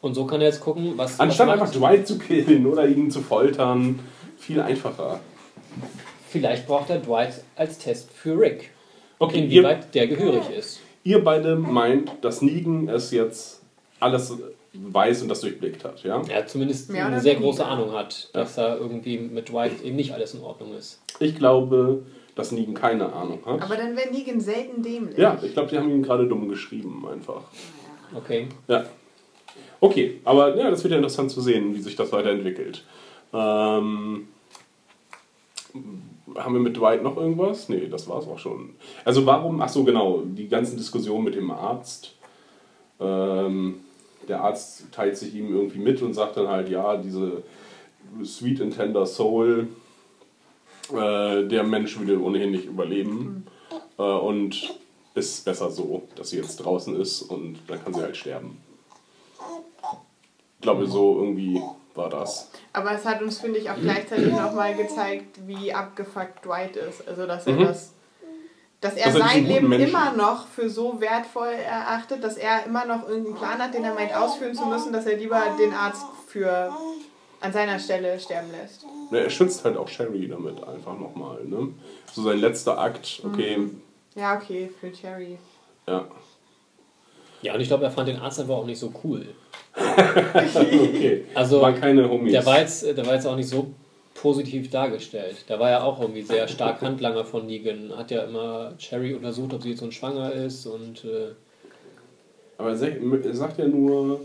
Und 0.00 0.14
so 0.14 0.24
kann 0.26 0.40
er 0.40 0.46
jetzt 0.46 0.60
gucken, 0.60 0.92
was. 0.94 1.18
Anstatt 1.18 1.48
was 1.48 1.54
einfach 1.54 1.72
Dwight 1.72 2.06
zu 2.06 2.18
killen 2.18 2.64
oder 2.66 2.86
ihn 2.86 3.10
zu 3.10 3.20
foltern, 3.20 3.98
viel 4.36 4.60
einfacher. 4.60 5.18
Vielleicht 6.30 6.66
braucht 6.66 6.90
er 6.90 6.98
Dwight 6.98 7.42
als 7.56 7.78
Test 7.78 8.10
für 8.12 8.38
Rick. 8.38 8.70
Okay, 9.18 9.38
ihr, 9.38 9.44
Inwieweit 9.44 9.94
der 9.94 10.06
gehörig 10.06 10.50
ist. 10.56 10.80
ihr 11.04 11.22
beide 11.24 11.56
meint, 11.56 12.12
dass 12.20 12.42
Negan 12.42 12.88
es 12.88 13.10
jetzt 13.10 13.62
alles 13.98 14.32
weiß 14.74 15.22
und 15.22 15.28
das 15.28 15.40
durchblickt 15.40 15.84
hat, 15.84 16.04
ja? 16.04 16.22
Er 16.28 16.46
zumindest 16.46 16.90
Mehr 16.90 17.06
eine 17.06 17.20
sehr 17.20 17.34
große 17.34 17.64
Ahnung 17.64 17.92
hat, 17.92 18.28
dass 18.32 18.54
da 18.54 18.76
irgendwie 18.76 19.18
mit 19.18 19.48
Dwight 19.48 19.82
eben 19.82 19.96
nicht 19.96 20.12
alles 20.12 20.34
in 20.34 20.42
Ordnung 20.42 20.74
ist. 20.74 21.00
Ich 21.18 21.34
glaube, 21.34 22.04
dass 22.36 22.52
Negan 22.52 22.74
keine 22.74 23.12
Ahnung 23.12 23.40
hat. 23.44 23.62
Aber 23.62 23.76
dann 23.76 23.96
wäre 23.96 24.10
Negan 24.12 24.40
selten 24.40 24.82
dämlich. 24.82 25.18
ja, 25.18 25.38
ich 25.42 25.52
glaube, 25.54 25.70
die 25.70 25.78
haben 25.78 25.90
ihn 25.90 26.02
gerade 26.02 26.28
dumm 26.28 26.48
geschrieben, 26.48 27.04
einfach. 27.10 27.42
Okay. 28.14 28.46
Ja. 28.68 28.84
Okay, 29.80 30.20
aber 30.24 30.56
ja, 30.56 30.70
das 30.70 30.82
wird 30.84 30.92
ja 30.92 30.98
interessant 30.98 31.30
zu 31.30 31.40
sehen, 31.40 31.74
wie 31.74 31.80
sich 31.80 31.96
das 31.96 32.12
weiterentwickelt. 32.12 32.84
Ähm, 33.32 34.28
haben 36.36 36.54
wir 36.54 36.60
mit 36.60 36.76
Dwight 36.76 37.02
noch 37.02 37.16
irgendwas? 37.16 37.68
Nee, 37.68 37.88
das 37.88 38.08
war 38.08 38.18
es 38.18 38.26
auch 38.26 38.38
schon. 38.38 38.70
Also 39.04 39.26
warum, 39.26 39.60
ach 39.60 39.68
so 39.68 39.84
genau, 39.84 40.22
die 40.24 40.48
ganzen 40.48 40.76
Diskussionen 40.76 41.24
mit 41.24 41.34
dem 41.34 41.50
Arzt. 41.50 42.14
Ähm, 43.00 43.80
der 44.28 44.42
Arzt 44.42 44.92
teilt 44.92 45.16
sich 45.16 45.34
ihm 45.34 45.54
irgendwie 45.54 45.78
mit 45.78 46.02
und 46.02 46.14
sagt 46.14 46.36
dann 46.36 46.48
halt, 46.48 46.68
ja, 46.68 46.96
diese 46.96 47.42
Sweet 48.24 48.60
and 48.60 48.76
Tender 48.76 49.06
Soul, 49.06 49.68
äh, 50.92 51.44
der 51.44 51.64
Mensch 51.64 51.98
würde 51.98 52.20
ohnehin 52.20 52.50
nicht 52.50 52.66
überleben. 52.66 53.46
Äh, 53.98 54.02
und 54.02 54.78
ist 55.14 55.44
besser 55.44 55.70
so, 55.70 56.02
dass 56.14 56.30
sie 56.30 56.36
jetzt 56.36 56.58
draußen 56.58 56.98
ist 56.98 57.22
und 57.22 57.58
dann 57.66 57.82
kann 57.82 57.92
sie 57.92 58.00
halt 58.00 58.16
sterben. 58.16 58.58
Ich 60.56 60.62
glaube, 60.62 60.86
so 60.86 61.18
irgendwie 61.20 61.60
war 61.98 62.08
das. 62.08 62.48
Aber 62.72 62.92
es 62.92 63.04
hat 63.04 63.20
uns, 63.20 63.40
finde 63.40 63.58
ich, 63.58 63.68
auch 63.68 63.76
gleichzeitig 63.76 64.32
nochmal 64.32 64.74
gezeigt, 64.74 65.46
wie 65.46 65.74
abgefuckt 65.74 66.42
Dwight 66.46 66.76
ist. 66.76 67.06
Also, 67.06 67.26
dass 67.26 67.46
er 67.46 67.52
Mhm. 67.54 67.64
das. 67.66 67.92
Dass 68.80 68.94
er 68.94 69.06
er 69.06 69.12
sein 69.12 69.44
Leben 69.44 69.68
Menschen- 69.68 69.88
immer 69.88 70.12
noch 70.12 70.46
für 70.46 70.70
so 70.70 71.00
wertvoll 71.00 71.48
erachtet, 71.48 72.22
dass 72.22 72.36
er 72.36 72.64
immer 72.64 72.84
noch 72.86 73.08
irgendeinen 73.08 73.34
Plan 73.36 73.58
hat, 73.58 73.74
den 73.74 73.82
er 73.82 73.92
meint 73.92 74.14
ausführen 74.14 74.54
zu 74.54 74.64
müssen, 74.66 74.92
dass 74.92 75.04
er 75.04 75.16
lieber 75.16 75.42
den 75.58 75.72
Arzt 75.74 76.06
für 76.28 76.72
an 77.40 77.52
seiner 77.52 77.78
Stelle 77.80 78.18
sterben 78.20 78.50
lässt. 78.52 78.84
Ne, 79.10 79.18
Er 79.24 79.30
schützt 79.30 79.64
halt 79.64 79.76
auch 79.76 79.88
Sherry 79.88 80.28
damit 80.28 80.62
einfach 80.62 80.96
nochmal. 80.96 81.44
Ne? 81.44 81.70
So 82.12 82.22
sein 82.22 82.38
letzter 82.38 82.78
Akt, 82.78 83.20
okay, 83.24 83.68
Ja, 84.14 84.36
okay, 84.36 84.70
für 84.80 84.92
Cherry. 84.92 85.38
ja. 85.88 86.06
Ja, 87.42 87.54
und 87.54 87.60
ich 87.60 87.68
glaube, 87.68 87.84
er 87.84 87.90
fand 87.90 88.08
den 88.08 88.18
Arzt 88.18 88.40
einfach 88.40 88.56
auch 88.56 88.66
nicht 88.66 88.78
so 88.80 88.92
cool. 89.04 89.26
Okay. 89.76 91.24
Also, 91.34 91.60
Waren 91.60 91.80
keine 91.80 92.08
Homies. 92.08 92.32
Der 92.32 92.44
war, 92.44 92.58
jetzt, 92.60 92.84
der 92.84 93.06
war 93.06 93.14
jetzt 93.14 93.26
auch 93.26 93.36
nicht 93.36 93.48
so 93.48 93.68
positiv 94.14 94.70
dargestellt. 94.70 95.44
Der 95.48 95.60
war 95.60 95.70
ja 95.70 95.82
auch 95.82 96.00
irgendwie 96.00 96.22
sehr 96.22 96.48
stark 96.48 96.80
Handlanger 96.82 97.24
von 97.24 97.46
Negan. 97.46 97.92
Hat 97.96 98.10
ja 98.10 98.22
immer 98.22 98.72
Cherry 98.78 99.14
untersucht, 99.14 99.54
ob 99.54 99.62
sie 99.62 99.70
jetzt 99.70 99.80
so 99.80 99.90
schwanger 99.90 100.32
ist 100.32 100.66
und 100.66 101.04
äh, 101.04 101.32
Aber 102.58 102.70
er 102.70 102.76
sagt- 103.34 103.58
ja 103.58 103.68
nur, 103.68 104.20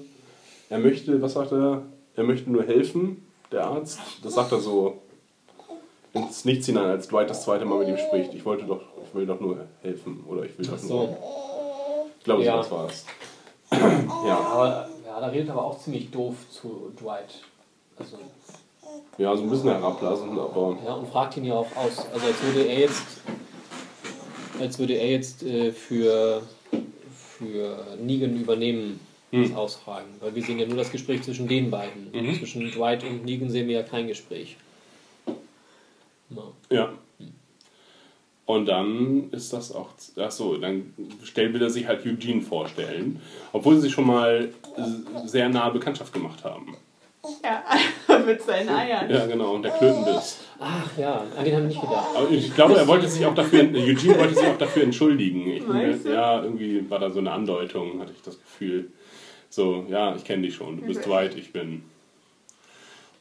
er 0.70 0.80
möchte, 0.80 1.22
was 1.22 1.34
sagt 1.34 1.52
er? 1.52 1.84
Er 2.16 2.24
möchte 2.24 2.50
nur 2.52 2.64
helfen, 2.64 3.26
der 3.52 3.66
Arzt. 3.66 4.00
Das 4.24 4.34
sagt 4.34 4.52
er 4.52 4.60
so 4.60 5.00
ins 6.14 6.46
Nichts 6.46 6.66
hinein, 6.68 6.86
als 6.86 7.08
Dwight 7.08 7.30
das 7.30 7.44
zweite 7.44 7.66
Mal 7.66 7.80
mit 7.80 7.90
ihm 7.90 7.98
spricht. 7.98 8.34
Ich 8.34 8.46
wollte 8.46 8.66
doch, 8.66 8.82
ich 9.08 9.14
will 9.16 9.26
doch 9.28 9.40
nur 9.40 9.58
helfen. 9.82 10.24
Oder 10.28 10.46
ich 10.46 10.58
will 10.58 10.66
doch 10.66 10.82
nur. 10.84 11.18
Ich 12.24 12.26
glaube, 12.26 12.42
Ja. 12.46 12.54
so 12.54 12.60
was 12.60 12.72
war 12.72 12.86
es. 12.88 13.06
ja. 14.26 14.38
Aber 14.40 14.88
ja, 15.06 15.20
da 15.20 15.28
redet 15.28 15.50
er 15.50 15.56
aber 15.56 15.66
auch 15.66 15.78
ziemlich 15.78 16.10
doof 16.10 16.36
zu 16.50 16.90
Dwight. 16.98 17.42
Also, 18.00 18.18
ja, 19.18 19.36
so 19.36 19.44
ein 19.44 19.50
bisschen 19.50 19.72
herablassend, 19.72 20.32
aber. 20.40 20.78
ja, 20.86 20.94
und 20.94 21.10
fragt 21.10 21.36
ihn 21.36 21.44
ja 21.44 21.56
auch 21.56 21.68
aus. 21.76 21.98
Also 22.14 22.26
als 22.28 22.42
würde 22.44 22.62
er 22.66 22.80
jetzt, 22.80 23.04
als 24.58 24.80
würde 24.80 24.94
er 24.94 25.12
jetzt 25.12 25.44
äh, 25.44 25.74
für, 25.74 26.44
für 27.38 27.78
Negan 28.02 28.40
übernehmen, 28.40 29.02
das 29.34 29.50
Hm. 29.50 29.56
Ausfragen. 29.58 30.08
Weil 30.22 30.34
wir 30.34 30.44
sehen 30.44 30.60
ja 30.60 30.66
nur 30.66 30.78
das 30.78 30.92
Gespräch 30.92 31.24
zwischen 31.24 31.50
den 31.50 31.70
beiden. 31.72 32.10
Mhm. 32.14 32.36
Zwischen 32.36 32.72
Dwight 32.72 33.04
und 33.04 33.26
Negan 33.26 33.50
sehen 33.50 33.68
wir 33.68 33.80
ja 33.80 33.84
kein 33.84 34.08
Gespräch. 34.08 34.56
Ja. 36.30 36.44
Ja. 36.70 36.94
Und 38.46 38.66
dann 38.66 39.30
ist 39.32 39.54
das 39.54 39.74
auch. 39.74 39.90
Ach 40.18 40.32
so, 40.32 40.58
dann 40.58 40.94
stellt, 41.24 41.54
will 41.54 41.62
er 41.62 41.70
sich 41.70 41.88
halt 41.88 42.06
Eugene 42.06 42.42
vorstellen. 42.42 43.22
Obwohl 43.54 43.76
sie 43.76 43.84
sich 43.84 43.94
schon 43.94 44.08
mal 44.08 44.50
sehr 45.26 45.48
nahe 45.50 45.72
Bekanntschaft 45.72 46.12
gemacht 46.12 46.44
haben. 46.44 46.76
Ja, 47.42 48.18
mit 48.26 48.42
seinen 48.42 48.68
Eiern. 48.68 49.10
Ja, 49.10 49.26
genau, 49.26 49.54
und 49.54 49.64
der 49.64 49.72
Klötenbiss. 49.72 50.40
Ach 50.60 50.98
ja, 50.98 51.24
an 51.38 51.46
den 51.46 51.56
haben 51.56 51.62
wir 51.62 51.68
nicht 51.70 51.82
gedacht. 51.82 52.08
Aber 52.16 52.30
ich 52.30 52.54
glaube, 52.54 52.76
er 52.76 52.86
wollte 52.86 53.08
sich 53.08 53.26
auch 53.26 53.34
dafür, 53.34 53.62
Eugene 53.62 54.20
wollte 54.20 54.36
sich 54.36 54.46
auch 54.46 54.58
dafür 54.58 54.84
entschuldigen. 54.84 55.48
Ich, 55.48 55.66
Meinst 55.66 56.06
du? 56.06 56.10
ja, 56.14 56.44
irgendwie 56.44 56.90
war 56.90 57.00
da 57.00 57.10
so 57.10 57.20
eine 57.20 57.32
Andeutung, 57.32 58.02
hatte 58.02 58.12
ich 58.14 58.22
das 58.22 58.38
Gefühl. 58.42 58.92
So, 59.50 59.86
ja, 59.90 60.16
ich 60.16 60.26
kenne 60.26 60.42
dich 60.42 60.56
schon, 60.56 60.82
du 60.82 60.86
bist 60.86 61.06
Dwight, 61.06 61.36
ich 61.38 61.54
bin. 61.54 61.84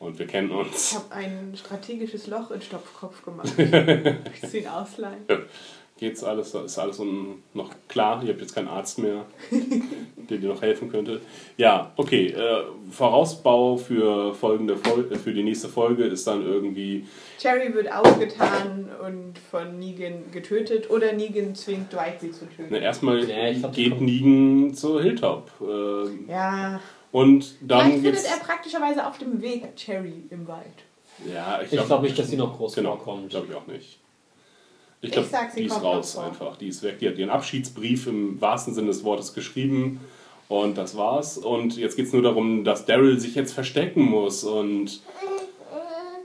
Und 0.02 0.18
wir 0.18 0.26
kennen 0.26 0.50
Ich 0.50 0.56
uns. 0.56 0.94
habe 0.94 1.14
ein 1.14 1.52
strategisches 1.56 2.26
Loch 2.26 2.50
in 2.50 2.60
Stopfkopf 2.60 3.24
gemacht. 3.24 3.52
Willst 3.56 4.52
du 4.52 4.58
ihn 4.58 4.66
ausleihen? 4.66 5.24
Geht's 5.98 6.24
alles, 6.24 6.52
ist 6.52 6.78
alles 6.80 7.00
noch 7.54 7.70
klar? 7.86 8.20
Ihr 8.24 8.30
habt 8.30 8.40
jetzt 8.40 8.52
keinen 8.56 8.66
Arzt 8.66 8.98
mehr, 8.98 9.24
der 10.28 10.38
dir 10.38 10.48
noch 10.48 10.60
helfen 10.60 10.90
könnte. 10.90 11.20
Ja, 11.56 11.92
okay. 11.96 12.26
Äh, 12.30 12.64
Vorausbau 12.90 13.76
für, 13.76 14.34
folgende 14.34 14.76
Fol 14.76 15.06
äh, 15.12 15.16
für 15.16 15.32
die 15.32 15.44
nächste 15.44 15.68
Folge 15.68 16.02
ist 16.04 16.26
dann 16.26 16.44
irgendwie 16.44 17.06
Cherry 17.38 17.72
wird 17.72 17.92
aufgetan 17.92 18.88
und 19.06 19.38
von 19.38 19.78
Negan 19.78 20.32
getötet 20.32 20.90
oder 20.90 21.12
Negan 21.12 21.54
zwingt 21.54 21.92
Dwight 21.92 22.20
sie 22.20 22.32
zu 22.32 22.46
töten. 22.46 22.66
Na, 22.70 22.78
erstmal 22.78 23.20
Ja, 23.28 23.48
ich 23.50 23.60
glaub, 23.60 23.72
geht 23.72 24.00
Negan 24.00 24.74
zur 24.74 25.00
Hilltop. 25.00 25.52
Ähm, 25.60 26.24
Ja, 26.28 26.80
und 27.12 27.54
dann 27.60 28.00
vielleicht 28.00 28.02
findet 28.02 28.24
er 28.24 28.44
praktischerweise 28.44 29.06
auf 29.06 29.18
dem 29.18 29.40
Weg 29.40 29.76
Cherry 29.76 30.24
im 30.30 30.48
Wald. 30.48 30.64
Ja, 31.32 31.58
ich 31.58 31.64
Ich 31.66 31.70
glaube 31.72 31.86
glaube 31.88 32.06
nicht, 32.06 32.18
dass 32.18 32.28
sie 32.28 32.36
noch 32.36 32.56
groß 32.56 32.74
genau, 32.74 32.96
vorkommt. 32.96 33.30
glaube 33.30 33.46
ich 33.50 33.54
auch 33.54 33.66
nicht. 33.66 33.98
Ich 35.04 35.10
glaube, 35.10 35.28
die 35.56 35.64
ist 35.64 35.82
raus 35.82 36.16
einfach. 36.16 36.56
Die 36.56 36.68
ist 36.68 36.82
weg. 36.82 37.00
Die 37.00 37.08
hat 37.08 37.18
ihren 37.18 37.30
Abschiedsbrief 37.30 38.06
im 38.06 38.40
wahrsten 38.40 38.72
Sinne 38.72 38.86
des 38.86 39.02
Wortes 39.02 39.34
geschrieben. 39.34 40.00
Und 40.48 40.78
das 40.78 40.96
war's. 40.96 41.38
Und 41.38 41.76
jetzt 41.76 41.96
geht 41.96 42.06
es 42.06 42.12
nur 42.12 42.22
darum, 42.22 42.62
dass 42.62 42.86
Daryl 42.86 43.18
sich 43.18 43.34
jetzt 43.34 43.52
verstecken 43.52 44.02
muss 44.02 44.44
und 44.44 45.00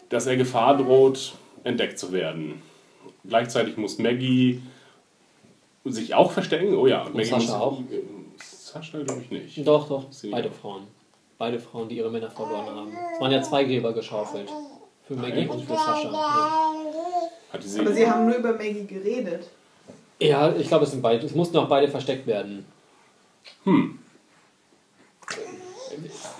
dass 0.10 0.28
er 0.28 0.38
Gefahr 0.38 0.78
droht, 0.78 1.34
entdeckt 1.64 1.98
zu 1.98 2.12
werden. 2.12 2.62
Gleichzeitig 3.28 3.78
muss 3.78 3.98
Maggie 3.98 4.62
sich 5.84 6.14
auch 6.14 6.32
verstecken. 6.32 6.76
Oh 6.76 6.88
ja, 6.88 7.06
Maggie 7.14 7.26
Sascha 7.26 7.38
muss 7.38 7.52
auch? 7.52 7.82
Sascha 8.74 9.00
glaube 9.02 9.22
ich 9.22 9.32
nicht. 9.32 9.68
Doch, 9.68 9.88
doch, 9.88 10.06
Sie- 10.12 10.30
beide 10.30 10.52
Frauen. 10.52 10.84
Beide 11.38 11.60
Frauen, 11.60 11.88
die 11.88 11.98
ihre 11.98 12.10
Männer 12.10 12.30
verloren 12.32 12.66
haben. 12.66 12.92
Es 13.14 13.22
waren 13.22 13.32
ja 13.32 13.42
zwei 13.42 13.64
Gräber 13.64 13.94
geschaufelt. 13.94 14.50
Für 15.08 15.16
Maggie 15.16 15.42
echt? 15.42 15.50
und 15.52 15.62
für 15.64 15.74
Sascha. 15.74 16.74
Ja, 17.54 17.62
sie, 17.62 17.80
Aber 17.80 17.94
sie 17.94 18.10
haben 18.10 18.26
nur 18.26 18.36
über 18.38 18.54
Maggie 18.54 18.86
geredet. 18.86 19.48
ja 20.20 20.54
ich 20.56 20.68
glaube, 20.68 20.84
es 20.86 20.92
sind 20.92 21.02
beide. 21.02 21.26
Es 21.26 21.34
mussten 21.36 21.56
auch 21.58 21.68
beide 21.70 21.88
versteckt 21.88 22.26
werden. 22.28 22.66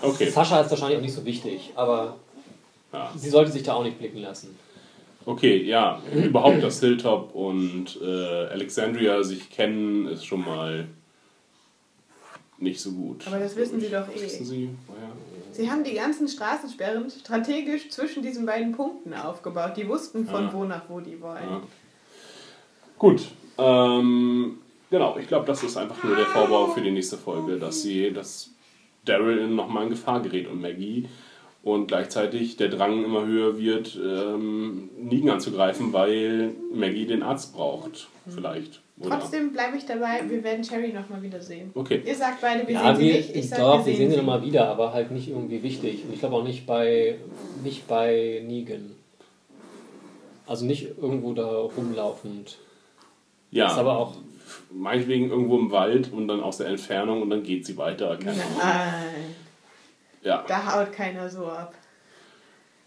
okay. 0.02 0.30
Sascha 0.30 0.60
ist 0.60 0.70
wahrscheinlich 0.70 0.98
auch 0.98 1.02
nicht 1.02 1.14
so 1.14 1.24
wichtig, 1.24 1.72
aber 1.74 2.16
Ja. 2.92 3.10
sie 3.16 3.30
sollte 3.30 3.50
sich 3.52 3.62
da 3.62 3.74
auch 3.74 3.84
nicht 3.84 3.98
blicken 3.98 4.18
lassen. 4.18 4.58
Okay, 5.26 5.62
ja, 5.62 6.00
überhaupt, 6.14 6.62
dass 6.62 6.80
Hilltop 6.80 7.34
und 7.34 7.98
äh, 8.02 8.46
Alexandria 8.46 9.22
sich 9.22 9.50
kennen, 9.50 10.06
ist 10.08 10.24
schon 10.24 10.44
mal 10.44 10.86
nicht 12.58 12.80
so 12.80 12.92
gut. 12.92 13.26
Aber 13.26 13.38
das 13.38 13.56
wissen 13.56 13.80
sie 13.80 13.88
doch 13.88 14.08
Wissen 14.12 14.42
eh. 14.42 14.44
Sie? 14.44 14.70
Oh 14.88 14.92
ja. 15.00 15.08
Sie 15.52 15.70
haben 15.70 15.82
die 15.84 15.94
ganzen 15.94 16.28
Straßensperren 16.28 17.10
strategisch 17.10 17.88
zwischen 17.90 18.22
diesen 18.22 18.46
beiden 18.46 18.72
Punkten 18.72 19.14
aufgebaut. 19.14 19.72
Die 19.76 19.88
wussten 19.88 20.26
von 20.26 20.44
Ja. 20.44 20.52
wo 20.52 20.64
nach 20.64 20.82
wo 20.88 21.00
die 21.00 21.20
wollen. 21.20 21.42
Ja. 21.48 21.62
Gut, 22.98 23.22
ähm, 23.58 24.58
genau, 24.90 25.16
ich 25.18 25.28
glaube, 25.28 25.46
das 25.46 25.62
ist 25.62 25.76
einfach 25.76 26.02
nur 26.02 26.16
der 26.16 26.26
Vorbau 26.26 26.66
für 26.68 26.80
die 26.80 26.90
nächste 26.90 27.16
Folge, 27.16 27.56
dass 27.58 27.82
sie, 27.82 28.12
dass 28.12 28.50
Daryl 29.04 29.46
nochmal 29.48 29.84
in 29.84 29.90
Gefahr 29.90 30.20
gerät 30.20 30.48
und 30.48 30.60
Maggie 30.60 31.08
und 31.62 31.86
gleichzeitig 31.88 32.56
der 32.56 32.68
Drang 32.68 33.04
immer 33.04 33.24
höher 33.24 33.58
wird, 33.58 33.98
ähm, 34.02 34.90
Negan 34.98 35.30
anzugreifen, 35.30 35.92
weil 35.92 36.54
Maggie 36.72 37.06
den 37.06 37.22
Arzt 37.22 37.54
braucht, 37.54 38.08
vielleicht. 38.28 38.80
Oder? 39.00 39.10
Trotzdem 39.20 39.52
bleibe 39.52 39.76
ich 39.76 39.86
dabei, 39.86 40.28
wir 40.28 40.42
werden 40.42 40.62
Cherry 40.64 40.92
nochmal 40.92 41.22
wiedersehen. 41.22 41.70
Okay. 41.74 42.02
Ihr 42.04 42.14
sagt 42.16 42.40
beide, 42.40 42.66
wir 42.66 42.74
ja, 42.74 42.94
sehen 42.94 43.06
wir, 43.06 43.12
sie 43.12 43.18
nicht. 43.18 43.36
Ich 43.36 43.50
doch, 43.50 43.78
wir 43.78 43.84
sehen 43.84 43.96
sehen 43.96 44.10
sie 44.10 44.16
nochmal 44.16 44.42
wieder, 44.42 44.68
aber 44.68 44.92
halt 44.92 45.10
nicht 45.12 45.28
irgendwie 45.28 45.62
wichtig. 45.62 46.04
Und 46.04 46.12
ich 46.14 46.18
glaube 46.20 46.36
auch 46.36 46.42
nicht 46.44 46.66
bei, 46.66 47.16
nicht 47.62 47.86
bei 47.86 48.42
Negan. 48.44 48.96
Also 50.46 50.64
nicht 50.64 50.98
irgendwo 51.00 51.32
da 51.34 51.46
rumlaufend. 51.46 52.58
Ja, 53.50 53.66
Ist 53.68 53.78
aber 53.78 53.98
auch 53.98 54.14
meinetwegen 54.72 55.30
irgendwo 55.30 55.58
im 55.58 55.70
Wald 55.70 56.12
und 56.12 56.26
dann 56.26 56.40
aus 56.42 56.58
der 56.58 56.66
Entfernung 56.68 57.22
und 57.22 57.30
dann 57.30 57.42
geht 57.42 57.66
sie 57.66 57.76
weiter. 57.76 58.16
Keine. 58.16 58.36
Nein, 58.58 59.34
Ja. 60.22 60.44
da 60.48 60.74
haut 60.74 60.92
keiner 60.92 61.28
so 61.28 61.46
ab. 61.46 61.74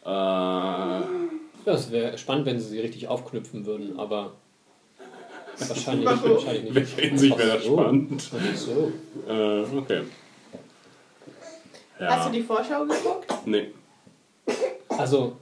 Äh, 0.03 0.09
Ja, 0.09 1.74
es 1.74 1.91
wäre 1.91 2.18
spannend, 2.18 2.47
wenn 2.47 2.59
sie 2.59 2.68
sie 2.70 2.80
richtig 2.80 3.07
aufknüpfen 3.07 3.66
würden, 3.68 3.99
aber 3.99 4.34
wahrscheinlich, 5.70 6.05
wahrscheinlich 6.07 6.57
in 6.59 6.64
nicht. 6.64 6.76
welcher 6.76 7.01
Hinsicht 7.01 7.38
wäre 7.38 7.49
das 7.57 7.66
spannend? 7.66 8.30
Ach 8.34 8.55
so. 8.57 8.91
Äh, 9.28 9.78
okay. 9.78 10.01
Ja. 11.99 12.07
Hast 12.16 12.28
du 12.30 12.32
die 12.32 12.41
Vorschau 12.41 12.84
geguckt? 12.86 13.28
Nee. 13.45 13.68
Also, 14.89 15.34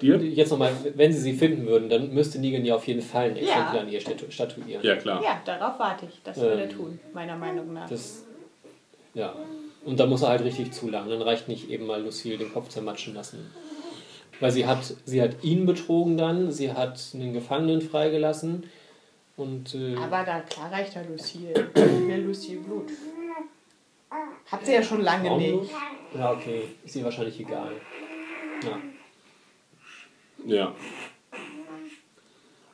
ihr? 0.00 0.16
jetzt 0.18 0.50
nochmal, 0.50 0.72
wenn 0.94 1.12
sie 1.12 1.18
sie 1.20 1.32
finden 1.32 1.66
würden, 1.66 1.88
dann 1.88 2.12
müsste 2.14 2.38
Negan 2.38 2.64
ja 2.64 2.76
auf 2.76 2.86
jeden 2.86 3.02
Fall 3.02 3.30
ein 3.30 3.36
Ja. 3.36 3.42
Exemplar 3.42 3.80
an 3.80 3.88
ihr 3.88 4.00
statu- 4.00 4.30
statuieren. 4.30 4.82
Ja, 4.84 4.96
klar. 4.96 5.22
Ja, 5.22 5.40
darauf 5.44 5.78
warte 5.78 6.06
ich. 6.06 6.20
Das 6.22 6.36
würde 6.38 6.62
er 6.62 6.70
Ähm, 6.70 6.76
tun, 6.76 7.00
meiner 7.12 7.36
Meinung 7.36 7.72
nach. 7.72 7.88
Das, 7.88 8.22
ja. 9.14 9.34
Und 9.84 10.00
da 10.00 10.06
muss 10.06 10.22
er 10.22 10.28
halt 10.28 10.44
richtig 10.44 10.72
zulangen. 10.72 11.10
Dann 11.10 11.22
reicht 11.22 11.48
nicht 11.48 11.68
eben 11.70 11.86
mal 11.86 12.02
Lucille 12.02 12.38
den 12.38 12.52
Kopf 12.52 12.68
zermatschen 12.68 13.14
lassen. 13.14 13.50
Weil 14.40 14.50
sie 14.50 14.66
hat, 14.66 14.94
sie 15.04 15.22
hat 15.22 15.42
ihn 15.42 15.66
betrogen 15.66 16.16
dann, 16.16 16.50
sie 16.50 16.72
hat 16.72 17.00
einen 17.14 17.32
Gefangenen 17.32 17.80
freigelassen 17.80 18.64
und 19.36 19.74
äh, 19.74 19.96
Aber 19.96 20.22
da, 20.24 20.40
klar 20.40 20.70
reicht 20.70 20.94
ja 20.94 21.02
Lucille. 21.02 21.70
Ich 21.74 21.82
will 21.82 22.24
Lucille 22.26 22.60
Blut. 22.60 22.88
Hat 24.46 24.64
sie 24.64 24.72
ja 24.74 24.82
schon 24.82 25.00
lange 25.02 25.28
Frauenblut? 25.28 25.62
nicht. 25.62 25.72
Ja, 26.16 26.32
okay. 26.32 26.62
Ist 26.84 26.94
ihr 26.96 27.04
wahrscheinlich 27.04 27.40
egal. 27.40 27.72
Ja. 28.62 28.78
Ja. 30.46 30.74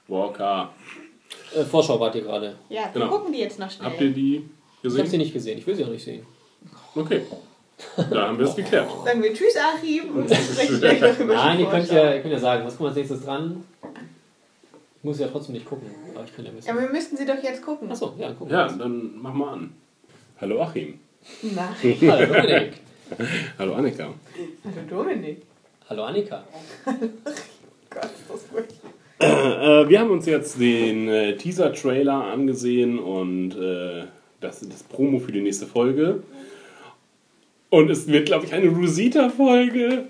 Walker. 0.09 0.73
Äh, 1.57 1.65
Vorschau 1.65 1.99
wart 1.99 2.15
ihr 2.17 2.23
gerade. 2.23 2.57
Ja, 2.69 2.83
wir 2.93 3.01
Genau. 3.01 3.09
gucken 3.09 3.33
die 3.33 3.39
jetzt 3.41 3.59
noch 3.59 3.71
schnell. 3.71 3.89
Habt 3.89 4.01
ihr 4.01 4.11
die 4.13 4.37
Ich 4.83 4.85
habe 4.85 4.91
sie 4.97 5.03
gesehen? 5.03 5.19
nicht 5.21 5.33
gesehen. 5.33 5.59
Ich 5.59 5.67
will 5.67 5.75
sie 5.75 5.85
auch 5.85 5.89
nicht 5.89 6.05
sehen. 6.05 6.27
Okay. 6.95 7.23
Da 8.11 8.29
haben 8.29 8.39
wir 8.39 8.45
es 8.47 8.55
geklärt. 8.57 8.91
Sagen 9.05 9.23
wir 9.23 9.33
Tschüss, 9.33 9.57
Achim, 9.57 10.15
und 10.17 10.31
dann 10.31 10.37
sprechen 10.43 10.81
wir 11.29 11.35
Nein, 11.35 11.61
ihr 11.61 11.67
könnt, 11.67 11.91
ja, 11.91 12.15
ihr 12.15 12.21
könnt 12.21 12.35
ja 12.35 12.39
sagen, 12.39 12.67
was 12.67 12.77
kommt 12.77 12.89
als 12.89 12.97
nächstes 12.97 13.23
dran? 13.25 13.65
Ich 15.01 15.05
muss 15.05 15.19
ja 15.19 15.29
trotzdem 15.29 15.55
nicht 15.55 15.65
gucken, 15.65 15.89
aber 16.15 16.25
ich 16.25 16.37
kann 16.37 16.45
ja 16.45 16.51
Ja, 16.51 16.57
wissen. 16.59 16.79
wir 16.79 16.91
müssten 16.91 17.17
sie 17.17 17.25
doch 17.25 17.43
jetzt 17.43 17.63
gucken. 17.65 17.91
Achso, 17.91 18.15
ja, 18.19 18.33
gucken. 18.33 18.53
Ja, 18.53 18.69
dann 18.69 19.13
mach 19.17 19.33
mal 19.33 19.55
an. 19.55 19.73
Hallo 20.41 20.61
Achim. 20.63 20.99
Nein, 21.43 21.75
Hallo 22.07 22.27
Dominik. 22.27 22.73
Hallo 23.59 23.75
Annika. 23.75 24.05
hallo 24.65 24.77
Dominik. 24.89 25.43
Hallo 25.89 26.05
Annika. 26.05 26.45
Gott, 26.85 28.05
ist 28.05 28.25
das 28.29 28.43
furchtbar. 28.45 28.91
Äh, 29.21 29.89
wir 29.89 30.01
haben 30.01 30.11
uns 30.11 30.27
jetzt 30.27 30.61
den 30.61 31.09
äh, 31.09 31.37
Teaser-Trailer 31.37 32.25
angesehen 32.25 32.99
und 32.99 33.53
äh, 33.57 34.05
das 34.41 34.61
ist 34.63 34.73
das 34.73 34.83
Promo 34.83 35.19
für 35.19 35.33
die 35.33 35.41
nächste 35.41 35.67
Folge. 35.67 36.23
Und 37.71 37.91
es 37.91 38.07
wird, 38.07 38.27
glaube 38.27 38.45
ich, 38.47 38.53
eine 38.53 38.69
Rosita-Folge. 38.69 40.05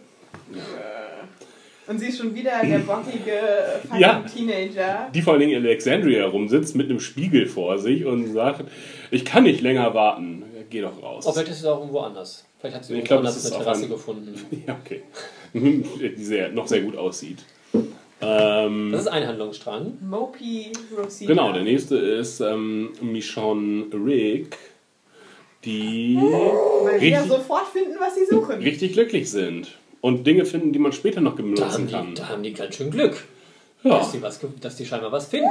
Und 1.91 1.99
sie 1.99 2.07
ist 2.07 2.19
schon 2.19 2.33
wieder 2.35 2.53
der 2.65 2.79
bockige 2.87 3.41
fucking 3.83 4.01
Ja. 4.01 4.21
Teenager. 4.33 5.09
Die 5.13 5.23
vor 5.23 5.33
allen 5.33 5.41
Dingen 5.41 5.59
in 5.59 5.67
Alexandria 5.67 6.25
rumsitzt 6.27 6.77
mit 6.77 6.89
einem 6.89 7.01
Spiegel 7.01 7.47
vor 7.47 7.79
sich 7.79 8.05
und 8.05 8.33
sagt, 8.33 8.65
ich 9.11 9.25
kann 9.25 9.43
nicht 9.43 9.61
länger 9.61 9.93
warten. 9.93 10.45
Geh 10.71 10.83
doch 10.83 11.03
raus. 11.03 11.25
Oh, 11.27 11.33
vielleicht 11.33 11.49
ist 11.51 11.59
es 11.59 11.65
auch 11.65 11.81
irgendwo 11.81 11.99
anders. 11.99 12.47
Vielleicht 12.61 12.77
hat 12.77 12.85
sie 12.85 12.93
Ich 12.93 12.99
irgendwo 13.01 13.15
glaub, 13.23 13.25
es 13.25 13.31
anders 13.45 13.53
eine 13.53 13.65
Terrasse 13.65 13.81
einem- 13.83 13.91
gefunden. 13.91 14.35
Ja, 14.67 14.79
okay. 14.85 15.03
Die 16.17 16.23
sehr, 16.23 16.51
noch 16.53 16.69
sehr 16.69 16.83
gut 16.83 16.97
aussieht. 16.97 17.39
Ähm, 18.23 18.91
Das 18.93 19.01
ist 19.01 19.09
ein 19.09 19.27
Handlungsstrang. 19.27 19.95
Mopey 20.09 20.71
Rosita. 20.97 21.27
genau, 21.33 21.53
der 21.53 21.63
nächste 21.65 21.97
ist 21.97 22.41
ähm, 22.41 22.91
Michonne 23.01 23.87
Rick, 23.93 24.57
die 25.65 26.17
Weil 26.17 27.01
wir 27.01 27.13
richtig- 27.19 27.29
sofort 27.33 27.67
finden, 27.67 27.97
was 27.99 28.15
sie 28.15 28.27
suchen. 28.27 28.57
richtig 28.63 28.93
glücklich 28.93 29.29
sind 29.31 29.77
und 30.01 30.27
Dinge 30.27 30.45
finden, 30.45 30.73
die 30.73 30.79
man 30.79 30.93
später 30.93 31.21
noch 31.21 31.37
Da 31.37 31.43
benutzen 31.43 31.87
die, 31.87 31.93
kann. 31.93 32.15
da 32.15 32.29
haben 32.29 32.43
die 32.43 32.53
ganz 32.53 32.75
schön 32.77 32.91
Glück, 32.91 33.25
Ja, 33.83 33.99
dass, 33.99 34.13
die 34.13 34.23
was, 34.23 34.41
dass 34.61 34.77
die 34.77 34.87
scheinbar 34.87 35.13
was 35.13 35.27
finden. 35.29 35.51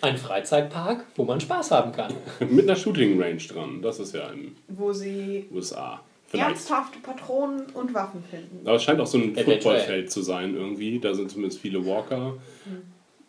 Ein 0.00 0.16
Freizeitpark, 0.16 1.04
wo 1.16 1.24
man 1.24 1.40
Spaß 1.40 1.70
haben 1.72 1.92
kann. 1.92 2.12
mit 2.50 2.64
einer 2.68 2.76
Shooting 2.76 3.20
Range 3.20 3.36
dran. 3.36 3.82
Das 3.82 3.98
ist 4.00 4.14
ja 4.14 4.28
in 4.30 4.56
Wo 4.68 4.92
sie 4.92 5.46
USA. 5.52 6.00
Vielleicht. 6.28 6.48
ernsthafte 6.50 6.98
Patronen 6.98 7.66
und 7.74 7.94
Waffen 7.94 8.22
finden. 8.28 8.66
Aber 8.66 8.76
es 8.76 8.82
scheint 8.82 9.00
auch 9.00 9.06
so 9.06 9.18
ein. 9.18 9.36
Footballfeld 9.36 10.10
zu 10.10 10.22
sein 10.22 10.54
irgendwie. 10.56 10.98
Da 10.98 11.14
sind 11.14 11.30
zumindest 11.30 11.60
viele 11.60 11.84
Walker. 11.86 12.34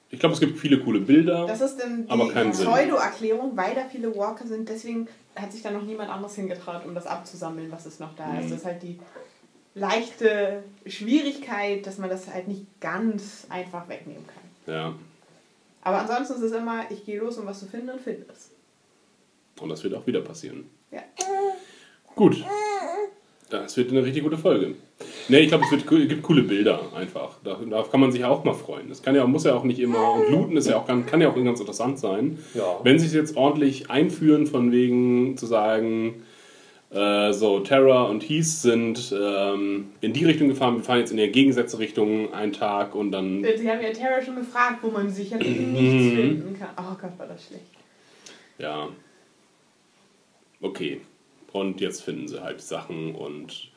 Ich 0.09 0.20
glaube, 0.20 0.34
es 0.34 0.39
gibt 0.39 0.57
viele 0.57 0.80
coole 0.80 1.01
Bilder. 1.01 1.45
Das 1.45 1.61
ist 1.61 1.78
dann 1.78 2.05
Aber 2.07 2.26
die 2.26 2.30
keinen 2.32 2.53
Sinn. 2.53 2.68
Pseudo-Erklärung, 2.68 3.51
weil 3.55 3.76
da 3.76 3.82
viele 3.91 4.16
Walker 4.16 4.47
sind. 4.47 4.70
Deswegen 4.70 5.07
hat 5.36 5.51
sich 5.51 5.61
da 5.61 5.72
noch 5.72 5.82
niemand 5.84 6.09
anderes 6.09 6.36
hingetraut, 6.36 6.82
um 6.86 6.95
das 6.95 7.05
abzusammeln, 7.05 7.72
was 7.72 7.86
es 7.86 7.99
noch 7.99 8.16
da 8.16 8.26
Mhm. 8.28 8.39
ist. 8.39 8.51
Das 8.51 8.59
ist 8.59 8.66
halt 8.66 8.82
die 8.84 8.97
leichte 9.76 10.63
Schwierigkeit, 10.86 11.86
dass 11.86 11.97
man 11.97 12.09
das 12.09 12.34
halt 12.34 12.47
nicht 12.47 12.65
ganz 12.82 13.45
einfach 13.49 13.88
wegnehmen 13.89 14.26
kann. 14.26 14.73
Ja, 14.73 14.95
Aber 15.82 15.99
ansonsten 15.99 16.36
ist 16.36 16.41
es 16.41 16.51
immer, 16.53 16.86
ich 16.89 17.05
gehe 17.05 17.19
los, 17.19 17.38
um 17.38 17.45
was 17.45 17.59
zu 17.59 17.67
finden 17.67 17.89
und 17.89 18.01
finde 18.01 18.26
es. 18.32 18.49
und 19.61 19.69
das 19.69 19.84
wird 19.84 19.93
auch 19.93 20.07
wieder 20.07 20.21
passieren. 20.21 20.65
Ja. 20.91 21.01
Gut. 22.15 22.43
Das 23.49 23.78
wird 23.78 23.91
eine 23.91 24.03
richtig 24.03 24.23
gute 24.23 24.38
Folge. 24.38 24.73
Ne, 25.28 25.39
ich 25.41 25.49
glaube, 25.49 25.65
es 25.65 25.71
wird, 25.71 25.88
gibt 26.09 26.23
coole 26.23 26.41
Bilder 26.41 26.91
einfach. 26.95 27.38
Da- 27.43 27.59
Darauf 27.69 27.91
kann 27.91 27.99
man 27.99 28.11
sich 28.11 28.21
ja 28.21 28.30
auch 28.30 28.43
mal 28.43 28.53
freuen. 28.53 28.89
Das 28.89 29.03
kann 29.03 29.13
ja, 29.15 29.26
muss 29.28 29.43
ja 29.43 29.53
auch 29.53 29.63
nicht 29.63 29.80
immer. 29.80 30.13
Und 30.13 30.32
Looten 30.32 30.57
ist 30.57 30.67
ja 30.67 30.78
auch, 30.78 30.88
ganz- 30.88 31.05
kann 31.07 31.21
ja 31.21 31.30
auch 31.30 31.36
ganz 31.36 31.59
interessant 31.59 31.99
sein. 31.99 32.39
Ja. 32.53 32.80
Wenn 32.84 32.97
sie 32.97 33.05
es 33.05 33.13
jetzt 33.13 33.36
ordentlich 33.38 33.89
einführen, 33.91 34.47
von 34.47 34.71
wegen 34.71 35.38
zu 35.38 35.45
sagen, 35.45 36.23
äh, 36.91 37.33
so, 37.33 37.59
Terra 37.61 38.03
und 38.03 38.21
Heath 38.29 38.45
sind 38.45 39.13
ähm, 39.17 39.88
in 40.01 40.13
die 40.13 40.25
Richtung 40.25 40.47
gefahren, 40.47 40.77
wir 40.77 40.83
fahren 40.83 40.99
jetzt 40.99 41.11
in 41.11 41.17
die 41.17 41.23
entgegengesetzte 41.23 41.79
Richtung 41.79 42.33
einen 42.33 42.53
Tag 42.53 42.95
und 42.95 43.11
dann. 43.11 43.43
Sie 43.43 43.69
haben 43.69 43.81
ja 43.81 43.91
Terra 43.91 44.21
schon 44.21 44.36
gefragt, 44.36 44.79
wo 44.81 44.89
man 44.91 45.09
sicherlich 45.09 45.59
Mhm. 45.59 45.73
nichts 45.73 46.15
finden 46.15 46.59
kann. 46.59 46.69
Oh 46.77 46.95
Gott, 47.01 47.17
war 47.17 47.27
das 47.27 47.45
schlecht. 47.47 47.63
Ja. 48.57 48.89
Okay. 50.61 51.01
Und 51.51 51.79
jetzt 51.81 52.01
finden 52.01 52.27
sie 52.27 52.41
halt 52.41 52.61
Sachen 52.61 53.15
und 53.15 53.69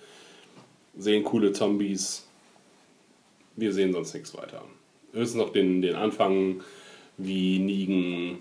sehen 0.96 1.22
coole 1.24 1.52
Zombies. 1.52 2.26
Wir 3.56 3.72
sehen 3.72 3.92
sonst 3.92 4.14
nichts 4.14 4.36
weiter. 4.36 4.64
Höchstens 5.12 5.36
noch 5.40 5.50
den, 5.52 5.80
den 5.82 5.94
Anfang, 5.94 6.61
wie 7.16 7.59
Negan 7.59 8.38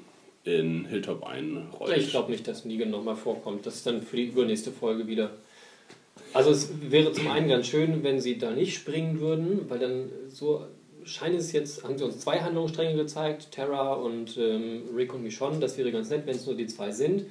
in 0.48 0.86
Hilltop 0.86 1.26
einrollt. 1.26 1.98
Ich 1.98 2.10
glaube 2.10 2.32
nicht, 2.32 2.48
dass 2.48 2.64
Negan 2.64 2.90
nochmal 2.90 3.18
vorkommt. 3.18 3.66
Das 3.66 3.76
ist 3.76 3.86
dann 3.86 4.02
für 4.02 4.16
die 4.16 4.28
übernächste 4.28 4.72
Folge 4.72 5.08
wieder. 5.08 5.32
Also 6.34 6.52
es 6.52 6.72
wäre 6.90 7.12
zum 7.12 7.28
einen 7.28 7.50
ganz 7.50 7.68
schön, 7.68 8.04
wenn 8.04 8.22
sie 8.22 8.38
da 8.38 8.52
nicht 8.52 8.76
springen 8.76 9.20
würden, 9.20 9.70
weil 9.70 9.80
dann 9.80 10.10
so 10.30 10.66
scheint 11.04 11.38
es 11.38 11.52
jetzt, 11.52 11.84
haben 11.84 11.98
sie 11.98 12.04
uns 12.04 12.20
zwei 12.20 12.40
Handlungsstränge 12.40 12.96
gezeigt, 12.96 13.52
Terra 13.52 13.94
und 13.94 14.38
ähm, 14.38 14.84
Rick 14.96 15.14
und 15.14 15.24
Michonne. 15.24 15.60
Das 15.60 15.78
wäre 15.78 15.92
ganz 15.92 16.10
nett, 16.10 16.26
wenn 16.26 16.36
es 16.36 16.46
nur 16.46 16.56
die 16.56 16.68
zwei 16.68 16.92
sind. 16.92 17.26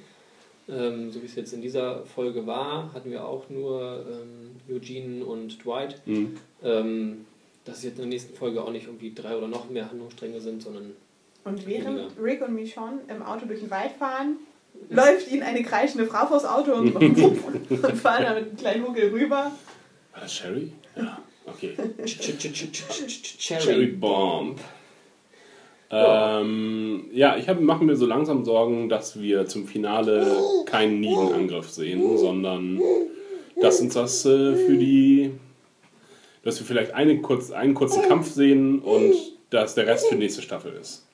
Ähm, 0.69 1.11
so 1.11 1.21
wie 1.21 1.25
es 1.25 1.35
jetzt 1.35 1.53
in 1.53 1.61
dieser 1.61 2.05
Folge 2.05 2.45
war, 2.45 2.93
hatten 2.93 3.09
wir 3.09 3.25
auch 3.25 3.49
nur 3.49 4.05
ähm, 4.09 4.75
Eugene 4.75 5.25
und 5.25 5.63
Dwight. 5.63 6.01
Mhm. 6.05 6.37
Ähm, 6.63 7.25
dass 7.65 7.79
es 7.79 7.83
jetzt 7.83 7.95
in 7.95 8.03
der 8.03 8.09
nächsten 8.09 8.35
Folge 8.35 8.63
auch 8.63 8.71
nicht 8.71 8.85
irgendwie 8.85 9.13
drei 9.13 9.35
oder 9.35 9.47
noch 9.47 9.69
mehr 9.69 9.89
Handlungsstränge 9.89 10.39
sind, 10.39 10.61
sondern 10.61 10.93
Und 11.47 11.65
während 11.65 11.97
Weniger. 11.97 12.23
Rick 12.23 12.41
und 12.41 12.55
Michonne 12.55 12.99
im 13.07 13.23
Auto 13.23 13.45
durch 13.45 13.61
den 13.61 13.71
Wald 13.71 13.91
fahren, 13.97 14.35
läuft 14.89 15.31
ihnen 15.31 15.43
eine 15.43 15.63
kreischende 15.63 16.05
Frau 16.05 16.25
vors 16.27 16.43
Auto 16.43 16.73
und, 16.73 16.93
und 16.95 17.97
fahren 17.97 18.23
da 18.23 18.33
mit 18.33 18.43
einem 18.43 18.57
kleinen 18.57 18.85
Huckel 18.85 19.09
rüber. 19.11 19.51
War 20.11 20.21
das 20.21 20.33
Sherry? 20.33 20.73
Ja. 20.97 21.19
Okay. 21.45 21.73
Cherry 22.05 23.87
Bomb. 23.87 24.59
Ähm, 25.89 27.05
ja, 27.13 27.37
ich 27.37 27.47
mache 27.61 27.85
mir 27.85 27.95
so 27.95 28.05
langsam 28.05 28.43
Sorgen, 28.43 28.89
dass 28.89 29.21
wir 29.21 29.45
zum 29.45 29.67
Finale 29.67 30.27
keinen 30.65 30.99
Negan-Angriff 30.99 31.69
sehen, 31.69 32.17
sondern 32.17 32.81
dass 33.61 33.79
uns 33.79 33.93
das 33.93 34.25
äh, 34.25 34.55
für 34.55 34.75
die. 34.75 35.31
dass 36.43 36.59
wir 36.59 36.67
vielleicht 36.67 36.93
eine 36.93 37.21
kurz, 37.21 37.51
einen 37.51 37.73
kurzen 37.73 38.01
Kampf 38.01 38.31
sehen 38.31 38.79
und 38.79 39.13
dass 39.49 39.75
der 39.75 39.87
Rest 39.87 40.07
für 40.07 40.15
die 40.15 40.23
nächste 40.23 40.41
Staffel 40.41 40.73
ist. 40.73 41.06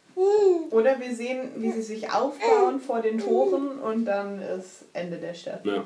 Oder 0.71 0.99
wir 0.99 1.15
sehen, 1.15 1.49
wie 1.57 1.71
sie 1.71 1.81
sich 1.81 2.11
aufbauen 2.11 2.79
vor 2.79 3.01
den 3.01 3.17
Toren 3.19 3.79
und 3.79 4.05
dann 4.05 4.39
ist 4.41 4.85
Ende 4.93 5.17
der 5.17 5.33
Stadt. 5.33 5.65
Ja, 5.65 5.83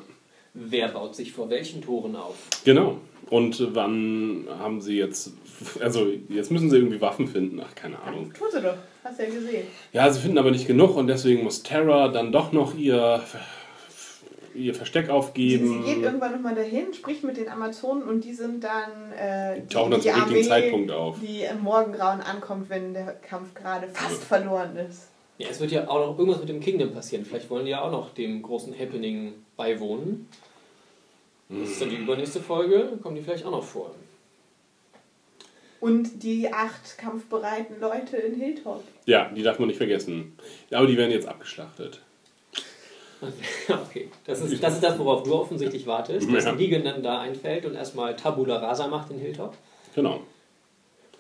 Wer 0.53 0.87
baut 0.87 1.15
sich 1.15 1.31
vor 1.33 1.49
welchen 1.49 1.81
Toren 1.81 2.15
auf? 2.15 2.35
genau. 2.63 2.97
Und 3.29 3.75
wann 3.75 4.47
haben 4.57 4.79
sie 4.79 4.97
jetzt. 4.97 5.33
Also, 5.81 6.07
jetzt 6.29 6.49
müssen 6.49 6.69
sie 6.69 6.77
irgendwie 6.77 7.01
Waffen 7.01 7.27
finden. 7.27 7.59
Ach, 7.61 7.75
keine 7.75 7.99
Ahnung. 7.99 8.31
Tun 8.33 8.47
sie 8.49 8.61
doch, 8.61 8.75
hast 9.03 9.19
du 9.19 9.23
ja 9.23 9.29
gesehen. 9.29 9.67
Ja, 9.91 10.09
sie 10.09 10.21
finden 10.21 10.37
aber 10.37 10.49
nicht 10.51 10.65
genug 10.65 10.95
und 10.95 11.07
deswegen 11.07 11.43
muss 11.43 11.61
Terra 11.61 12.07
dann 12.07 12.31
doch 12.31 12.53
noch 12.53 12.73
ihr, 12.77 13.21
ihr 14.57 14.73
Versteck 14.75 15.05
Sie, 15.05 15.11
aufgeben. 15.11 15.83
sie 15.85 15.93
geht 15.93 16.03
irgendwann 16.03 16.31
nochmal 16.33 16.55
dahin, 16.55 16.93
spricht 16.93 17.23
mit 17.23 17.37
den 17.37 17.49
Amazonen 17.49 18.03
und 18.03 18.23
die 18.23 18.33
sind 18.33 18.63
dann. 18.63 19.11
Äh, 19.13 19.61
Die 19.61 19.67
tauchen 19.67 19.91
dann 19.91 20.01
zum 20.01 20.11
richtigen 20.13 20.43
Zeitpunkt 20.43 20.91
auf. 20.91 21.17
Die 21.19 21.41
im 21.43 21.61
Morgengrauen 21.61 22.21
ankommt, 22.21 22.69
wenn 22.69 22.93
der 22.93 23.13
Kampf 23.13 23.53
gerade 23.53 23.87
fast 23.87 24.23
verloren 24.23 24.75
ist. 24.77 25.09
Ja, 25.37 25.47
es 25.49 25.59
wird 25.59 25.71
ja 25.71 25.87
auch 25.87 25.99
noch 26.07 26.17
irgendwas 26.17 26.39
mit 26.39 26.49
dem 26.49 26.59
Kingdom 26.59 26.91
passieren. 26.91 27.23
Vielleicht 27.23 27.49
wollen 27.49 27.65
die 27.65 27.71
ja 27.71 27.81
auch 27.81 27.91
noch 27.91 28.13
dem 28.13 28.41
großen 28.41 28.73
Happening 28.77 29.33
beiwohnen. 29.55 30.27
Das 31.49 31.69
ist 31.69 31.81
dann 31.81 31.89
die 31.89 31.95
übernächste 31.97 32.41
Folge, 32.41 32.97
kommen 33.01 33.15
die 33.15 33.21
vielleicht 33.21 33.45
auch 33.45 33.51
noch 33.51 33.63
vor. 33.63 33.93
Und 35.79 36.23
die 36.23 36.51
acht 36.51 36.97
kampfbereiten 36.97 37.79
Leute 37.79 38.17
in 38.17 38.33
Hilltop. 38.35 38.83
Ja, 39.05 39.29
die 39.29 39.43
darf 39.43 39.59
man 39.59 39.67
nicht 39.67 39.77
vergessen. 39.77 40.35
Ja, 40.71 40.79
aber 40.79 40.87
die 40.87 40.97
werden 40.97 41.11
jetzt 41.11 41.27
abgeschlachtet. 41.27 42.01
Okay, 43.69 44.09
das 44.25 44.41
ist, 44.41 44.61
das 44.61 44.75
ist 44.75 44.83
das, 44.83 44.99
worauf 44.99 45.23
du 45.23 45.33
offensichtlich 45.33 45.87
wartest, 45.87 46.31
dass 46.31 46.45
Ja. 46.45 46.51
Negan 46.53 46.83
dann 46.83 47.01
da 47.01 47.19
einfällt 47.19 47.65
und 47.65 47.75
erstmal 47.75 48.15
Tabula 48.15 48.57
Rasa 48.57 48.87
macht 48.87 49.09
in 49.11 49.19
Hilltop. 49.19 49.55
Genau. 49.95 50.21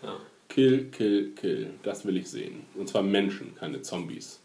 Ja. 0.03 0.15
Kill, 0.49 0.85
kill, 0.91 1.31
kill. 1.35 1.71
Das 1.83 2.05
will 2.05 2.17
ich 2.17 2.29
sehen. 2.29 2.65
Und 2.75 2.87
zwar 2.87 3.01
Menschen, 3.01 3.55
keine 3.55 3.81
Zombies. 3.81 4.39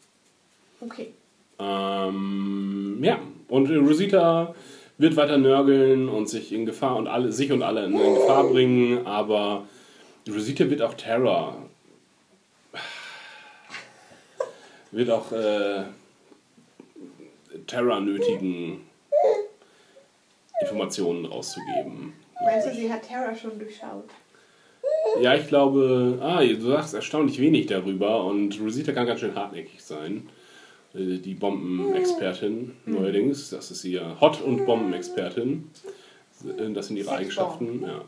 Okay. 0.81 1.13
Ähm, 1.59 2.99
ja, 3.03 3.19
und 3.49 3.71
Rosita 3.71 4.55
wird 4.99 5.17
weiter 5.17 5.37
nörgeln 5.39 6.09
und 6.09 6.29
sich 6.29 6.53
in 6.53 6.67
Gefahr 6.67 6.97
und 6.97 7.07
alle, 7.07 7.33
sich 7.33 7.53
und 7.53 7.63
alle 7.63 7.85
in 7.85 7.93
Gefahr 7.93 8.45
bringen, 8.49 9.07
aber 9.07 9.65
Rosita 10.29 10.69
wird 10.71 10.83
auch 10.83 10.95
Terror. 10.95 11.57
Wird 14.91 15.11
auch 15.11 15.33
äh, 15.33 15.85
Terror 17.67 18.01
nötigen, 18.01 18.81
Informationen 20.61 21.27
rauszugeben. 21.27 22.13
Meinst 22.45 22.67
du, 22.69 22.75
sie 22.75 22.93
hat 22.93 23.03
Terra 23.03 23.35
schon 23.35 23.59
durchschaut? 23.59 24.09
Ja, 25.21 25.35
ich 25.35 25.47
glaube, 25.49 26.19
ah, 26.23 26.43
du 26.45 26.61
sagst 26.61 26.95
erstaunlich 26.95 27.39
wenig 27.41 27.67
darüber 27.67 28.25
und 28.25 28.59
Rosita 28.61 28.93
kann 28.93 29.07
ganz 29.07 29.21
schön 29.21 29.35
hartnäckig 29.35 29.83
sein. 29.83 30.29
Äh, 30.95 31.19
Die 31.19 31.35
Bombenexpertin 31.35 32.77
neuerdings, 32.87 33.51
das 33.51 33.71
ist 33.71 33.85
ihr 33.85 34.21
Hot- 34.21 34.41
und 34.41 34.65
Bombenexpertin. 34.67 35.71
äh, 36.59 36.71
das 36.73 36.89
sind 36.89 36.97
ihre 36.97 37.09
Sexborn. 37.17 37.19
Eigenschaften. 37.19 37.83
Ja. 37.83 38.05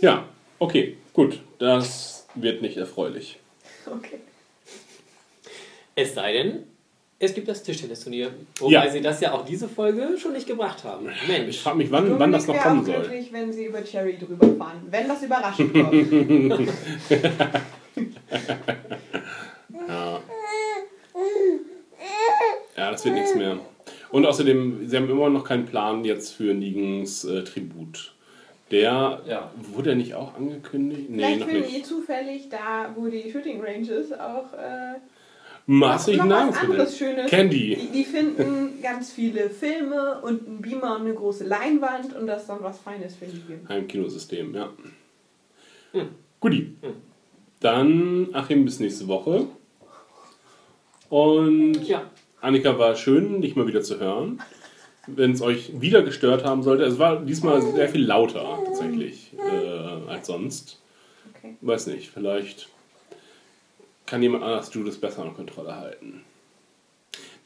ja, 0.00 0.28
okay, 0.58 0.96
gut. 1.12 1.40
Das 1.58 2.26
wird 2.34 2.62
nicht 2.62 2.76
erfreulich. 2.76 3.38
Okay. 3.86 4.18
Es 5.94 6.14
sei 6.14 6.32
denn, 6.32 6.64
es 7.18 7.32
gibt 7.34 7.48
das 7.48 7.62
Tischtennisturnier. 7.62 8.30
Wobei 8.58 8.72
Ja. 8.72 8.90
sie 8.90 9.00
das 9.00 9.20
ja 9.20 9.32
auch 9.32 9.44
diese 9.44 9.68
Folge 9.68 10.16
schon 10.18 10.32
nicht 10.32 10.46
gebracht 10.46 10.84
haben. 10.84 11.08
Ich 11.22 11.28
Mensch. 11.28 11.58
frage 11.60 11.78
mich, 11.78 11.90
wann, 11.90 12.18
wann 12.18 12.32
das 12.32 12.46
noch 12.46 12.56
kommen 12.58 12.80
auch 12.80 12.84
soll. 12.86 12.94
glücklich, 13.00 13.32
wenn 13.32 13.52
sie 13.52 13.66
über 13.66 13.82
Cherry 13.84 14.18
drüber 14.18 14.46
fahren. 14.56 14.82
Wenn 14.90 15.08
das 15.08 15.22
überraschend 15.22 15.72
kommt. 15.72 16.68
Ja, 22.76 22.90
das 22.90 23.04
wird 23.04 23.14
nichts 23.14 23.34
mehr. 23.34 23.58
Und 24.10 24.26
außerdem, 24.26 24.86
sie 24.88 24.96
haben 24.96 25.08
immer 25.10 25.28
noch 25.30 25.44
keinen 25.44 25.66
Plan 25.66 26.04
jetzt 26.04 26.32
für 26.34 26.54
Nigens 26.54 27.24
äh, 27.24 27.42
Tribut. 27.44 28.12
Der 28.70 29.20
Ja. 29.28 29.50
wurde 29.56 29.90
er 29.90 29.96
nicht 29.96 30.14
auch 30.14 30.34
angekündigt? 30.34 31.08
Nee, 31.10 31.16
Vielleicht 31.22 31.40
noch 31.40 31.46
nicht. 31.48 31.76
die 31.76 31.82
zufällig 31.82 32.48
da, 32.48 32.92
wo 32.96 33.06
die 33.06 33.30
Shooting 33.30 33.60
Range 33.60 33.88
ist, 33.88 34.18
auch 34.18 34.52
äh, 34.54 34.94
Anderes 35.66 36.04
den. 36.04 36.98
Schönes. 36.98 37.30
Candy. 37.30 37.76
Die, 37.76 37.98
die 37.98 38.04
finden 38.04 38.82
ganz 38.82 39.12
viele 39.12 39.48
Filme 39.48 40.20
und 40.20 40.46
einen 40.46 40.60
Beamer 40.60 40.96
und 40.96 41.02
eine 41.02 41.14
große 41.14 41.44
Leinwand 41.44 42.14
und 42.14 42.26
das 42.26 42.42
ist 42.42 42.48
dann 42.48 42.62
was 42.62 42.78
Feines 42.78 43.16
für 43.16 43.26
die. 43.26 43.40
Heimkinosystem, 43.68 44.54
ja. 44.54 44.70
Guti. 46.40 46.74
Dann, 47.60 48.28
Achim, 48.34 48.64
bis 48.64 48.78
nächste 48.80 49.08
Woche. 49.08 49.46
Und 51.08 51.86
Ja. 51.86 52.10
Annika 52.40 52.78
war 52.78 52.94
schön, 52.94 53.40
dich 53.40 53.56
mal 53.56 53.66
wieder 53.66 53.80
zu 53.82 53.98
hören. 53.98 54.42
Wenn 55.06 55.32
es 55.32 55.40
euch 55.40 55.80
wieder 55.80 56.02
gestört 56.02 56.44
haben 56.44 56.62
sollte, 56.62 56.84
es 56.84 56.98
war 56.98 57.20
diesmal 57.20 57.62
sehr 57.62 57.88
viel 57.88 58.04
lauter 58.04 58.58
tatsächlich 58.64 59.32
äh, 59.38 60.10
als 60.10 60.26
sonst. 60.26 60.82
Okay. 61.34 61.56
Weiß 61.60 61.86
nicht, 61.86 62.10
vielleicht 62.10 62.68
kann 64.06 64.22
jemand 64.22 64.44
anders 64.44 64.72
Judas 64.72 64.96
besser 64.98 65.22
unter 65.22 65.34
Kontrolle 65.34 65.74
halten. 65.76 66.22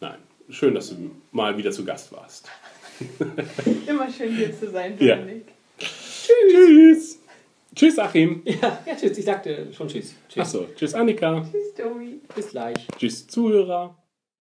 Nein, 0.01 0.19
schön, 0.51 0.75
dass 0.75 0.91
du 0.91 1.11
mal 1.33 1.57
wieder 1.57 1.71
zu 1.71 1.85
Gast 1.85 2.13
warst. 2.13 2.49
Immer 3.87 4.11
schön 4.11 4.35
hier 4.35 4.59
zu 4.59 4.71
sein, 4.71 4.97
Ja. 4.99 5.17
Dominik. 5.17 5.47
Tschüss. 5.79 7.19
Tschüss, 7.75 7.99
Achim. 7.99 8.43
Ja, 8.45 8.83
ja, 8.87 8.97
tschüss. 8.97 9.17
Ich 9.19 9.25
sagte 9.25 9.73
schon 9.73 9.89
tschüss. 9.89 10.15
Tschüss. 10.29 10.43
Achso, 10.43 10.67
tschüss, 10.75 10.95
Annika. 10.95 11.47
Tschüss, 11.51 11.75
Domi. 11.75 12.21
Bis 12.35 12.49
gleich. 12.51 12.77
Tschüss, 12.99 13.27
Zuhörer. 13.29 13.97